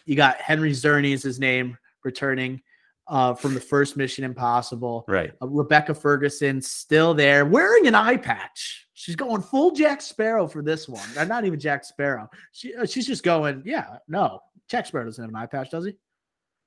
you 0.06 0.16
got 0.16 0.36
Henry 0.36 0.72
Czerny 0.72 1.12
is 1.12 1.22
his 1.22 1.38
name 1.38 1.76
returning 2.04 2.62
uh, 3.06 3.34
from 3.34 3.52
the 3.52 3.60
first 3.60 3.96
Mission 3.96 4.24
Impossible. 4.24 5.04
Right. 5.06 5.32
Uh, 5.42 5.48
Rebecca 5.48 5.94
Ferguson 5.94 6.62
still 6.62 7.12
there, 7.12 7.44
wearing 7.44 7.86
an 7.86 7.94
eye 7.94 8.16
patch. 8.16 8.88
She's 8.94 9.16
going 9.16 9.42
full 9.42 9.72
Jack 9.72 10.00
Sparrow 10.00 10.46
for 10.46 10.62
this 10.62 10.88
one. 10.88 11.06
Uh, 11.18 11.24
not 11.24 11.44
even 11.44 11.60
Jack 11.60 11.84
Sparrow. 11.84 12.30
She, 12.52 12.74
uh, 12.74 12.86
she's 12.86 13.06
just 13.06 13.22
going, 13.22 13.62
yeah, 13.66 13.98
no. 14.08 14.40
Jack 14.68 14.86
Sparrow 14.86 15.04
doesn't 15.04 15.22
have 15.22 15.28
an 15.28 15.36
eye 15.36 15.46
patch, 15.46 15.70
does 15.70 15.84
he? 15.84 15.96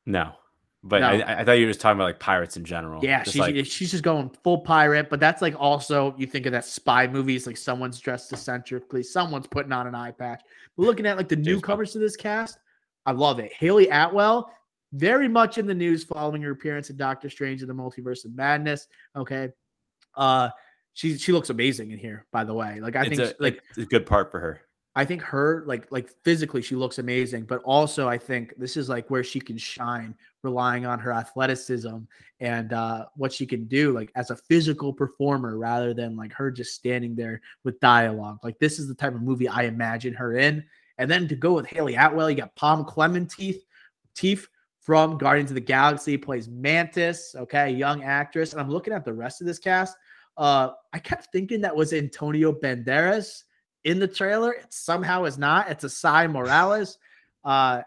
No. 0.06 0.34
But 0.88 1.00
no. 1.00 1.08
I, 1.08 1.40
I, 1.40 1.44
thought 1.44 1.54
you 1.54 1.66
were 1.66 1.72
just 1.72 1.82
talking 1.82 1.98
about 1.98 2.06
like 2.06 2.20
pirates 2.20 2.58
in 2.58 2.64
general. 2.64 3.04
Yeah, 3.04 3.24
she's, 3.24 3.38
like, 3.38 3.56
she's 3.66 3.90
just 3.90 4.04
going 4.04 4.30
full 4.44 4.60
pirate. 4.60 5.10
But 5.10 5.20
that's 5.20 5.42
like 5.42 5.60
also 5.60 6.14
you 6.16 6.28
think 6.28 6.46
of 6.46 6.52
that 6.52 6.64
spy 6.64 7.08
movies, 7.08 7.48
like 7.48 7.58
someone's 7.58 8.00
dressed 8.00 8.32
eccentrically, 8.32 9.02
someone's 9.02 9.48
putting 9.48 9.72
on 9.72 9.88
an 9.88 9.96
eye 9.96 10.12
patch. 10.12 10.44
But 10.78 10.86
looking 10.86 11.08
at 11.08 11.18
like 11.18 11.28
the 11.28 11.38
newcomers 11.38 11.92
to 11.94 12.00
this 12.00 12.16
cast, 12.16 12.60
I 13.08 13.14
love 13.14 13.40
it. 13.40 13.52
Hayley 13.54 13.90
Atwell, 13.90 14.52
very 14.94 15.28
much 15.28 15.58
in 15.58 15.66
the 15.66 15.74
news 15.74 16.04
following 16.04 16.44
her 16.44 16.52
appearance 16.52 16.92
in 16.92 16.98
Doctor 16.98 17.32
Strange 17.32 17.64
in 17.64 17.68
the 17.68 17.74
Multiverse 17.74 18.24
of 18.24 18.36
Madness. 18.36 18.88
Okay, 19.16 19.50
uh, 20.14 20.50
she 20.94 21.18
she 21.18 21.32
looks 21.32 21.50
amazing 21.50 21.90
in 21.92 21.98
here. 21.98 22.28
By 22.32 22.44
the 22.44 22.54
way, 22.54 22.80
like 22.80 22.96
I 22.96 23.06
it's 23.06 23.10
think 23.10 23.22
a, 23.22 23.34
like 23.40 23.64
it's 23.70 23.80
a 23.80 23.86
good 23.86 24.06
part 24.06 24.30
for 24.30 24.40
her. 24.40 24.62
I 24.96 25.04
think 25.04 25.22
her 25.24 25.64
like 25.68 25.92
like 25.92 26.10
physically 26.24 26.62
she 26.62 26.76
looks 26.76 27.00
amazing, 27.00 27.44
but 27.44 27.62
also 27.64 28.08
I 28.08 28.18
think 28.18 28.54
this 28.58 28.78
is 28.78 28.88
like 28.88 29.10
where 29.10 29.24
she 29.24 29.42
can 29.42 29.58
shine, 29.58 30.16
relying 30.46 30.86
on 30.86 31.00
her 31.00 31.12
athleticism 31.12 31.98
and 32.40 32.72
uh, 32.72 33.06
what 33.16 33.34
she 33.34 33.46
can 33.46 33.66
do 33.66 33.92
like 33.92 34.12
as 34.16 34.30
a 34.30 34.36
physical 34.36 34.94
performer 34.94 35.58
rather 35.58 35.94
than 35.94 36.16
like 36.16 36.32
her 36.32 36.52
just 36.52 36.74
standing 36.74 37.16
there 37.16 37.42
with 37.64 37.80
dialogue. 37.80 38.40
Like 38.44 38.60
this 38.60 38.80
is 38.80 38.88
the 38.88 38.96
type 38.96 39.16
of 39.16 39.22
movie 39.22 39.48
I 39.48 39.64
imagine 39.64 40.14
her 40.14 40.38
in. 40.38 40.64
And 40.98 41.12
then 41.12 41.28
to 41.28 41.36
go 41.36 41.54
with 41.54 41.66
hayley 41.66 41.96
Atwell, 41.96 42.30
you 42.30 42.38
got 42.38 42.56
Pom 42.56 42.86
Klementieff, 42.86 43.58
Teeth 44.16 44.48
from 44.80 45.18
Guardians 45.18 45.50
of 45.50 45.56
the 45.56 45.62
Galaxy 45.62 46.16
plays 46.16 46.48
Mantis. 46.48 47.36
Okay, 47.36 47.72
young 47.72 48.04
actress. 48.04 48.52
And 48.52 48.62
I'm 48.62 48.70
looking 48.70 48.94
at 48.94 49.04
the 49.04 49.14
rest 49.14 49.42
of 49.42 49.48
this 49.48 49.60
cast. 49.60 49.98
Uh, 50.38 50.70
I 50.94 51.00
kept 51.00 51.32
thinking 51.32 51.62
that 51.62 51.76
was 51.76 51.92
Antonio 51.92 52.54
Banderas 52.54 53.44
in 53.84 54.00
the 54.00 54.08
trailer. 54.08 54.54
It 54.54 54.72
somehow 54.72 55.24
is 55.24 55.38
not. 55.38 55.70
It's 55.72 55.84
Esai 55.84 56.32
Morales. 56.32 57.00
Uh, 57.44 57.82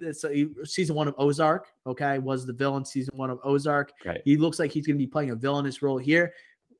it's 0.00 0.24
a, 0.24 0.46
season 0.64 0.96
one 0.96 1.08
of 1.08 1.14
Ozark. 1.18 1.68
Okay, 1.86 2.18
was 2.18 2.46
the 2.46 2.52
villain 2.52 2.84
season 2.84 3.16
one 3.16 3.30
of 3.30 3.38
Ozark. 3.44 3.92
Right. 4.04 4.20
He 4.24 4.36
looks 4.36 4.58
like 4.58 4.72
he's 4.72 4.86
going 4.86 4.96
to 4.96 5.04
be 5.04 5.06
playing 5.06 5.30
a 5.30 5.36
villainous 5.36 5.82
role 5.82 5.98
here. 5.98 6.32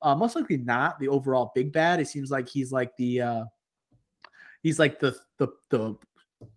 Uh, 0.03 0.15
most 0.15 0.37
likely 0.37 0.59
not 0.59 0.99
the 0.99 1.09
overall 1.09 1.53
big 1.55 1.73
bad. 1.73 2.01
It 2.01 2.09
seems 2.09 2.31
like 2.31 2.49
he's 2.49 2.73
like 2.73 2.95
the 2.97 3.21
uh, 3.21 3.45
he's 4.63 4.79
like 4.79 5.01
the 5.01 5.17
the 5.39 5.49
the 5.71 5.97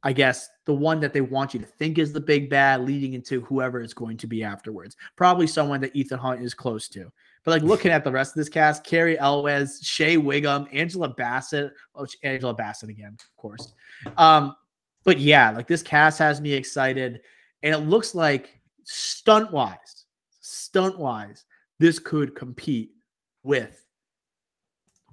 I 0.04 0.14
guess 0.14 0.50
the 0.66 0.74
one 0.74 1.00
that 1.00 1.14
they 1.14 1.22
want 1.22 1.54
you 1.54 1.60
to 1.62 1.66
think 1.66 1.98
is 1.98 2.12
the 2.12 2.20
big 2.20 2.50
bad, 2.50 2.82
leading 2.82 3.14
into 3.14 3.42
whoever 3.42 3.80
it's 3.82 3.94
going 3.94 4.18
to 4.18 4.28
be 4.28 4.44
afterwards. 4.44 4.98
Probably 5.16 5.48
someone 5.48 5.80
that 5.82 5.96
Ethan 5.96 6.20
Hunt 6.20 6.42
is 6.42 6.54
close 6.54 6.88
to. 6.90 7.12
But 7.44 7.52
like 7.52 7.64
looking 7.64 7.92
at 7.92 8.04
the 8.04 8.12
rest 8.12 8.32
of 8.32 8.36
this 8.36 8.50
cast, 8.50 8.84
Cary 8.84 9.18
Elwes, 9.18 9.80
Shea 9.82 10.18
Whigham, 10.18 10.68
Angela 10.74 11.08
Bassett, 11.08 11.72
oh, 11.96 12.06
Angela 12.24 12.54
Bassett 12.54 12.90
again, 12.90 13.14
of 13.14 13.38
course. 13.38 13.74
Um, 14.18 14.56
but 15.08 15.20
yeah, 15.20 15.52
like 15.52 15.68
this 15.68 15.82
cast 15.82 16.20
has 16.20 16.42
me 16.42 16.52
excited, 16.52 17.22
and 17.64 17.74
it 17.74 17.78
looks 17.78 18.14
like 18.14 18.60
stunt 18.84 19.54
wise, 19.54 20.06
stunt 20.42 21.00
wise, 21.00 21.46
this 21.80 21.98
could 21.98 22.36
compete 22.36 22.92
with 23.44 23.86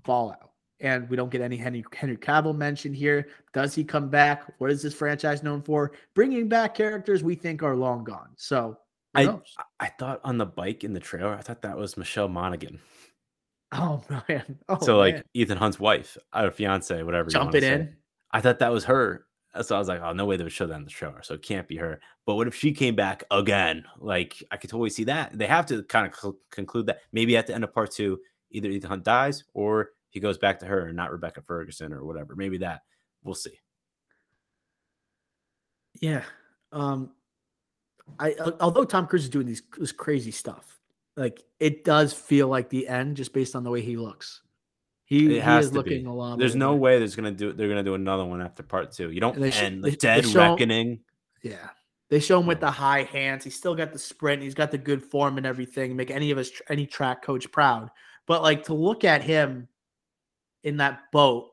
Fallout. 0.04 0.50
And 0.80 1.08
we 1.08 1.16
don't 1.16 1.30
get 1.30 1.40
any 1.40 1.56
Henry, 1.56 1.84
Henry 1.94 2.16
Cavill 2.16 2.56
mentioned 2.56 2.96
here. 2.96 3.28
Does 3.52 3.72
he 3.72 3.84
come 3.84 4.10
back? 4.10 4.52
What 4.58 4.72
is 4.72 4.82
this 4.82 4.92
franchise 4.92 5.44
known 5.44 5.62
for? 5.62 5.92
Bringing 6.16 6.48
back 6.48 6.74
characters 6.74 7.22
we 7.22 7.36
think 7.36 7.62
are 7.62 7.76
long 7.76 8.02
gone. 8.02 8.30
So 8.34 8.76
I 9.14 9.38
I 9.78 9.86
thought 9.86 10.20
on 10.24 10.38
the 10.38 10.44
bike 10.44 10.82
in 10.82 10.92
the 10.92 10.98
trailer, 10.98 11.32
I 11.32 11.40
thought 11.40 11.62
that 11.62 11.78
was 11.78 11.96
Michelle 11.96 12.28
Monaghan. 12.28 12.80
Oh 13.76 14.04
man! 14.28 14.60
Oh, 14.68 14.78
so 14.80 14.98
like 14.98 15.14
man. 15.14 15.24
Ethan 15.34 15.58
Hunt's 15.58 15.80
wife, 15.80 16.16
or 16.32 16.52
fiance, 16.52 17.02
whatever. 17.02 17.28
Jump 17.28 17.56
it 17.56 17.62
say. 17.62 17.72
in. 17.72 17.96
I 18.30 18.40
thought 18.40 18.60
that 18.60 18.70
was 18.70 18.84
her. 18.84 19.26
So 19.62 19.76
I 19.76 19.78
was 19.78 19.88
like, 19.88 20.00
oh 20.02 20.12
no 20.12 20.24
way 20.24 20.36
they 20.36 20.44
would 20.44 20.52
show 20.52 20.66
that 20.66 20.76
in 20.76 20.84
the 20.84 20.90
trailer. 20.90 21.22
So 21.22 21.34
it 21.34 21.42
can't 21.42 21.68
be 21.68 21.76
her. 21.76 22.00
But 22.26 22.34
what 22.34 22.46
if 22.46 22.54
she 22.54 22.72
came 22.72 22.94
back 22.94 23.24
again? 23.30 23.84
Like 23.98 24.42
I 24.50 24.56
could 24.56 24.70
totally 24.70 24.90
see 24.90 25.04
that. 25.04 25.36
They 25.36 25.46
have 25.46 25.66
to 25.66 25.82
kind 25.84 26.06
of 26.06 26.14
cl- 26.14 26.38
conclude 26.50 26.86
that 26.86 26.98
maybe 27.12 27.36
at 27.36 27.46
the 27.46 27.54
end 27.54 27.64
of 27.64 27.72
part 27.72 27.92
two, 27.92 28.20
either 28.50 28.68
Ethan 28.68 28.90
Hunt 28.90 29.04
dies 29.04 29.44
or 29.54 29.90
he 30.10 30.20
goes 30.20 30.38
back 30.38 30.60
to 30.60 30.66
her 30.66 30.86
and 30.86 30.96
not 30.96 31.12
Rebecca 31.12 31.42
Ferguson 31.42 31.92
or 31.92 32.04
whatever. 32.04 32.34
Maybe 32.36 32.58
that. 32.58 32.82
We'll 33.22 33.34
see. 33.34 33.58
Yeah. 36.00 36.22
Um, 36.72 37.10
I 38.18 38.34
although 38.60 38.84
Tom 38.84 39.06
Cruise 39.06 39.24
is 39.24 39.30
doing 39.30 39.46
these 39.46 39.62
this 39.78 39.92
crazy 39.92 40.30
stuff, 40.30 40.78
like 41.16 41.42
it 41.60 41.84
does 41.84 42.12
feel 42.12 42.48
like 42.48 42.68
the 42.68 42.86
end 42.88 43.16
just 43.16 43.32
based 43.32 43.56
on 43.56 43.64
the 43.64 43.70
way 43.70 43.80
he 43.80 43.96
looks. 43.96 44.42
He, 45.14 45.40
he 45.40 45.50
is 45.58 45.72
looking 45.72 46.02
be. 46.02 46.08
a 46.08 46.12
lot. 46.12 46.38
There's 46.38 46.56
no 46.56 46.74
way 46.74 46.98
there's 46.98 47.14
gonna 47.14 47.30
do. 47.30 47.52
They're 47.52 47.68
gonna 47.68 47.84
do 47.84 47.94
another 47.94 48.24
one 48.24 48.42
after 48.42 48.62
part 48.62 48.92
two. 48.92 49.10
You 49.10 49.20
don't 49.20 49.40
end 49.40 49.84
the 49.84 49.92
dead 49.92 50.26
reckoning. 50.26 51.00
Yeah, 51.42 51.68
they 52.10 52.20
show 52.20 52.40
him 52.40 52.46
with 52.46 52.60
the 52.60 52.70
high 52.70 53.04
hands. 53.04 53.44
He's 53.44 53.56
still 53.56 53.74
got 53.74 53.92
the 53.92 53.98
sprint. 53.98 54.42
He's 54.42 54.54
got 54.54 54.70
the 54.70 54.78
good 54.78 55.04
form 55.04 55.36
and 55.38 55.46
everything. 55.46 55.94
Make 55.94 56.10
any 56.10 56.30
of 56.30 56.38
us 56.38 56.50
any 56.68 56.86
track 56.86 57.22
coach 57.22 57.50
proud. 57.52 57.90
But 58.26 58.42
like 58.42 58.64
to 58.64 58.74
look 58.74 59.04
at 59.04 59.22
him 59.22 59.68
in 60.64 60.78
that 60.78 61.12
boat 61.12 61.52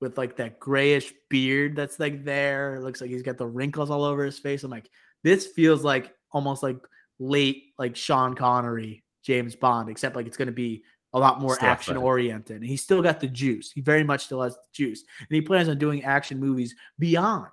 with 0.00 0.16
like 0.16 0.36
that 0.36 0.60
grayish 0.60 1.12
beard 1.28 1.76
that's 1.76 1.98
like 1.98 2.24
there. 2.24 2.76
It 2.76 2.82
looks 2.82 3.00
like 3.00 3.10
he's 3.10 3.22
got 3.22 3.38
the 3.38 3.46
wrinkles 3.46 3.90
all 3.90 4.04
over 4.04 4.24
his 4.24 4.38
face. 4.38 4.62
I'm 4.62 4.70
like, 4.70 4.88
this 5.22 5.46
feels 5.46 5.82
like 5.82 6.14
almost 6.32 6.62
like 6.62 6.78
late, 7.18 7.72
like 7.78 7.96
Sean 7.96 8.34
Connery, 8.34 9.02
James 9.22 9.56
Bond, 9.56 9.88
except 9.88 10.16
like 10.16 10.26
it's 10.26 10.36
going 10.36 10.46
to 10.46 10.52
be 10.52 10.82
a 11.12 11.18
lot 11.18 11.40
more 11.40 11.56
action 11.60 11.96
oriented. 11.96 12.56
And 12.56 12.64
he's 12.64 12.82
still 12.82 13.02
got 13.02 13.20
the 13.20 13.26
juice. 13.26 13.72
He 13.72 13.80
very 13.80 14.04
much 14.04 14.24
still 14.24 14.42
has 14.42 14.54
the 14.54 14.62
juice. 14.72 15.04
And 15.18 15.28
he 15.30 15.40
plans 15.40 15.68
on 15.68 15.78
doing 15.78 16.04
action 16.04 16.38
movies 16.38 16.74
beyond 16.98 17.50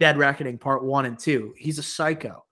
Dead 0.00 0.16
Reckoning 0.16 0.58
Part 0.58 0.84
One 0.84 1.06
and 1.06 1.18
Two. 1.18 1.54
He's 1.56 1.78
a 1.78 1.82
psycho. 1.82 2.44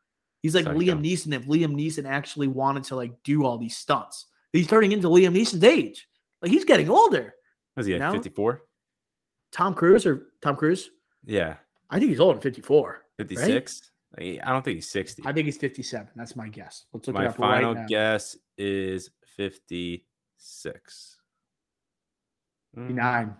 He's 0.42 0.54
like 0.54 0.64
psycho. 0.64 0.78
Liam 0.78 1.02
Neeson 1.02 1.32
if 1.34 1.46
Liam 1.46 1.74
Neeson 1.74 2.04
actually 2.06 2.48
wanted 2.48 2.84
to 2.84 2.96
like 2.96 3.12
do 3.22 3.44
all 3.44 3.58
these 3.58 3.76
stunts. 3.76 4.26
He's 4.52 4.66
turning 4.66 4.92
into 4.92 5.08
Liam 5.08 5.34
Neeson's 5.34 5.64
age. 5.64 6.08
Like 6.42 6.50
he's 6.50 6.64
getting 6.64 6.90
older. 6.90 7.34
Was 7.76 7.86
he 7.86 7.94
at 7.94 8.12
54? 8.12 8.62
Tom 9.52 9.74
Cruise 9.74 10.04
or 10.04 10.28
Tom 10.42 10.56
Cruise? 10.56 10.90
Yeah. 11.24 11.56
I 11.88 11.98
think 11.98 12.10
he's 12.10 12.20
old 12.20 12.36
at 12.36 12.42
54. 12.42 13.02
56? 13.18 13.90
I 14.18 14.40
don't 14.46 14.62
think 14.62 14.76
he's 14.76 14.90
60. 14.90 15.22
I 15.24 15.32
think 15.32 15.46
he's 15.46 15.56
57. 15.56 16.08
That's 16.16 16.36
my 16.36 16.48
guess. 16.48 16.84
Let's 16.92 17.06
look 17.06 17.14
My 17.14 17.24
it 17.24 17.28
up 17.28 17.36
final 17.36 17.74
right 17.74 17.80
now. 17.82 17.86
guess 17.86 18.36
is 18.58 19.10
56. 19.36 20.04
Mm, 22.76 22.88
59. 22.88 23.36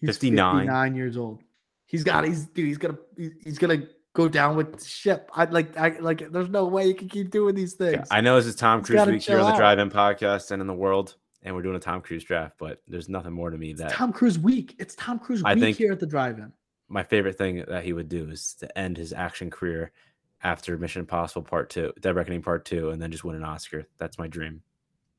He's 0.00 0.08
59. 0.10 0.56
59 0.56 0.94
years 0.94 1.16
old. 1.16 1.42
He's 1.86 2.04
got. 2.04 2.24
He's 2.24 2.46
dude. 2.46 2.66
He's 2.66 2.78
gonna. 2.78 2.98
He's, 3.16 3.58
gonna 3.58 3.82
go 4.12 4.28
down 4.28 4.56
with 4.56 4.78
the 4.78 4.84
ship. 4.84 5.30
I 5.34 5.44
like. 5.44 5.76
I 5.76 5.98
like. 6.00 6.30
There's 6.30 6.50
no 6.50 6.66
way 6.66 6.86
you 6.86 6.94
can 6.94 7.08
keep 7.08 7.30
doing 7.30 7.54
these 7.54 7.76
yeah, 7.80 7.90
things. 7.90 8.08
I 8.10 8.20
know 8.20 8.36
this 8.36 8.46
is 8.46 8.56
Tom 8.56 8.82
Cruise 8.82 9.06
week 9.06 9.22
here 9.22 9.40
on 9.40 9.50
the. 9.50 9.56
Drive-In 9.56 9.90
podcast 9.90 10.50
and 10.50 10.60
in 10.60 10.66
the 10.66 10.74
world, 10.74 11.16
and 11.42 11.54
we're 11.54 11.62
doing 11.62 11.76
a 11.76 11.80
Tom 11.80 12.02
Cruise 12.02 12.24
draft. 12.24 12.56
But 12.58 12.82
there's 12.86 13.08
nothing 13.08 13.32
more 13.32 13.50
to 13.50 13.56
me 13.56 13.72
that 13.74 13.92
Tom 13.92 14.12
Cruise 14.12 14.38
week. 14.38 14.76
It's 14.78 14.94
Tom 14.94 15.18
Cruise 15.18 15.42
I 15.44 15.54
week 15.54 15.76
here 15.76 15.92
at 15.92 16.00
the 16.00 16.06
drive-in. 16.06 16.52
my 16.88 17.02
favorite 17.02 17.38
thing 17.38 17.64
that 17.66 17.84
he 17.84 17.92
would 17.92 18.08
do 18.08 18.28
is 18.30 18.54
to 18.60 18.78
end 18.78 18.98
his 18.98 19.12
action 19.12 19.50
career 19.50 19.92
after 20.42 20.76
Mission 20.76 21.00
Impossible 21.00 21.42
Part 21.42 21.70
Two, 21.70 21.92
Dead 22.00 22.14
Reckoning 22.14 22.42
Part 22.42 22.66
Two, 22.66 22.90
and 22.90 23.00
then 23.00 23.10
just 23.10 23.24
win 23.24 23.34
an 23.34 23.44
Oscar. 23.44 23.86
That's 23.96 24.18
my 24.18 24.28
dream. 24.28 24.62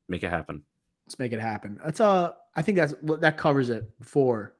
Make 0.07 0.23
it 0.23 0.30
happen. 0.30 0.63
Let's 1.10 1.18
make 1.18 1.34
it 1.34 1.41
happen. 1.41 1.80
That's 1.84 1.99
uh. 1.99 2.34
I 2.55 2.62
think 2.62 2.78
that's 2.78 2.93
that 3.01 3.36
covers 3.36 3.72
it 3.72 3.89
for 4.03 4.53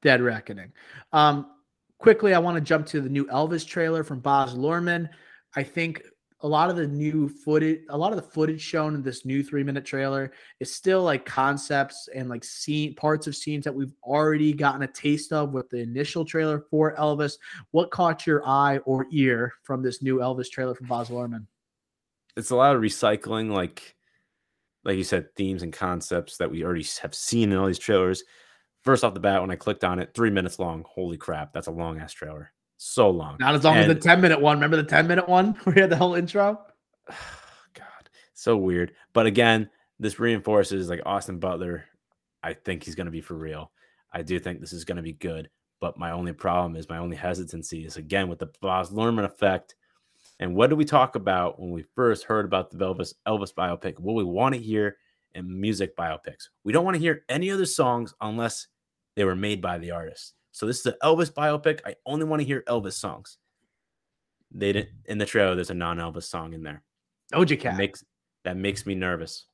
Dead 0.00 0.20
Reckoning. 0.20 0.70
Um, 1.12 1.46
quickly, 1.98 2.34
I 2.34 2.38
want 2.38 2.56
to 2.56 2.60
jump 2.60 2.86
to 2.86 3.00
the 3.00 3.08
new 3.08 3.24
Elvis 3.26 3.66
trailer 3.66 4.04
from 4.04 4.20
Baz 4.20 4.54
Luhrmann. 4.54 5.08
I 5.56 5.64
think 5.64 6.04
a 6.42 6.46
lot 6.46 6.70
of 6.70 6.76
the 6.76 6.86
new 6.86 7.28
footage, 7.28 7.80
a 7.88 7.98
lot 7.98 8.12
of 8.12 8.16
the 8.16 8.22
footage 8.22 8.60
shown 8.60 8.94
in 8.94 9.02
this 9.02 9.24
new 9.24 9.42
three-minute 9.42 9.84
trailer 9.84 10.30
is 10.60 10.72
still 10.72 11.02
like 11.02 11.24
concepts 11.24 12.08
and 12.14 12.28
like 12.28 12.44
scene 12.44 12.94
parts 12.94 13.26
of 13.26 13.34
scenes 13.34 13.64
that 13.64 13.74
we've 13.74 13.94
already 14.04 14.52
gotten 14.52 14.82
a 14.82 14.86
taste 14.86 15.32
of 15.32 15.52
with 15.52 15.68
the 15.70 15.78
initial 15.78 16.24
trailer 16.24 16.60
for 16.70 16.94
Elvis. 16.94 17.38
What 17.72 17.90
caught 17.90 18.24
your 18.24 18.46
eye 18.46 18.78
or 18.84 19.08
ear 19.10 19.54
from 19.64 19.82
this 19.82 20.00
new 20.00 20.18
Elvis 20.18 20.48
trailer 20.48 20.76
from 20.76 20.86
Baz 20.86 21.08
Luhrmann? 21.08 21.46
It's 22.36 22.50
a 22.50 22.56
lot 22.56 22.76
of 22.76 22.82
recycling, 22.82 23.50
like 23.50 23.96
like 24.84 24.96
you 24.96 25.04
said, 25.04 25.34
themes 25.36 25.62
and 25.62 25.72
concepts 25.72 26.36
that 26.38 26.50
we 26.50 26.64
already 26.64 26.86
have 27.02 27.14
seen 27.14 27.52
in 27.52 27.58
all 27.58 27.66
these 27.66 27.78
trailers. 27.78 28.24
First 28.82 29.04
off 29.04 29.14
the 29.14 29.20
bat, 29.20 29.40
when 29.40 29.50
I 29.50 29.56
clicked 29.56 29.84
on 29.84 29.98
it, 29.98 30.12
three 30.14 30.30
minutes 30.30 30.58
long. 30.58 30.84
Holy 30.88 31.16
crap, 31.16 31.52
that's 31.52 31.68
a 31.68 31.72
long 31.72 32.00
ass 32.00 32.12
trailer. 32.12 32.52
So 32.78 33.10
long. 33.10 33.36
Not 33.38 33.54
as 33.54 33.62
long 33.62 33.76
as 33.76 33.86
the 33.86 33.94
10 33.94 34.20
minute 34.20 34.40
one. 34.40 34.56
Remember 34.56 34.76
the 34.76 34.82
10 34.82 35.06
minute 35.06 35.28
one 35.28 35.52
where 35.62 35.74
we 35.74 35.80
had 35.80 35.90
the 35.90 35.96
whole 35.96 36.14
intro? 36.14 36.60
God, 37.08 38.10
so 38.34 38.56
weird. 38.56 38.92
But 39.12 39.26
again, 39.26 39.70
this 40.00 40.18
reinforces 40.18 40.88
like 40.88 41.00
Austin 41.06 41.38
Butler. 41.38 41.84
I 42.42 42.54
think 42.54 42.82
he's 42.82 42.96
going 42.96 43.06
to 43.06 43.12
be 43.12 43.20
for 43.20 43.34
real. 43.34 43.70
I 44.12 44.22
do 44.22 44.40
think 44.40 44.60
this 44.60 44.72
is 44.72 44.84
going 44.84 44.96
to 44.96 45.02
be 45.02 45.12
good. 45.12 45.48
But 45.80 45.96
my 45.96 46.10
only 46.10 46.32
problem 46.32 46.76
is 46.76 46.88
my 46.88 46.98
only 46.98 47.16
hesitancy 47.16 47.84
is 47.84 47.96
again 47.96 48.28
with 48.28 48.40
the 48.40 48.50
Baz 48.60 48.90
Luhrmann 48.90 49.24
effect. 49.24 49.76
And 50.42 50.56
what 50.56 50.70
did 50.70 50.76
we 50.76 50.84
talk 50.84 51.14
about 51.14 51.60
when 51.60 51.70
we 51.70 51.84
first 51.94 52.24
heard 52.24 52.44
about 52.44 52.72
the 52.72 52.76
Elvis 52.76 53.14
Elvis 53.28 53.54
biopic? 53.54 54.00
What 54.00 54.16
we 54.16 54.24
want 54.24 54.56
to 54.56 54.60
hear 54.60 54.96
in 55.36 55.60
music 55.60 55.96
biopics. 55.96 56.48
We 56.64 56.72
don't 56.72 56.84
want 56.84 56.96
to 56.96 57.00
hear 57.00 57.22
any 57.28 57.48
other 57.52 57.64
songs 57.64 58.12
unless 58.20 58.66
they 59.14 59.22
were 59.24 59.36
made 59.36 59.62
by 59.62 59.78
the 59.78 59.92
artist. 59.92 60.34
So 60.50 60.66
this 60.66 60.80
is 60.80 60.86
an 60.86 60.94
Elvis 61.00 61.32
biopic. 61.32 61.78
I 61.86 61.94
only 62.06 62.24
want 62.24 62.40
to 62.40 62.44
hear 62.44 62.64
Elvis 62.66 62.94
songs. 62.94 63.38
They 64.50 64.72
didn't 64.72 64.88
in 65.04 65.18
the 65.18 65.26
trailer. 65.26 65.54
There's 65.54 65.70
a 65.70 65.74
non-Elvis 65.74 66.24
song 66.24 66.54
in 66.54 66.64
there. 66.64 66.82
Doja 67.32 67.50
That 67.50 67.60
Cat. 67.60 67.76
makes 67.76 68.04
that 68.42 68.56
makes 68.56 68.84
me 68.84 68.96
nervous. 68.96 69.46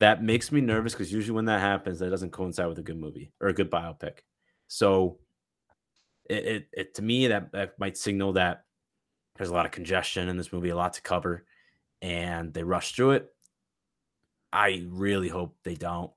That 0.00 0.24
makes 0.24 0.50
me 0.50 0.60
nervous 0.60 0.92
because 0.92 1.12
usually 1.12 1.36
when 1.36 1.44
that 1.44 1.60
happens, 1.60 2.00
that 2.00 2.10
doesn't 2.10 2.32
coincide 2.32 2.66
with 2.66 2.80
a 2.80 2.82
good 2.82 2.98
movie 2.98 3.30
or 3.40 3.46
a 3.46 3.54
good 3.54 3.70
biopic. 3.70 4.22
So 4.66 5.20
it, 6.28 6.44
it, 6.46 6.66
it 6.72 6.94
to 6.94 7.02
me 7.02 7.28
that, 7.28 7.52
that 7.52 7.78
might 7.78 7.96
signal 7.96 8.32
that 8.32 8.64
there's 9.36 9.50
a 9.50 9.54
lot 9.54 9.66
of 9.66 9.72
congestion 9.72 10.28
in 10.28 10.36
this 10.36 10.52
movie, 10.52 10.68
a 10.68 10.76
lot 10.76 10.92
to 10.94 11.02
cover, 11.02 11.44
and 12.02 12.52
they 12.54 12.62
rush 12.62 12.94
through 12.94 13.12
it. 13.12 13.32
I 14.52 14.86
really 14.88 15.28
hope 15.28 15.56
they 15.64 15.74
don't. 15.74 16.12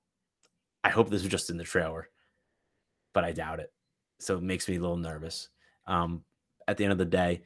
I 0.83 0.89
hope 0.89 1.09
this 1.09 1.23
is 1.23 1.29
just 1.29 1.49
in 1.49 1.57
the 1.57 1.63
trailer, 1.63 2.09
but 3.13 3.23
I 3.23 3.31
doubt 3.31 3.59
it. 3.59 3.73
So 4.19 4.37
it 4.37 4.43
makes 4.43 4.67
me 4.67 4.77
a 4.77 4.79
little 4.79 4.97
nervous. 4.97 5.49
Um, 5.87 6.23
at 6.67 6.77
the 6.77 6.83
end 6.83 6.91
of 6.91 6.99
the 6.99 7.05
day, 7.05 7.41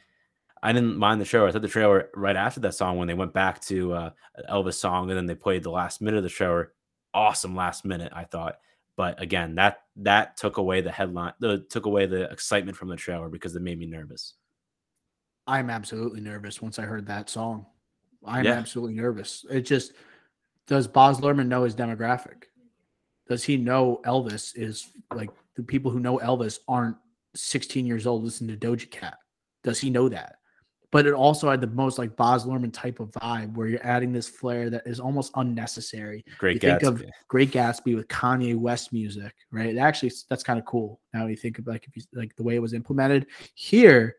I 0.64 0.74
didn't 0.74 0.98
mind 0.98 1.20
the 1.20 1.26
trailer. 1.26 1.48
I 1.48 1.52
thought 1.52 1.62
the 1.62 1.68
trailer 1.68 2.10
right 2.16 2.36
after 2.36 2.60
that 2.62 2.76
song 2.76 2.98
when 2.98 3.08
they 3.08 3.14
went 3.14 3.34
back 3.34 3.62
to 3.64 3.94
uh, 3.94 4.10
Elvis 4.50 4.76
song 4.76 5.10
and 5.10 5.18
then 5.18 5.26
they 5.26 5.36
played 5.36 5.64
the 5.64 5.72
last 5.72 6.02
minute 6.02 6.18
of 6.18 6.24
the 6.24 6.30
trailer. 6.30 6.74
Awesome 7.14 7.56
last 7.56 7.84
minute, 7.84 8.12
I 8.16 8.26
thought. 8.26 8.58
But 8.96 9.22
again, 9.22 9.56
that 9.56 9.80
that 9.98 10.38
took 10.38 10.58
away 10.58 10.82
the 10.82 10.92
headline, 10.92 11.34
the 11.40 11.66
took 11.70 11.86
away 11.86 12.06
the 12.06 12.30
excitement 12.30 12.78
from 12.78 12.90
the 12.90 12.96
trailer 12.96 13.30
because 13.30 13.56
it 13.56 13.62
made 13.62 13.80
me 13.80 13.88
nervous. 13.88 14.36
I'm 15.52 15.70
absolutely 15.70 16.22
nervous 16.22 16.62
once 16.62 16.80
I 16.80 16.84
heard 16.84 17.06
that 17.08 17.30
song. 17.30 17.66
I'm 18.26 18.46
Yeah. 18.46 18.54
absolutely 18.54 18.96
nervous. 18.96 19.46
It 19.52 19.62
just 19.62 19.94
does 20.68 20.88
Baz 20.88 21.20
Luhrmann 21.20 21.48
know 21.48 21.64
his 21.64 21.76
demographic? 21.76 22.44
Does 23.28 23.44
he 23.44 23.58
know 23.58 24.00
Elvis 24.06 24.56
is 24.56 24.90
like 25.14 25.30
the 25.56 25.64
people 25.64 25.92
who 25.92 26.00
know 26.00 26.20
Elvis 26.20 26.60
aren't 26.70 26.96
16 27.36 27.86
years 27.86 28.08
old 28.08 28.24
listening 28.24 28.58
to 28.58 28.68
Doja 28.68 28.90
Cat? 28.90 29.18
Does 29.64 29.80
he 29.80 29.90
know 29.90 30.08
that? 30.10 30.38
But 30.92 31.06
it 31.06 31.14
also 31.14 31.50
had 31.50 31.62
the 31.62 31.68
most 31.68 31.98
like 31.98 32.16
Baz 32.16 32.46
Luhrmann 32.46 32.72
type 32.74 33.00
of 33.02 33.12
vibe 33.12 33.56
where 33.56 33.68
you're 33.68 33.86
adding 33.86 34.12
this 34.14 34.28
flair 34.30 34.70
that 34.70 34.86
is 34.86 35.00
almost 35.00 35.32
unnecessary. 35.36 36.24
Great 36.38 36.62
You 36.64 36.70
think 36.70 36.84
of- 36.84 37.04
Great 37.28 37.52
Gatsby 37.52 37.96
with 37.96 38.08
Kanye 38.08 38.56
West 38.58 38.94
music, 38.94 39.34
right? 39.52 39.78
Actually, 39.78 40.12
that's 40.30 40.44
kind 40.44 40.60
of 40.60 40.66
cool. 40.66 41.02
Now 41.14 41.28
you 41.28 41.36
think 41.36 41.60
of 41.60 41.68
like 41.68 41.88
if 41.88 41.96
you 41.98 42.04
like 42.14 42.36
the 42.38 42.44
way 42.44 42.56
it 42.56 42.62
was 42.62 42.74
implemented 42.74 43.28
here, 43.56 44.16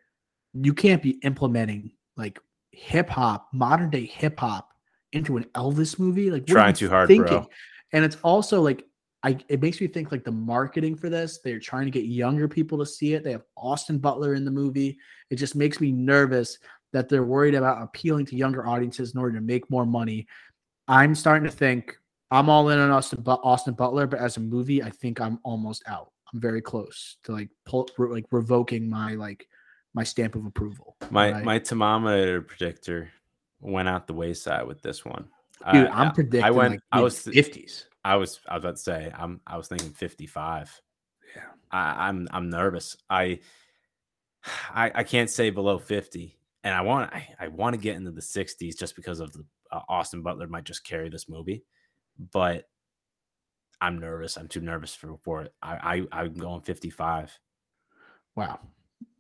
you 0.55 0.75
can't 0.75 1.03
be 1.03 1.19
implementing 1.23 1.93
like 2.17 2.39
hip 2.71 3.09
hop, 3.09 3.49
modern 3.53 3.91
day 3.91 4.07
hip 4.07 4.39
hop 4.41 4.71
into 5.13 5.37
an 5.37 5.45
Elvis 5.55 5.99
movie. 5.99 6.31
Like 6.31 6.47
Trying 6.47 6.75
too 6.75 6.89
hard, 6.89 7.09
thinking? 7.09 7.27
bro. 7.27 7.49
And 7.93 8.05
it's 8.05 8.17
also 8.23 8.61
like 8.61 8.85
I 9.23 9.39
it 9.49 9.61
makes 9.61 9.81
me 9.81 9.87
think 9.87 10.11
like 10.11 10.25
the 10.25 10.33
marketing 10.33 10.97
for 10.97 11.09
this, 11.09 11.41
they're 11.45 11.61
trying 11.61 11.85
to 11.85 11.91
get 11.91 12.05
younger 12.05 12.49
people 12.49 12.79
to 12.79 12.87
see 12.87 13.15
it. 13.15 13.23
They 13.23 13.33
have 13.33 13.45
Austin 13.57 13.99
Butler 13.99 14.35
in 14.35 14.45
the 14.45 14.51
movie. 14.51 14.99
It 15.31 15.37
just 15.37 15.55
makes 15.55 15.81
me 15.81 15.93
nervous 15.93 16.59
that 16.93 17.09
they're 17.09 17.25
worried 17.25 17.55
about 17.55 17.83
appealing 17.83 18.27
to 18.27 18.37
younger 18.37 18.67
audiences 18.67 19.15
in 19.15 19.21
order 19.21 19.39
to 19.39 19.45
make 19.45 19.71
more 19.71 19.87
money. 19.87 20.27
I'm 20.89 21.15
starting 21.15 21.49
to 21.49 21.57
think 21.57 21.97
I'm 22.31 22.49
all 22.49 22.69
in 22.71 22.79
on 22.79 22.91
Austin, 22.91 23.23
but 23.23 23.41
Austin 23.45 23.75
Butler, 23.75 24.07
but 24.07 24.19
as 24.19 24.37
a 24.37 24.41
movie, 24.41 24.83
I 24.83 24.91
think 24.91 25.21
I'm 25.21 25.39
almost 25.43 25.83
out. 25.87 26.11
I'm 26.33 26.41
very 26.41 26.61
close 26.61 27.19
to 27.25 27.33
like 27.33 27.51
pull, 27.67 27.89
like 27.99 28.25
revoking 28.31 28.89
my 28.89 29.15
like 29.15 29.47
my 29.95 30.05
stamp 30.05 30.35
of 30.35 30.47
approval. 30.47 30.97
My 31.11 31.33
right? 31.33 31.45
my 31.45 31.59
thermometer 31.59 32.43
predictor 32.43 33.11
went 33.61 33.89
out 33.89 34.07
the 34.07 34.15
wayside 34.15 34.67
with 34.67 34.83
this 34.83 35.05
one. 35.05 35.29
dude, 35.73 35.87
I- 35.87 36.05
I'm 36.05 36.13
predicting 36.13 36.45
I 36.45 36.51
went. 36.51 36.73
like 36.73 36.81
I 36.91 37.01
was. 37.01 37.21
fifties. 37.21 37.87
I 38.05 38.17
was. 38.17 38.41
I 38.49 38.55
was 38.55 38.65
about 38.65 38.77
to 38.77 38.83
say. 38.83 39.13
I'm. 39.17 39.41
I 39.47 39.57
was 39.57 39.69
thinking 39.69 39.93
55. 39.93 40.81
Yeah. 41.37 41.43
I, 41.71 42.09
I'm. 42.09 42.29
I'm 42.31 42.51
nervous. 42.51 42.97
I. 43.09 43.41
I. 44.75 44.91
I 44.95 45.05
can't 45.05 45.31
say 45.31 45.51
below 45.51 45.79
50, 45.79 46.37
and 46.65 46.75
I 46.75 46.81
want. 46.81 47.13
I, 47.13 47.29
I 47.39 47.49
want 47.49 47.75
to 47.75 47.81
get 47.81 47.97
into 47.97 48.11
the 48.11 48.21
60s 48.21 48.77
just 48.77 48.97
because 48.97 49.21
of 49.21 49.33
the 49.33 49.45
uh, 49.71 49.81
Austin 49.89 50.23
Butler 50.23 50.49
might 50.49 50.65
just 50.65 50.85
carry 50.85 51.09
this 51.11 51.29
movie, 51.29 51.65
but 52.33 52.69
I'm 53.81 53.99
nervous. 53.99 54.37
I'm 54.37 54.49
too 54.49 54.61
nervous 54.61 54.95
for 54.95 55.17
for 55.23 55.43
it. 55.43 55.55
I. 55.63 56.07
I 56.13 56.21
I'm 56.23 56.35
going 56.35 56.63
55. 56.63 57.39
Wow. 58.35 58.59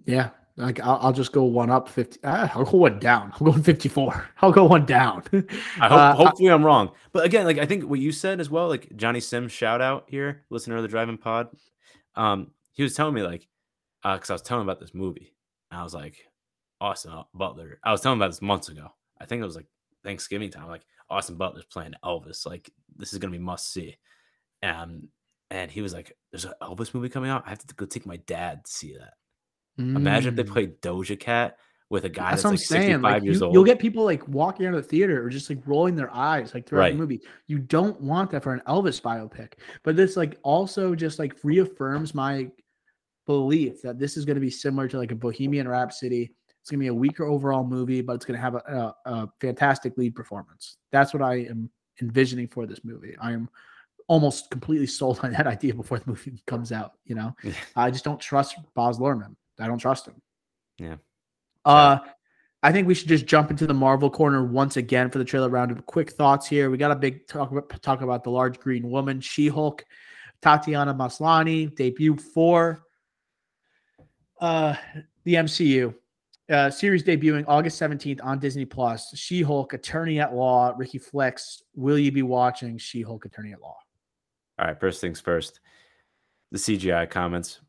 Yeah. 0.04 0.30
Like 0.56 0.80
I'll, 0.80 0.98
I'll 1.00 1.12
just 1.12 1.32
go 1.32 1.44
one 1.44 1.70
up 1.70 1.88
50. 1.88 2.20
Ah, 2.24 2.52
I'll 2.54 2.64
go 2.64 2.78
one 2.78 2.98
down. 2.98 3.32
I'm 3.40 3.46
going 3.46 3.62
54. 3.62 4.30
I'll 4.42 4.52
go 4.52 4.64
one 4.64 4.84
down. 4.84 5.22
I 5.32 5.88
hope. 5.88 5.92
Uh, 5.92 6.14
hopefully, 6.14 6.50
I'm 6.50 6.64
wrong. 6.64 6.90
But 7.12 7.24
again, 7.24 7.46
like 7.46 7.58
I 7.58 7.66
think 7.66 7.84
what 7.84 8.00
you 8.00 8.12
said 8.12 8.40
as 8.40 8.50
well, 8.50 8.68
like 8.68 8.94
Johnny 8.96 9.20
Sims, 9.20 9.52
shout 9.52 9.80
out 9.80 10.04
here, 10.08 10.44
listener 10.50 10.76
of 10.76 10.82
the 10.82 10.88
Drive-In 10.88 11.16
Pod. 11.18 11.48
Um, 12.16 12.50
he 12.72 12.82
was 12.82 12.94
telling 12.94 13.14
me 13.14 13.22
like, 13.22 13.48
uh, 14.04 14.16
because 14.16 14.30
I 14.30 14.34
was 14.34 14.42
telling 14.42 14.62
him 14.62 14.68
about 14.68 14.80
this 14.80 14.94
movie, 14.94 15.34
and 15.70 15.80
I 15.80 15.84
was 15.84 15.94
like, 15.94 16.18
Austin 16.82 17.12
Butler. 17.32 17.78
I 17.82 17.92
was 17.92 18.02
telling 18.02 18.16
him 18.16 18.22
about 18.22 18.32
this 18.32 18.42
months 18.42 18.68
ago. 18.68 18.88
I 19.20 19.24
think 19.24 19.40
it 19.40 19.46
was 19.46 19.56
like 19.56 19.66
Thanksgiving 20.04 20.50
time. 20.50 20.68
Like 20.68 20.84
Austin 21.08 21.36
Butler's 21.36 21.64
playing 21.64 21.94
Elvis. 22.04 22.44
Like 22.44 22.70
this 22.96 23.14
is 23.14 23.18
gonna 23.18 23.32
be 23.32 23.38
must 23.38 23.72
see. 23.72 23.96
Um, 24.62 25.08
and 25.50 25.70
he 25.70 25.80
was 25.80 25.94
like, 25.94 26.16
"There's 26.30 26.44
an 26.44 26.52
Elvis 26.60 26.92
movie 26.92 27.08
coming 27.08 27.30
out. 27.30 27.44
I 27.46 27.50
have 27.50 27.66
to 27.66 27.74
go 27.74 27.86
take 27.86 28.04
my 28.04 28.16
dad 28.16 28.64
to 28.64 28.70
see 28.70 28.96
that." 28.98 29.14
Imagine 29.78 30.28
if 30.30 30.36
they 30.36 30.44
Mm. 30.44 30.52
played 30.52 30.80
Doja 30.82 31.18
Cat 31.18 31.56
with 31.90 32.04
a 32.04 32.08
guy 32.08 32.30
That's 32.30 32.42
that's, 32.42 32.44
I'm 32.44 32.50
like 32.52 32.58
65. 32.60 33.00
Like 33.02 33.22
years 33.22 33.40
you, 33.40 33.46
old. 33.46 33.54
you'll 33.54 33.64
get 33.64 33.78
people 33.78 34.04
like 34.04 34.26
walking 34.28 34.66
out 34.66 34.74
of 34.74 34.82
the 34.82 34.88
theater 34.88 35.24
or 35.24 35.28
just 35.28 35.50
like 35.50 35.58
rolling 35.66 35.94
their 35.94 36.14
eyes 36.14 36.54
like 36.54 36.66
throughout 36.66 36.82
Right. 36.82 36.92
the 36.94 36.98
movie. 36.98 37.20
You 37.46 37.58
don't 37.58 38.00
want 38.00 38.30
that 38.30 38.42
for 38.42 38.52
an 38.54 38.62
Elvis 38.66 39.00
biopic. 39.00 39.54
But 39.82 39.96
this 39.96 40.16
like 40.16 40.38
also 40.42 40.94
just 40.94 41.18
like 41.18 41.36
reaffirms 41.42 42.14
my 42.14 42.50
belief 43.26 43.82
that 43.82 43.98
this 43.98 44.16
is 44.16 44.24
going 44.24 44.34
to 44.36 44.40
be 44.40 44.50
similar 44.50 44.88
to 44.88 44.98
like 44.98 45.12
a 45.12 45.16
Bohemian 45.16 45.68
Rhapsody. 45.68 46.32
It's 46.60 46.70
going 46.70 46.78
to 46.80 46.84
be 46.84 46.88
a 46.88 46.94
weaker 46.94 47.24
overall 47.24 47.64
movie, 47.64 48.00
but 48.02 48.14
it's 48.14 48.24
going 48.24 48.36
to 48.36 48.40
have 48.42 48.54
a, 48.54 48.94
a, 49.06 49.10
a 49.10 49.28
fantastic 49.40 49.96
lead 49.98 50.14
performance. 50.14 50.76
That's 50.92 51.12
what 51.12 51.22
I 51.22 51.36
am 51.40 51.70
envisioning 52.00 52.48
for 52.48 52.66
this 52.66 52.84
movie. 52.84 53.16
I 53.20 53.32
am 53.32 53.48
almost 54.08 54.50
completely 54.50 54.86
sold 54.98 55.20
on 55.22 55.32
that 55.32 55.46
idea 55.46 55.74
before 55.74 55.98
the 55.98 56.08
movie 56.08 56.42
comes 56.46 56.72
out. 56.72 56.92
You 57.04 57.16
know, 57.16 57.36
I 57.76 57.90
just 57.90 58.04
don't 58.04 58.20
trust 58.20 58.56
Baz 58.74 58.98
Luhrmann. 58.98 59.34
I 59.58 59.66
don't 59.66 59.78
trust 59.78 60.06
him. 60.06 60.20
Yeah. 60.78 60.96
Uh, 61.64 61.98
I 62.62 62.72
think 62.72 62.86
we 62.86 62.94
should 62.94 63.08
just 63.08 63.26
jump 63.26 63.50
into 63.50 63.66
the 63.66 63.74
Marvel 63.74 64.08
corner 64.08 64.44
once 64.44 64.76
again 64.76 65.10
for 65.10 65.18
the 65.18 65.24
trailer 65.24 65.48
round 65.48 65.70
of 65.72 65.84
quick 65.86 66.12
thoughts 66.12 66.46
here. 66.46 66.70
We 66.70 66.76
got 66.76 66.92
a 66.92 66.96
big 66.96 67.26
talk 67.26 67.50
about 67.50 67.82
talk 67.82 68.02
about 68.02 68.22
the 68.22 68.30
large 68.30 68.58
green 68.60 68.88
woman, 68.88 69.20
She 69.20 69.48
Hulk, 69.48 69.84
Tatiana 70.40 70.94
Maslany 70.94 71.74
debut 71.74 72.16
for 72.16 72.82
uh, 74.40 74.76
the 75.24 75.34
MCU. 75.34 75.94
Uh, 76.50 76.68
series 76.68 77.02
debuting 77.02 77.44
August 77.48 77.80
17th 77.80 78.20
on 78.22 78.38
Disney 78.38 78.64
Plus. 78.64 79.16
She 79.16 79.42
Hulk, 79.42 79.72
Attorney 79.72 80.20
at 80.20 80.34
Law, 80.34 80.74
Ricky 80.76 80.98
Flex. 80.98 81.62
Will 81.74 81.98
you 81.98 82.12
be 82.12 82.22
watching 82.22 82.76
She 82.78 83.00
Hulk, 83.00 83.24
Attorney 83.24 83.52
at 83.52 83.62
Law? 83.62 83.76
All 84.58 84.66
right, 84.66 84.78
first 84.78 85.00
things 85.00 85.20
first. 85.20 85.60
The 86.50 86.58
CGI 86.58 87.08
comments. 87.08 87.60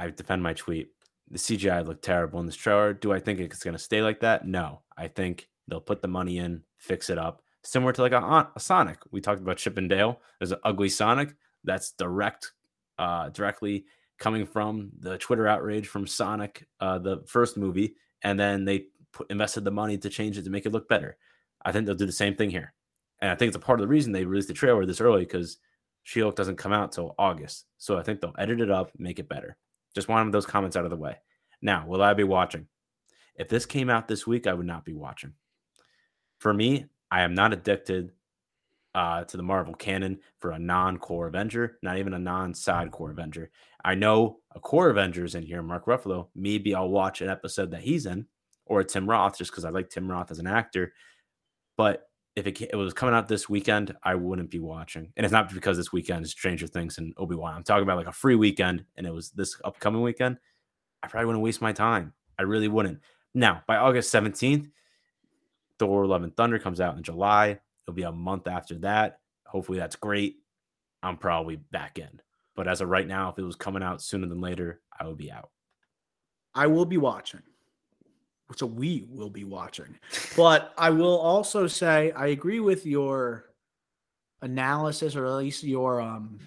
I 0.00 0.10
defend 0.10 0.42
my 0.42 0.54
tweet. 0.54 0.88
The 1.30 1.38
CGI 1.38 1.86
looked 1.86 2.02
terrible 2.02 2.40
in 2.40 2.46
this 2.46 2.56
trailer. 2.56 2.94
Do 2.94 3.12
I 3.12 3.20
think 3.20 3.38
it's 3.38 3.62
going 3.62 3.76
to 3.76 3.78
stay 3.78 4.02
like 4.02 4.20
that? 4.20 4.46
No. 4.46 4.80
I 4.96 5.08
think 5.08 5.48
they'll 5.68 5.80
put 5.80 6.00
the 6.00 6.08
money 6.08 6.38
in, 6.38 6.62
fix 6.78 7.10
it 7.10 7.18
up, 7.18 7.42
similar 7.62 7.92
to 7.92 8.02
like 8.02 8.12
a, 8.12 8.50
a 8.56 8.60
Sonic. 8.60 8.98
We 9.10 9.20
talked 9.20 9.40
about 9.42 9.58
Chip 9.58 9.76
and 9.76 9.90
Dale. 9.90 10.20
There's 10.38 10.52
an 10.52 10.58
ugly 10.64 10.88
Sonic 10.88 11.34
that's 11.64 11.92
direct, 11.92 12.52
uh, 12.98 13.28
directly 13.28 13.84
coming 14.18 14.46
from 14.46 14.90
the 15.00 15.18
Twitter 15.18 15.46
outrage 15.46 15.86
from 15.86 16.06
Sonic, 16.06 16.66
uh, 16.80 16.98
the 16.98 17.22
first 17.26 17.56
movie, 17.56 17.96
and 18.22 18.40
then 18.40 18.64
they 18.64 18.86
put, 19.12 19.30
invested 19.30 19.64
the 19.64 19.70
money 19.70 19.98
to 19.98 20.08
change 20.08 20.38
it 20.38 20.44
to 20.44 20.50
make 20.50 20.66
it 20.66 20.72
look 20.72 20.88
better. 20.88 21.16
I 21.62 21.72
think 21.72 21.86
they'll 21.86 21.94
do 21.94 22.06
the 22.06 22.12
same 22.12 22.36
thing 22.36 22.50
here, 22.50 22.72
and 23.20 23.30
I 23.30 23.34
think 23.34 23.48
it's 23.48 23.56
a 23.56 23.60
part 23.60 23.80
of 23.80 23.82
the 23.82 23.88
reason 23.88 24.12
they 24.12 24.24
released 24.24 24.48
the 24.48 24.54
trailer 24.54 24.86
this 24.86 25.00
early 25.00 25.20
because 25.24 25.58
She-Hulk 26.04 26.36
doesn't 26.36 26.56
come 26.56 26.72
out 26.72 26.92
till 26.92 27.14
August, 27.18 27.66
so 27.78 27.98
I 27.98 28.02
think 28.02 28.20
they'll 28.20 28.34
edit 28.38 28.60
it 28.60 28.70
up, 28.70 28.92
make 28.98 29.18
it 29.18 29.28
better. 29.28 29.56
Just 29.94 30.08
wanted 30.08 30.32
those 30.32 30.46
comments 30.46 30.76
out 30.76 30.84
of 30.84 30.90
the 30.90 30.96
way. 30.96 31.16
Now, 31.62 31.86
will 31.86 32.02
I 32.02 32.14
be 32.14 32.24
watching? 32.24 32.66
If 33.36 33.48
this 33.48 33.66
came 33.66 33.90
out 33.90 34.08
this 34.08 34.26
week, 34.26 34.46
I 34.46 34.54
would 34.54 34.66
not 34.66 34.84
be 34.84 34.92
watching. 34.92 35.32
For 36.38 36.52
me, 36.52 36.86
I 37.10 37.22
am 37.22 37.34
not 37.34 37.52
addicted 37.52 38.12
uh, 38.94 39.24
to 39.24 39.36
the 39.36 39.42
Marvel 39.42 39.74
canon 39.74 40.20
for 40.38 40.52
a 40.52 40.58
non-core 40.58 41.28
Avenger, 41.28 41.78
not 41.82 41.98
even 41.98 42.14
a 42.14 42.18
non-side 42.18 42.90
core 42.90 43.10
Avenger. 43.10 43.50
I 43.84 43.94
know 43.94 44.40
a 44.54 44.60
core 44.60 44.90
Avenger 44.90 45.24
is 45.24 45.34
in 45.34 45.44
here, 45.44 45.62
Mark 45.62 45.86
Ruffalo. 45.86 46.28
Maybe 46.34 46.74
I'll 46.74 46.88
watch 46.88 47.20
an 47.20 47.28
episode 47.28 47.70
that 47.70 47.82
he's 47.82 48.06
in, 48.06 48.26
or 48.66 48.82
Tim 48.82 49.08
Roth, 49.08 49.38
just 49.38 49.50
because 49.50 49.64
I 49.64 49.70
like 49.70 49.90
Tim 49.90 50.10
Roth 50.10 50.30
as 50.30 50.38
an 50.38 50.46
actor. 50.46 50.92
But 51.76 52.09
if 52.40 52.46
it, 52.46 52.70
it, 52.72 52.76
was 52.76 52.92
coming 52.92 53.14
out 53.14 53.28
this 53.28 53.48
weekend, 53.48 53.94
I 54.02 54.14
wouldn't 54.14 54.50
be 54.50 54.58
watching. 54.58 55.12
And 55.16 55.24
it's 55.24 55.32
not 55.32 55.52
because 55.52 55.76
this 55.76 55.92
weekend 55.92 56.24
is 56.24 56.30
Stranger 56.30 56.66
Things 56.66 56.98
and 56.98 57.14
Obi 57.16 57.34
Wan. 57.34 57.54
I'm 57.54 57.62
talking 57.62 57.82
about 57.82 57.98
like 57.98 58.06
a 58.06 58.12
free 58.12 58.34
weekend, 58.34 58.84
and 58.96 59.06
it 59.06 59.12
was 59.12 59.30
this 59.30 59.56
upcoming 59.64 60.02
weekend. 60.02 60.38
I 61.02 61.08
probably 61.08 61.26
wouldn't 61.26 61.44
waste 61.44 61.62
my 61.62 61.72
time. 61.72 62.12
I 62.38 62.42
really 62.42 62.68
wouldn't. 62.68 63.00
Now, 63.34 63.62
by 63.66 63.76
August 63.76 64.12
17th, 64.12 64.70
Thor: 65.78 66.06
Love 66.06 66.22
and 66.22 66.36
Thunder 66.36 66.58
comes 66.58 66.80
out 66.80 66.96
in 66.96 67.02
July. 67.02 67.60
It'll 67.86 67.94
be 67.94 68.02
a 68.02 68.12
month 68.12 68.48
after 68.48 68.74
that. 68.78 69.20
Hopefully, 69.46 69.78
that's 69.78 69.96
great. 69.96 70.36
I'm 71.02 71.16
probably 71.16 71.56
back 71.56 71.98
in. 71.98 72.20
But 72.56 72.68
as 72.68 72.80
of 72.80 72.88
right 72.88 73.06
now, 73.06 73.30
if 73.30 73.38
it 73.38 73.44
was 73.44 73.56
coming 73.56 73.82
out 73.82 74.02
sooner 74.02 74.26
than 74.26 74.40
later, 74.40 74.80
I 74.98 75.06
would 75.06 75.16
be 75.16 75.30
out. 75.30 75.50
I 76.54 76.66
will 76.66 76.84
be 76.84 76.98
watching. 76.98 77.42
So 78.56 78.66
we 78.66 79.06
will 79.10 79.30
be 79.30 79.44
watching. 79.44 79.96
But 80.36 80.72
I 80.76 80.90
will 80.90 81.18
also 81.18 81.66
say 81.66 82.12
I 82.12 82.28
agree 82.28 82.60
with 82.60 82.86
your 82.86 83.46
analysis, 84.42 85.16
or 85.16 85.26
at 85.26 85.32
least 85.32 85.62
your 85.64 86.00
um 86.00 86.40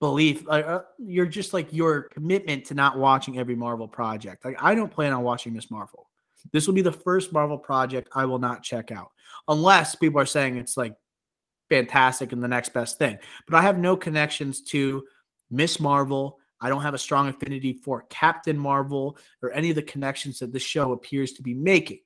belief. 0.00 0.46
Uh, 0.48 0.80
you're 0.98 1.26
just 1.26 1.52
like 1.52 1.72
your 1.72 2.02
commitment 2.02 2.64
to 2.66 2.74
not 2.74 2.98
watching 2.98 3.38
every 3.38 3.56
Marvel 3.56 3.88
project. 3.88 4.44
Like 4.44 4.56
I 4.62 4.74
don't 4.74 4.92
plan 4.92 5.12
on 5.12 5.22
watching 5.22 5.52
Miss 5.52 5.70
Marvel. 5.70 6.08
This 6.52 6.66
will 6.66 6.74
be 6.74 6.82
the 6.82 6.92
first 6.92 7.32
Marvel 7.32 7.58
project 7.58 8.08
I 8.14 8.24
will 8.24 8.38
not 8.38 8.62
check 8.62 8.92
out 8.92 9.10
unless 9.48 9.94
people 9.94 10.20
are 10.20 10.26
saying 10.26 10.56
it's 10.56 10.76
like 10.76 10.94
fantastic 11.68 12.32
and 12.32 12.42
the 12.42 12.48
next 12.48 12.70
best 12.70 12.98
thing. 12.98 13.18
But 13.46 13.56
I 13.56 13.62
have 13.62 13.78
no 13.78 13.96
connections 13.96 14.62
to 14.62 15.04
Miss 15.50 15.80
Marvel. 15.80 16.37
I 16.60 16.68
don't 16.68 16.82
have 16.82 16.94
a 16.94 16.98
strong 16.98 17.28
affinity 17.28 17.72
for 17.72 18.06
Captain 18.10 18.58
Marvel 18.58 19.16
or 19.42 19.52
any 19.52 19.70
of 19.70 19.76
the 19.76 19.82
connections 19.82 20.38
that 20.40 20.52
this 20.52 20.62
show 20.62 20.92
appears 20.92 21.32
to 21.34 21.42
be 21.42 21.54
making. 21.54 22.00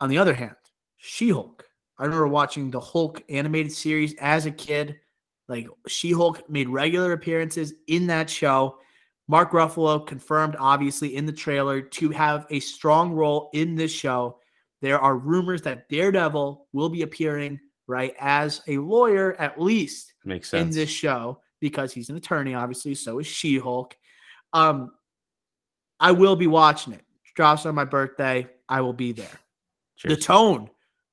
On 0.00 0.08
the 0.10 0.18
other 0.18 0.34
hand, 0.34 0.56
She 0.98 1.30
Hulk. 1.30 1.64
I 1.98 2.04
remember 2.04 2.28
watching 2.28 2.70
the 2.70 2.80
Hulk 2.80 3.22
animated 3.30 3.72
series 3.72 4.14
as 4.20 4.44
a 4.44 4.50
kid. 4.50 5.00
Like 5.48 5.68
She 5.88 6.12
Hulk 6.12 6.48
made 6.50 6.68
regular 6.68 7.12
appearances 7.12 7.72
in 7.86 8.06
that 8.08 8.28
show. 8.28 8.78
Mark 9.28 9.52
Ruffalo 9.52 10.06
confirmed, 10.06 10.56
obviously, 10.58 11.16
in 11.16 11.24
the 11.26 11.32
trailer 11.32 11.80
to 11.80 12.10
have 12.10 12.46
a 12.50 12.60
strong 12.60 13.12
role 13.12 13.50
in 13.54 13.74
this 13.74 13.90
show. 13.90 14.38
There 14.82 15.00
are 15.00 15.16
rumors 15.16 15.62
that 15.62 15.88
Daredevil 15.88 16.68
will 16.72 16.88
be 16.90 17.02
appearing, 17.02 17.58
right, 17.86 18.14
as 18.20 18.60
a 18.68 18.76
lawyer 18.78 19.34
at 19.40 19.60
least 19.60 20.12
Makes 20.24 20.50
sense. 20.50 20.62
in 20.76 20.80
this 20.80 20.90
show 20.90 21.40
because 21.60 21.92
he's 21.92 22.10
an 22.10 22.16
attorney, 22.16 22.54
obviously. 22.54 22.94
So 22.94 23.18
is 23.18 23.26
She 23.26 23.58
Hulk. 23.58 23.96
Um, 24.52 24.92
I 25.98 26.12
will 26.12 26.36
be 26.36 26.46
watching 26.46 26.92
it. 26.92 27.02
Drops 27.34 27.66
on 27.66 27.74
my 27.74 27.84
birthday. 27.84 28.48
I 28.68 28.80
will 28.80 28.94
be 28.94 29.12
there. 29.12 29.38
Cheers. 29.96 30.16
The 30.16 30.22
tone 30.22 30.70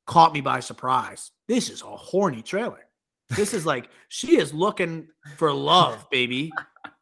caught 0.07 0.33
me 0.33 0.41
by 0.41 0.61
surprise. 0.61 1.31
This 1.47 1.69
is 1.69 1.81
a 1.81 1.85
horny 1.85 2.41
trailer. 2.41 2.85
This 3.29 3.53
is 3.53 3.65
like 3.65 3.89
she 4.07 4.37
is 4.37 4.53
looking 4.53 5.07
for 5.37 5.51
love, 5.51 6.09
baby. 6.09 6.51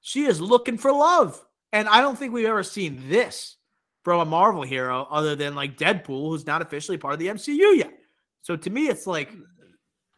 She 0.02 0.26
is 0.26 0.42
looking 0.42 0.78
for 0.78 0.92
love. 0.92 1.44
And 1.72 1.88
I 1.88 2.02
don't 2.02 2.18
think 2.18 2.34
we've 2.34 2.48
ever 2.48 2.64
seen 2.64 3.04
this 3.10 3.58
from 4.04 4.20
a 4.20 4.26
Marvel 4.26 4.64
hero 4.64 5.08
other 5.10 5.36
than 5.36 5.56
like 5.56 5.78
Deadpool, 5.78 6.30
who's 6.30 6.48
not 6.48 6.62
officially 6.62 6.98
part 6.98 7.14
of 7.14 7.20
the 7.20 7.28
MCU 7.28 7.78
yet. 7.78 7.94
So 8.42 8.56
to 8.56 8.70
me, 8.70 8.88
it's 8.88 9.06
like 9.06 9.32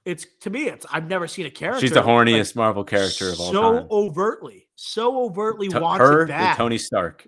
it's 0.06 0.26
to 0.42 0.50
me, 0.50 0.68
it's 0.68 0.86
I've 0.92 1.08
never 1.08 1.28
seen 1.28 1.46
a 1.46 1.52
character. 1.52 1.82
She's 1.82 1.92
the 1.92 2.02
horniest 2.02 2.52
like, 2.52 2.56
Marvel 2.56 2.84
character 2.84 3.30
of 3.30 3.40
all 3.40 3.52
so 3.52 3.62
time. 3.62 3.88
So 3.90 3.96
overtly, 3.96 4.68
so 4.76 5.24
overtly 5.26 5.70
to, 5.70 5.80
wants 5.80 6.06
her 6.06 6.26
back. 6.26 6.58
Tony 6.58 6.78
Stark. 6.78 7.28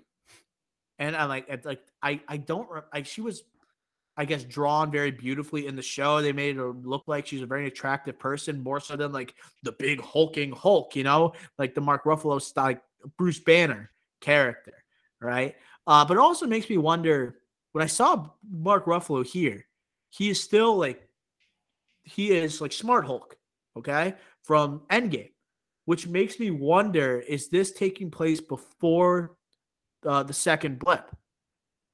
And 0.98 1.14
I 1.14 1.24
like, 1.24 1.64
like 1.64 1.80
I, 2.02 2.20
I 2.28 2.36
don't 2.38 2.68
like. 2.92 3.06
She 3.06 3.20
was, 3.20 3.44
I 4.16 4.24
guess, 4.24 4.44
drawn 4.44 4.90
very 4.90 5.10
beautifully 5.10 5.66
in 5.66 5.76
the 5.76 5.82
show. 5.82 6.22
They 6.22 6.32
made 6.32 6.56
her 6.56 6.72
look 6.72 7.04
like 7.06 7.26
she's 7.26 7.42
a 7.42 7.46
very 7.46 7.66
attractive 7.66 8.18
person, 8.18 8.62
more 8.62 8.80
so 8.80 8.96
than 8.96 9.12
like 9.12 9.34
the 9.62 9.72
big 9.72 10.00
hulking 10.00 10.52
Hulk, 10.52 10.96
you 10.96 11.04
know, 11.04 11.34
like 11.58 11.74
the 11.74 11.82
Mark 11.82 12.04
Ruffalo 12.04 12.40
style, 12.40 12.64
like 12.64 12.82
Bruce 13.18 13.38
Banner 13.38 13.90
character, 14.20 14.72
right? 15.20 15.54
Uh, 15.86 16.04
but 16.04 16.14
it 16.14 16.20
also 16.20 16.46
makes 16.46 16.68
me 16.68 16.78
wonder 16.78 17.36
when 17.72 17.82
I 17.82 17.88
saw 17.88 18.30
Mark 18.50 18.86
Ruffalo 18.86 19.24
here, 19.24 19.66
he 20.08 20.30
is 20.30 20.42
still 20.42 20.76
like 20.76 21.05
he 22.06 22.30
is 22.30 22.60
like 22.60 22.72
Smart 22.72 23.04
Hulk, 23.04 23.36
okay, 23.76 24.14
from 24.42 24.82
Endgame, 24.90 25.32
which 25.84 26.06
makes 26.06 26.40
me 26.40 26.50
wonder: 26.50 27.20
is 27.20 27.48
this 27.48 27.72
taking 27.72 28.10
place 28.10 28.40
before 28.40 29.36
uh, 30.06 30.22
the 30.22 30.32
second 30.32 30.78
blip? 30.78 31.14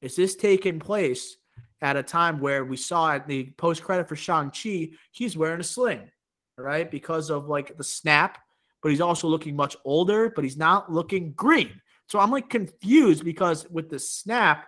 Is 0.02 0.14
this 0.14 0.36
taking 0.36 0.78
place 0.78 1.36
at 1.80 1.96
a 1.96 2.02
time 2.02 2.38
where 2.38 2.64
we 2.64 2.76
saw 2.76 3.12
at 3.12 3.26
the 3.26 3.52
post 3.56 3.82
credit 3.82 4.08
for 4.08 4.16
Shang 4.16 4.50
Chi, 4.50 4.90
he's 5.10 5.36
wearing 5.36 5.60
a 5.60 5.64
sling, 5.64 6.10
right, 6.56 6.90
because 6.90 7.30
of 7.30 7.48
like 7.48 7.76
the 7.76 7.84
snap, 7.84 8.38
but 8.82 8.90
he's 8.90 9.00
also 9.00 9.28
looking 9.28 9.56
much 9.56 9.76
older, 9.84 10.30
but 10.34 10.44
he's 10.44 10.56
not 10.56 10.92
looking 10.92 11.32
green. 11.32 11.80
So 12.08 12.20
I'm 12.20 12.30
like 12.30 12.50
confused 12.50 13.24
because 13.24 13.68
with 13.70 13.88
the 13.88 13.98
snap, 13.98 14.66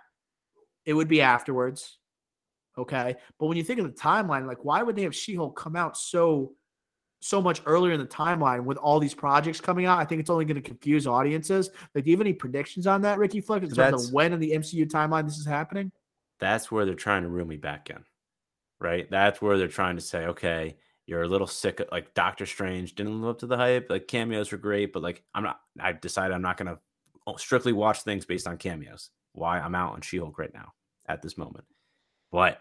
it 0.85 0.93
would 0.93 1.07
be 1.07 1.21
afterwards. 1.21 1.97
Okay. 2.77 3.15
But 3.39 3.45
when 3.47 3.57
you 3.57 3.63
think 3.63 3.79
of 3.79 3.85
the 3.85 3.91
timeline, 3.91 4.47
like 4.47 4.63
why 4.65 4.83
would 4.83 4.95
they 4.95 5.03
have 5.03 5.15
She-Hulk 5.15 5.55
come 5.57 5.75
out 5.75 5.97
so 5.97 6.53
so 7.21 7.41
much 7.41 7.61
earlier 7.65 7.93
in 7.93 7.99
the 7.99 8.05
timeline 8.05 8.65
with 8.65 8.77
all 8.77 8.99
these 8.99 9.13
projects 9.13 9.61
coming 9.61 9.85
out? 9.85 9.99
I 9.99 10.05
think 10.05 10.21
it's 10.21 10.29
only 10.29 10.45
going 10.45 10.61
to 10.61 10.61
confuse 10.61 11.07
audiences. 11.07 11.69
Like, 11.93 12.03
do 12.03 12.11
you 12.11 12.17
have 12.17 12.21
any 12.21 12.33
predictions 12.33 12.85
on 12.85 13.01
that, 13.01 13.17
Ricky 13.17 13.41
Flex, 13.41 13.67
in 13.67 13.73
terms 13.73 14.07
of 14.07 14.13
when 14.13 14.33
in 14.33 14.39
the 14.39 14.51
MCU 14.51 14.85
timeline 14.87 15.25
this 15.25 15.37
is 15.37 15.45
happening? 15.45 15.91
That's 16.39 16.71
where 16.71 16.85
they're 16.85 16.95
trying 16.95 17.23
to 17.23 17.29
reel 17.29 17.45
me 17.45 17.57
back 17.57 17.89
in. 17.89 18.03
Right. 18.79 19.09
That's 19.09 19.41
where 19.41 19.57
they're 19.57 19.67
trying 19.69 19.95
to 19.95 20.01
say, 20.01 20.25
okay, 20.25 20.75
you're 21.07 21.23
a 21.23 21.27
little 21.27 21.47
sick. 21.47 21.81
Like 21.91 22.13
Doctor 22.13 22.45
Strange 22.45 22.95
didn't 22.95 23.21
live 23.21 23.29
up 23.29 23.39
to 23.39 23.47
the 23.47 23.57
hype. 23.57 23.89
Like 23.89 24.07
cameos 24.07 24.51
were 24.51 24.57
great, 24.57 24.91
but 24.91 25.01
like 25.01 25.23
I'm 25.33 25.43
not. 25.43 25.59
I've 25.79 26.01
decided 26.01 26.33
I'm 26.33 26.41
not 26.41 26.57
going 26.57 26.75
to 26.75 27.37
strictly 27.37 27.73
watch 27.73 28.01
things 28.01 28.25
based 28.25 28.47
on 28.47 28.57
cameos. 28.57 29.11
Why 29.33 29.59
I'm 29.59 29.75
out 29.75 29.93
on 29.93 30.01
She-Hulk 30.01 30.37
right 30.37 30.53
now 30.53 30.73
at 31.07 31.21
this 31.21 31.37
moment. 31.37 31.65
But 32.31 32.59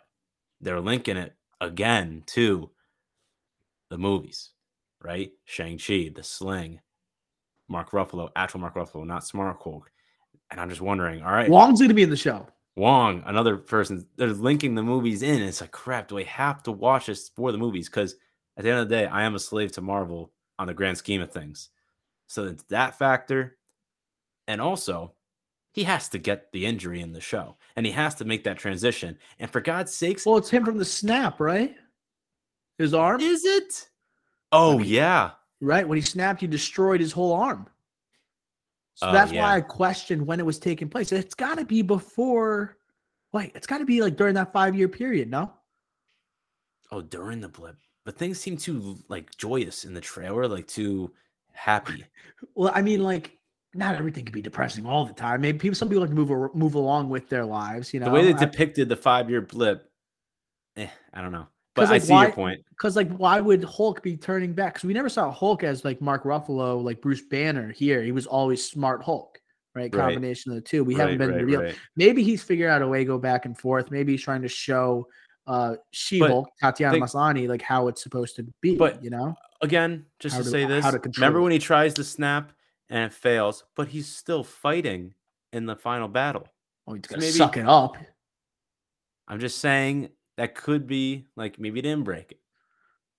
they're 0.65 0.81
linking 0.81 1.17
it 1.17 1.35
again 1.61 2.23
to 2.27 2.71
the 3.91 3.99
movies, 3.99 4.51
right? 5.03 5.31
Shang-Chi, 5.45 6.11
The 6.15 6.23
Sling, 6.23 6.81
Mark 7.69 7.91
Ruffalo, 7.91 8.31
actual 8.35 8.61
Mark 8.61 8.75
Ruffalo, 8.75 9.07
not 9.07 9.25
Smart 9.25 9.59
Hulk. 9.62 9.91
And 10.51 10.61
I'm 10.61 10.69
just 10.69 10.81
wondering, 10.81 11.23
all 11.23 11.33
right. 11.33 11.49
Wong's 11.49 11.81
going 11.81 11.89
to 11.89 11.95
be 11.95 12.03
in 12.03 12.11
the 12.11 12.17
show. 12.17 12.47
Wong, 12.77 13.23
another 13.27 13.57
person, 13.57 14.07
they're 14.17 14.29
linking 14.29 14.75
the 14.75 14.83
movies 14.83 15.23
in. 15.23 15.43
It's 15.43 15.61
like, 15.61 15.71
crap, 15.71 16.09
do 16.09 16.19
I 16.19 16.25
have 16.25 16.62
to 16.65 16.73
watch 16.73 17.07
this 17.07 17.29
for 17.29 17.53
the 17.53 17.59
movies? 17.59 17.89
Because 17.89 18.17
at 18.57 18.65
the 18.65 18.71
end 18.71 18.81
of 18.81 18.89
the 18.89 18.95
day, 18.95 19.07
I 19.07 19.23
am 19.23 19.35
a 19.35 19.39
slave 19.39 19.73
to 19.73 19.81
Marvel 19.81 20.33
on 20.59 20.67
the 20.67 20.75
grand 20.75 20.99
scheme 20.99 21.21
of 21.21 21.33
things. 21.33 21.69
So 22.27 22.45
it's 22.45 22.65
that 22.65 22.99
factor. 22.99 23.59
And 24.49 24.61
also, 24.61 25.12
he 25.75 25.83
has 25.83 26.09
to 26.11 26.18
get 26.18 26.53
the 26.53 26.64
injury 26.64 27.01
in 27.01 27.12
the 27.12 27.20
show 27.20 27.57
and 27.75 27.85
he 27.85 27.91
has 27.91 28.14
to 28.14 28.25
make 28.25 28.45
that 28.45 28.59
transition. 28.59 29.18
And 29.41 29.51
for 29.51 29.61
God's 29.61 29.93
sakes, 29.93 30.25
well, 30.25 30.37
it's 30.37 30.49
him 30.49 30.64
from 30.64 30.79
the 30.79 30.85
snap, 30.85 31.41
right? 31.41 31.75
His 32.79 32.95
arm 32.95 33.20
is 33.20 33.45
it? 33.45 33.89
Oh 34.53 34.75
I 34.75 34.79
mean, 34.79 34.87
yeah, 34.87 35.31
right. 35.61 35.87
When 35.87 35.97
he 35.97 36.03
snapped, 36.03 36.41
he 36.41 36.47
destroyed 36.47 37.01
his 37.01 37.11
whole 37.11 37.33
arm. 37.33 37.66
So 38.95 39.09
Oh, 39.09 39.12
that's 39.12 39.33
yeah. 39.33 39.43
why 39.43 39.57
I 39.57 39.61
questioned 39.62 40.25
when 40.25 40.39
it 40.39 40.47
was 40.47 40.61
taking 40.61 40.89
place. 40.89 41.11
It's 41.11 41.35
got 41.35 41.59
to 41.59 41.64
be 41.64 41.83
before. 41.83 42.77
Wait, 43.33 43.51
it's 43.57 43.66
got 43.66 43.79
to 43.79 43.85
be 43.85 44.01
like 44.01 44.14
during 44.16 44.35
that 44.35 44.53
five 44.53 44.77
year 44.77 44.89
period, 44.89 45.29
no? 45.29 45.53
Oh, 46.93 47.03
during 47.03 47.41
the 47.41 47.49
blip, 47.49 47.77
but 48.05 48.16
things 48.16 48.39
seem 48.39 48.57
too 48.57 48.97
like 49.09 49.37
joyous 49.37 49.85
in 49.85 49.93
the 49.93 50.01
trailer, 50.01 50.47
like 50.47 50.68
too 50.68 51.11
happy. 51.53 52.05
Well, 52.55 52.70
I 52.75 52.83
mean, 52.83 53.03
like 53.03 53.39
not 53.75 53.95
everything 53.97 54.25
can 54.25 54.33
be 54.33 54.43
depressing 54.43 54.87
all 54.87 55.05
the 55.05 55.12
time. 55.12 55.41
Maybe 55.41 55.59
people, 55.59 55.75
some 55.75 55.89
people 55.89 56.03
like 56.03 56.11
to 56.11 56.16
move 56.16 56.55
move 56.55 56.75
along 56.75 57.09
with 57.09 57.29
their 57.29 57.45
lives. 57.45 57.93
You 57.93 58.01
know, 58.01 58.07
the 58.07 58.12
way 58.12 58.25
they 58.25 58.39
depicted 58.39 58.89
the 58.89 58.97
five 58.97 59.29
year 59.29 59.41
blip, 59.41 59.91
eh, 60.77 60.89
I 61.12 61.20
don't 61.20 61.33
know. 61.33 61.47
But 61.75 61.91
I 61.91 61.99
see 61.99 62.12
why- 62.12 62.27
your 62.27 62.33
point. 62.33 62.61
Because 62.70 62.95
like, 62.95 63.11
why 63.16 63.41
would 63.41 63.64
Hulk 63.64 64.03
be 64.03 64.16
turning 64.16 64.53
back? 64.53 64.75
Because 64.75 64.87
we 64.87 64.95
never 64.95 65.09
saw 65.09 65.31
Hulk 65.31 65.64
as 65.64 65.85
like 65.85 66.01
Mark 66.01 66.22
Ruffalo, 66.25 66.83
like 66.83 67.01
Bruce 67.01 67.22
Banner. 67.22 67.72
Here, 67.72 68.03
he 68.03 68.12
was 68.12 68.27
always 68.27 68.64
smart 68.64 69.03
Hulk, 69.03 69.41
right? 69.75 69.83
Right. 69.83 69.93
Combination 69.93 70.53
of 70.53 70.57
the 70.57 70.61
two. 70.62 70.85
We 70.85 70.95
haven't 70.95 71.18
been 71.18 71.31
right, 71.31 71.41
revealed. 71.41 71.64
right. 71.64 71.79
Maybe 71.97 72.22
he's 72.22 72.43
figured 72.45 72.70
out 72.70 72.81
a 72.83 72.87
way 72.89 73.01
to 73.01 73.05
go 73.05 73.18
back 73.18 73.45
and 73.45 73.59
forth. 73.59 73.91
Maybe 73.91 74.12
he's 74.12 74.22
trying 74.22 74.43
to 74.43 74.49
show 74.49 75.09
uh 75.47 75.77
She-Hulk, 75.91 76.49
Tatiana 76.61 76.93
think- 76.95 77.05
Maslany, 77.05 77.49
like 77.49 77.61
how 77.61 77.89
it's 77.89 78.03
supposed 78.03 78.37
to 78.37 78.47
be. 78.61 78.77
But- 78.77 79.03
you 79.03 79.11
know, 79.11 79.35
Again, 79.61 80.05
just 80.18 80.37
How 80.37 80.43
to 80.43 80.49
say 80.49 80.66
this, 80.66 80.85
remember 81.16 81.41
when 81.41 81.51
he 81.51 81.59
tries 81.59 81.95
to 81.95 82.05
snap 82.05 82.53
and 82.91 83.05
it 83.05 83.12
fails, 83.12 83.64
but 83.76 83.89
he's 83.89 84.09
still 84.09 84.45
fighting 84.45 85.14
in 85.53 85.66
the 85.66 85.76
final 85.76 86.09
battle. 86.09 86.47
oh, 86.87 86.95
he's 86.95 87.03
So 87.09 87.14
gonna 87.14 87.20
maybe- 87.20 87.32
suck 87.32 87.57
it 87.57 87.66
up. 87.66 87.97
I'm 89.26 89.41
just 89.41 89.59
saying 89.59 90.11
that 90.37 90.55
could 90.55 90.87
be 90.87 91.26
like 91.37 91.59
maybe 91.59 91.80
didn't 91.80 92.05
break 92.05 92.32
it, 92.32 92.41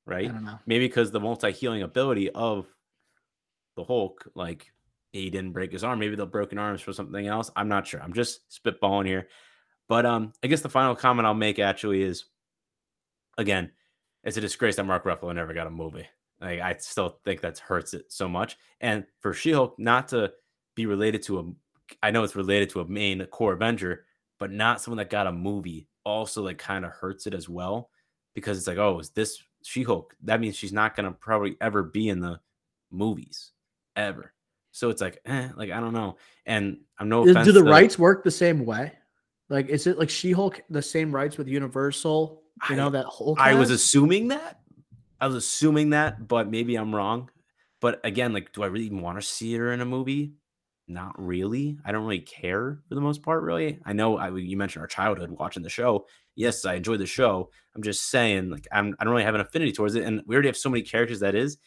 I 0.07 0.11
right? 0.11 0.28
don't 0.32 0.43
know. 0.45 0.59
Maybe 0.68 0.88
because 0.88 1.09
the 1.11 1.20
multi 1.20 1.51
healing 1.51 1.82
ability 1.82 2.30
of 2.30 2.68
the 3.76 3.84
Hulk, 3.84 4.28
like 4.36 4.72
he 5.13 5.30
didn't 5.30 5.53
break 5.53 5.72
his 5.72 5.84
arm. 5.84 5.97
Maybe 5.99 6.16
the 6.16 6.26
broken 6.28 6.57
arms 6.59 6.82
for 6.82 6.93
something 6.93 7.26
else. 7.26 7.49
I'm 7.55 7.70
not 7.70 7.88
sure. 7.88 8.01
I'm 8.03 8.13
just 8.13 8.41
spitballing 8.51 9.07
here. 9.07 9.30
But 9.88 10.05
um, 10.05 10.34
I 10.43 10.47
guess 10.47 10.61
the 10.61 10.70
final 10.70 10.95
comment 10.95 11.26
I'll 11.26 11.34
make 11.34 11.57
actually 11.59 12.01
is, 12.03 12.26
again, 13.38 13.72
it's 14.24 14.36
a 14.38 14.41
disgrace 14.41 14.76
that 14.76 14.84
Mark 14.86 15.05
Ruffalo 15.05 15.34
never 15.34 15.53
got 15.53 15.68
a 15.68 15.72
movie. 15.72 16.07
Like 16.42 16.60
I 16.60 16.76
still 16.80 17.20
think 17.24 17.42
that 17.42 17.60
hurts 17.60 17.94
it 17.94 18.12
so 18.12 18.28
much. 18.28 18.58
And 18.82 19.06
for 19.22 19.34
She-Hulk 19.34 19.80
not 19.80 20.10
to 20.10 20.34
be 20.76 20.86
related 20.86 21.24
to 21.24 21.40
a, 21.40 21.44
I 22.04 22.12
know 22.12 22.24
it's 22.24 22.36
related 22.36 22.70
to 22.72 22.82
a 22.82 22.88
main 22.88 23.26
core 23.28 23.54
Avenger, 23.54 24.06
but 24.40 24.52
not 24.52 24.82
someone 24.82 24.98
that 24.98 25.10
got 25.10 25.28
a 25.28 25.32
movie 25.32 25.88
also 26.04 26.44
like 26.44 26.58
kind 26.58 26.86
of 26.86 26.92
hurts 26.92 27.26
it 27.26 27.34
as 27.34 27.48
well 27.50 27.90
because 28.34 28.58
it's 28.58 28.68
like, 28.68 28.78
oh, 28.78 29.00
is 29.00 29.10
this 29.12 29.42
She-Hulk? 29.64 30.16
That 30.24 30.42
means 30.42 30.56
she's 30.56 30.74
not 30.74 30.96
gonna 30.96 31.12
probably 31.12 31.56
ever 31.62 31.84
be 31.84 32.10
in 32.10 32.20
the 32.20 32.40
movies 32.92 33.52
ever. 33.96 34.34
So 34.72 34.90
it's 34.90 35.02
like, 35.02 35.22
eh, 35.26 35.50
like 35.56 35.72
I 35.72 35.80
don't 35.80 35.94
know. 35.94 36.18
And 36.46 36.80
I'm 37.00 37.08
no 37.08 37.24
Do- 37.24 37.32
offense 37.32 37.46
Do 37.46 37.54
the 37.54 37.64
rights 37.64 37.98
work 37.98 38.24
the 38.26 38.32
same 38.32 38.66
way? 38.66 38.92
Like, 39.48 39.70
is 39.70 39.88
it 39.88 39.98
like 39.98 40.10
She-Hulk 40.10 40.62
the 40.70 40.82
same 40.82 41.16
rights 41.16 41.38
with 41.38 41.48
Universal? 41.48 42.44
You 42.70 42.76
I- 42.76 42.78
know 42.78 42.90
that 42.90 43.06
Hulk. 43.06 43.40
I 43.40 43.54
was 43.54 43.70
assuming 43.72 44.28
that. 44.30 44.60
I 45.20 45.28
was 45.28 45.36
assuming 45.36 45.91
that, 45.91 46.28
but 46.28 46.49
maybe 46.49 46.76
I'm 46.76 46.93
wrong. 46.93 47.30
But 47.82 48.01
again, 48.03 48.34
like, 48.34 48.53
do 48.53 48.63
I 48.63 48.68
really 48.68 48.86
even 48.86 49.01
want 49.01 49.20
to 49.20 49.26
see 49.26 49.53
her 49.55 49.72
in 49.72 49.82
a 49.82 49.86
movie? 49.86 50.34
Not 50.88 51.13
really. 51.18 51.78
I 51.84 51.91
don't 51.91 52.03
really 52.03 52.20
care 52.20 52.80
for 52.88 52.95
the 52.95 53.01
most 53.01 53.24
part, 53.24 53.43
really. 53.43 53.80
I 53.86 53.93
know 53.93 54.18
I, 54.18 54.36
you 54.36 54.55
mentioned 54.57 54.82
our 54.82 54.88
childhood 54.88 55.32
watching 55.32 55.63
the 55.63 55.70
show. 55.70 56.05
Yes, 56.36 56.66
I 56.66 56.76
enjoy 56.76 56.97
the 56.97 57.05
show. 57.05 57.49
I'm 57.76 57.82
just 57.82 58.09
saying, 58.09 58.49
like, 58.49 58.68
I'm, 58.72 58.95
I 58.99 59.03
don't 59.03 59.11
really 59.11 59.24
have 59.24 59.36
an 59.36 59.41
affinity 59.41 59.72
towards 59.72 59.95
it. 59.95 60.03
And 60.03 60.22
we 60.28 60.36
already 60.36 60.49
have 60.49 60.57
so 60.57 60.70
many 60.70 60.84
characters 60.84 61.22
that 61.22 61.36
is 61.36 61.57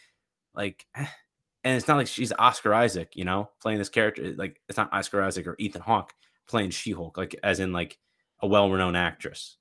like, 0.54 0.86
and 0.94 1.76
it's 1.76 1.88
not 1.88 1.96
like 1.96 2.06
she's 2.06 2.32
Oscar 2.38 2.72
Isaac, 2.74 3.12
you 3.14 3.24
know, 3.24 3.50
playing 3.60 3.78
this 3.78 3.88
character. 3.88 4.34
Like, 4.36 4.60
it's 4.68 4.76
not 4.76 4.92
Oscar 4.92 5.22
Isaac 5.22 5.46
or 5.46 5.56
Ethan 5.58 5.82
Hawke 5.82 6.14
playing 6.46 6.70
She 6.70 6.92
Hulk, 6.92 7.16
like, 7.18 7.34
as 7.42 7.60
in, 7.60 7.72
like, 7.72 7.98
a 8.40 8.46
well 8.46 8.70
renowned 8.70 8.96
actress 8.96 9.56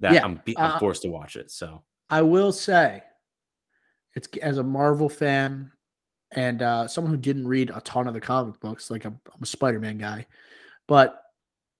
that 0.00 0.14
Yeah, 0.14 0.24
I'm, 0.24 0.40
be- 0.44 0.56
I'm 0.56 0.72
uh, 0.72 0.78
forced 0.78 1.02
to 1.02 1.08
watch 1.10 1.36
it. 1.36 1.50
So, 1.50 1.82
I 2.10 2.22
will 2.22 2.52
say, 2.52 3.02
it's 4.14 4.28
as 4.42 4.58
a 4.58 4.62
Marvel 4.64 5.08
fan 5.08 5.70
and 6.32 6.62
uh, 6.62 6.88
someone 6.88 7.12
who 7.12 7.20
didn't 7.20 7.46
read 7.46 7.70
a 7.74 7.80
ton 7.80 8.06
of 8.06 8.14
the 8.14 8.20
comic 8.20 8.60
books. 8.60 8.90
Like 8.90 9.04
I'm, 9.04 9.20
I'm 9.32 9.42
a 9.42 9.46
Spider-Man 9.46 9.98
guy, 9.98 10.26
but 10.86 11.22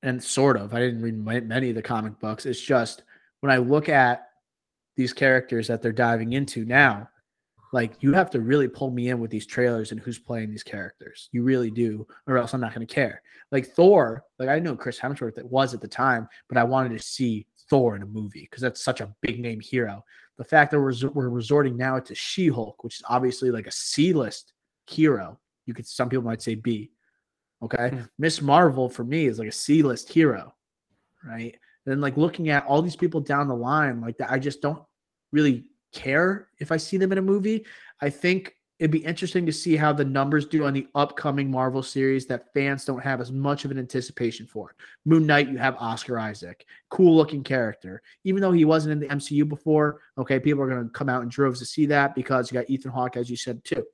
and 0.02 0.22
sort 0.22 0.56
of. 0.56 0.72
I 0.72 0.78
didn't 0.78 1.02
read 1.02 1.46
many 1.46 1.70
of 1.70 1.74
the 1.74 1.82
comic 1.82 2.18
books. 2.20 2.46
It's 2.46 2.60
just 2.60 3.02
when 3.40 3.52
I 3.52 3.58
look 3.58 3.88
at 3.88 4.28
these 4.96 5.12
characters 5.12 5.66
that 5.68 5.82
they're 5.82 5.92
diving 5.92 6.32
into 6.32 6.64
now, 6.64 7.08
like 7.72 7.92
you 8.00 8.12
have 8.12 8.30
to 8.30 8.40
really 8.40 8.68
pull 8.68 8.90
me 8.90 9.10
in 9.10 9.20
with 9.20 9.30
these 9.30 9.46
trailers 9.46 9.92
and 9.92 10.00
who's 10.00 10.18
playing 10.18 10.50
these 10.50 10.62
characters. 10.62 11.28
You 11.32 11.42
really 11.42 11.70
do, 11.70 12.06
or 12.26 12.38
else 12.38 12.54
I'm 12.54 12.60
not 12.60 12.74
going 12.74 12.86
to 12.86 12.92
care. 12.92 13.22
Like 13.52 13.66
Thor, 13.66 14.24
like 14.38 14.48
I 14.48 14.58
know 14.58 14.74
Chris 14.74 14.98
Hemsworth 14.98 15.38
it 15.38 15.46
was 15.46 15.74
at 15.74 15.80
the 15.80 15.88
time, 15.88 16.28
but 16.48 16.58
I 16.58 16.64
wanted 16.64 16.96
to 16.96 17.04
see 17.04 17.46
Thor 17.70 17.96
in 17.96 18.02
a 18.02 18.06
movie 18.06 18.42
because 18.42 18.60
that's 18.60 18.82
such 18.82 19.00
a 19.00 19.14
big 19.22 19.40
name 19.40 19.60
hero. 19.60 20.04
The 20.36 20.44
fact 20.44 20.72
that 20.72 20.80
we're, 20.80 20.94
we're 21.10 21.28
resorting 21.28 21.76
now 21.76 21.98
to 22.00 22.14
She-Hulk, 22.14 22.82
which 22.82 22.96
is 22.96 23.02
obviously 23.08 23.50
like 23.50 23.66
a 23.66 23.72
C-list 23.72 24.52
hero. 24.86 25.38
You 25.66 25.74
could 25.74 25.86
some 25.86 26.08
people 26.08 26.24
might 26.24 26.42
say 26.42 26.56
B. 26.56 26.90
Okay. 27.62 27.90
Hmm. 27.90 28.00
Miss 28.18 28.42
Marvel 28.42 28.88
for 28.88 29.04
me 29.04 29.26
is 29.26 29.38
like 29.38 29.48
a 29.48 29.52
C-list 29.52 30.12
hero. 30.12 30.54
Right. 31.24 31.56
And 31.86 31.92
then 31.92 32.00
like 32.00 32.16
looking 32.16 32.48
at 32.48 32.66
all 32.66 32.82
these 32.82 32.96
people 32.96 33.20
down 33.20 33.48
the 33.48 33.54
line, 33.54 34.00
like 34.00 34.18
that, 34.18 34.30
I 34.30 34.38
just 34.38 34.60
don't 34.60 34.82
really 35.32 35.64
care 35.92 36.48
if 36.58 36.72
I 36.72 36.76
see 36.76 36.96
them 36.96 37.12
in 37.12 37.18
a 37.18 37.22
movie. 37.22 37.66
I 38.00 38.10
think 38.10 38.54
it'd 38.80 38.90
be 38.90 39.04
interesting 39.04 39.44
to 39.44 39.52
see 39.52 39.76
how 39.76 39.92
the 39.92 40.04
numbers 40.04 40.46
do 40.46 40.64
on 40.64 40.72
the 40.72 40.88
upcoming 40.94 41.50
Marvel 41.50 41.82
series 41.82 42.24
that 42.26 42.50
fans 42.54 42.86
don't 42.86 43.04
have 43.04 43.20
as 43.20 43.30
much 43.30 43.66
of 43.66 43.70
an 43.70 43.78
anticipation 43.78 44.46
for. 44.46 44.74
Moon 45.04 45.26
Knight, 45.26 45.50
you 45.50 45.58
have 45.58 45.76
Oscar 45.78 46.18
Isaac, 46.18 46.64
cool 46.88 47.14
looking 47.14 47.44
character. 47.44 48.02
Even 48.24 48.40
though 48.40 48.52
he 48.52 48.64
wasn't 48.64 48.92
in 48.92 48.98
the 48.98 49.14
MCU 49.14 49.46
before, 49.46 50.00
okay, 50.16 50.40
people 50.40 50.62
are 50.62 50.66
going 50.68 50.82
to 50.82 50.90
come 50.90 51.10
out 51.10 51.22
in 51.22 51.28
droves 51.28 51.58
to 51.58 51.66
see 51.66 51.84
that 51.86 52.14
because 52.14 52.50
you 52.50 52.58
got 52.58 52.70
Ethan 52.70 52.90
Hawke, 52.90 53.18
as 53.18 53.28
you 53.28 53.36
said, 53.36 53.62
too. 53.64 53.84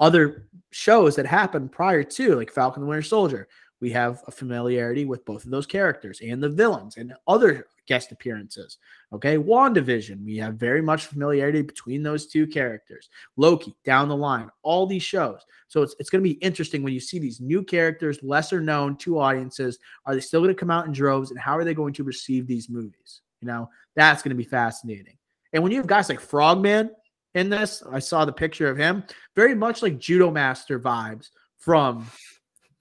Other 0.00 0.48
shows 0.70 1.14
that 1.16 1.26
happened 1.26 1.70
prior 1.70 2.02
to, 2.02 2.36
like 2.36 2.50
Falcon 2.50 2.82
the 2.82 2.88
Winter 2.88 3.02
Soldier, 3.02 3.48
we 3.82 3.90
have 3.90 4.22
a 4.26 4.30
familiarity 4.30 5.04
with 5.04 5.26
both 5.26 5.44
of 5.44 5.50
those 5.50 5.66
characters 5.66 6.22
and 6.22 6.42
the 6.42 6.48
villains 6.48 6.96
and 6.96 7.12
other 7.26 7.66
guest 7.90 8.12
appearances. 8.12 8.78
Okay, 9.12 9.36
WandaVision, 9.36 10.24
we 10.24 10.36
have 10.36 10.54
very 10.54 10.80
much 10.80 11.06
familiarity 11.06 11.60
between 11.60 12.04
those 12.04 12.28
two 12.28 12.46
characters. 12.46 13.08
Loki, 13.36 13.74
down 13.84 14.08
the 14.08 14.16
line, 14.16 14.48
all 14.62 14.86
these 14.86 15.02
shows. 15.02 15.40
So 15.66 15.82
it's, 15.82 15.96
it's 15.98 16.08
going 16.08 16.22
to 16.22 16.30
be 16.30 16.38
interesting 16.38 16.84
when 16.84 16.92
you 16.92 17.00
see 17.00 17.18
these 17.18 17.40
new 17.40 17.64
characters, 17.64 18.20
lesser 18.22 18.60
known 18.60 18.96
to 18.98 19.18
audiences. 19.18 19.76
Are 20.06 20.14
they 20.14 20.20
still 20.20 20.40
going 20.40 20.54
to 20.54 20.58
come 20.58 20.70
out 20.70 20.86
in 20.86 20.92
droves 20.92 21.32
and 21.32 21.40
how 21.40 21.58
are 21.58 21.64
they 21.64 21.74
going 21.74 21.92
to 21.94 22.04
receive 22.04 22.46
these 22.46 22.68
movies? 22.68 23.22
You 23.40 23.48
know, 23.48 23.68
that's 23.96 24.22
going 24.22 24.30
to 24.30 24.36
be 24.36 24.44
fascinating. 24.44 25.16
And 25.52 25.60
when 25.60 25.72
you 25.72 25.78
have 25.78 25.88
guys 25.88 26.08
like 26.08 26.20
Frogman 26.20 26.90
in 27.34 27.50
this, 27.50 27.82
I 27.90 27.98
saw 27.98 28.24
the 28.24 28.32
picture 28.32 28.68
of 28.68 28.76
him, 28.76 29.02
very 29.34 29.56
much 29.56 29.82
like 29.82 29.98
Judomaster 29.98 30.80
vibes 30.80 31.30
from 31.58 32.06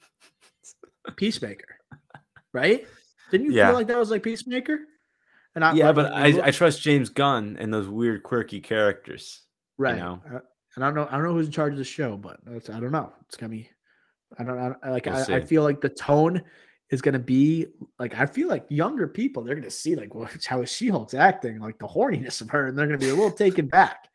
Peacemaker, 1.17 1.77
right? 2.53 2.85
Didn't 3.31 3.47
you 3.47 3.53
Yeah. 3.53 3.67
feel 3.67 3.75
like 3.75 3.87
that 3.87 3.97
was 3.97 4.11
like 4.11 4.21
Peacemaker? 4.21 4.79
And 5.59 5.65
I, 5.65 5.73
yeah, 5.73 5.91
but 5.91 6.05
you 6.31 6.41
I, 6.41 6.47
I 6.47 6.51
trust 6.51 6.81
James 6.81 7.09
Gunn 7.09 7.57
and 7.59 7.73
those 7.73 7.89
weird, 7.89 8.23
quirky 8.23 8.61
characters. 8.61 9.41
right. 9.77 9.97
know? 9.97 10.21
Uh, 10.25 10.39
and 10.75 10.85
I 10.85 10.87
don't 10.87 10.95
know. 10.95 11.07
I 11.09 11.17
don't 11.17 11.23
know 11.25 11.33
who's 11.33 11.47
in 11.47 11.51
charge 11.51 11.73
of 11.73 11.79
the 11.79 11.83
show, 11.83 12.15
but 12.15 12.39
I 12.47 12.79
don't 12.79 12.93
know. 12.93 13.11
It's 13.25 13.35
gonna 13.35 13.49
be. 13.49 13.69
I 14.37 14.45
don't. 14.45 14.57
I, 14.81 14.89
like. 14.89 15.05
We'll 15.05 15.15
I, 15.17 15.35
I 15.35 15.41
feel 15.41 15.63
like 15.63 15.81
the 15.81 15.89
tone 15.89 16.41
is 16.91 17.01
gonna 17.01 17.19
be 17.19 17.65
like. 17.99 18.17
I 18.17 18.25
feel 18.25 18.47
like 18.47 18.65
younger 18.69 19.05
people 19.05 19.43
they're 19.43 19.55
gonna 19.55 19.69
see 19.69 19.97
like 19.97 20.15
well, 20.15 20.29
how 20.45 20.61
is 20.61 20.71
She-Hulk's 20.71 21.13
acting, 21.13 21.59
like 21.59 21.77
the 21.77 21.87
horniness 21.87 22.39
of 22.39 22.49
her, 22.51 22.67
and 22.67 22.77
they're 22.77 22.85
gonna 22.85 22.97
be 22.97 23.09
a 23.09 23.13
little 23.13 23.29
taken 23.29 23.67
back. 23.67 24.07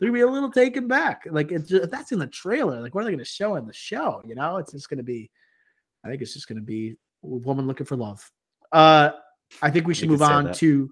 They're 0.00 0.08
gonna 0.08 0.18
be 0.18 0.22
a 0.22 0.26
little 0.26 0.50
taken 0.50 0.88
back. 0.88 1.22
Like 1.30 1.52
it's 1.52 1.68
just, 1.68 1.84
if 1.84 1.90
that's 1.92 2.10
in 2.10 2.18
the 2.18 2.26
trailer, 2.26 2.80
like 2.80 2.96
what 2.96 3.02
are 3.02 3.04
they 3.04 3.12
gonna 3.12 3.24
show 3.24 3.54
in 3.54 3.68
the 3.68 3.72
show? 3.72 4.20
You 4.26 4.34
know, 4.34 4.56
it's 4.56 4.72
just 4.72 4.90
gonna 4.90 5.04
be. 5.04 5.30
I 6.04 6.08
think 6.08 6.22
it's 6.22 6.34
just 6.34 6.48
gonna 6.48 6.62
be 6.62 6.96
a 7.22 7.28
woman 7.28 7.68
looking 7.68 7.86
for 7.86 7.94
love. 7.94 8.28
Uh, 8.72 9.10
I 9.62 9.70
think 9.70 9.86
we 9.86 9.94
should 9.94 10.04
You 10.06 10.12
move 10.12 10.22
on 10.22 10.52
to. 10.54 10.90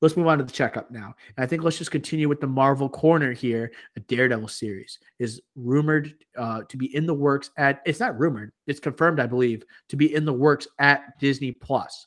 Let's 0.00 0.16
move 0.16 0.26
on 0.26 0.36
to 0.38 0.44
the 0.44 0.52
checkup 0.52 0.90
now. 0.90 1.14
And 1.36 1.44
I 1.44 1.46
think 1.46 1.62
let's 1.62 1.78
just 1.78 1.90
continue 1.90 2.28
with 2.28 2.40
the 2.40 2.46
Marvel 2.46 2.90
corner 2.90 3.32
here. 3.32 3.72
A 3.96 4.00
Daredevil 4.00 4.48
series 4.48 4.98
is 5.18 5.40
rumored 5.54 6.14
uh, 6.36 6.62
to 6.68 6.76
be 6.76 6.94
in 6.94 7.06
the 7.06 7.14
works 7.14 7.50
at. 7.56 7.80
It's 7.86 8.00
not 8.00 8.18
rumored. 8.18 8.52
It's 8.66 8.80
confirmed, 8.80 9.18
I 9.18 9.26
believe, 9.26 9.64
to 9.88 9.96
be 9.96 10.14
in 10.14 10.26
the 10.26 10.32
works 10.32 10.66
at 10.78 11.18
Disney 11.20 11.52
Plus. 11.52 12.06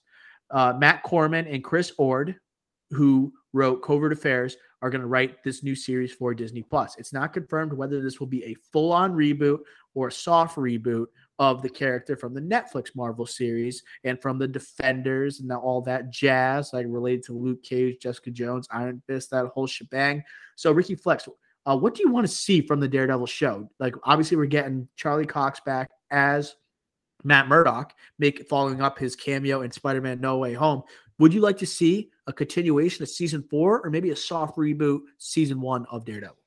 Uh, 0.52 0.74
Matt 0.78 1.02
Corman 1.04 1.48
and 1.48 1.64
Chris 1.64 1.92
Ord, 1.98 2.36
who 2.92 3.34
wrote 3.54 3.82
Covert 3.82 4.14
Affairs, 4.14 4.58
are 4.82 4.92
going 4.92 5.02
to 5.02 5.08
write 5.08 5.44
this 5.44 5.64
new 5.64 5.76
series 5.76 6.14
for 6.14 6.36
Disney 6.36 6.62
Plus. 6.62 6.98
It's 6.98 7.14
not 7.14 7.34
confirmed 7.34 7.74
whether 7.74 8.00
this 8.00 8.20
will 8.20 8.28
be 8.28 8.44
a 8.44 8.56
full-on 8.72 9.14
reboot 9.14 9.60
or 9.96 10.10
a 10.10 10.12
soft 10.12 10.56
reboot 10.58 11.08
of 11.40 11.62
the 11.62 11.70
character 11.70 12.18
from 12.18 12.34
the 12.34 12.42
Netflix 12.42 12.96
Marvel 12.96 13.26
series 13.26 13.84
and 14.04 14.22
from 14.22 14.40
the 14.40 14.48
Defenders 14.48 15.40
and 15.40 15.52
all 15.52 15.82
that 15.82 16.10
jazz, 16.10 16.72
like 16.74 16.86
related 16.90 17.24
to 17.26 17.34
Luke 17.34 17.64
Cage, 17.64 18.00
Jessica 18.02 18.32
Jones, 18.32 18.68
Iron 18.72 19.02
Fist, 19.06 19.32
that 19.32 19.46
whole 19.48 19.68
shebang. 19.68 20.24
So, 20.56 20.72
Ricky 20.72 20.96
Flex, 20.96 21.28
uh, 21.66 21.78
what 21.78 21.94
do 21.94 22.02
you 22.04 22.12
want 22.12 22.26
to 22.26 22.34
see 22.34 22.62
from 22.62 22.80
the 22.80 22.88
Daredevil 22.88 23.28
show? 23.28 23.70
Like, 23.80 23.96
obviously, 24.04 24.38
we're 24.38 24.46
getting 24.46 24.88
Charlie 24.96 25.26
Cox 25.26 25.60
back 25.60 25.92
as 26.12 26.56
Matt 27.24 27.48
Murdock, 27.48 27.94
make 28.20 28.48
following 28.48 28.82
up 28.82 28.98
his 28.98 29.16
cameo 29.16 29.62
in 29.62 29.72
Spider-Man: 29.72 30.20
No 30.20 30.38
Way 30.38 30.54
Home. 30.54 30.84
Would 31.20 31.34
you 31.34 31.42
like 31.42 31.58
to 31.58 31.66
see 31.66 32.10
a 32.28 32.34
continuation 32.34 33.04
of 33.04 33.10
season 33.10 33.44
four, 33.50 33.82
or 33.82 33.90
maybe 33.90 34.12
a 34.12 34.16
soft 34.16 34.58
reboot 34.58 35.02
season 35.18 35.62
one 35.62 35.86
of 35.92 36.06
Daredevil? 36.06 36.38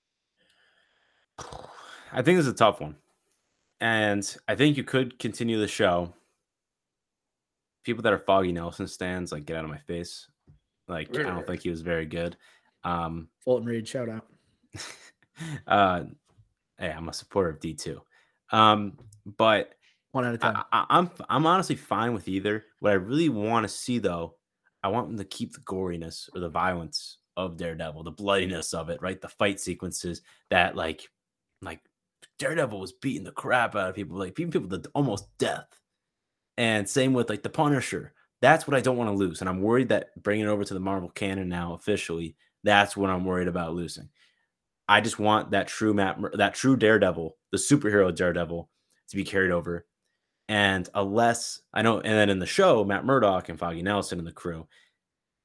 I 2.13 2.23
think 2.23 2.39
this 2.39 2.47
is 2.47 2.53
a 2.53 2.55
tough 2.55 2.81
one. 2.81 2.97
And 3.81 4.37
I 4.47 4.55
think 4.55 4.77
you 4.77 4.85
could 4.85 5.19
continue 5.19 5.59
the 5.59 5.69
show. 5.69 6.13
People 7.85 8.03
that 8.03 8.13
are 8.13 8.19
Foggy 8.19 8.53
Nelson 8.53 8.87
stands, 8.87 9.33
like, 9.33 9.47
get 9.47 9.57
out 9.57 9.65
of 9.65 9.71
my 9.71 9.79
face. 9.79 10.29
Like, 10.87 11.17
I 11.17 11.23
don't 11.23 11.47
think 11.47 11.63
he 11.63 11.71
was 11.71 11.81
very 11.81 12.05
good. 12.05 12.37
Um, 12.85 13.29
Fulton 13.45 13.67
Reed, 13.67 13.89
shout 13.89 14.09
out. 14.09 14.27
uh, 15.67 16.05
hey, 16.79 16.91
I'm 16.91 17.09
a 17.09 17.13
supporter 17.13 17.51
of 17.51 17.61
D2. 17.61 18.01
Um, 18.53 18.99
but 19.25 19.75
one 20.13 20.25
at 20.25 20.35
a 20.35 20.39
time. 20.39 20.57
I, 20.57 20.65
I, 20.73 20.87
I'm 20.91 21.11
I'm 21.29 21.47
honestly 21.47 21.77
fine 21.77 22.13
with 22.13 22.29
either. 22.29 22.65
What 22.81 22.91
I 22.91 22.97
really 22.97 23.29
want 23.29 23.65
to 23.65 23.69
see 23.69 23.99
though, 23.99 24.37
I 24.83 24.89
want 24.89 25.09
them 25.09 25.19
to 25.19 25.25
keep 25.25 25.53
the 25.53 25.61
goriness 25.61 26.29
or 26.35 26.41
the 26.41 26.49
violence 26.49 27.19
of 27.37 27.57
Daredevil, 27.57 28.03
the 28.03 28.11
bloodiness 28.11 28.75
of 28.75 28.91
it, 28.91 29.01
right? 29.01 29.21
The 29.21 29.29
fight 29.29 29.61
sequences 29.61 30.23
that 30.51 30.75
like 30.75 31.09
like 31.63 31.81
Daredevil 32.41 32.81
was 32.81 32.93
beating 32.93 33.23
the 33.23 33.31
crap 33.31 33.77
out 33.77 33.91
of 33.91 33.95
people, 33.95 34.19
like 34.19 34.35
beating 34.35 34.51
people 34.51 34.77
to 34.77 34.91
almost 34.95 35.27
death. 35.39 35.69
And 36.57 36.89
same 36.89 37.13
with 37.13 37.31
like 37.31 37.43
the 37.45 37.51
Punisher. 37.51 38.13
That's 38.43 38.67
what 38.67 38.77
I 38.77 38.81
don't 38.81 38.97
want 38.97 39.09
to 39.11 39.15
lose. 39.15 39.41
And 39.41 39.49
I'm 39.49 39.63
worried 39.63 39.91
that 39.91 40.09
bringing 40.23 40.47
it 40.47 40.49
over 40.49 40.65
to 40.65 40.75
the 40.75 40.81
Marvel 40.81 41.11
canon 41.11 41.49
now 41.49 41.75
officially, 41.75 42.35
that's 42.65 42.97
what 42.97 43.11
I'm 43.11 43.25
worried 43.25 43.49
about 43.49 43.75
losing. 43.75 44.09
I 44.89 45.01
just 45.01 45.19
want 45.19 45.53
that 45.53 45.69
true 45.69 45.95
Matt, 45.95 46.19
that 46.35 46.55
true 46.55 46.77
Daredevil, 46.77 47.37
the 47.53 47.59
superhero 47.59 48.13
Daredevil, 48.13 48.69
to 49.11 49.17
be 49.17 49.23
carried 49.23 49.53
over. 49.53 49.87
And 50.49 50.89
unless 50.95 51.61
I 51.73 51.83
know, 51.83 52.01
and 52.01 52.13
then 52.13 52.31
in 52.31 52.41
the 52.41 52.47
show, 52.47 52.83
Matt 52.85 53.05
Murdock 53.05 53.49
and 53.51 53.59
Foggy 53.59 53.83
Nelson 53.83 54.19
and 54.19 54.27
the 54.27 54.33
crew, 54.33 54.67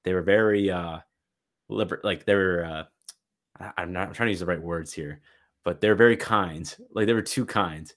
they 0.04 0.14
were 0.14 0.24
very 0.24 0.72
uh 0.72 1.00
liber- 1.70 2.02
like 2.04 2.26
they 2.26 2.36
were 2.36 2.66
uh 2.66 2.84
I'm 3.78 3.94
not 3.94 4.08
I'm 4.08 4.14
trying 4.14 4.28
to 4.28 4.32
use 4.32 4.40
the 4.40 4.46
right 4.46 4.62
words 4.62 4.92
here, 4.94 5.22
but 5.66 5.82
they're 5.82 5.96
very 5.96 6.16
kind. 6.16 6.74
Like 6.94 7.08
they 7.08 7.14
were 7.14 7.22
too 7.22 7.46
kind. 7.46 7.92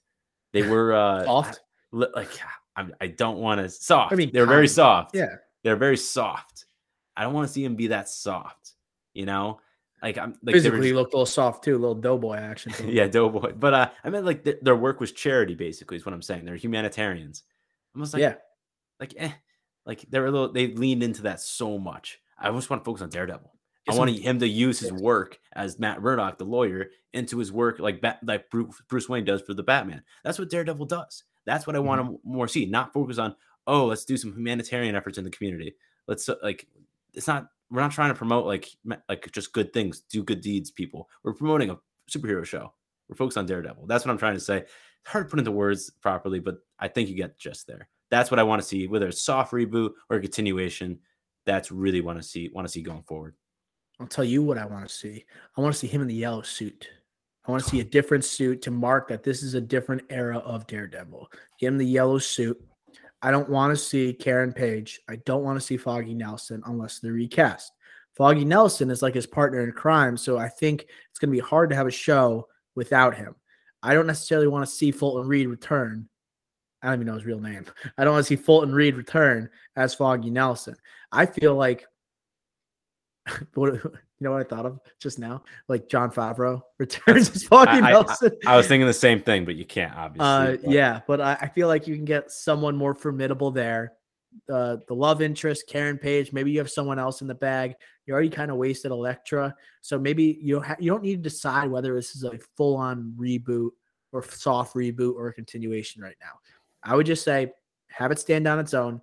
They 0.51 0.63
were 0.63 0.93
uh 0.93 1.23
soft. 1.25 1.61
Like 1.91 2.29
I, 2.75 2.87
I 2.99 3.07
don't 3.07 3.37
want 3.37 3.61
to 3.61 3.69
soft. 3.69 4.11
I 4.11 4.15
mean, 4.15 4.31
they're 4.33 4.45
very 4.45 4.67
soft. 4.67 5.15
Yeah, 5.15 5.35
they're 5.63 5.77
very 5.77 5.95
soft. 5.95 6.65
I 7.15 7.23
don't 7.23 7.33
want 7.33 7.47
to 7.47 7.53
see 7.53 7.63
him 7.63 7.75
be 7.75 7.87
that 7.87 8.09
soft. 8.09 8.73
You 9.13 9.25
know, 9.25 9.61
like 10.01 10.17
I'm 10.17 10.35
like 10.43 10.55
physically 10.55 10.89
just, 10.89 10.95
looked 10.95 11.13
a 11.13 11.17
little 11.17 11.25
soft 11.25 11.63
too, 11.63 11.75
a 11.75 11.79
little 11.79 11.95
doughboy 11.95 12.37
action. 12.37 12.73
yeah, 12.87 13.07
doughboy. 13.07 13.53
But 13.53 13.73
uh, 13.73 13.89
I 14.03 14.09
meant 14.09 14.25
like 14.25 14.43
th- 14.43 14.59
their 14.61 14.75
work 14.75 14.99
was 14.99 15.11
charity, 15.11 15.55
basically, 15.55 15.97
is 15.97 16.05
what 16.05 16.13
I'm 16.13 16.21
saying. 16.21 16.45
They're 16.45 16.55
humanitarians. 16.55 17.43
Almost 17.95 18.13
like 18.13 18.21
yeah, 18.21 18.35
like 18.99 19.13
eh, 19.17 19.31
like 19.85 20.05
they're 20.09 20.25
a 20.25 20.31
little. 20.31 20.51
They 20.51 20.67
leaned 20.67 21.03
into 21.03 21.23
that 21.23 21.39
so 21.39 21.77
much. 21.77 22.19
I 22.37 22.51
just 22.51 22.69
want 22.69 22.83
to 22.83 22.85
focus 22.85 23.01
on 23.01 23.09
Daredevil. 23.09 23.53
I 23.89 23.95
want 23.95 24.11
him 24.11 24.39
to 24.39 24.47
use 24.47 24.79
his 24.79 24.91
work 24.91 25.39
as 25.53 25.79
Matt 25.79 26.01
Murdock, 26.01 26.37
the 26.37 26.45
lawyer, 26.45 26.89
into 27.13 27.37
his 27.37 27.51
work 27.51 27.79
like 27.79 28.01
Bat, 28.01 28.19
like 28.23 28.49
Bruce 28.49 29.09
Wayne 29.09 29.25
does 29.25 29.41
for 29.41 29.53
the 29.53 29.63
Batman. 29.63 30.03
That's 30.23 30.39
what 30.39 30.49
Daredevil 30.49 30.85
does. 30.85 31.23
That's 31.45 31.65
what 31.65 31.75
I 31.75 31.79
want 31.79 32.01
mm-hmm. 32.01 32.13
to 32.13 32.19
more 32.23 32.47
see. 32.47 32.65
Not 32.65 32.93
focus 32.93 33.17
on 33.17 33.35
oh, 33.69 33.85
let's 33.85 34.03
do 34.03 34.17
some 34.17 34.33
humanitarian 34.33 34.95
efforts 34.95 35.17
in 35.17 35.23
the 35.23 35.29
community. 35.29 35.75
Let's 36.07 36.27
uh, 36.27 36.35
like 36.43 36.67
it's 37.13 37.27
not. 37.27 37.47
We're 37.71 37.81
not 37.81 37.91
trying 37.91 38.09
to 38.09 38.15
promote 38.15 38.45
like 38.45 38.67
like 39.07 39.31
just 39.31 39.53
good 39.53 39.71
things, 39.71 40.01
do 40.01 40.23
good 40.23 40.41
deeds, 40.41 40.71
people. 40.71 41.07
We're 41.23 41.35
promoting 41.35 41.69
a 41.69 41.77
superhero 42.09 42.43
show. 42.43 42.73
We're 43.07 43.15
focused 43.15 43.37
on 43.37 43.45
Daredevil. 43.45 43.85
That's 43.85 44.05
what 44.05 44.11
I'm 44.11 44.17
trying 44.17 44.33
to 44.33 44.39
say. 44.39 44.57
It's 44.57 44.71
hard 45.05 45.27
to 45.27 45.29
put 45.29 45.39
into 45.39 45.51
words 45.51 45.91
properly, 46.01 46.39
but 46.39 46.57
I 46.79 46.87
think 46.87 47.09
you 47.09 47.15
get 47.15 47.37
just 47.37 47.67
there. 47.67 47.87
That's 48.09 48.31
what 48.31 48.39
I 48.39 48.43
want 48.43 48.61
to 48.61 48.67
see, 48.67 48.87
whether 48.87 49.07
it's 49.07 49.21
soft 49.21 49.53
reboot 49.53 49.91
or 50.09 50.17
a 50.17 50.21
continuation. 50.21 50.99
That's 51.45 51.71
really 51.71 52.01
want 52.01 52.19
to 52.19 52.27
see 52.27 52.49
want 52.49 52.67
to 52.67 52.71
see 52.71 52.81
going 52.81 53.03
forward. 53.03 53.35
I'll 53.99 54.07
tell 54.07 54.23
you 54.23 54.41
what 54.41 54.57
I 54.57 54.65
want 54.65 54.87
to 54.87 54.93
see. 54.93 55.25
I 55.57 55.61
want 55.61 55.73
to 55.73 55.79
see 55.79 55.87
him 55.87 56.01
in 56.01 56.07
the 56.07 56.15
yellow 56.15 56.41
suit. 56.41 56.87
I 57.45 57.51
want 57.51 57.63
to 57.63 57.69
see 57.69 57.79
a 57.79 57.83
different 57.97 58.23
suit 58.23 58.61
to 58.63 58.71
mark 58.71 59.09
that 59.09 59.23
this 59.23 59.43
is 59.43 59.53
a 59.55 59.61
different 59.61 60.03
era 60.09 60.37
of 60.37 60.67
Daredevil. 60.67 61.29
Give 61.59 61.73
him 61.73 61.77
the 61.77 61.85
yellow 61.85 62.19
suit. 62.19 62.61
I 63.21 63.31
don't 63.31 63.49
want 63.49 63.71
to 63.71 63.83
see 63.83 64.13
Karen 64.13 64.53
Page. 64.53 65.01
I 65.09 65.17
don't 65.25 65.43
want 65.43 65.59
to 65.59 65.65
see 65.65 65.75
Foggy 65.75 66.13
Nelson 66.13 66.61
unless 66.65 66.99
they're 66.99 67.11
recast. 67.11 67.73
Foggy 68.15 68.45
Nelson 68.45 68.89
is 68.89 69.01
like 69.01 69.15
his 69.15 69.27
partner 69.27 69.61
in 69.61 69.71
crime, 69.71 70.15
so 70.15 70.37
I 70.37 70.47
think 70.47 70.85
it's 71.09 71.19
going 71.19 71.29
to 71.29 71.41
be 71.41 71.45
hard 71.45 71.69
to 71.69 71.75
have 71.75 71.87
a 71.87 71.91
show 71.91 72.47
without 72.75 73.15
him. 73.15 73.35
I 73.83 73.93
don't 73.93 74.07
necessarily 74.07 74.47
want 74.47 74.67
to 74.67 74.73
see 74.73 74.91
Fulton 74.91 75.27
Reed 75.27 75.47
return. 75.47 76.07
I 76.81 76.87
don't 76.87 76.95
even 76.95 77.07
know 77.07 77.13
his 77.15 77.25
real 77.25 77.39
name. 77.39 77.65
I 77.97 78.03
don't 78.03 78.13
want 78.13 78.25
to 78.25 78.27
see 78.27 78.41
Fulton 78.41 78.73
Reed 78.73 78.95
return 78.95 79.49
as 79.75 79.93
Foggy 79.93 80.29
Nelson. 80.29 80.75
I 81.11 81.25
feel 81.25 81.55
like 81.55 81.85
what 83.53 83.73
you 83.73 83.91
know 84.19 84.31
what 84.31 84.41
I 84.41 84.43
thought 84.43 84.65
of 84.65 84.79
just 84.99 85.19
now? 85.19 85.43
Like 85.67 85.87
Jon 85.87 86.11
Favreau 86.11 86.61
returns 86.77 87.29
as 87.35 87.43
Foggy 87.43 87.81
Nelson. 87.81 88.31
I, 88.45 88.53
I, 88.53 88.57
was 88.57 88.67
thinking 88.67 88.87
the 88.87 88.93
same 88.93 89.21
thing, 89.21 89.45
but 89.45 89.55
you 89.55 89.65
can't 89.65 89.95
obviously. 89.95 90.25
Uh, 90.25 90.57
but. 90.61 90.71
Yeah, 90.71 91.01
but 91.07 91.21
I, 91.21 91.37
I, 91.41 91.47
feel 91.47 91.67
like 91.67 91.87
you 91.87 91.95
can 91.95 92.05
get 92.05 92.31
someone 92.31 92.75
more 92.75 92.93
formidable 92.93 93.51
there. 93.51 93.93
Uh, 94.51 94.77
the 94.87 94.93
love 94.93 95.21
interest, 95.21 95.67
Karen 95.67 95.97
Page. 95.97 96.33
Maybe 96.33 96.51
you 96.51 96.59
have 96.59 96.69
someone 96.69 96.99
else 96.99 97.21
in 97.21 97.27
the 97.27 97.35
bag. 97.35 97.75
You 98.05 98.13
already 98.13 98.29
kind 98.29 98.51
of 98.51 98.57
wasted 98.57 98.91
Elektra, 98.91 99.55
so 99.81 99.97
maybe 99.97 100.39
you 100.41 100.59
ha- 100.59 100.75
you 100.79 100.91
don't 100.91 101.03
need 101.03 101.23
to 101.23 101.29
decide 101.29 101.69
whether 101.69 101.95
this 101.95 102.15
is 102.15 102.23
a 102.23 102.37
full 102.57 102.75
on 102.75 103.13
reboot 103.17 103.69
or 104.11 104.23
soft 104.23 104.75
reboot 104.75 105.15
or 105.15 105.27
a 105.27 105.33
continuation 105.33 106.01
right 106.01 106.17
now. 106.21 106.39
I 106.83 106.95
would 106.95 107.05
just 107.05 107.23
say 107.23 107.53
have 107.87 108.11
it 108.11 108.19
stand 108.19 108.47
on 108.47 108.59
its 108.59 108.73
own. 108.73 109.01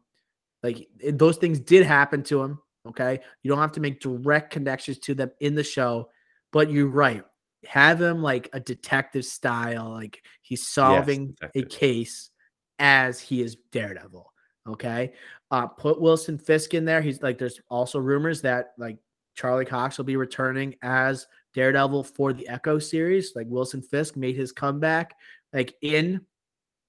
Like 0.62 0.88
it, 0.98 1.18
those 1.18 1.36
things 1.36 1.60
did 1.60 1.86
happen 1.86 2.22
to 2.24 2.42
him 2.42 2.58
Okay. 2.86 3.20
You 3.42 3.50
don't 3.50 3.58
have 3.58 3.72
to 3.72 3.80
make 3.80 4.00
direct 4.00 4.50
connections 4.52 4.98
to 5.00 5.14
them 5.14 5.30
in 5.40 5.54
the 5.54 5.64
show, 5.64 6.10
but 6.52 6.70
you're 6.70 6.88
right. 6.88 7.24
Have 7.66 8.00
him 8.00 8.22
like 8.22 8.48
a 8.52 8.60
detective 8.60 9.24
style, 9.24 9.90
like 9.90 10.22
he's 10.42 10.66
solving 10.66 11.36
yes, 11.42 11.50
a 11.54 11.62
case 11.62 12.30
as 12.78 13.20
he 13.20 13.42
is 13.42 13.56
Daredevil. 13.72 14.32
Okay. 14.68 15.12
Uh, 15.50 15.66
put 15.66 16.00
Wilson 16.00 16.38
Fisk 16.38 16.74
in 16.74 16.84
there. 16.84 17.00
He's 17.00 17.22
like, 17.22 17.38
there's 17.38 17.60
also 17.68 17.98
rumors 17.98 18.42
that 18.42 18.72
like 18.78 18.98
Charlie 19.34 19.64
Cox 19.64 19.98
will 19.98 20.04
be 20.04 20.16
returning 20.16 20.74
as 20.82 21.26
Daredevil 21.54 22.04
for 22.04 22.32
the 22.32 22.48
Echo 22.48 22.78
series. 22.78 23.32
Like 23.34 23.46
Wilson 23.48 23.82
Fisk 23.82 24.16
made 24.16 24.36
his 24.36 24.52
comeback 24.52 25.14
like 25.52 25.74
in 25.82 26.20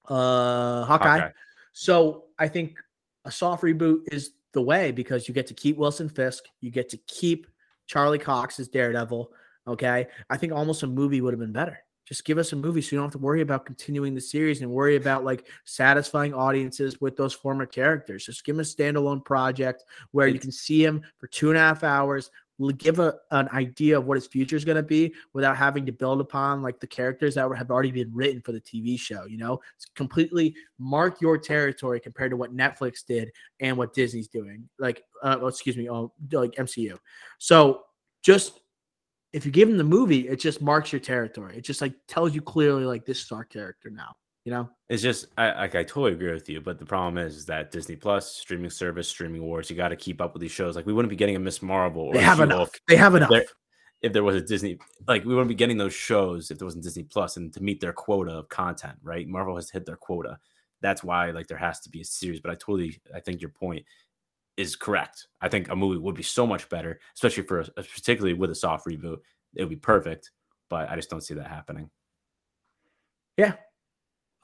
uh 0.07 0.85
Hawkeye. 0.85 1.19
Hawkeye. 1.19 1.31
So 1.73 2.25
I 2.39 2.47
think 2.47 2.77
a 3.25 3.31
soft 3.31 3.63
reboot 3.63 4.01
is 4.11 4.31
the 4.53 4.61
way 4.61 4.91
because 4.91 5.27
you 5.27 5.33
get 5.33 5.47
to 5.47 5.53
keep 5.53 5.77
Wilson 5.77 6.09
Fisk, 6.09 6.45
you 6.61 6.71
get 6.71 6.89
to 6.89 6.97
keep 7.07 7.47
Charlie 7.87 8.19
Cox 8.19 8.59
as 8.59 8.67
Daredevil. 8.67 9.31
Okay. 9.67 10.07
I 10.29 10.37
think 10.37 10.53
almost 10.53 10.83
a 10.83 10.87
movie 10.87 11.21
would 11.21 11.33
have 11.33 11.39
been 11.39 11.51
better. 11.51 11.79
Just 12.07 12.23
give 12.23 12.37
us 12.37 12.53
a 12.53 12.55
movie 12.55 12.81
so 12.81 12.95
you 12.95 12.99
don't 12.99 13.07
have 13.07 13.19
to 13.19 13.25
worry 13.25 13.41
about 13.41 13.65
continuing 13.65 14.15
the 14.15 14.21
series 14.21 14.61
and 14.61 14.71
worry 14.71 14.95
about 14.95 15.25
like 15.25 15.45
satisfying 15.65 16.33
audiences 16.33 17.01
with 17.01 17.17
those 17.17 17.33
former 17.33 17.65
characters. 17.65 18.25
Just 18.25 18.45
give 18.45 18.55
them 18.55 18.61
a 18.61 18.63
standalone 18.63 19.25
project 19.25 19.83
where 20.11 20.29
you 20.29 20.39
can 20.39 20.51
see 20.51 20.81
him 20.81 21.01
for 21.17 21.27
two 21.27 21.49
and 21.49 21.57
a 21.57 21.61
half 21.61 21.83
hours, 21.83 22.31
give 22.77 22.99
a, 22.99 23.15
an 23.31 23.47
idea 23.49 23.97
of 23.97 24.05
what 24.05 24.15
his 24.15 24.27
future 24.27 24.55
is 24.55 24.65
going 24.65 24.77
to 24.77 24.83
be 24.83 25.13
without 25.33 25.55
having 25.55 25.85
to 25.85 25.91
build 25.91 26.19
upon 26.19 26.61
like 26.61 26.79
the 26.79 26.87
characters 26.87 27.35
that 27.35 27.49
have 27.55 27.69
already 27.69 27.91
been 27.91 28.13
written 28.13 28.41
for 28.41 28.51
the 28.51 28.61
TV 28.61 28.99
show. 28.99 29.25
You 29.25 29.37
know, 29.37 29.59
it's 29.75 29.85
completely 29.95 30.55
mark 30.79 31.21
your 31.21 31.37
territory 31.37 31.99
compared 31.99 32.31
to 32.31 32.37
what 32.37 32.55
Netflix 32.55 33.05
did 33.05 33.31
and 33.59 33.77
what 33.77 33.93
Disney's 33.93 34.27
doing. 34.27 34.67
Like, 34.79 35.03
uh, 35.23 35.37
oh, 35.41 35.47
excuse 35.47 35.77
me, 35.77 35.89
oh, 35.89 36.11
like 36.31 36.51
MCU. 36.53 36.97
So 37.37 37.83
just 38.23 38.59
if 39.33 39.45
you 39.45 39.51
give 39.51 39.69
him 39.69 39.77
the 39.77 39.83
movie, 39.83 40.27
it 40.27 40.39
just 40.39 40.61
marks 40.61 40.91
your 40.91 40.99
territory. 40.99 41.57
It 41.57 41.61
just 41.61 41.81
like 41.81 41.93
tells 42.07 42.33
you 42.33 42.41
clearly 42.41 42.85
like 42.85 43.05
this 43.05 43.23
is 43.23 43.31
our 43.31 43.43
character 43.43 43.89
now. 43.89 44.15
You 44.47 44.53
know, 44.53 44.69
it's 44.87 45.03
just 45.03 45.27
I 45.37 45.51
like 45.51 45.75
I 45.75 45.83
totally 45.83 46.13
agree 46.13 46.31
with 46.31 46.47
you, 46.47 46.61
but 46.61 46.79
the 46.79 46.85
problem 46.85 47.17
is, 47.17 47.35
is 47.35 47.45
that 47.47 47.69
Disney 47.69 47.97
Plus 47.97 48.31
streaming 48.31 48.69
service, 48.69 49.09
streaming 49.09 49.43
wars, 49.43 49.69
you 49.69 49.75
got 49.75 49.89
to 49.89 49.97
keep 49.97 50.21
up 50.21 50.31
with 50.31 50.41
these 50.41 50.53
shows. 50.53 50.73
Like 50.73 50.85
we 50.85 50.93
wouldn't 50.93 51.09
be 51.09 51.17
getting 51.17 51.35
a 51.35 51.39
Miss 51.39 51.61
Marvel. 51.61 52.03
Or 52.03 52.13
they 52.13 52.21
have 52.21 52.39
enough. 52.39 52.69
They 52.87 52.95
have 52.95 53.13
enough. 53.15 53.29
If 53.29 53.35
there, 53.35 53.45
if 54.03 54.13
there 54.13 54.23
was 54.23 54.37
a 54.37 54.41
Disney, 54.41 54.79
like 55.05 55.25
we 55.25 55.33
wouldn't 55.33 55.49
be 55.49 55.53
getting 55.53 55.77
those 55.77 55.93
shows 55.93 56.49
if 56.49 56.59
there 56.59 56.65
wasn't 56.65 56.85
Disney 56.85 57.03
Plus 57.03 57.35
and 57.35 57.53
to 57.55 57.61
meet 57.61 57.81
their 57.81 57.91
quota 57.91 58.37
of 58.37 58.47
content, 58.47 58.95
right? 59.03 59.27
Marvel 59.27 59.57
has 59.57 59.69
hit 59.69 59.85
their 59.85 59.97
quota. 59.97 60.39
That's 60.79 61.03
why 61.03 61.31
like 61.31 61.47
there 61.47 61.57
has 61.57 61.81
to 61.81 61.89
be 61.89 61.99
a 61.99 62.05
series. 62.05 62.39
But 62.39 62.51
I 62.51 62.53
totally, 62.53 63.01
I 63.13 63.19
think 63.19 63.41
your 63.41 63.49
point 63.49 63.83
is 64.55 64.77
correct. 64.77 65.27
I 65.41 65.49
think 65.49 65.67
a 65.67 65.75
movie 65.75 65.99
would 65.99 66.15
be 66.15 66.23
so 66.23 66.47
much 66.47 66.69
better, 66.69 67.01
especially 67.15 67.43
for 67.43 67.59
a, 67.59 67.65
particularly 67.65 68.33
with 68.33 68.51
a 68.51 68.55
soft 68.55 68.87
reboot. 68.87 69.17
It 69.55 69.63
would 69.63 69.69
be 69.69 69.75
perfect, 69.75 70.31
but 70.69 70.89
I 70.89 70.95
just 70.95 71.09
don't 71.09 71.19
see 71.19 71.33
that 71.33 71.47
happening. 71.47 71.89
Yeah, 73.35 73.55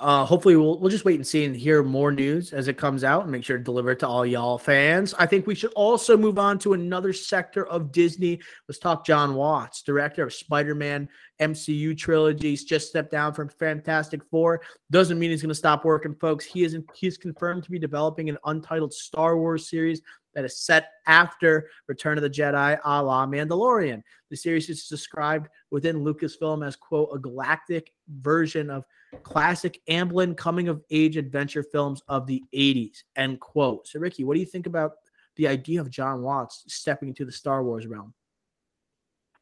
Uh, 0.04 0.26
hopefully, 0.26 0.58
we'll 0.58 0.78
we'll 0.80 0.89
just 0.89 1.06
wait 1.06 1.16
and 1.16 1.26
see 1.26 1.45
and 1.45 1.56
hear 1.56 1.82
more 1.82 2.12
news 2.12 2.51
as 2.51 2.68
it 2.68 2.78
comes 2.78 3.06
out, 3.06 3.24
and 3.24 3.32
make 3.32 3.41
sure 3.41 3.58
to 3.58 3.64
deliver 3.64 3.91
it 3.91 3.99
to 3.99 4.08
all 4.08 4.26
y'all 4.26 4.58
fans. 4.58 5.14
I 5.18 5.26
think 5.26 5.47
we 5.47 5.56
should 5.56 5.72
also 5.78 6.18
move 6.18 6.38
on 6.38 6.60
to 6.60 6.74
another 6.74 7.14
sector 7.14 7.66
of 7.68 7.93
Disney. 7.93 8.41
Let's 8.68 8.80
talk 8.80 9.06
Jon 9.06 9.34
Watts, 9.34 9.82
director 9.82 10.24
of 10.24 10.34
Spider-Man 10.34 11.08
MCU 11.39 11.97
trilogies, 11.97 12.66
just 12.66 12.89
stepped 12.89 13.12
down 13.12 13.34
from 13.34 13.47
Fantastic 13.47 14.22
Four. 14.30 14.62
Doesn't 14.91 15.18
mean 15.18 15.30
he's 15.30 15.41
going 15.41 15.47
to 15.47 15.56
stop 15.56 15.86
working, 15.86 16.16
folks. 16.16 16.43
He 16.43 16.66
is 16.66 16.78
he's 16.93 17.18
confirmed 17.18 17.64
to 17.64 17.72
be 17.72 17.80
developing 17.80 18.28
an 18.28 18.38
untitled 18.43 18.93
Star 18.93 19.38
Wars 19.38 19.70
series 19.70 20.01
that 20.36 20.43
is 20.43 20.60
set 20.60 20.89
after 21.08 21.70
Return 21.88 22.18
of 22.18 22.24
the 22.24 22.30
Jedi, 22.30 22.78
a 22.84 23.01
la 23.01 23.26
Mandalorian. 23.26 24.01
The 24.30 24.36
series 24.36 24.70
is 24.70 24.89
described 24.89 25.47
within 25.72 26.04
Lucasfilm 26.04 26.68
as 26.68 26.76
quote 26.76 27.08
a 27.14 27.20
galactic 27.20 27.93
version 28.10 28.70
of 28.70 28.84
classic 29.24 29.82
Amblin 29.89 30.36
coming 30.36 30.68
of 30.68 30.82
age 30.91 31.18
adventure 31.18 31.64
films 31.64 32.01
of 32.07 32.26
the 32.28 32.43
80s, 32.53 33.03
end 33.16 33.39
quote. 33.39 33.88
So, 33.88 33.99
Ricky, 33.99 34.24
what 34.24 34.34
do 34.34 34.39
you 34.39 34.45
think 34.45 34.68
about 34.68 34.93
the 35.36 35.47
idea 35.47 35.82
of 35.82 35.89
Jon 35.89 36.22
Watts 36.22 36.64
stepping 36.68 37.09
into 37.09 37.26
the 37.26 37.32
Star 37.32 37.64
Wars 37.64 37.88
realm? 37.88 38.14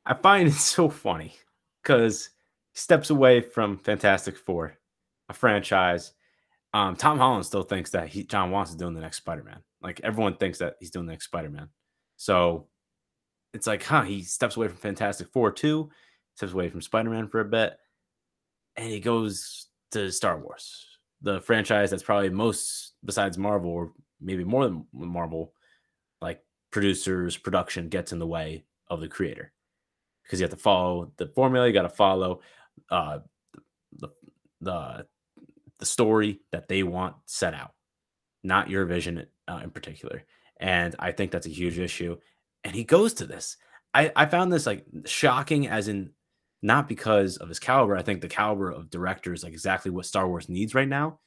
I 0.06 0.14
find 0.14 0.48
it 0.48 0.54
so 0.54 0.90
funny 0.90 1.36
because 1.82 2.30
steps 2.74 3.10
away 3.10 3.42
from 3.42 3.78
Fantastic 3.78 4.38
Four, 4.38 4.78
a 5.30 5.34
franchise. 5.34 6.14
Um, 6.74 6.96
Tom 6.96 7.18
Holland 7.18 7.46
still 7.46 7.64
thinks 7.64 7.92
that 7.92 8.08
he 8.08 8.24
Jon 8.24 8.52
Watts 8.52 8.72
is 8.72 8.78
doing 8.78 8.94
the 8.94 9.02
next 9.02 9.18
Spider 9.18 9.44
Man. 9.44 9.60
Like 9.82 10.00
everyone 10.04 10.36
thinks 10.38 10.60
that 10.60 10.76
he's 10.80 10.92
doing 10.92 11.06
the 11.06 11.12
next 11.12 11.26
Spider 11.26 11.50
Man. 11.50 11.70
So 12.18 12.68
it's 13.54 13.68
like, 13.68 13.84
huh? 13.84 14.04
He 14.04 14.22
steps 14.22 14.56
away 14.56 14.68
from 14.68 14.78
Fantastic 14.78 15.28
Four 15.30 15.52
too, 15.52 15.90
steps 16.36 16.54
away 16.54 16.70
from 16.70 16.82
Spider 16.82 17.10
Man 17.10 17.28
for 17.28 17.42
a 17.42 17.46
bit, 17.46 17.78
and 18.76 18.88
he 18.90 19.00
goes 19.00 19.68
to 19.92 20.12
Star 20.12 20.40
Wars, 20.40 20.86
the 21.22 21.42
franchise 21.42 21.92
that's 21.92 22.04
probably 22.04 22.30
most 22.30 22.94
besides 23.04 23.38
Marvel, 23.38 23.72
or 23.72 23.92
maybe 24.20 24.44
more 24.44 24.64
than 24.64 24.86
Marvel, 24.94 25.54
like 26.22 26.42
producers, 26.72 27.38
production 27.38 27.90
gets 27.90 28.12
in 28.12 28.20
the 28.20 28.28
way 28.28 28.64
of 28.88 29.02
the 29.02 29.08
creator 29.08 29.52
because 30.24 30.40
you 30.40 30.44
have 30.44 30.52
to 30.52 30.58
follow 30.58 31.12
the 31.18 31.28
formula. 31.28 31.68
You 31.68 31.74
got 31.74 31.84
to 31.84 31.90
follow 31.90 32.42
uh, 32.90 33.20
the 33.98 34.10
the 34.62 35.06
the 35.80 35.86
story 35.86 36.42
that 36.52 36.68
they 36.68 36.84
want 36.84 37.16
set 37.26 37.54
out, 37.54 37.74
not 38.44 38.70
your 38.70 38.86
vision 38.86 39.26
uh, 39.48 39.62
in 39.64 39.72
particular. 39.72 40.24
And 40.60 40.96
I 41.00 41.12
think 41.12 41.32
that's 41.32 41.48
a 41.48 41.50
huge 41.52 41.80
issue. 41.80 42.18
And 42.64 42.76
he 42.76 42.84
goes 42.84 43.16
to 43.16 43.26
this. 43.26 43.58
I, 43.94 44.12
I 44.16 44.28
found 44.28 44.54
this 44.54 44.68
like 44.68 44.86
shocking, 45.06 45.68
as 45.68 45.88
in 45.88 46.12
not 46.62 46.88
because 46.88 47.38
of 47.38 47.50
his 47.50 47.60
caliber. 47.60 47.98
I 47.98 48.04
think 48.04 48.22
the 48.22 48.28
caliber 48.28 48.70
of 48.70 48.90
director 48.90 49.34
is 49.34 49.44
like 49.44 49.54
exactly 49.54 49.92
what 49.92 50.06
Star 50.06 50.28
Wars 50.28 50.50
needs 50.50 50.76
right 50.76 50.88
now. 50.88 51.20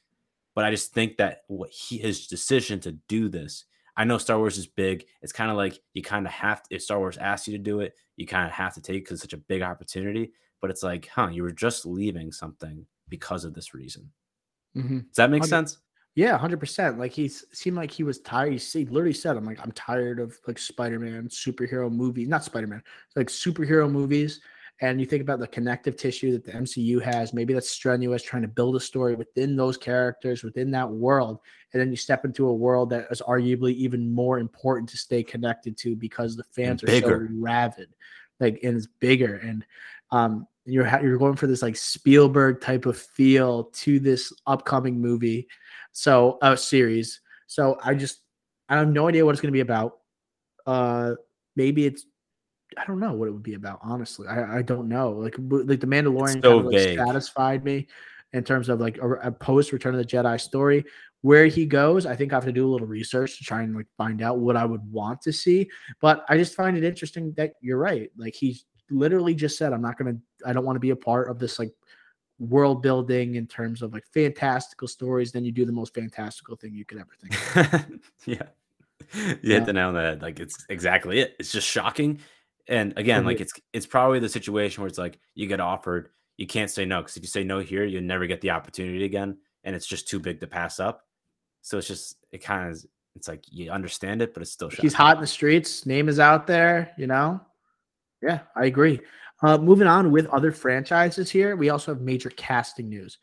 But 0.53 0.65
I 0.65 0.71
just 0.71 0.93
think 0.93 1.17
that 1.17 1.41
what 1.47 1.69
he 1.69 1.97
his 1.97 2.27
decision 2.27 2.79
to 2.81 2.93
do 3.07 3.27
this. 3.27 3.65
I 3.97 4.03
know 4.03 4.17
Star 4.17 4.37
Wars 4.37 4.57
is 4.57 4.67
big. 4.67 5.05
It's 5.21 5.33
kind 5.33 5.51
of 5.51 5.57
like 5.57 5.79
you 5.93 6.01
kind 6.01 6.25
of 6.25 6.31
have 6.31 6.63
to, 6.63 6.75
if 6.75 6.83
Star 6.83 6.99
Wars 6.99 7.17
asks 7.17 7.47
you 7.47 7.57
to 7.57 7.63
do 7.63 7.79
it, 7.79 7.95
you 8.17 8.25
kind 8.25 8.45
of 8.45 8.51
have 8.51 8.73
to 8.75 8.81
take 8.81 9.03
because 9.03 9.15
it's 9.15 9.23
such 9.23 9.33
a 9.33 9.43
big 9.43 9.61
opportunity. 9.61 10.31
But 10.61 10.69
it's 10.69 10.83
like, 10.83 11.07
huh, 11.07 11.29
you 11.31 11.43
were 11.43 11.51
just 11.51 11.85
leaving 11.85 12.31
something 12.31 12.85
because 13.09 13.45
of 13.45 13.53
this 13.53 13.73
reason. 13.73 14.11
Mm-hmm. 14.75 14.99
Does 14.99 15.15
that 15.15 15.29
make 15.29 15.45
sense? 15.45 15.77
Yeah, 16.15 16.37
hundred 16.37 16.61
percent. 16.61 16.97
Like 16.97 17.11
he 17.11 17.27
seemed 17.27 17.75
like 17.75 17.91
he 17.91 18.03
was 18.03 18.19
tired. 18.19 18.53
He 18.53 18.85
literally 18.85 19.13
said, 19.13 19.35
"I'm 19.35 19.45
like 19.45 19.59
I'm 19.61 19.73
tired 19.73 20.19
of 20.19 20.37
like 20.47 20.57
Spider-Man 20.57 21.27
superhero 21.27 21.91
movies, 21.91 22.29
not 22.29 22.45
Spider-Man, 22.45 22.81
like 23.17 23.27
superhero 23.27 23.91
movies." 23.91 24.39
And 24.81 24.99
you 24.99 25.05
think 25.05 25.21
about 25.21 25.39
the 25.39 25.47
connective 25.47 25.95
tissue 25.95 26.33
that 26.33 26.43
the 26.43 26.51
MCU 26.51 27.01
has. 27.01 27.33
Maybe 27.33 27.53
that's 27.53 27.69
strenuous, 27.69 28.21
trying 28.21 28.41
to 28.41 28.47
build 28.49 28.75
a 28.75 28.79
story 28.79 29.15
within 29.15 29.55
those 29.55 29.77
characters, 29.77 30.43
within 30.43 30.69
that 30.71 30.89
world, 30.89 31.39
and 31.71 31.81
then 31.81 31.91
you 31.91 31.95
step 31.95 32.25
into 32.25 32.47
a 32.47 32.53
world 32.53 32.89
that 32.89 33.07
is 33.09 33.21
arguably 33.21 33.73
even 33.73 34.11
more 34.11 34.39
important 34.39 34.89
to 34.89 34.97
stay 34.97 35.23
connected 35.23 35.77
to 35.77 35.95
because 35.95 36.35
the 36.35 36.43
fans 36.43 36.83
are 36.83 36.99
so 36.99 37.27
rabid, 37.31 37.89
like 38.39 38.59
and 38.63 38.75
it's 38.75 38.87
bigger. 38.99 39.35
And 39.35 39.65
um, 40.11 40.45
you're 40.65 40.87
you're 41.01 41.17
going 41.17 41.35
for 41.35 41.47
this 41.47 41.61
like 41.61 41.77
Spielberg 41.77 42.59
type 42.59 42.85
of 42.85 42.97
feel 42.97 43.65
to 43.65 43.99
this 43.99 44.33
upcoming 44.45 44.99
movie 44.99 45.47
so 45.95 46.37
a 46.41 46.47
uh, 46.47 46.55
series. 46.57 47.21
So 47.47 47.77
I 47.81 47.93
just 47.95 48.19
I 48.67 48.77
have 48.77 48.89
no 48.89 49.07
idea 49.07 49.25
what 49.25 49.31
it's 49.31 49.41
going 49.41 49.51
to 49.51 49.53
be 49.53 49.61
about. 49.61 49.99
Uh, 50.65 51.13
maybe 51.55 51.85
it's 51.85 52.05
I 52.77 52.85
don't 52.85 52.99
know 52.99 53.13
what 53.13 53.27
it 53.27 53.31
would 53.31 53.43
be 53.43 53.53
about. 53.53 53.79
Honestly, 53.81 54.27
I, 54.27 54.57
I 54.57 54.61
don't 54.61 54.87
know. 54.87 55.11
Like 55.11 55.35
like 55.37 55.79
the 55.79 55.87
Mandalorian 55.87 56.41
so 56.41 56.61
kind 56.61 56.67
of 56.67 56.73
like 56.73 57.07
satisfied 57.07 57.63
me 57.63 57.87
in 58.33 58.43
terms 58.43 58.69
of 58.69 58.79
like 58.79 58.97
a, 58.97 59.11
a 59.13 59.31
post 59.31 59.71
Return 59.71 59.95
of 59.95 59.99
the 59.99 60.05
Jedi 60.05 60.39
story. 60.39 60.85
Where 61.21 61.47
he 61.47 61.65
goes, 61.65 62.05
I 62.05 62.15
think 62.15 62.33
I 62.33 62.35
have 62.35 62.45
to 62.45 62.51
do 62.51 62.67
a 62.67 62.71
little 62.71 62.85
research 62.85 63.39
to 63.39 63.43
try 63.43 63.63
and 63.63 63.75
like 63.75 63.87
find 63.97 64.21
out 64.21 64.37
what 64.37 64.55
I 64.55 64.63
would 64.63 64.91
want 64.91 65.21
to 65.23 65.33
see. 65.33 65.67
But 65.99 66.23
I 66.29 66.37
just 66.37 66.53
find 66.53 66.77
it 66.77 66.83
interesting 66.83 67.33
that 67.35 67.53
you're 67.61 67.79
right. 67.79 68.11
Like 68.15 68.35
he 68.35 68.61
literally 68.91 69.33
just 69.33 69.57
said, 69.57 69.73
"I'm 69.73 69.81
not 69.81 69.97
gonna. 69.97 70.17
I 70.45 70.53
don't 70.53 70.65
want 70.65 70.75
to 70.75 70.81
be 70.81 70.91
a 70.91 70.95
part 70.95 71.29
of 71.29 71.39
this 71.39 71.57
like 71.57 71.71
world 72.39 72.81
building 72.81 73.35
in 73.35 73.47
terms 73.47 73.81
of 73.81 73.93
like 73.93 74.05
fantastical 74.13 74.87
stories, 74.87 75.31
then 75.31 75.45
you 75.45 75.51
do 75.51 75.65
the 75.65 75.71
most 75.71 75.93
fantastical 75.93 76.55
thing 76.55 76.73
you 76.73 76.85
could 76.85 76.99
ever 76.99 77.11
think. 77.21 78.01
yeah. 78.25 78.43
You 79.13 79.37
yeah. 79.43 79.55
hit 79.55 79.65
the 79.65 79.73
nail 79.73 79.89
on 79.89 79.93
the 79.93 80.01
head. 80.01 80.21
Like 80.21 80.39
it's 80.39 80.65
exactly 80.69 81.19
it. 81.19 81.35
It's 81.39 81.51
just 81.51 81.67
shocking. 81.67 82.19
And 82.67 82.93
again, 82.97 83.19
mm-hmm. 83.19 83.27
like 83.27 83.41
it's 83.41 83.53
it's 83.73 83.85
probably 83.85 84.19
the 84.19 84.29
situation 84.29 84.81
where 84.81 84.87
it's 84.87 84.97
like 84.97 85.19
you 85.35 85.47
get 85.47 85.59
offered, 85.59 86.09
you 86.37 86.47
can't 86.47 86.71
say 86.71 86.85
no 86.85 87.01
because 87.01 87.17
if 87.17 87.23
you 87.23 87.29
say 87.29 87.43
no 87.43 87.59
here, 87.59 87.85
you 87.85 88.01
never 88.01 88.25
get 88.25 88.41
the 88.41 88.51
opportunity 88.51 89.05
again, 89.05 89.37
and 89.63 89.75
it's 89.75 89.87
just 89.87 90.07
too 90.07 90.19
big 90.19 90.39
to 90.39 90.47
pass 90.47 90.79
up. 90.79 91.05
So 91.61 91.77
it's 91.77 91.87
just 91.87 92.17
it 92.31 92.39
kind 92.39 92.71
of 92.71 92.83
it's 93.15 93.27
like 93.27 93.43
you 93.49 93.71
understand 93.71 94.21
it, 94.21 94.33
but 94.33 94.41
it's 94.41 94.51
still 94.51 94.69
shocking. 94.69 94.83
He's 94.83 94.93
hot 94.93 95.17
in 95.17 95.21
the 95.21 95.27
streets. 95.27 95.85
Name 95.85 96.09
is 96.09 96.19
out 96.19 96.47
there. 96.47 96.91
You 96.97 97.07
know. 97.07 97.41
Yeah, 98.21 98.39
I 98.55 98.65
agree. 98.65 98.99
Uh, 99.43 99.57
moving 99.57 99.87
on 99.87 100.11
with 100.11 100.25
other 100.27 100.51
franchises 100.51 101.29
here, 101.29 101.55
we 101.55 101.69
also 101.69 101.93
have 101.93 102.01
major 102.01 102.29
casting 102.31 102.89
news. 102.89 103.19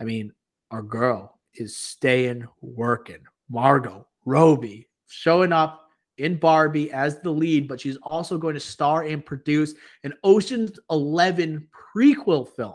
I 0.00 0.04
mean, 0.04 0.32
our 0.70 0.82
girl 0.82 1.40
is 1.54 1.76
staying 1.76 2.46
working. 2.60 3.18
Margot 3.50 4.06
Robbie 4.24 4.88
showing 5.08 5.52
up 5.52 5.85
in 6.18 6.36
Barbie 6.36 6.90
as 6.92 7.20
the 7.20 7.30
lead, 7.30 7.68
but 7.68 7.80
she's 7.80 7.96
also 8.02 8.38
going 8.38 8.54
to 8.54 8.60
star 8.60 9.02
and 9.02 9.24
produce 9.24 9.74
an 10.04 10.14
Ocean's 10.24 10.78
11 10.90 11.68
prequel 11.94 12.48
film, 12.48 12.74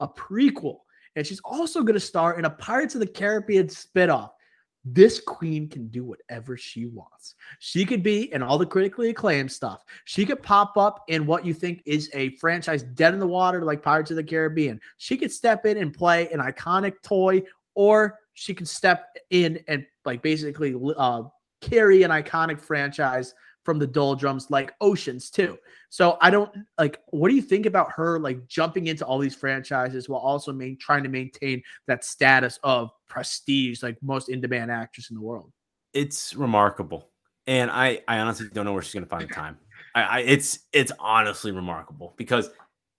a 0.00 0.08
prequel. 0.08 0.78
And 1.16 1.26
she's 1.26 1.40
also 1.44 1.82
going 1.82 1.94
to 1.94 2.00
star 2.00 2.38
in 2.38 2.44
a 2.44 2.50
Pirates 2.50 2.94
of 2.94 3.00
the 3.00 3.06
Caribbean 3.06 3.66
spinoff 3.66 4.30
this 4.84 5.20
queen 5.20 5.68
can 5.68 5.88
do 5.88 6.04
whatever 6.04 6.56
she 6.56 6.86
wants. 6.86 7.34
She 7.58 7.84
could 7.84 8.02
be 8.02 8.32
in 8.32 8.42
all 8.42 8.56
the 8.56 8.66
critically 8.66 9.10
acclaimed 9.10 9.52
stuff. 9.52 9.82
She 10.06 10.24
could 10.24 10.42
pop 10.42 10.76
up 10.76 11.04
in 11.08 11.26
what 11.26 11.44
you 11.44 11.52
think 11.52 11.82
is 11.84 12.10
a 12.14 12.30
franchise 12.36 12.82
dead 12.82 13.12
in 13.12 13.20
the 13.20 13.26
water, 13.26 13.62
like 13.62 13.82
Pirates 13.82 14.10
of 14.10 14.16
the 14.16 14.24
Caribbean. 14.24 14.80
She 14.96 15.16
could 15.16 15.32
step 15.32 15.66
in 15.66 15.76
and 15.76 15.92
play 15.92 16.30
an 16.30 16.40
iconic 16.40 16.94
toy, 17.02 17.42
or 17.74 18.18
she 18.32 18.54
could 18.54 18.68
step 18.68 19.06
in 19.28 19.62
and 19.68 19.84
like 20.06 20.22
basically 20.22 20.74
uh, 20.96 21.24
carry 21.60 22.02
an 22.02 22.10
iconic 22.10 22.60
franchise 22.60 23.34
from 23.64 23.78
the 23.78 23.86
doldrums 23.86 24.50
like 24.50 24.74
Oceans 24.80 25.30
too. 25.30 25.58
So 25.90 26.16
I 26.20 26.30
don't 26.30 26.50
like 26.78 27.00
what 27.08 27.28
do 27.28 27.34
you 27.34 27.42
think 27.42 27.66
about 27.66 27.92
her 27.92 28.18
like 28.18 28.46
jumping 28.46 28.86
into 28.86 29.04
all 29.04 29.18
these 29.18 29.34
franchises 29.34 30.08
while 30.08 30.20
also 30.20 30.52
main, 30.52 30.78
trying 30.78 31.02
to 31.02 31.08
maintain 31.08 31.62
that 31.86 32.04
status 32.04 32.58
of 32.62 32.90
prestige 33.08 33.82
like 33.82 33.96
most 34.02 34.28
in-demand 34.28 34.70
actress 34.70 35.10
in 35.10 35.16
the 35.16 35.22
world? 35.22 35.52
It's 35.92 36.34
remarkable. 36.34 37.10
And 37.46 37.70
I 37.70 38.00
I 38.08 38.18
honestly 38.18 38.48
don't 38.52 38.64
know 38.64 38.72
where 38.72 38.82
she's 38.82 38.94
going 38.94 39.04
to 39.04 39.10
find 39.10 39.28
the 39.28 39.34
time. 39.34 39.58
I, 39.94 40.02
I 40.02 40.18
it's 40.20 40.60
it's 40.72 40.92
honestly 40.98 41.52
remarkable 41.52 42.14
because 42.16 42.50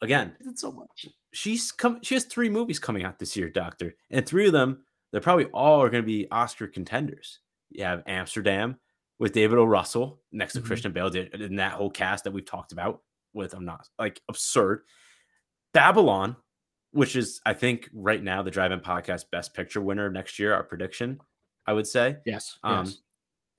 again, 0.01 0.35
it's 0.41 0.61
so 0.61 0.71
much. 0.71 1.07
She's 1.33 1.71
come 1.71 1.99
she 2.03 2.15
has 2.15 2.25
3 2.25 2.49
movies 2.49 2.79
coming 2.79 3.03
out 3.03 3.17
this 3.17 3.35
year, 3.35 3.49
doctor. 3.49 3.95
And 4.09 4.25
3 4.25 4.47
of 4.47 4.53
them 4.53 4.83
they're 5.11 5.21
probably 5.21 5.45
all 5.45 5.81
are 5.81 5.89
going 5.89 6.03
to 6.03 6.07
be 6.07 6.27
Oscar 6.31 6.67
contenders. 6.67 7.39
You 7.71 7.85
have 7.85 8.03
Amsterdam, 8.05 8.77
with 9.21 9.33
David 9.33 9.59
O. 9.59 9.63
Russell 9.63 10.19
next 10.31 10.53
to 10.53 10.59
mm-hmm. 10.59 10.67
Christian 10.67 10.91
Bale 10.91 11.07
in 11.07 11.57
that 11.57 11.73
whole 11.73 11.91
cast 11.91 12.23
that 12.23 12.31
we've 12.33 12.45
talked 12.45 12.71
about 12.71 13.01
with 13.33 13.53
I'm 13.53 13.65
not 13.65 13.87
like 13.99 14.19
absurd. 14.27 14.81
Babylon, 15.73 16.35
which 16.91 17.15
is 17.15 17.39
I 17.45 17.53
think 17.53 17.87
right 17.93 18.21
now 18.21 18.41
the 18.41 18.51
Drive-In 18.51 18.79
Podcast 18.79 19.25
Best 19.31 19.53
Picture 19.53 19.79
winner 19.79 20.09
next 20.09 20.39
year, 20.39 20.53
our 20.53 20.63
prediction, 20.63 21.19
I 21.67 21.73
would 21.73 21.87
say. 21.87 22.17
Yes. 22.25 22.57
Um, 22.63 22.85
yes. 22.85 22.97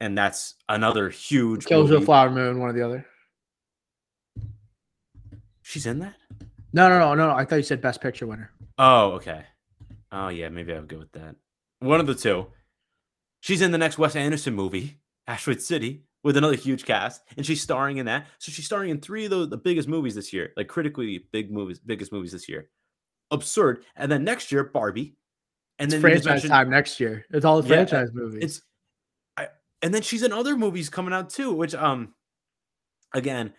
and 0.00 0.18
that's 0.18 0.56
another 0.68 1.08
huge 1.08 1.64
Killers 1.64 1.90
of 1.92 2.04
Flower 2.04 2.28
Moon, 2.28 2.58
one 2.58 2.70
or 2.70 2.72
the 2.72 2.84
other. 2.84 3.06
She's 5.62 5.86
in 5.86 6.00
that? 6.00 6.16
No, 6.72 6.88
no, 6.88 6.98
no, 6.98 7.14
no, 7.14 7.28
no. 7.28 7.34
I 7.34 7.44
thought 7.44 7.56
you 7.56 7.62
said 7.62 7.80
Best 7.80 8.00
Picture 8.00 8.26
winner. 8.26 8.50
Oh, 8.78 9.12
okay. 9.12 9.44
Oh 10.10 10.28
yeah, 10.28 10.48
maybe 10.48 10.74
I 10.74 10.80
would 10.80 10.88
go 10.88 10.98
with 10.98 11.12
that. 11.12 11.36
One 11.78 12.00
of 12.00 12.06
the 12.06 12.14
two. 12.16 12.48
She's 13.42 13.60
in 13.60 13.70
the 13.72 13.78
next 13.78 13.98
Wes 13.98 14.16
Anderson 14.16 14.54
movie. 14.54 15.00
Asteroid 15.26 15.60
City 15.60 16.04
with 16.24 16.36
another 16.36 16.56
huge 16.56 16.84
cast, 16.84 17.22
and 17.36 17.44
she's 17.44 17.60
starring 17.60 17.98
in 17.98 18.06
that. 18.06 18.26
So 18.38 18.50
she's 18.50 18.64
starring 18.64 18.90
in 18.90 19.00
three 19.00 19.24
of 19.24 19.30
the, 19.30 19.46
the 19.46 19.56
biggest 19.56 19.88
movies 19.88 20.14
this 20.14 20.32
year, 20.32 20.52
like 20.56 20.68
critically 20.68 21.26
big 21.32 21.50
movies, 21.52 21.78
biggest 21.78 22.12
movies 22.12 22.32
this 22.32 22.48
year. 22.48 22.70
Absurd. 23.30 23.84
And 23.96 24.10
then 24.10 24.24
next 24.24 24.50
year, 24.52 24.64
Barbie, 24.64 25.16
And 25.78 25.86
It's 25.86 25.94
then 25.94 26.00
franchise 26.00 26.48
time 26.48 26.70
next 26.70 27.00
year. 27.00 27.24
It's 27.30 27.44
all 27.44 27.60
the 27.60 27.68
Yeah, 27.68 27.76
franchise 27.84 28.10
movies. 28.12 28.44
It's 28.44 28.62
I 29.36 29.48
and 29.80 29.92
then 29.92 30.02
she's 30.02 30.22
in 30.22 30.32
other 30.32 30.56
movies 30.56 30.88
coming 30.88 31.12
out 31.14 31.30
too, 31.30 31.52
which 31.52 31.74
um 31.74 32.14
again, 33.14 33.54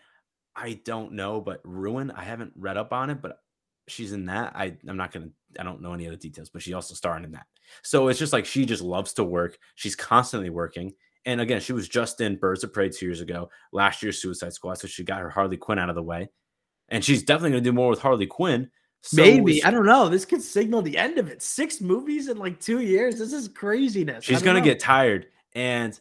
I 0.55 0.81
don't 0.85 1.14
know, 1.14 1.41
but 1.41 1.61
Ruin, 1.64 2.11
I 2.11 2.23
haven't 2.23 2.53
read 2.55 2.77
up 2.77 2.93
on 2.93 3.10
it, 3.10 3.22
but 3.22 3.39
she's 3.88 4.14
in 4.14 4.26
that. 4.26 4.55
I 4.55 4.76
I'm 4.88 4.97
not 4.97 5.11
gonna 5.11 5.30
I 5.60 5.64
don't 5.64 5.81
know 5.81 5.93
any 5.93 6.07
other 6.07 6.18
details, 6.18 6.49
but 6.49 6.61
she 6.61 6.73
also 6.73 6.93
starring 6.93 7.23
in 7.23 7.31
that. 7.31 7.45
So 7.84 8.07
it's 8.07 8.19
just 8.19 8.34
like 8.34 8.45
she 8.45 8.65
just 8.65 8.81
loves 8.81 9.14
to 9.14 9.23
work. 9.23 9.57
She's 9.76 9.95
constantly 9.95 10.49
working. 10.49 10.93
And 11.26 11.39
again, 11.39 11.61
she 11.61 11.73
was 11.73 11.88
just 11.88 12.19
in 12.19 12.35
Birds 12.35 12.64
of 12.64 12.73
Prey 12.73 12.89
two 12.89 13.05
years 13.05 13.22
ago, 13.22 13.49
last 13.72 14.03
year's 14.03 14.22
Suicide 14.22 14.53
Squad. 14.53 14.76
So 14.76 14.88
she 14.88 15.03
got 15.03 15.22
her 15.22 15.30
Harley 15.30 15.57
Quinn 15.57 15.80
out 15.80 15.89
of 15.89 15.95
the 15.95 16.03
way. 16.03 16.30
And 16.89 17.03
she's 17.03 17.23
definitely 17.23 17.51
gonna 17.51 17.61
do 17.61 17.73
more 17.73 17.89
with 17.89 17.99
Harley 17.99 18.27
Quinn. 18.27 18.69
So 19.01 19.22
Maybe 19.22 19.64
I 19.64 19.72
don't 19.72 19.85
know. 19.85 20.07
This 20.07 20.26
could 20.26 20.41
signal 20.41 20.81
the 20.81 20.97
end 20.97 21.18
of 21.18 21.30
it. 21.30 21.41
Six 21.41 21.81
movies 21.81 22.30
in 22.30 22.38
like 22.38 22.60
two 22.60 22.81
years. 22.81 23.18
This 23.18 23.34
is 23.34 23.47
craziness. 23.47 24.23
She's 24.23 24.41
gonna 24.41 24.60
know. 24.60 24.65
get 24.65 24.80
tired. 24.80 25.27
And 25.55 25.99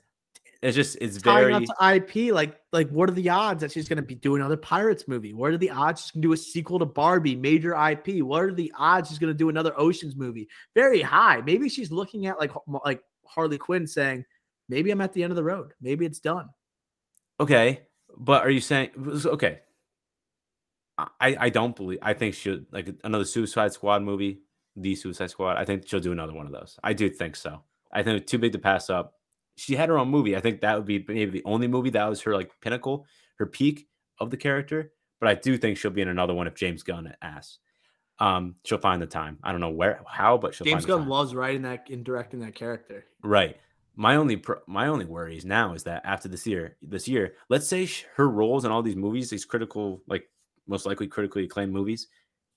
it's 0.63 0.77
just 0.77 0.97
it's 1.01 1.17
very 1.17 1.53
up 1.53 1.65
to 1.65 1.95
IP. 1.95 2.33
Like, 2.33 2.61
like 2.73 2.89
what 2.91 3.11
are 3.11 3.15
the 3.15 3.29
odds 3.29 3.61
that 3.63 3.73
she's 3.73 3.89
gonna 3.89 4.01
be 4.01 4.15
doing 4.15 4.41
another 4.41 4.57
Pirates 4.57 5.09
movie? 5.09 5.35
What 5.35 5.51
are 5.51 5.59
the 5.59 5.71
odds 5.71 6.03
she's 6.03 6.11
gonna 6.13 6.23
do 6.23 6.33
a 6.33 6.37
sequel 6.37 6.79
to 6.79 6.87
Barbie, 6.87 7.35
major 7.35 7.75
IP? 7.75 8.23
What 8.23 8.45
are 8.45 8.55
the 8.55 8.73
odds 8.79 9.09
she's 9.09 9.19
gonna 9.19 9.35
do 9.35 9.49
another 9.49 9.73
Ocean's 9.77 10.15
movie? 10.15 10.49
Very 10.77 11.03
high. 11.03 11.41
Maybe 11.41 11.69
she's 11.69 11.91
looking 11.91 12.27
at 12.27 12.39
like 12.39 12.53
like 12.85 13.03
Harley 13.27 13.59
Quinn 13.59 13.89
saying, 13.89 14.25
maybe 14.69 14.93
I'm 14.93 15.01
at 15.01 15.13
the 15.13 15.25
end 15.25 15.33
of 15.33 15.37
the 15.37 15.43
road. 15.43 15.75
Maybe 15.81 16.07
it's 16.07 16.21
done. 16.21 16.49
Okay, 17.41 17.83
but 18.17 18.43
are 18.43 18.51
you 18.51 18.61
saying 18.61 18.91
okay? 19.27 19.61
I 20.97 21.37
I 21.41 21.49
don't 21.49 21.75
believe. 21.75 21.99
I 22.03 22.15
think 22.15 22.35
she'll 22.35 22.61
like 22.71 22.89
another 23.03 23.25
Suicide 23.25 23.73
Squad 23.73 24.03
movie, 24.03 24.43
the 24.77 24.95
Suicide 24.95 25.31
Squad. 25.31 25.57
I 25.57 25.65
think 25.65 25.89
she'll 25.89 25.99
do 25.99 26.13
another 26.13 26.35
one 26.35 26.47
of 26.47 26.53
those. 26.53 26.79
I 26.85 26.93
do 26.93 27.11
think 27.11 27.35
so. 27.35 27.63
I 27.93 28.05
think 28.05 28.21
it's 28.21 28.31
too 28.31 28.39
big 28.39 28.53
to 28.53 28.61
pass 28.61 28.91
up. 28.91 29.15
She 29.57 29.77
had 29.77 29.89
her 29.89 29.99
own 29.99 30.09
movie. 30.09 30.37
I 30.37 30.41
think 30.41 30.61
that 30.61 30.77
would 30.77 30.87
be 30.87 31.05
maybe 31.07 31.31
the 31.31 31.45
only 31.45 31.69
movie 31.69 31.91
that 31.91 32.09
was 32.09 32.23
her 32.23 32.35
like 32.35 32.51
pinnacle, 32.61 33.07
her 33.37 33.47
peak 33.47 33.87
of 34.19 34.31
the 34.31 34.37
character. 34.37 34.93
But 35.21 35.29
I 35.29 35.35
do 35.35 35.57
think 35.57 35.79
she'll 35.79 35.91
be 35.91 36.03
in 36.03 36.09
another 36.09 36.35
one 36.35 36.47
if 36.47 36.55
James 36.55 36.83
Gunn 36.83 37.15
asks. 37.23 37.59
Um, 38.19 38.57
she'll 38.65 38.79
find 38.79 39.01
the 39.01 39.07
time. 39.07 39.39
I 39.43 39.53
don't 39.53 39.61
know 39.61 39.71
where, 39.71 40.01
how, 40.07 40.39
but 40.39 40.55
she'll 40.55 40.65
James 40.65 40.87
Gunn 40.87 41.09
loves 41.09 41.35
writing 41.35 41.63
that 41.63 41.89
and 41.91 42.05
directing 42.05 42.41
that 42.41 42.55
character. 42.55 43.05
Right. 43.23 43.57
My 43.95 44.17
only 44.17 44.37
pro- 44.37 44.63
my 44.67 44.87
only 44.87 45.05
worries 45.05 45.45
now 45.45 45.75
is 45.75 45.83
that 45.85 46.03
after 46.05 46.29
this 46.29 46.47
year, 46.47 46.77
this 46.81 47.07
year, 47.07 47.35
let's 47.51 47.69
say 47.69 47.89
her 48.17 48.29
roles 48.29 48.65
in 48.65 48.71
all 48.71 48.83
these 48.83 48.97
movies, 48.97 49.29
these 49.29 49.45
critical, 49.45 50.03
like 50.07 50.25
most 50.67 50.87
likely 50.87 51.07
critically 51.09 51.45
acclaimed 51.45 51.73
movies, 51.73 52.09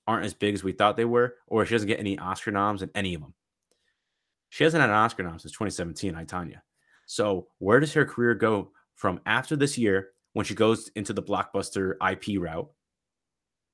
aren't 0.08 0.26
as 0.26 0.34
big 0.34 0.54
as 0.54 0.64
we 0.64 0.72
thought 0.72 0.98
they 0.98 1.06
were, 1.06 1.36
or 1.48 1.66
she 1.66 1.76
doesn't 1.76 1.88
get 1.88 2.00
any 2.00 2.18
Oscar 2.18 2.52
noms 2.52 2.82
in 2.82 2.90
any 2.96 3.14
of 3.16 3.22
them. 3.22 3.34
She 4.50 4.64
hasn't 4.64 4.80
had 4.82 4.90
an 4.90 4.96
Oscar 4.96 5.24
nom 5.24 5.40
since 5.40 5.52
2017, 5.52 6.16
I 6.16 6.24
Tonya. 6.24 6.62
So 7.06 7.48
where 7.60 7.80
does 7.80 7.94
her 7.94 8.06
career 8.06 8.34
go 8.34 8.72
from 8.96 9.20
after 9.26 9.56
this 9.56 9.78
year 9.78 10.10
when 10.34 10.46
she 10.46 10.56
goes 10.56 10.90
into 10.96 11.14
the 11.14 11.24
blockbuster 11.24 11.96
IP 12.12 12.42
route? 12.42 12.70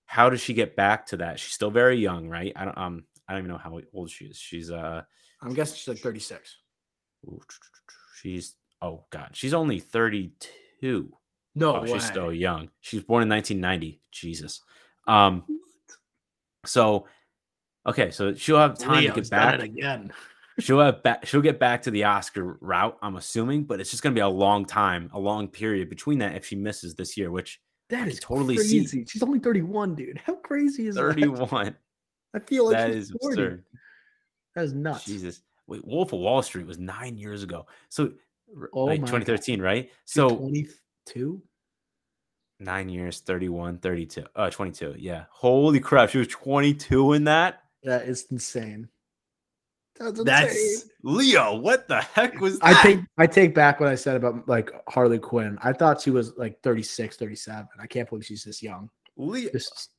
How 0.05 0.29
does 0.29 0.41
she 0.41 0.53
get 0.53 0.75
back 0.75 1.05
to 1.07 1.17
that? 1.17 1.39
She's 1.39 1.53
still 1.53 1.71
very 1.71 1.97
young, 1.97 2.27
right? 2.27 2.51
I 2.55 2.65
don't 2.65 2.77
um 2.77 3.03
I 3.27 3.33
don't 3.33 3.43
even 3.43 3.51
know 3.51 3.57
how 3.57 3.79
old 3.93 4.09
she 4.09 4.25
is. 4.25 4.37
She's 4.37 4.69
uh 4.69 5.01
I'm 5.41 5.53
guessing 5.53 5.77
she's 5.77 5.87
like 5.87 5.99
36. 5.99 6.57
She's 8.21 8.55
oh 8.81 9.05
god, 9.09 9.29
she's 9.33 9.53
only 9.53 9.79
32. 9.79 11.13
No 11.55 11.77
oh, 11.77 11.85
she's 11.85 12.03
still 12.05 12.33
young. 12.33 12.69
She 12.81 12.97
was 12.97 13.05
born 13.05 13.23
in 13.23 13.29
1990. 13.29 14.01
Jesus. 14.11 14.61
Um 15.07 15.43
so 16.65 17.07
okay, 17.87 18.11
so 18.11 18.33
she'll 18.33 18.57
have 18.57 18.77
time 18.77 18.95
to 18.95 19.01
Leo's 19.01 19.15
get 19.15 19.29
done 19.29 19.39
back. 19.39 19.53
it 19.55 19.63
again. 19.63 20.13
She'll 20.61 20.79
have 20.79 21.03
back 21.03 21.25
she'll 21.25 21.41
get 21.41 21.59
back 21.59 21.81
to 21.83 21.91
the 21.91 22.03
Oscar 22.05 22.57
route, 22.61 22.97
I'm 23.01 23.15
assuming, 23.15 23.63
but 23.63 23.79
it's 23.79 23.91
just 23.91 24.03
gonna 24.03 24.15
be 24.15 24.21
a 24.21 24.27
long 24.27 24.65
time, 24.65 25.09
a 25.13 25.19
long 25.19 25.47
period 25.47 25.89
between 25.89 26.19
that 26.19 26.35
if 26.35 26.45
she 26.45 26.55
misses 26.55 26.95
this 26.95 27.17
year, 27.17 27.31
which 27.31 27.59
That 27.89 28.07
is 28.07 28.19
totally 28.19 28.57
see. 28.57 28.79
crazy. 28.79 29.05
She's 29.07 29.23
only 29.23 29.39
31, 29.39 29.95
dude. 29.95 30.17
How 30.25 30.35
crazy 30.35 30.87
is 30.87 30.95
that? 30.95 31.01
31. 31.01 31.75
I 32.33 32.39
feel 32.39 32.65
like 32.67 32.77
that 32.77 32.87
she's 32.93 33.09
is 33.09 33.17
40. 33.21 33.33
absurd. 33.33 33.63
That 34.55 34.63
is 34.65 34.73
nuts. 34.73 35.05
Jesus. 35.05 35.41
Wait, 35.67 35.85
Wolf 35.85 36.11
of 36.13 36.19
Wall 36.19 36.41
Street 36.41 36.65
was 36.67 36.79
nine 36.79 37.17
years 37.17 37.43
ago. 37.43 37.65
So 37.89 38.11
Oh 38.73 38.85
like 38.85 38.99
my 39.01 39.07
2013, 39.07 39.61
right? 39.61 39.89
So 40.05 40.35
22. 40.37 41.41
nine 42.59 42.89
years 42.89 43.19
31 43.21 43.77
32 43.79 44.23
uh 44.35 44.49
22 44.49 44.95
yeah 44.99 45.23
holy 45.31 45.79
crap 45.79 46.09
she 46.09 46.19
was 46.19 46.27
22 46.27 47.13
in 47.13 47.23
that 47.23 47.63
That 47.83 48.03
is 48.03 48.25
insane. 48.29 48.87
That's 50.01 50.19
insane. 50.19 50.25
that's 50.25 50.85
leo 51.03 51.55
what 51.55 51.87
the 51.87 52.01
heck 52.01 52.39
was 52.39 52.59
that 52.59 52.77
I 52.77 52.81
take 52.81 52.99
I 53.17 53.27
take 53.27 53.53
back 53.55 53.79
what 53.79 53.89
I 53.89 53.95
said 53.95 54.15
about 54.17 54.47
like 54.47 54.71
Harley 54.89 55.19
Quinn. 55.19 55.57
I 55.61 55.73
thought 55.73 56.01
she 56.01 56.09
was 56.11 56.35
like 56.37 56.61
36, 56.61 57.17
37. 57.17 57.67
I 57.79 57.87
can't 57.87 58.09
believe 58.09 58.25
she's 58.25 58.43
this 58.43 58.61
young. 58.63 58.89
leo 59.17 59.49
This 59.51 59.89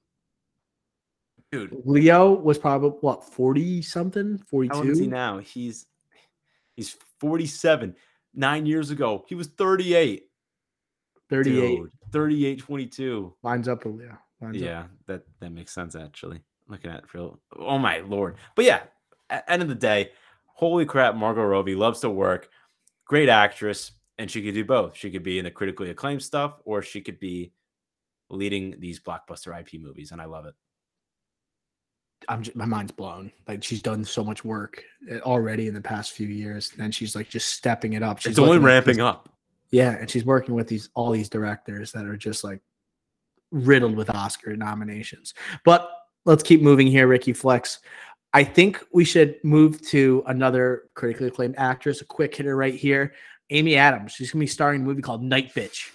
dude 1.51 1.77
Leo 1.85 2.33
was 2.33 2.59
probably 2.59 2.91
what 3.01 3.23
40 3.25 3.83
something, 3.83 4.39
how 4.51 4.79
old 4.79 4.89
is 4.89 4.99
he 4.99 5.05
42. 5.05 5.07
now 5.09 5.39
he's 5.39 5.87
he's 6.77 6.97
47 7.21 7.95
nine 8.35 8.65
years 8.65 8.91
ago 8.91 9.25
he 9.29 9.35
was 9.35 9.47
38 9.49 10.25
38 11.29 11.77
Dude, 11.77 11.91
38 12.13 12.59
22 12.61 13.35
lines 13.43 13.69
up 13.69 13.85
with 13.85 13.95
Leo. 13.97 14.19
Lines 14.41 14.57
up. 14.57 14.63
yeah 14.63 14.85
that 15.07 15.23
that 15.41 15.51
makes 15.51 15.73
sense 15.73 15.95
actually 15.95 16.41
looking 16.69 16.91
at 16.91 17.01
it 17.01 17.15
real 17.15 17.39
oh 17.59 17.79
my 17.79 17.99
lord 17.99 18.37
but 18.57 18.65
yeah 18.65 18.81
at 19.31 19.45
end 19.49 19.63
of 19.63 19.69
the 19.69 19.75
day 19.75 20.11
holy 20.47 20.85
crap 20.85 21.15
margot 21.15 21.45
robbie 21.45 21.75
loves 21.75 22.01
to 22.01 22.11
work 22.11 22.49
great 23.07 23.29
actress 23.29 23.93
and 24.19 24.31
she 24.31 24.43
could 24.43 24.55
do 24.55 24.65
both 24.65 24.97
she 24.97 25.11
could 25.11 25.23
be 25.23 25.39
in 25.39 25.45
the 25.45 25.51
critically 25.51 25.91
acclaimed 25.91 26.23
stuff 26.23 26.55
or 26.65 26.83
she 26.83 27.01
could 27.01 27.19
be 27.19 27.53
leading 28.31 28.79
these 28.81 29.01
blockbuster 29.01 29.59
ip 29.59 29.81
movies 29.81 30.13
and 30.13 30.21
i 30.21 30.25
love 30.25 30.47
it 30.47 30.55
I'm 32.29 32.43
just, 32.43 32.57
my 32.57 32.65
mind's 32.65 32.93
blown. 32.93 33.33
Like 33.49 33.63
she's 33.63 33.83
done 33.83 34.05
so 34.05 34.23
much 34.23 34.45
work 34.45 34.85
uh, 35.11 35.19
already 35.21 35.69
in 35.69 35.75
the 35.75 35.81
past 35.81 36.13
few 36.13 36.29
years, 36.29 36.73
and 36.79 36.95
she's 36.95 37.17
like 37.17 37.29
just 37.29 37.49
stepping 37.49 37.95
it 37.95 38.03
up. 38.03 38.19
She's 38.21 38.31
it's 38.31 38.39
only 38.39 38.59
ramping 38.59 38.97
these- 38.97 39.03
up 39.03 39.29
Yeah, 39.71 39.97
and 39.99 40.09
she's 40.09 40.25
working 40.25 40.55
with 40.55 40.69
these 40.69 40.89
all 40.95 41.11
these 41.11 41.29
directors 41.29 41.93
that 41.93 42.07
are 42.07 42.17
just 42.17 42.45
like 42.45 42.61
riddled 43.51 43.97
with 43.97 44.11
Oscar 44.11 44.57
nominations. 44.57 45.35
But 45.65 45.91
let's 46.25 46.43
keep 46.43 46.63
moving 46.63 46.87
here, 46.87 47.07
Ricky 47.09 47.33
Flex. 47.33 47.81
I 48.35 48.45
think 48.45 48.83
we 48.93 49.05
should 49.05 49.37
move 49.45 49.83
to 49.89 50.23
another 50.27 50.85
critically 50.95 51.29
acclaimed 51.29 51.57
actress, 51.59 52.01
a 52.01 52.05
quick 52.05 52.35
hitter 52.35 52.57
right 52.57 52.75
here. 52.75 53.15
Amy 53.51 53.77
Adams. 53.77 54.13
She's 54.13 54.31
gonna 54.31 54.41
be 54.41 54.47
starring 54.47 54.81
in 54.81 54.87
a 54.87 54.89
movie 54.89 55.03
called 55.03 55.23
Night 55.23 55.55
Bitch. 55.55 55.91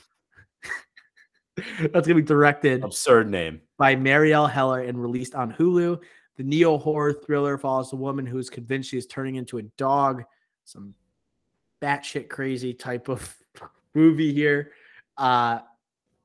That's 1.92 2.08
gonna 2.08 2.16
be 2.16 2.22
directed 2.22 2.84
absurd 2.84 3.30
name 3.30 3.62
by 3.78 3.96
Marielle 3.96 4.50
Heller 4.50 4.82
and 4.82 5.02
released 5.02 5.34
on 5.34 5.52
Hulu. 5.54 6.00
The 6.38 6.44
neo 6.44 6.78
horror 6.78 7.14
thriller 7.14 7.58
follows 7.58 7.92
a 7.94 7.96
woman 7.96 8.28
who 8.28 8.38
is 8.38 8.50
convinced 8.50 8.92
she 8.92 8.98
is 8.98 9.08
turning 9.08 9.36
into 9.36 9.58
a 9.58 9.64
dog. 9.64 10.24
Some 10.66 10.94
batshit 11.82 12.30
crazy 12.30 12.74
type 12.74 13.10
of 13.10 13.36
movie 13.96 14.34
here. 14.34 14.72
Uh, 15.18 15.60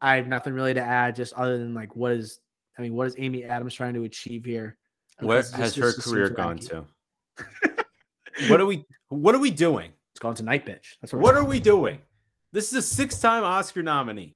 I 0.03 0.17
have 0.17 0.27
nothing 0.27 0.53
really 0.53 0.75
to 0.75 0.83
add, 0.83 1.17
just 1.17 1.33
other 1.33 1.57
than 1.57 1.73
like 1.73 1.97
what 1.97 2.13
is, 2.13 2.41
I 2.79 2.83
mean, 2.83 2.95
what 2.95 3.07
is 3.07 3.15
Amy 3.17 3.45
Adams 3.45 3.73
trying 3.73 3.95
to 3.95 4.05
achieve 4.05 4.45
here? 4.45 4.77
Where 5.23 5.43
has 5.55 5.75
her 5.77 5.93
career 5.93 6.29
gone 6.29 6.59
to 6.59 6.85
what 8.49 8.61
are 8.61 8.67
we 8.67 8.85
what 9.09 9.35
are 9.35 9.39
we 9.39 9.51
doing 9.51 9.91
It's 10.13 10.21
gone 10.21 10.35
to 10.37 10.43
Night 10.43 10.67
Bitch. 10.67 10.97
That's 11.01 11.13
what. 11.13 11.23
What 11.23 11.35
are 11.37 11.45
we 11.45 11.61
doing? 11.61 11.99
This 12.53 12.69
is 12.69 12.75
a 12.75 12.83
six-time 12.83 13.45
Oscar 13.45 13.83
nominee. 13.83 14.35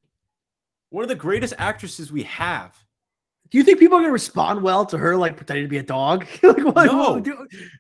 One 0.91 1.03
of 1.03 1.09
the 1.09 1.15
greatest 1.15 1.55
actresses 1.59 2.11
we 2.13 2.23
have. 2.25 2.75
do 3.51 3.59
you 3.59 3.65
think 3.65 3.79
people 3.79 3.99
are 3.99 4.01
gonna 4.01 4.13
respond 4.13 4.63
well 4.63 4.87
to 4.87 4.97
her 4.99 5.17
like 5.17 5.37
pretending 5.37 5.65
to 5.65 5.69
be 5.69 5.79
a 5.79 5.83
dog? 5.83 6.27
like, 6.43 6.65
what, 6.65 6.87
No. 6.87 7.23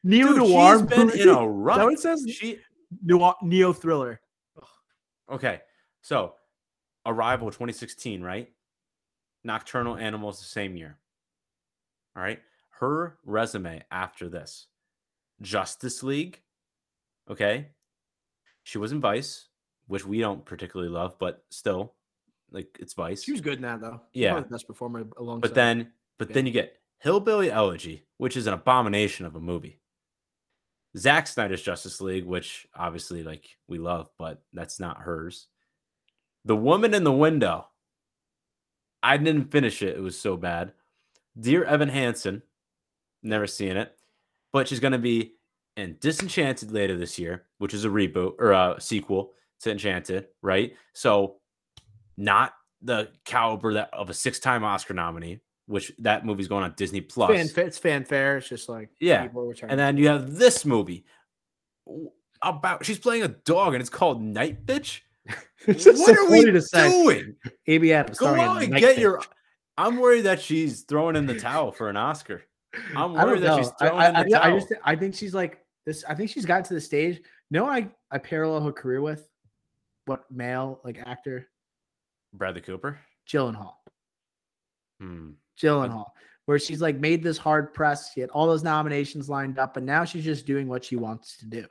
neo 0.04 0.26
Dude, 0.28 0.36
noir. 0.36 0.78
she's 0.78 0.86
been 0.88 1.00
in 1.02 1.08
a 1.10 1.12
Is 1.14 1.24
that 1.24 1.46
rut. 1.46 1.84
what 1.84 1.92
it 1.94 2.00
says? 2.00 2.26
She 2.30 2.58
Neo, 3.04 3.34
neo 3.42 3.72
thriller. 3.72 4.20
okay. 5.30 5.60
So, 6.02 6.34
Arrival 7.04 7.48
2016, 7.48 8.22
right? 8.22 8.48
Nocturnal 9.44 9.96
Animals 9.96 10.38
the 10.38 10.44
same 10.46 10.76
year. 10.76 10.98
All 12.16 12.22
right. 12.22 12.40
Her 12.78 13.16
resume 13.24 13.82
after 13.90 14.28
this, 14.28 14.66
Justice 15.40 16.02
League. 16.02 16.42
Okay. 17.30 17.68
She 18.64 18.78
was 18.78 18.92
in 18.92 19.00
Vice, 19.00 19.48
which 19.86 20.04
we 20.04 20.20
don't 20.20 20.44
particularly 20.44 20.90
love, 20.92 21.16
but 21.18 21.44
still, 21.50 21.94
like 22.50 22.68
it's 22.78 22.92
Vice. 22.94 23.22
She 23.22 23.32
was 23.32 23.40
good 23.40 23.54
in 23.54 23.62
that 23.62 23.80
though. 23.80 24.02
Yeah. 24.12 24.32
probably 24.32 24.48
the 24.48 24.54
best 24.54 24.66
performer 24.66 25.06
alongside. 25.16 25.48
But 25.48 25.54
then, 25.54 25.92
but 26.18 26.28
Yeah. 26.28 26.34
then 26.34 26.46
you 26.46 26.52
get 26.52 26.76
Hillbilly 26.98 27.50
Elegy, 27.50 28.04
which 28.18 28.36
is 28.36 28.46
an 28.46 28.54
abomination 28.54 29.24
of 29.24 29.36
a 29.36 29.40
movie. 29.40 29.80
Zack 30.98 31.26
Snyder's 31.26 31.62
Justice 31.62 32.00
League, 32.00 32.24
which 32.24 32.66
obviously 32.74 33.22
like 33.22 33.56
we 33.68 33.78
love, 33.78 34.10
but 34.18 34.42
that's 34.52 34.80
not 34.80 34.98
hers. 34.98 35.48
The 36.44 36.56
Woman 36.56 36.92
in 36.94 37.04
the 37.04 37.12
Window. 37.12 37.68
I 39.02 39.16
didn't 39.16 39.50
finish 39.50 39.82
it; 39.82 39.96
it 39.96 40.00
was 40.02 40.18
so 40.18 40.36
bad. 40.36 40.72
Dear 41.38 41.64
Evan 41.64 41.90
Hansen, 41.90 42.42
never 43.26 43.46
seen 43.46 43.76
it, 43.76 43.96
but 44.52 44.68
she's 44.68 44.80
gonna 44.80 44.98
be 44.98 45.34
in 45.76 45.96
Disenchanted 46.00 46.72
later 46.72 46.96
this 46.96 47.18
year, 47.18 47.46
which 47.58 47.74
is 47.74 47.84
a 47.84 47.88
reboot 47.88 48.34
or 48.38 48.52
a 48.52 48.76
sequel 48.78 49.32
to 49.60 49.70
Enchanted, 49.70 50.28
right? 50.42 50.74
So 50.94 51.36
not 52.16 52.54
the 52.82 53.10
caliber 53.24 53.74
that 53.74 53.90
of 53.92 54.10
a 54.10 54.14
six-time 54.14 54.64
Oscar 54.64 54.94
nominee, 54.94 55.40
which 55.66 55.92
that 55.98 56.24
movie's 56.24 56.48
going 56.48 56.64
on 56.64 56.74
Disney 56.76 57.00
Plus. 57.00 57.30
It's 57.56 57.78
fanfare. 57.78 58.38
It's 58.38 58.48
just 58.48 58.68
like 58.68 58.90
yeah. 59.00 59.28
And 59.68 59.78
then 59.78 59.96
you 59.96 60.08
have 60.08 60.34
this 60.36 60.64
movie 60.64 61.04
about 62.42 62.84
she's 62.84 62.98
playing 62.98 63.22
a 63.22 63.28
dog 63.28 63.74
and 63.74 63.80
it's 63.80 63.90
called 63.90 64.22
Night 64.22 64.64
Bitch. 64.66 65.00
what 65.64 65.80
so 65.80 65.90
are 65.90 66.30
we 66.30 66.44
doing? 66.44 67.34
Amy 67.66 67.92
Adams. 67.92 68.18
Go 68.18 68.34
out 68.34 68.62
and 68.62 68.74
get 68.76 68.96
bitch. 68.96 69.00
your. 69.00 69.22
I'm 69.76 69.98
worried 69.98 70.22
that 70.22 70.40
she's 70.40 70.82
throwing 70.82 71.16
in 71.16 71.26
the 71.26 71.38
towel 71.38 71.72
for 71.72 71.90
an 71.90 71.96
Oscar. 71.96 72.42
I'm 72.96 73.12
worried 73.12 73.42
that 73.42 73.58
she's 73.58 73.70
throwing 73.78 73.94
I, 73.94 74.06
I, 74.06 74.22
in 74.22 74.28
the 74.28 74.44
I, 74.44 74.50
just, 74.58 74.72
I 74.84 74.96
think 74.96 75.14
she's 75.14 75.34
like 75.34 75.60
this. 75.84 76.04
I 76.08 76.14
think 76.14 76.30
she's 76.30 76.44
gotten 76.44 76.64
to 76.64 76.74
the 76.74 76.80
stage. 76.80 77.20
No, 77.50 77.66
I 77.66 77.88
I 78.10 78.18
parallel 78.18 78.62
her 78.62 78.72
career 78.72 79.00
with 79.00 79.28
what 80.06 80.24
male 80.30 80.80
like 80.84 80.98
actor? 81.04 81.48
Bradley 82.32 82.60
Cooper. 82.60 82.98
Gyllenhaal. 83.28 83.74
Hmm. 85.00 85.30
Gyllenhaal, 85.60 86.06
where 86.46 86.58
she's 86.58 86.80
like 86.80 86.96
made 86.98 87.22
this 87.22 87.38
hard 87.38 87.74
press. 87.74 88.12
She 88.12 88.20
had 88.20 88.30
all 88.30 88.46
those 88.46 88.62
nominations 88.62 89.28
lined 89.28 89.58
up, 89.58 89.76
and 89.76 89.86
now 89.86 90.04
she's 90.04 90.24
just 90.24 90.46
doing 90.46 90.68
what 90.68 90.84
she 90.84 90.96
wants 90.96 91.36
to 91.38 91.46
do. 91.46 91.66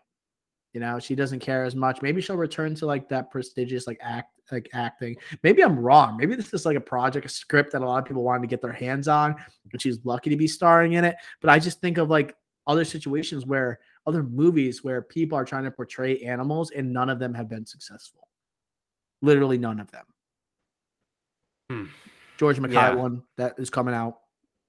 You 0.76 0.82
know, 0.82 1.00
she 1.00 1.16
doesn't 1.16 1.40
care 1.40 1.64
as 1.64 1.74
much. 1.74 2.02
Maybe 2.02 2.20
she'll 2.20 2.36
return 2.36 2.76
to 2.76 2.86
like 2.86 3.08
that 3.08 3.32
prestigious 3.32 3.88
like 3.88 3.98
act 4.02 4.42
like 4.52 4.70
acting. 4.74 5.16
Maybe 5.42 5.64
I'm 5.64 5.80
wrong. 5.80 6.18
Maybe 6.18 6.36
this 6.36 6.54
is 6.54 6.66
like 6.66 6.76
a 6.76 6.82
project, 6.82 7.26
a 7.26 7.30
script 7.30 7.72
that 7.72 7.82
a 7.82 7.86
lot 7.86 8.00
of 8.00 8.06
people 8.06 8.24
wanted 8.24 8.42
to 8.42 8.48
get 8.48 8.62
their 8.62 8.74
hands 8.74 9.08
on, 9.08 9.38
and 9.72 9.82
she's 9.82 10.00
lucky 10.04 10.30
to 10.30 10.36
be 10.36 10.50
starring 10.50 10.94
in 10.94 11.06
it. 11.06 11.16
But 11.40 11.50
I 11.50 11.60
just 11.60 11.80
think 11.80 11.98
of 11.98 12.10
like 12.10 12.36
other 12.68 12.84
situations 12.84 13.46
where 13.46 13.80
other 14.06 14.22
movies 14.22 14.84
where 14.84 15.02
people 15.02 15.38
are 15.38 15.46
trying 15.46 15.64
to 15.64 15.72
portray 15.72 16.20
animals 16.20 16.72
and 16.72 16.92
none 16.92 17.10
of 17.10 17.20
them 17.20 17.34
have 17.34 17.48
been 17.48 17.66
successful. 17.66 18.28
Literally 19.22 19.58
none 19.58 19.80
of 19.80 19.90
them. 19.92 20.06
Hmm. 21.70 21.86
George 22.38 22.60
MacKay 22.60 22.74
yeah. 22.74 22.94
one 22.96 23.24
that 23.38 23.56
is 23.58 23.70
coming 23.70 23.96
out, 23.96 24.18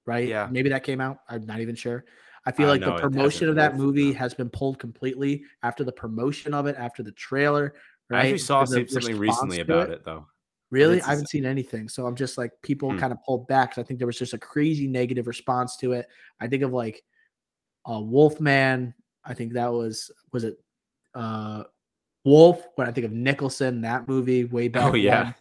right? 0.07 0.28
Yeah. 0.28 0.47
Maybe 0.49 0.69
that 0.69 0.85
came 0.85 1.01
out. 1.01 1.19
I'm 1.28 1.45
not 1.47 1.59
even 1.59 1.74
sure. 1.74 2.05
I 2.47 2.52
feel 2.52 2.68
like 2.68 2.81
the 2.81 2.97
promotion 2.97 3.48
of 3.48 3.56
that 3.56 3.77
movie 3.77 4.12
has 4.12 4.32
been 4.32 4.48
pulled 4.48 4.78
completely 4.78 5.44
after 5.64 5.82
the 5.82 5.93
promotion 5.93 6.55
of 6.55 6.66
it, 6.66 6.77
after 6.78 7.02
the 7.02 7.10
trailer. 7.12 7.74
Right? 8.09 8.18
I 8.18 8.23
actually 8.23 8.39
saw 8.39 8.64
something 8.64 9.18
recently 9.18 9.60
about 9.60 9.90
it, 9.90 9.94
it, 9.94 10.05
though. 10.05 10.27
Really? 10.70 11.02
I 11.02 11.10
haven't 11.10 11.28
seen 11.28 11.44
anything. 11.44 11.89
So 11.89 12.06
I'm 12.06 12.14
just 12.14 12.39
like 12.39 12.52
people 12.62 12.90
hmm. 12.90 12.98
kind 12.98 13.12
of 13.12 13.23
pulled 13.24 13.48
back. 13.48 13.78
I 13.78 13.82
think 13.82 13.98
there 13.98 14.06
was 14.06 14.18
just 14.18 14.32
a 14.32 14.39
crazy 14.39 14.86
negative 14.86 15.27
response 15.27 15.77
to 15.78 15.93
it. 15.93 16.06
I 16.40 16.47
think 16.47 16.62
of 16.62 16.73
like 16.73 17.02
uh 17.89 18.01
Wolfman. 18.01 18.94
I 19.24 19.35
think 19.35 19.52
that 19.55 19.73
was 19.73 20.10
was 20.32 20.44
it 20.44 20.56
uh 21.14 21.64
Wolf 22.24 22.66
when 22.77 22.89
I 22.89 22.93
think 22.93 23.06
of 23.06 23.12
Nicholson, 23.12 23.81
that 23.82 24.09
movie 24.09 24.44
way 24.44 24.68
back. 24.68 24.93
Oh 24.93 24.94
yeah. 24.94 25.32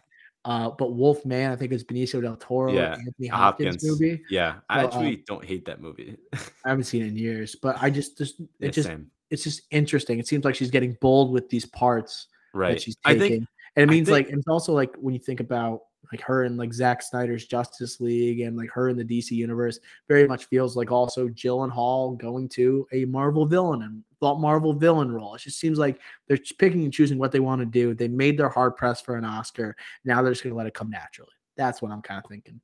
Uh, 0.46 0.70
but 0.70 0.92
Wolf 0.92 1.24
Man, 1.26 1.50
I 1.50 1.56
think 1.56 1.72
it's 1.72 1.82
Benicio 1.82 2.22
del 2.22 2.36
Toro, 2.36 2.72
yeah, 2.72 2.92
Anthony 2.92 3.26
Hopkins, 3.26 3.74
Hopkins, 3.74 4.00
movie. 4.00 4.22
Yeah, 4.30 4.58
I 4.70 4.80
so, 4.80 4.86
actually 4.86 5.14
uh, 5.14 5.22
don't 5.26 5.44
hate 5.44 5.64
that 5.64 5.80
movie. 5.80 6.16
I 6.64 6.68
haven't 6.68 6.84
seen 6.84 7.02
it 7.02 7.08
in 7.08 7.16
years, 7.16 7.56
but 7.56 7.76
I 7.82 7.90
just 7.90 8.16
just 8.16 8.38
it 8.38 8.46
yeah, 8.60 8.70
just 8.70 8.86
same. 8.86 9.10
it's 9.28 9.42
just 9.42 9.62
interesting. 9.72 10.20
It 10.20 10.28
seems 10.28 10.44
like 10.44 10.54
she's 10.54 10.70
getting 10.70 10.96
bold 11.00 11.32
with 11.32 11.48
these 11.48 11.66
parts 11.66 12.28
right. 12.54 12.74
that 12.74 12.80
she's 12.80 12.94
taking, 13.04 13.22
I 13.22 13.28
think, 13.28 13.48
and 13.74 13.90
it 13.90 13.92
means 13.92 14.06
think, 14.06 14.28
like 14.28 14.36
it's 14.36 14.46
also 14.46 14.72
like 14.72 14.94
when 15.00 15.14
you 15.14 15.20
think 15.20 15.40
about 15.40 15.80
like 16.12 16.20
her 16.20 16.44
and 16.44 16.56
like 16.56 16.72
Zack 16.72 17.02
Snyder's 17.02 17.46
Justice 17.46 18.00
League 18.00 18.40
and 18.40 18.56
like 18.56 18.70
her 18.70 18.88
in 18.88 18.96
the 18.96 19.04
DC 19.04 19.32
universe 19.32 19.78
very 20.08 20.26
much 20.26 20.46
feels 20.46 20.76
like 20.76 20.90
also 20.90 21.28
Gyllenhaal 21.28 22.18
going 22.18 22.48
to 22.50 22.86
a 22.92 23.04
Marvel 23.06 23.46
villain 23.46 23.82
and 23.82 24.02
Marvel 24.20 24.72
villain 24.72 25.10
role. 25.10 25.34
It 25.34 25.42
just 25.42 25.58
seems 25.58 25.78
like 25.78 26.00
they're 26.26 26.38
picking 26.58 26.84
and 26.84 26.92
choosing 26.92 27.18
what 27.18 27.32
they 27.32 27.40
want 27.40 27.60
to 27.60 27.66
do. 27.66 27.94
They 27.94 28.08
made 28.08 28.38
their 28.38 28.48
hard 28.48 28.76
press 28.76 29.00
for 29.00 29.16
an 29.16 29.24
Oscar. 29.24 29.76
Now 30.04 30.22
they're 30.22 30.32
just 30.32 30.42
going 30.42 30.52
to 30.52 30.58
let 30.58 30.66
it 30.66 30.74
come 30.74 30.90
naturally. 30.90 31.32
That's 31.56 31.82
what 31.82 31.92
I'm 31.92 32.02
kind 32.02 32.22
of 32.22 32.28
thinking. 32.28 32.60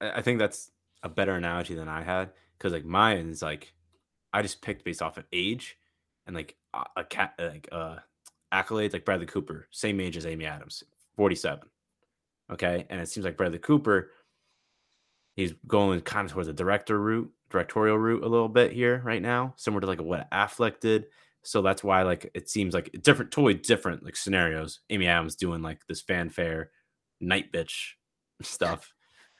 I 0.00 0.22
think 0.22 0.38
that's 0.38 0.70
a 1.02 1.08
better 1.08 1.32
analogy 1.32 1.74
than 1.74 1.88
I 1.88 2.02
had 2.02 2.30
because 2.58 2.72
like 2.72 2.84
mine 2.84 3.30
is 3.30 3.42
like 3.42 3.72
I 4.32 4.42
just 4.42 4.62
picked 4.62 4.84
based 4.84 5.02
off 5.02 5.18
of 5.18 5.24
age 5.32 5.76
and 6.26 6.34
like 6.34 6.56
a 6.96 7.04
cat 7.04 7.34
like 7.38 7.68
uh 7.70 7.96
accolades 8.52 8.92
like 8.92 9.04
Bradley 9.04 9.26
Cooper, 9.26 9.68
same 9.70 10.00
age 10.00 10.16
as 10.16 10.26
Amy 10.26 10.44
Adams, 10.44 10.84
47. 11.16 11.68
Okay. 12.50 12.86
And 12.90 13.00
it 13.00 13.08
seems 13.08 13.24
like 13.24 13.36
Bradley 13.36 13.58
Cooper, 13.58 14.10
he's 15.36 15.54
going 15.66 16.00
kind 16.02 16.26
of 16.26 16.32
towards 16.32 16.48
the 16.48 16.52
director 16.52 16.98
route, 16.98 17.30
directorial 17.50 17.98
route 17.98 18.24
a 18.24 18.28
little 18.28 18.48
bit 18.48 18.72
here 18.72 19.00
right 19.04 19.22
now, 19.22 19.54
similar 19.56 19.80
to 19.80 19.86
like 19.86 20.00
what 20.00 20.30
Affleck 20.30 20.80
did. 20.80 21.06
So 21.42 21.62
that's 21.62 21.82
why 21.82 22.02
like 22.02 22.30
it 22.34 22.48
seems 22.48 22.74
like 22.74 22.90
different, 23.02 23.30
totally 23.30 23.54
different 23.54 24.04
like 24.04 24.16
scenarios. 24.16 24.80
Amy 24.90 25.06
Adams 25.06 25.36
doing 25.36 25.62
like 25.62 25.86
this 25.86 26.00
fanfare, 26.00 26.70
night 27.20 27.52
bitch 27.52 27.92
stuff. 28.42 28.92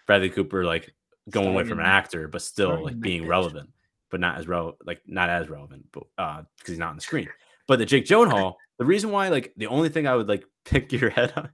Bradley 0.07 0.31
Cooper 0.31 0.65
like 0.65 0.95
going 1.31 1.49
away 1.49 1.65
from 1.65 1.79
an 1.79 1.87
actor, 1.87 2.29
but 2.29 2.43
still 2.43 2.83
like 2.83 2.99
being 2.99 3.27
relevant, 3.27 3.71
but 4.11 4.21
not 4.21 4.39
as 4.39 4.49
relevant, 4.49 4.79
like 4.87 5.01
not 5.07 5.31
as 5.31 5.49
relevant, 5.49 5.87
but 5.93 6.05
uh 6.19 6.43
because 6.59 6.73
he's 6.73 6.79
not 6.79 6.91
on 6.91 6.97
the 6.97 7.03
screen. 7.03 7.29
But 7.69 7.79
the 7.79 7.87
Jake 7.87 8.05
Gyllenhaal, 8.05 8.55
the 8.79 8.85
reason 8.85 9.11
why 9.11 9.29
like 9.29 9.53
the 9.57 9.69
only 9.69 9.89
thing 9.89 10.07
I 10.07 10.17
would 10.17 10.29
like 10.29 10.45
pick 10.65 10.93
your 10.93 11.11
head 11.11 11.33
on 11.37 11.51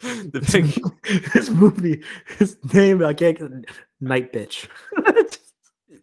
the 0.00 0.40
thing, 0.40 0.72
this 1.34 1.50
movie, 1.50 2.02
his 2.38 2.56
name, 2.72 3.04
I 3.04 3.14
can't 3.14 3.38
get 3.38 3.50
Night 4.00 4.32
Bitch. 4.32 4.68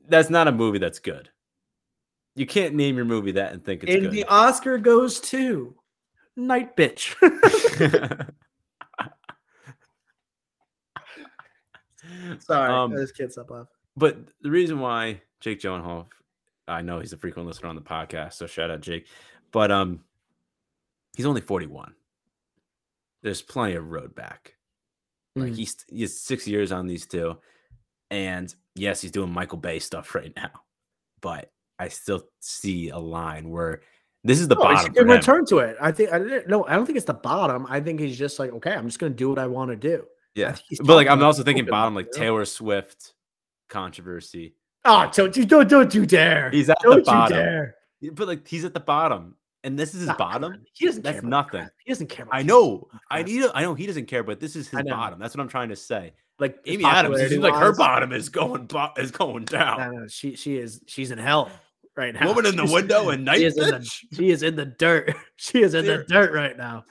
that's 0.07 0.29
not 0.29 0.47
a 0.47 0.51
movie 0.51 0.79
that's 0.79 0.99
good. 0.99 1.29
You 2.35 2.45
can't 2.45 2.75
name 2.75 2.95
your 2.95 3.05
movie 3.05 3.31
that 3.33 3.53
and 3.53 3.63
think 3.63 3.83
it's 3.83 3.93
and 3.93 4.03
good. 4.03 4.11
the 4.11 4.23
Oscar 4.25 4.77
goes 4.77 5.19
to 5.21 5.75
Night 6.35 6.75
Bitch. 6.77 7.15
Sorry, 12.39 12.71
um, 12.71 12.95
this 12.95 13.11
kid's 13.11 13.37
up 13.37 13.51
off. 13.51 13.67
But 13.97 14.17
the 14.41 14.49
reason 14.49 14.79
why 14.79 15.21
Jake 15.41 15.59
Gyllenhaal, 15.59 16.07
I 16.67 16.81
know 16.81 16.99
he's 16.99 17.13
a 17.13 17.17
frequent 17.17 17.47
listener 17.47 17.69
on 17.69 17.75
the 17.75 17.81
podcast, 17.81 18.33
so 18.33 18.47
shout 18.47 18.71
out 18.71 18.81
Jake. 18.81 19.07
But 19.51 19.71
um, 19.71 20.01
he's 21.15 21.25
only 21.25 21.41
forty 21.41 21.65
one 21.65 21.93
there's 23.23 23.41
plenty 23.41 23.75
of 23.75 23.89
road 23.89 24.15
back. 24.15 24.53
Like 25.35 25.51
mm. 25.51 25.55
he's 25.55 25.75
he's 25.87 26.21
six 26.21 26.47
years 26.47 26.71
on 26.71 26.87
these 26.87 27.05
two, 27.05 27.37
and 28.09 28.53
yes, 28.75 29.01
he's 29.01 29.11
doing 29.11 29.31
Michael 29.31 29.57
Bay 29.57 29.79
stuff 29.79 30.13
right 30.15 30.33
now, 30.35 30.51
but 31.21 31.51
I 31.77 31.89
still 31.89 32.23
see 32.39 32.89
a 32.89 32.99
line 32.99 33.49
where 33.49 33.81
this 34.23 34.39
is 34.39 34.47
the 34.47 34.57
oh, 34.57 34.63
bottom. 34.63 34.93
He 34.93 35.01
return 35.01 35.45
to 35.47 35.59
it. 35.59 35.77
I 35.81 35.91
think 35.91 36.11
I 36.11 36.19
didn't. 36.19 36.47
No, 36.49 36.65
I 36.65 36.75
don't 36.75 36.85
think 36.85 36.97
it's 36.97 37.05
the 37.05 37.13
bottom. 37.13 37.65
I 37.69 37.79
think 37.79 37.99
he's 37.99 38.17
just 38.17 38.39
like, 38.39 38.51
okay, 38.51 38.73
I'm 38.73 38.87
just 38.87 38.99
gonna 38.99 39.13
do 39.13 39.29
what 39.29 39.39
I 39.39 39.47
want 39.47 39.71
to 39.71 39.75
do. 39.75 40.05
Yeah, 40.35 40.55
but 40.83 40.95
like 40.95 41.07
I'm 41.07 41.23
also 41.23 41.43
thinking 41.43 41.65
bottom, 41.65 41.95
like 41.95 42.11
Taylor 42.11 42.45
Swift 42.45 43.13
controversy. 43.69 44.55
Oh, 44.85 45.09
don't 45.13 45.35
you 45.35 45.45
don't 45.45 45.69
don't 45.69 45.93
you 45.93 46.05
dare! 46.05 46.49
He's 46.49 46.69
at 46.69 46.77
don't 46.81 46.97
the 46.97 47.01
bottom. 47.03 47.73
But 48.13 48.27
like 48.27 48.47
he's 48.47 48.65
at 48.65 48.73
the 48.73 48.79
bottom, 48.79 49.35
and 49.63 49.77
this 49.77 49.93
is 49.93 50.01
his 50.01 50.11
bottom. 50.17 50.63
He 50.73 50.85
doesn't. 50.85 51.03
That's 51.03 51.23
nothing. 51.23 51.61
That. 51.61 51.71
He 51.83 51.91
doesn't 51.91 52.07
care. 52.07 52.27
I 52.31 52.43
know. 52.43 52.87
I 53.09 53.23
need. 53.23 53.45
I 53.53 53.61
know 53.61 53.73
he 53.73 53.85
doesn't 53.85 54.05
care, 54.05 54.23
but 54.23 54.39
this 54.39 54.55
is 54.55 54.67
his 54.67 54.83
bottom. 54.83 55.19
That's 55.19 55.35
what 55.35 55.41
I'm 55.41 55.49
trying 55.49 55.69
to 55.69 55.75
say. 55.75 56.13
Like 56.39 56.57
Amy 56.65 56.85
Adams, 56.85 57.19
it 57.19 57.29
seems 57.29 57.43
like 57.43 57.55
her 57.55 57.75
bottom 57.75 58.13
is 58.13 58.29
going 58.29 58.69
is 58.97 59.11
going 59.11 59.45
down. 59.45 59.79
No, 59.79 59.99
no, 59.99 60.07
she 60.07 60.35
she 60.35 60.57
is 60.57 60.81
she's 60.87 61.11
in 61.11 61.17
hell 61.17 61.51
right 61.97 62.13
now. 62.13 62.27
Woman 62.27 62.45
in 62.45 62.55
the 62.55 62.65
window 62.73 63.09
and 63.09 63.25
night. 63.25 63.39
She 63.39 63.45
is, 63.45 63.57
in 63.57 63.69
the, 63.69 63.91
she 64.13 64.29
is 64.29 64.43
in 64.43 64.55
the 64.55 64.65
dirt. 64.65 65.15
She 65.41 65.61
is 65.61 65.73
in 65.73 65.85
the 65.85 66.03
dirt 66.03 66.33
right 66.33 66.57
now. 66.57 66.83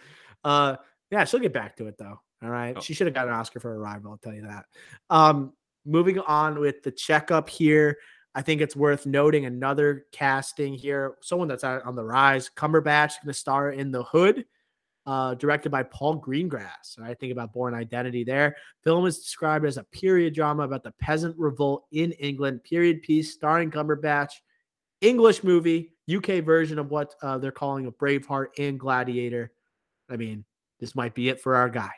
Uh, 0.43 0.77
yeah, 1.11 1.25
she'll 1.25 1.41
get 1.41 1.53
back 1.53 1.77
to 1.77 1.87
it 1.87 1.97
though. 1.99 2.19
All 2.43 2.49
right, 2.49 2.75
oh. 2.77 2.81
she 2.81 2.95
should 2.95 3.07
have 3.07 3.15
got 3.15 3.29
an 3.29 3.35
Oscar 3.35 3.61
for 3.61 3.79
Arrival. 3.79 4.13
I'll 4.13 4.19
tell 4.19 4.33
you 4.33 4.43
that. 4.43 4.65
Um, 5.11 5.53
moving 5.85 6.19
on 6.19 6.61
with 6.61 6.83
the 6.83 6.91
checkup 6.91 7.51
here. 7.51 7.99
I 8.35 8.43
think 8.43 8.61
it's 8.61 8.77
worth 8.77 9.07
noting 9.07 9.47
another 9.47 10.07
casting 10.13 10.75
here, 10.75 11.17
someone 11.23 11.49
that's 11.49 11.65
on 11.65 11.97
the 11.97 12.05
rise. 12.05 12.51
Cumberbatch 12.55 13.11
is 13.11 13.17
going 13.17 13.29
to 13.29 13.35
star 13.35 13.73
in 13.73 13.91
The 13.91 14.05
Hood, 14.05 14.45
uh, 15.07 15.35
directed 15.35 15.71
by 15.71 15.83
Paul 15.83 16.21
Greengrass. 16.21 17.01
I 17.03 17.15
think 17.15 17.33
about 17.33 17.53
Bourne 17.53 17.75
Identity 17.75 18.25
there. 18.25 18.57
Film 18.85 19.07
is 19.07 19.19
described 19.19 19.65
as 19.65 19.79
a 19.79 19.85
period 19.85 20.35
drama 20.35 20.63
about 20.63 20.85
the 20.85 20.93
peasant 21.01 21.37
revolt 21.39 21.87
in 21.93 22.13
England, 22.13 22.63
period 22.65 23.03
piece 23.03 23.33
starring 23.33 23.71
Cumberbatch. 23.71 24.33
English 25.01 25.45
movie, 25.45 25.93
UK 26.13 26.45
version 26.45 26.79
of 26.79 26.91
what 26.91 27.15
uh, 27.23 27.39
they're 27.39 27.53
calling 27.53 27.87
a 27.87 27.93
Braveheart 27.93 28.49
and 28.59 28.79
Gladiator. 28.79 29.53
I 30.11 30.17
mean, 30.17 30.45
this 30.81 30.95
might 30.95 31.15
be 31.15 31.29
it 31.29 31.41
for 31.41 31.55
our 31.57 31.69
guy. 31.69 31.91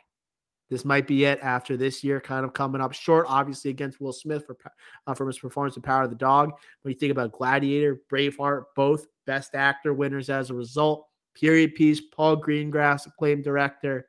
This 0.71 0.85
might 0.85 1.05
be 1.05 1.25
it 1.25 1.37
after 1.43 1.75
this 1.75 2.01
year, 2.01 2.21
kind 2.21 2.45
of 2.45 2.53
coming 2.53 2.79
up 2.79 2.93
short, 2.93 3.25
obviously 3.27 3.71
against 3.71 3.99
Will 3.99 4.13
Smith 4.13 4.45
for 4.47 4.57
uh, 5.05 5.13
from 5.13 5.27
his 5.27 5.37
performance 5.37 5.75
in 5.75 5.81
Power 5.81 6.03
of 6.03 6.09
the 6.09 6.15
Dog. 6.15 6.53
When 6.81 6.93
you 6.93 6.97
think 6.97 7.11
about 7.11 7.33
Gladiator, 7.33 7.99
Braveheart, 8.09 8.63
both 8.73 9.05
Best 9.27 9.53
Actor 9.53 9.93
winners 9.93 10.29
as 10.29 10.49
a 10.49 10.53
result. 10.53 11.07
Period 11.35 11.75
piece. 11.75 11.99
Paul 11.99 12.37
Greengrass, 12.37 13.05
acclaimed 13.05 13.43
director. 13.43 14.07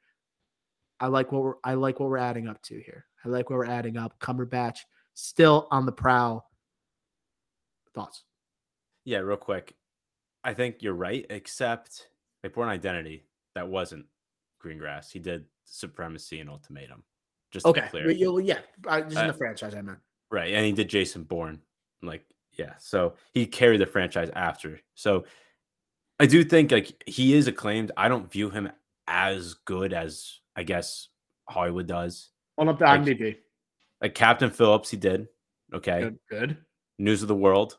I 1.00 1.08
like 1.08 1.32
what 1.32 1.42
we're 1.42 1.54
I 1.64 1.74
like 1.74 1.98
what 1.98 2.08
we're 2.08 2.18
adding 2.18 2.46
up 2.46 2.62
to 2.62 2.78
here. 2.78 3.06
I 3.24 3.28
like 3.28 3.50
what 3.50 3.56
we're 3.56 3.66
adding 3.66 3.96
up. 3.96 4.20
Cumberbatch 4.20 4.78
still 5.14 5.66
on 5.72 5.84
the 5.84 5.90
prowl. 5.90 6.48
Thoughts? 7.92 8.22
Yeah, 9.04 9.18
real 9.18 9.36
quick. 9.36 9.74
I 10.44 10.54
think 10.54 10.76
you're 10.78 10.94
right, 10.94 11.26
except 11.28 12.06
like 12.44 12.54
Bourne 12.54 12.68
Identity, 12.68 13.24
that 13.56 13.66
wasn't 13.66 14.06
Greengrass. 14.62 15.10
He 15.10 15.18
did 15.18 15.44
Supremacy 15.64 16.40
and 16.40 16.50
Ultimatum. 16.50 17.02
Just 17.50 17.66
okay, 17.66 17.88
well, 17.92 18.40
yeah, 18.40 18.60
just 18.82 19.16
in 19.16 19.26
the 19.26 19.34
franchise, 19.34 19.74
I 19.74 19.82
meant. 19.82 19.98
Right, 20.30 20.54
and 20.54 20.64
he 20.64 20.72
did 20.72 20.88
Jason 20.88 21.24
Bourne. 21.24 21.60
Like, 22.00 22.24
yeah, 22.52 22.72
so 22.78 23.14
he 23.34 23.46
carried 23.46 23.80
the 23.80 23.86
franchise 23.86 24.30
after. 24.34 24.80
So 24.94 25.24
I 26.18 26.26
do 26.26 26.44
think 26.44 26.70
like 26.70 27.02
he 27.06 27.34
is 27.34 27.48
acclaimed. 27.48 27.92
I 27.96 28.08
don't 28.08 28.30
view 28.30 28.48
him 28.48 28.70
as 29.06 29.54
good 29.66 29.92
as 29.92 30.40
I 30.56 30.62
guess 30.62 31.08
Hollywood 31.48 31.86
does. 31.86 32.30
On 32.58 32.68
up 32.68 32.78
to 32.78 32.84
like, 32.84 33.02
IMDb. 33.02 33.36
Like 34.00 34.14
Captain 34.14 34.50
Phillips, 34.50 34.90
he 34.90 34.96
did. 34.96 35.28
Okay. 35.74 36.02
Good, 36.02 36.18
good. 36.28 36.56
News 36.98 37.22
of 37.22 37.28
the 37.28 37.34
World. 37.34 37.78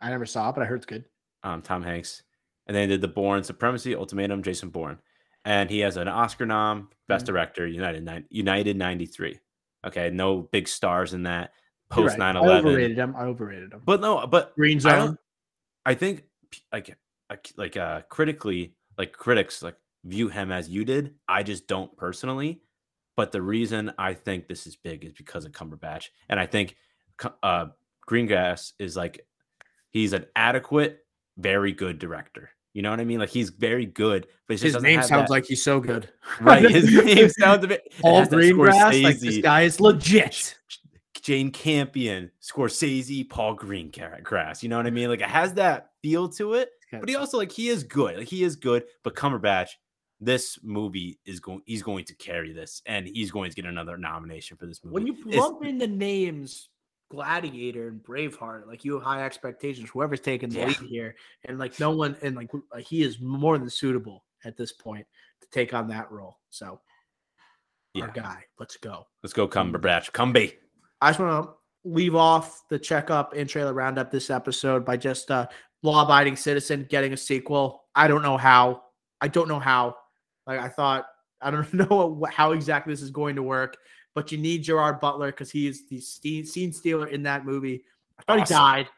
I 0.00 0.10
never 0.10 0.26
saw 0.26 0.50
it, 0.50 0.54
but 0.54 0.62
I 0.62 0.66
heard 0.66 0.76
it's 0.76 0.86
good. 0.86 1.04
Um, 1.42 1.62
Tom 1.62 1.82
Hanks. 1.82 2.22
And 2.66 2.74
then 2.74 2.88
he 2.88 2.94
did 2.94 3.00
the 3.00 3.08
Bourne 3.08 3.44
Supremacy, 3.44 3.94
Ultimatum, 3.94 4.42
Jason 4.42 4.70
Bourne. 4.70 4.98
And 5.46 5.70
he 5.70 5.78
has 5.78 5.96
an 5.96 6.08
Oscar 6.08 6.44
nom, 6.44 6.90
Best 7.08 7.24
mm-hmm. 7.24 7.32
Director, 7.32 7.66
United 7.66 8.26
United 8.30 8.76
93. 8.76 9.38
Okay. 9.86 10.10
No 10.10 10.42
big 10.42 10.68
stars 10.68 11.14
in 11.14 11.22
that. 11.22 11.52
Post 11.88 12.18
9 12.18 12.34
right. 12.34 12.44
11. 12.44 12.66
I 12.66 12.68
overrated 12.68 12.98
him. 12.98 13.14
I 13.16 13.22
overrated 13.22 13.72
him. 13.72 13.82
But 13.84 14.00
no, 14.00 14.26
but 14.26 14.54
Green 14.56 14.80
Zone. 14.80 15.16
I, 15.86 15.92
I 15.92 15.94
think 15.94 16.24
like 16.72 16.96
like 17.56 17.76
uh 17.76 18.02
critically, 18.08 18.74
like 18.98 19.12
critics 19.12 19.62
like 19.62 19.76
view 20.04 20.28
him 20.28 20.50
as 20.50 20.68
you 20.68 20.84
did. 20.84 21.14
I 21.28 21.44
just 21.44 21.68
don't 21.68 21.96
personally. 21.96 22.60
But 23.16 23.32
the 23.32 23.40
reason 23.40 23.92
I 23.98 24.14
think 24.14 24.48
this 24.48 24.66
is 24.66 24.76
big 24.76 25.04
is 25.04 25.12
because 25.12 25.44
of 25.44 25.52
Cumberbatch, 25.52 26.08
and 26.28 26.38
I 26.38 26.46
think 26.46 26.76
uh, 27.42 27.66
Greengrass 28.08 28.72
is 28.78 28.94
like 28.96 29.26
he's 29.90 30.12
an 30.12 30.26
adequate, 30.36 30.98
very 31.38 31.72
good 31.72 31.98
director. 31.98 32.50
You 32.76 32.82
know 32.82 32.90
what 32.90 33.00
I 33.00 33.04
mean? 33.04 33.20
Like 33.20 33.30
he's 33.30 33.48
very 33.48 33.86
good, 33.86 34.26
but 34.46 34.60
his 34.60 34.78
name 34.82 35.00
sounds 35.00 35.28
that. 35.28 35.30
like 35.30 35.46
he's 35.46 35.64
so 35.64 35.80
good. 35.80 36.10
Right? 36.42 36.70
His 36.70 36.92
name 37.04 37.30
sounds 37.30 37.64
a 37.64 37.68
bit. 37.68 37.90
Paul 38.02 38.26
Greengrass, 38.26 39.02
like 39.02 39.18
this 39.18 39.38
guy 39.38 39.62
is 39.62 39.80
legit. 39.80 40.54
Jane 41.22 41.50
Campion, 41.50 42.30
Scorsese, 42.42 43.26
Paul 43.30 43.56
Greengrass. 43.56 44.62
You 44.62 44.68
know 44.68 44.76
what 44.76 44.86
I 44.86 44.90
mean? 44.90 45.08
Like 45.08 45.22
it 45.22 45.30
has 45.30 45.54
that 45.54 45.92
feel 46.02 46.28
to 46.30 46.52
it, 46.52 46.68
but 46.92 47.08
he 47.08 47.16
also 47.16 47.38
like 47.38 47.50
he 47.50 47.70
is 47.70 47.82
good. 47.82 48.18
Like 48.18 48.28
he 48.28 48.44
is 48.44 48.56
good, 48.56 48.84
but 49.02 49.14
Cumberbatch 49.14 49.70
this 50.20 50.58
movie 50.62 51.18
is 51.24 51.40
going 51.40 51.60
he's 51.64 51.82
going 51.82 52.04
to 52.04 52.14
carry 52.14 52.52
this 52.52 52.80
and 52.86 53.06
he's 53.06 53.30
going 53.30 53.50
to 53.50 53.56
get 53.56 53.64
another 53.64 53.96
nomination 53.96 54.58
for 54.58 54.66
this 54.66 54.84
movie. 54.84 54.92
When 54.92 55.06
you 55.06 55.16
lump 55.24 55.64
in 55.64 55.78
the 55.78 55.86
names 55.86 56.68
Gladiator 57.10 57.88
and 57.88 58.02
Braveheart, 58.02 58.66
like 58.66 58.84
you 58.84 58.94
have 58.94 59.02
high 59.02 59.24
expectations, 59.24 59.88
whoever's 59.90 60.20
taking 60.20 60.48
the 60.48 60.58
yeah. 60.58 60.66
lead 60.66 60.76
here, 60.76 61.14
and 61.44 61.58
like 61.58 61.78
no 61.78 61.90
one 61.90 62.16
and 62.22 62.36
like 62.36 62.50
he 62.80 63.02
is 63.02 63.20
more 63.20 63.58
than 63.58 63.70
suitable 63.70 64.24
at 64.44 64.56
this 64.56 64.72
point 64.72 65.06
to 65.40 65.48
take 65.50 65.72
on 65.72 65.88
that 65.88 66.10
role. 66.10 66.38
So 66.50 66.80
yeah. 67.94 68.04
our 68.04 68.10
guy, 68.10 68.44
let's 68.58 68.76
go. 68.76 69.06
Let's 69.22 69.32
go 69.32 69.46
Cumberbatch. 69.46 70.12
Cumby. 70.12 70.54
I 71.00 71.10
just 71.10 71.20
want 71.20 71.44
to 71.44 71.52
leave 71.84 72.16
off 72.16 72.62
the 72.68 72.78
checkup 72.78 73.34
and 73.34 73.48
trailer 73.48 73.72
roundup 73.72 74.10
this 74.10 74.30
episode 74.30 74.84
by 74.84 74.96
just 74.96 75.30
uh 75.30 75.46
law 75.82 76.04
abiding 76.04 76.36
citizen 76.36 76.86
getting 76.88 77.12
a 77.12 77.16
sequel. 77.16 77.84
I 77.94 78.08
don't 78.08 78.22
know 78.22 78.36
how. 78.36 78.82
I 79.20 79.28
don't 79.28 79.48
know 79.48 79.60
how. 79.60 79.96
Like 80.46 80.60
I 80.60 80.68
thought, 80.68 81.06
I 81.40 81.50
don't 81.50 81.72
know 81.90 82.24
how 82.30 82.52
exactly 82.52 82.92
this 82.92 83.02
is 83.02 83.10
going 83.10 83.36
to 83.36 83.42
work, 83.42 83.76
but 84.16 84.32
you 84.32 84.38
need 84.38 84.64
Gerard 84.64 84.98
Butler 84.98 85.30
because 85.30 85.50
he 85.50 85.68
is 85.68 85.86
the 85.86 86.00
scene 86.00 86.72
stealer 86.72 87.06
in 87.06 87.22
that 87.24 87.44
movie. 87.44 87.84
I 88.18 88.22
thought 88.22 88.40
awesome. 88.40 88.56
he 88.56 88.58
died 88.58 88.88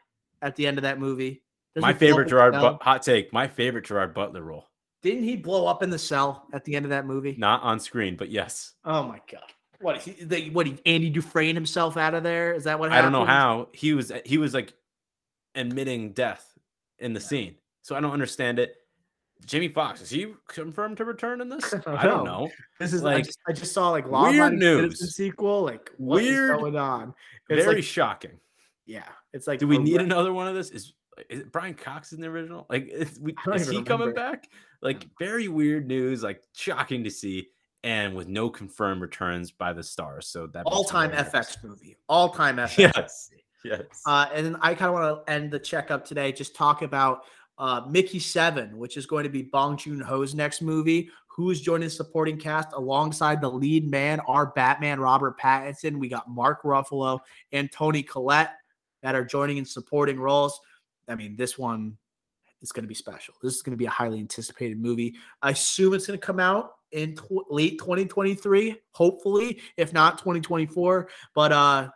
at 0.41 0.55
the 0.55 0.65
end 0.65 0.77
of 0.77 0.83
that 0.83 0.97
movie. 0.97 1.43
My 1.75 1.93
favorite 1.93 2.29
Gerard 2.29 2.53
but- 2.53 2.81
hot 2.81 3.03
take. 3.03 3.31
My 3.33 3.45
favorite 3.45 3.85
Gerard 3.85 4.13
Butler 4.13 4.41
role. 4.41 4.65
Didn't 5.01 5.23
he 5.23 5.35
blow 5.35 5.67
up 5.67 5.83
in 5.83 5.89
the 5.89 5.99
cell 5.99 6.47
at 6.53 6.63
the 6.65 6.75
end 6.75 6.85
of 6.85 6.89
that 6.89 7.05
movie? 7.05 7.35
Not 7.37 7.61
on 7.63 7.79
screen, 7.79 8.15
but 8.15 8.29
yes. 8.29 8.73
Oh 8.83 9.03
my 9.03 9.21
god. 9.31 9.43
What 9.81 10.01
he, 10.01 10.23
the, 10.23 10.49
what 10.49 10.67
he 10.67 10.77
Andy 10.85 11.09
Dufresne 11.09 11.55
himself 11.55 11.95
out 11.95 12.13
of 12.13 12.23
there? 12.23 12.53
Is 12.53 12.63
that 12.65 12.79
what 12.79 12.91
happened? 12.91 13.07
I 13.07 13.19
don't 13.19 13.27
know 13.27 13.31
how. 13.31 13.69
He 13.73 13.93
was 13.93 14.11
he 14.25 14.37
was 14.37 14.53
like 14.53 14.73
admitting 15.55 16.11
death 16.11 16.45
in 16.97 17.13
the 17.13 17.19
yeah. 17.21 17.27
scene. 17.27 17.55
So 17.81 17.95
I 17.95 18.01
don't 18.01 18.11
understand 18.11 18.59
it. 18.59 18.75
Jamie 19.45 19.69
Foxx 19.69 20.01
is 20.01 20.09
he 20.09 20.27
confirmed 20.47 20.97
to 20.97 21.05
return 21.05 21.41
in 21.41 21.49
this? 21.49 21.73
I 21.87 22.05
don't 22.05 22.25
know. 22.25 22.49
This 22.79 22.93
is 22.93 23.01
like 23.01 23.17
I 23.17 23.21
just, 23.21 23.39
I 23.47 23.53
just 23.53 23.73
saw 23.73 23.89
like 23.89 24.07
Law 24.07 24.29
weird 24.29 24.53
news 24.53 25.15
sequel. 25.15 25.63
Like 25.63 25.91
what 25.97 26.21
weird, 26.21 26.59
going 26.59 26.75
on? 26.75 27.13
It's 27.49 27.63
very 27.63 27.77
like, 27.77 27.83
shocking. 27.83 28.39
Yeah, 28.85 29.07
it's 29.33 29.47
like 29.47 29.59
do 29.59 29.67
we 29.67 29.77
need 29.77 30.01
another 30.01 30.33
one 30.33 30.47
of 30.47 30.55
this? 30.55 30.69
Is 30.69 30.93
is 31.29 31.43
Brian 31.51 31.73
Cox 31.73 32.11
in 32.13 32.21
the 32.21 32.27
original? 32.27 32.65
Like 32.69 32.87
is, 32.87 33.19
we, 33.19 33.33
is 33.53 33.67
he 33.67 33.77
remember. 33.77 33.89
coming 33.89 34.13
back? 34.13 34.49
Like 34.81 35.07
very 35.17 35.47
weird 35.47 35.87
news. 35.87 36.23
Like 36.23 36.43
shocking 36.53 37.03
to 37.03 37.11
see. 37.11 37.47
And 37.81 38.13
with 38.13 38.27
no 38.27 38.49
confirmed 38.49 39.01
returns 39.01 39.51
by 39.51 39.71
the 39.71 39.83
stars, 39.83 40.27
so 40.27 40.47
that 40.47 40.63
all 40.65 40.83
time 40.83 41.11
FX 41.11 41.63
movie, 41.63 41.95
all 42.09 42.27
time 42.27 42.57
FX. 42.57 42.77
Yes, 42.77 43.29
yes. 43.63 44.01
Uh, 44.05 44.27
and 44.33 44.45
then 44.45 44.57
I 44.61 44.73
kind 44.73 44.89
of 44.89 44.93
want 44.95 45.25
to 45.25 45.31
end 45.31 45.49
the 45.49 45.59
checkup 45.59 46.03
today. 46.03 46.33
Just 46.33 46.57
talk 46.57 46.81
about 46.81 47.21
uh, 47.59 47.81
Mickey 47.89 48.19
Seven, 48.19 48.77
which 48.77 48.97
is 48.97 49.05
going 49.05 49.25
to 49.25 49.29
be 49.29 49.43
Bong 49.43 49.77
Joon 49.77 49.99
Ho's 49.99 50.33
next 50.33 50.61
movie, 50.61 51.09
who 51.27 51.51
is 51.51 51.61
joining 51.61 51.87
the 51.87 51.89
supporting 51.89 52.37
cast 52.37 52.69
alongside 52.73 53.41
the 53.41 53.51
lead 53.51 53.89
man, 53.89 54.19
our 54.21 54.47
Batman, 54.47 54.99
Robert 54.99 55.39
Pattinson. 55.39 55.99
We 55.99 56.09
got 56.09 56.29
Mark 56.29 56.63
Ruffalo 56.63 57.19
and 57.51 57.71
Toni 57.71 58.01
Collette 58.01 58.53
that 59.03 59.15
are 59.15 59.25
joining 59.25 59.57
in 59.57 59.65
supporting 59.65 60.19
roles. 60.19 60.59
I 61.07 61.15
mean, 61.15 61.35
this 61.35 61.57
one 61.57 61.97
is 62.61 62.71
going 62.71 62.83
to 62.83 62.89
be 62.89 62.95
special. 62.95 63.33
This 63.41 63.55
is 63.55 63.61
going 63.61 63.71
to 63.71 63.77
be 63.77 63.85
a 63.85 63.89
highly 63.89 64.19
anticipated 64.19 64.79
movie. 64.79 65.15
I 65.41 65.51
assume 65.51 65.93
it's 65.93 66.07
going 66.07 66.19
to 66.19 66.25
come 66.25 66.39
out 66.39 66.73
in 66.91 67.15
tw- 67.15 67.49
late 67.49 67.79
2023, 67.79 68.75
hopefully, 68.91 69.61
if 69.77 69.93
not 69.93 70.17
2024. 70.17 71.09
But 71.33 71.51
uh, 71.51 71.89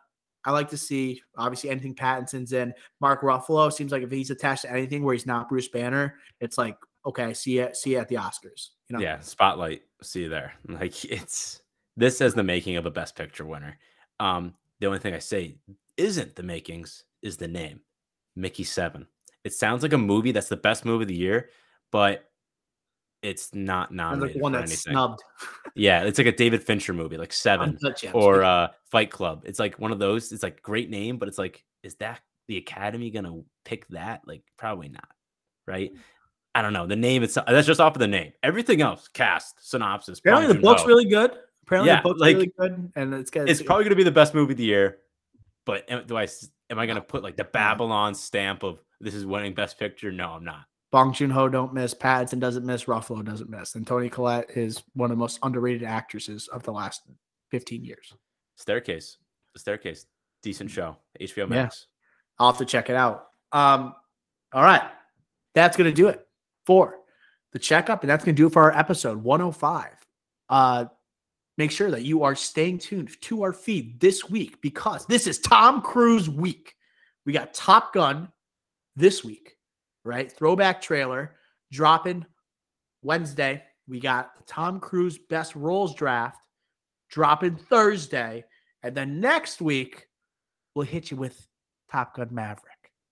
I 0.46 0.52
like 0.52 0.70
to 0.70 0.78
see 0.78 1.22
obviously 1.38 1.70
anything 1.70 1.96
Pattinson's 1.96 2.54
in. 2.54 2.74
Mark 3.00 3.22
Ruffalo 3.22 3.72
seems 3.72 3.92
like 3.92 4.04
if 4.04 4.12
he's 4.12 4.30
attached 4.30 4.64
to 4.64 4.72
anything 4.72 5.04
where 5.04 5.14
he's 5.14 5.26
not 5.26 5.50
Bruce 5.50 5.70
Banner, 5.70 6.16
it's 6.40 6.58
like 6.58 6.78
okay, 7.06 7.34
see 7.34 7.60
you 7.60 7.70
see 7.74 7.92
you 7.92 7.98
at 7.98 8.08
the 8.08 8.16
Oscars. 8.16 8.70
You 8.90 8.98
know? 8.98 9.00
Yeah, 9.00 9.20
spotlight. 9.20 9.82
See 10.02 10.24
you 10.24 10.30
there. 10.30 10.54
Like 10.68 11.06
it's 11.06 11.62
this 11.96 12.22
is 12.22 12.34
the 12.34 12.44
making 12.44 12.78
of 12.78 12.86
a 12.86 12.92
Best 12.92 13.16
Picture 13.16 13.46
winner. 13.46 13.78
Um, 14.20 14.56
the 14.80 14.88
only 14.88 15.00
thing 15.00 15.14
I 15.14 15.20
say 15.20 15.58
isn't 15.98 16.36
the 16.36 16.44
makings 16.44 17.04
is 17.22 17.38
the 17.38 17.48
name, 17.48 17.82
Mickey 18.36 18.64
Seven. 18.64 19.08
It 19.44 19.54
sounds 19.54 19.84
like 19.84 19.94
a 19.94 19.98
movie 19.98 20.32
that's 20.32 20.50
the 20.50 20.58
best 20.58 20.86
movie 20.86 21.04
of 21.04 21.10
the 21.10 21.16
year, 21.16 21.50
but 21.92 22.30
it's 23.24 23.56
not 23.56 23.92
nominated 23.94 24.36
like 24.36 24.44
one 24.44 24.52
that's 24.52 24.72
anything. 24.72 24.92
snubbed. 24.92 25.24
yeah, 25.76 26.04
it's 26.04 26.18
like 26.18 26.28
a 26.28 26.32
David 26.32 26.62
Fincher 26.62 26.94
movie, 26.94 27.18
like 27.18 27.34
Seven 27.34 27.78
or 28.14 28.44
uh, 28.44 28.68
Fight 28.92 29.10
Club. 29.10 29.44
It's 29.46 29.60
like 29.60 29.80
one 29.80 29.92
of 29.92 29.98
those. 29.98 30.32
It's 30.32 30.44
like 30.44 30.62
great 30.62 30.90
name, 30.90 31.18
but 31.18 31.30
it's 31.30 31.38
like, 31.38 31.64
is 31.82 31.96
that 31.96 32.20
the 32.48 32.58
Academy 32.58 33.10
gonna 33.10 33.42
pick 33.66 33.88
that? 33.88 34.22
Like, 34.28 34.44
probably 34.58 34.90
not, 34.90 35.08
right? 35.66 35.92
Hmm. 35.92 35.98
I 36.56 36.62
don't 36.62 36.74
know. 36.74 36.86
The 36.86 36.96
name 36.96 37.24
itself. 37.24 37.48
That's 37.48 37.66
just 37.66 37.80
off 37.80 37.96
of 37.96 38.00
the 38.00 38.08
name. 38.08 38.34
Everything 38.44 38.82
else, 38.82 39.08
cast, 39.08 39.68
synopsis. 39.68 40.20
Apparently, 40.20 40.54
the 40.54 40.60
book's 40.60 40.86
really 40.86 41.06
good. 41.06 41.32
Apparently, 41.66 41.90
yeah, 41.90 42.02
the 42.02 42.10
book's 42.10 42.20
like, 42.20 42.36
really 42.36 42.52
good, 42.60 42.92
and 42.96 43.14
it's 43.14 43.32
good. 43.32 43.50
It's 43.50 43.62
probably 43.62 43.86
gonna 43.86 43.96
be 43.96 44.04
the 44.04 44.12
best 44.12 44.36
movie 44.36 44.52
of 44.52 44.58
the 44.58 44.66
year. 44.66 44.98
But 45.66 45.90
am, 45.90 46.06
do 46.06 46.18
I? 46.18 46.28
Am 46.70 46.78
I 46.78 46.86
gonna 46.86 47.02
put 47.02 47.24
like 47.24 47.38
the 47.38 47.46
Babylon 47.46 48.14
stamp 48.14 48.64
of 48.64 48.80
this 49.00 49.16
is 49.16 49.26
winning 49.26 49.54
Best 49.54 49.80
Picture? 49.80 50.12
No, 50.12 50.30
I'm 50.30 50.44
not. 50.44 50.66
Bong 50.94 51.12
Joon 51.12 51.32
Ho 51.32 51.50
don't 51.50 51.74
miss. 51.74 51.96
Pattinson 51.96 52.40
doesn't 52.40 52.68
miss. 52.68 52.84
Ruffalo 52.84 53.26
doesn't 53.26 53.50
miss. 53.50 53.74
And 53.74 53.86
Toni 53.86 54.10
Collette 54.10 54.52
is 54.56 54.84
one 54.94 55.10
of 55.10 55.18
the 55.18 55.20
most 55.20 55.40
underrated 55.42 55.82
actresses 55.82 56.48
of 56.50 56.62
the 56.62 56.72
last 56.72 57.02
15 57.50 57.84
years. 57.84 58.14
Staircase. 58.58 59.18
The 59.54 59.60
Staircase. 59.60 60.06
Decent 60.44 60.70
show. 60.70 60.96
HBO 61.20 61.50
Max. 61.50 61.88
Yeah. 61.88 62.46
I'll 62.46 62.52
have 62.52 62.60
to 62.60 62.66
check 62.66 62.92
it 62.92 62.96
out. 62.96 63.30
Um, 63.52 63.96
all 64.54 64.62
right. 64.62 64.84
That's 65.56 65.76
going 65.76 65.90
to 65.90 65.96
do 65.96 66.10
it 66.10 66.28
for 66.68 66.98
the 67.54 67.60
checkup. 67.60 68.04
And 68.04 68.10
that's 68.12 68.24
going 68.24 68.36
to 68.36 68.40
do 68.40 68.46
it 68.46 68.54
for 68.54 68.62
our 68.62 68.78
episode 68.78 69.18
105. 69.18 69.90
Uh, 70.48 70.86
make 71.58 71.72
sure 71.72 71.90
that 71.90 72.04
you 72.04 72.22
are 72.22 72.36
staying 72.36 72.78
tuned 72.78 73.20
to 73.22 73.42
our 73.42 73.52
feed 73.52 74.00
this 74.00 74.30
week 74.30 74.62
because 74.62 75.08
this 75.08 75.26
is 75.26 75.40
Tom 75.40 75.82
Cruise 75.82 76.30
week. 76.30 76.76
We 77.26 77.34
got 77.34 77.56
Top 77.56 77.96
Gun 77.96 78.32
this 78.96 79.24
week 79.24 79.54
right? 80.04 80.32
Throwback 80.32 80.82
trailer 80.82 81.36
dropping 81.72 82.26
Wednesday. 83.02 83.64
We 83.88 84.00
got 84.00 84.48
Tom 84.48 84.80
Cruise 84.80 85.18
best 85.18 85.56
roles 85.56 85.96
draft 85.96 86.40
dropping 87.10 87.56
Thursday. 87.56 88.44
And 88.82 88.96
then 88.96 89.20
next 89.20 89.62
week, 89.62 90.08
we'll 90.76 90.86
hit 90.86 91.12
you 91.12 91.18
with 91.18 91.48
Top 91.92 92.16
Gun 92.16 92.30
Maverick. 92.32 92.70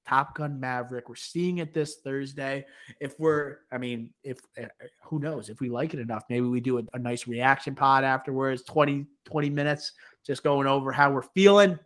Top 0.07 0.35
Gun 0.35 0.59
Maverick. 0.59 1.07
We're 1.07 1.15
seeing 1.15 1.59
it 1.59 1.73
this 1.73 1.97
Thursday. 2.03 2.65
If 2.99 3.19
we're, 3.19 3.59
I 3.72 3.77
mean, 3.77 4.09
if 4.23 4.39
uh, 4.61 4.65
who 5.03 5.19
knows, 5.19 5.49
if 5.49 5.61
we 5.61 5.69
like 5.69 5.93
it 5.93 5.99
enough, 5.99 6.23
maybe 6.30 6.47
we 6.47 6.59
do 6.59 6.80
a, 6.80 6.84
a 6.93 6.99
nice 6.99 7.27
reaction 7.27 7.76
pod 7.76 8.03
afterwards, 8.03 8.63
20, 8.63 9.05
20 9.26 9.49
minutes, 9.49 9.93
just 10.26 10.43
going 10.43 10.68
over 10.68 10.91
how 10.91 11.11
we're 11.11 11.22
feeling. 11.22 11.77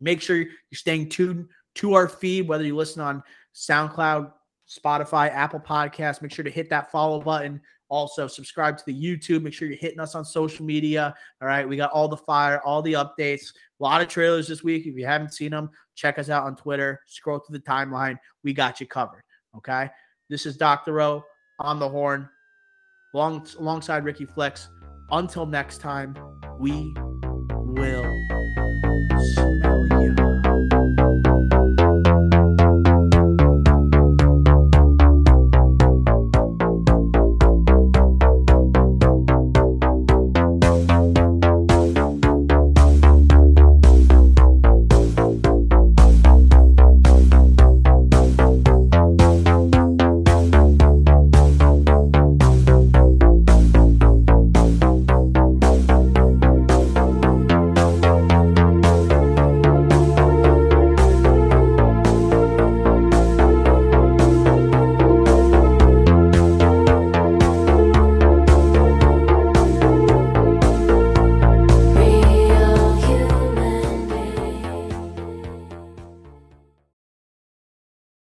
Make 0.00 0.22
sure 0.22 0.36
you're 0.36 0.48
staying 0.72 1.10
tuned 1.10 1.48
to 1.76 1.94
our 1.94 2.08
feed, 2.08 2.48
whether 2.48 2.64
you 2.64 2.76
listen 2.76 3.02
on 3.02 3.22
SoundCloud, 3.54 4.32
Spotify, 4.68 5.30
Apple 5.30 5.60
Podcasts. 5.60 6.22
Make 6.22 6.32
sure 6.32 6.44
to 6.44 6.50
hit 6.50 6.70
that 6.70 6.90
follow 6.90 7.20
button. 7.20 7.60
Also, 7.88 8.28
subscribe 8.28 8.78
to 8.78 8.84
the 8.86 8.94
YouTube. 8.94 9.42
Make 9.42 9.52
sure 9.52 9.66
you're 9.66 9.76
hitting 9.76 9.98
us 9.98 10.14
on 10.14 10.24
social 10.24 10.64
media. 10.64 11.12
All 11.42 11.48
right. 11.48 11.68
We 11.68 11.76
got 11.76 11.90
all 11.90 12.06
the 12.06 12.16
fire, 12.16 12.60
all 12.62 12.82
the 12.82 12.92
updates. 12.92 13.52
A 13.80 13.82
lot 13.82 14.00
of 14.00 14.08
trailers 14.08 14.46
this 14.46 14.62
week. 14.62 14.86
If 14.86 14.94
you 14.96 15.04
haven't 15.04 15.34
seen 15.34 15.50
them, 15.50 15.70
check 15.96 16.18
us 16.18 16.30
out 16.30 16.44
on 16.44 16.54
Twitter. 16.54 17.00
Scroll 17.06 17.40
through 17.40 17.58
the 17.58 17.64
timeline. 17.64 18.16
We 18.44 18.52
got 18.52 18.80
you 18.80 18.86
covered. 18.86 19.22
Okay. 19.56 19.90
This 20.28 20.46
is 20.46 20.56
Dr. 20.56 21.00
O 21.00 21.24
on 21.58 21.80
the 21.80 21.88
horn, 21.88 22.28
long, 23.12 23.44
alongside 23.58 24.04
Ricky 24.04 24.24
Flex. 24.24 24.68
Until 25.10 25.44
next 25.44 25.78
time, 25.78 26.16
we 26.60 26.94
will 27.64 28.04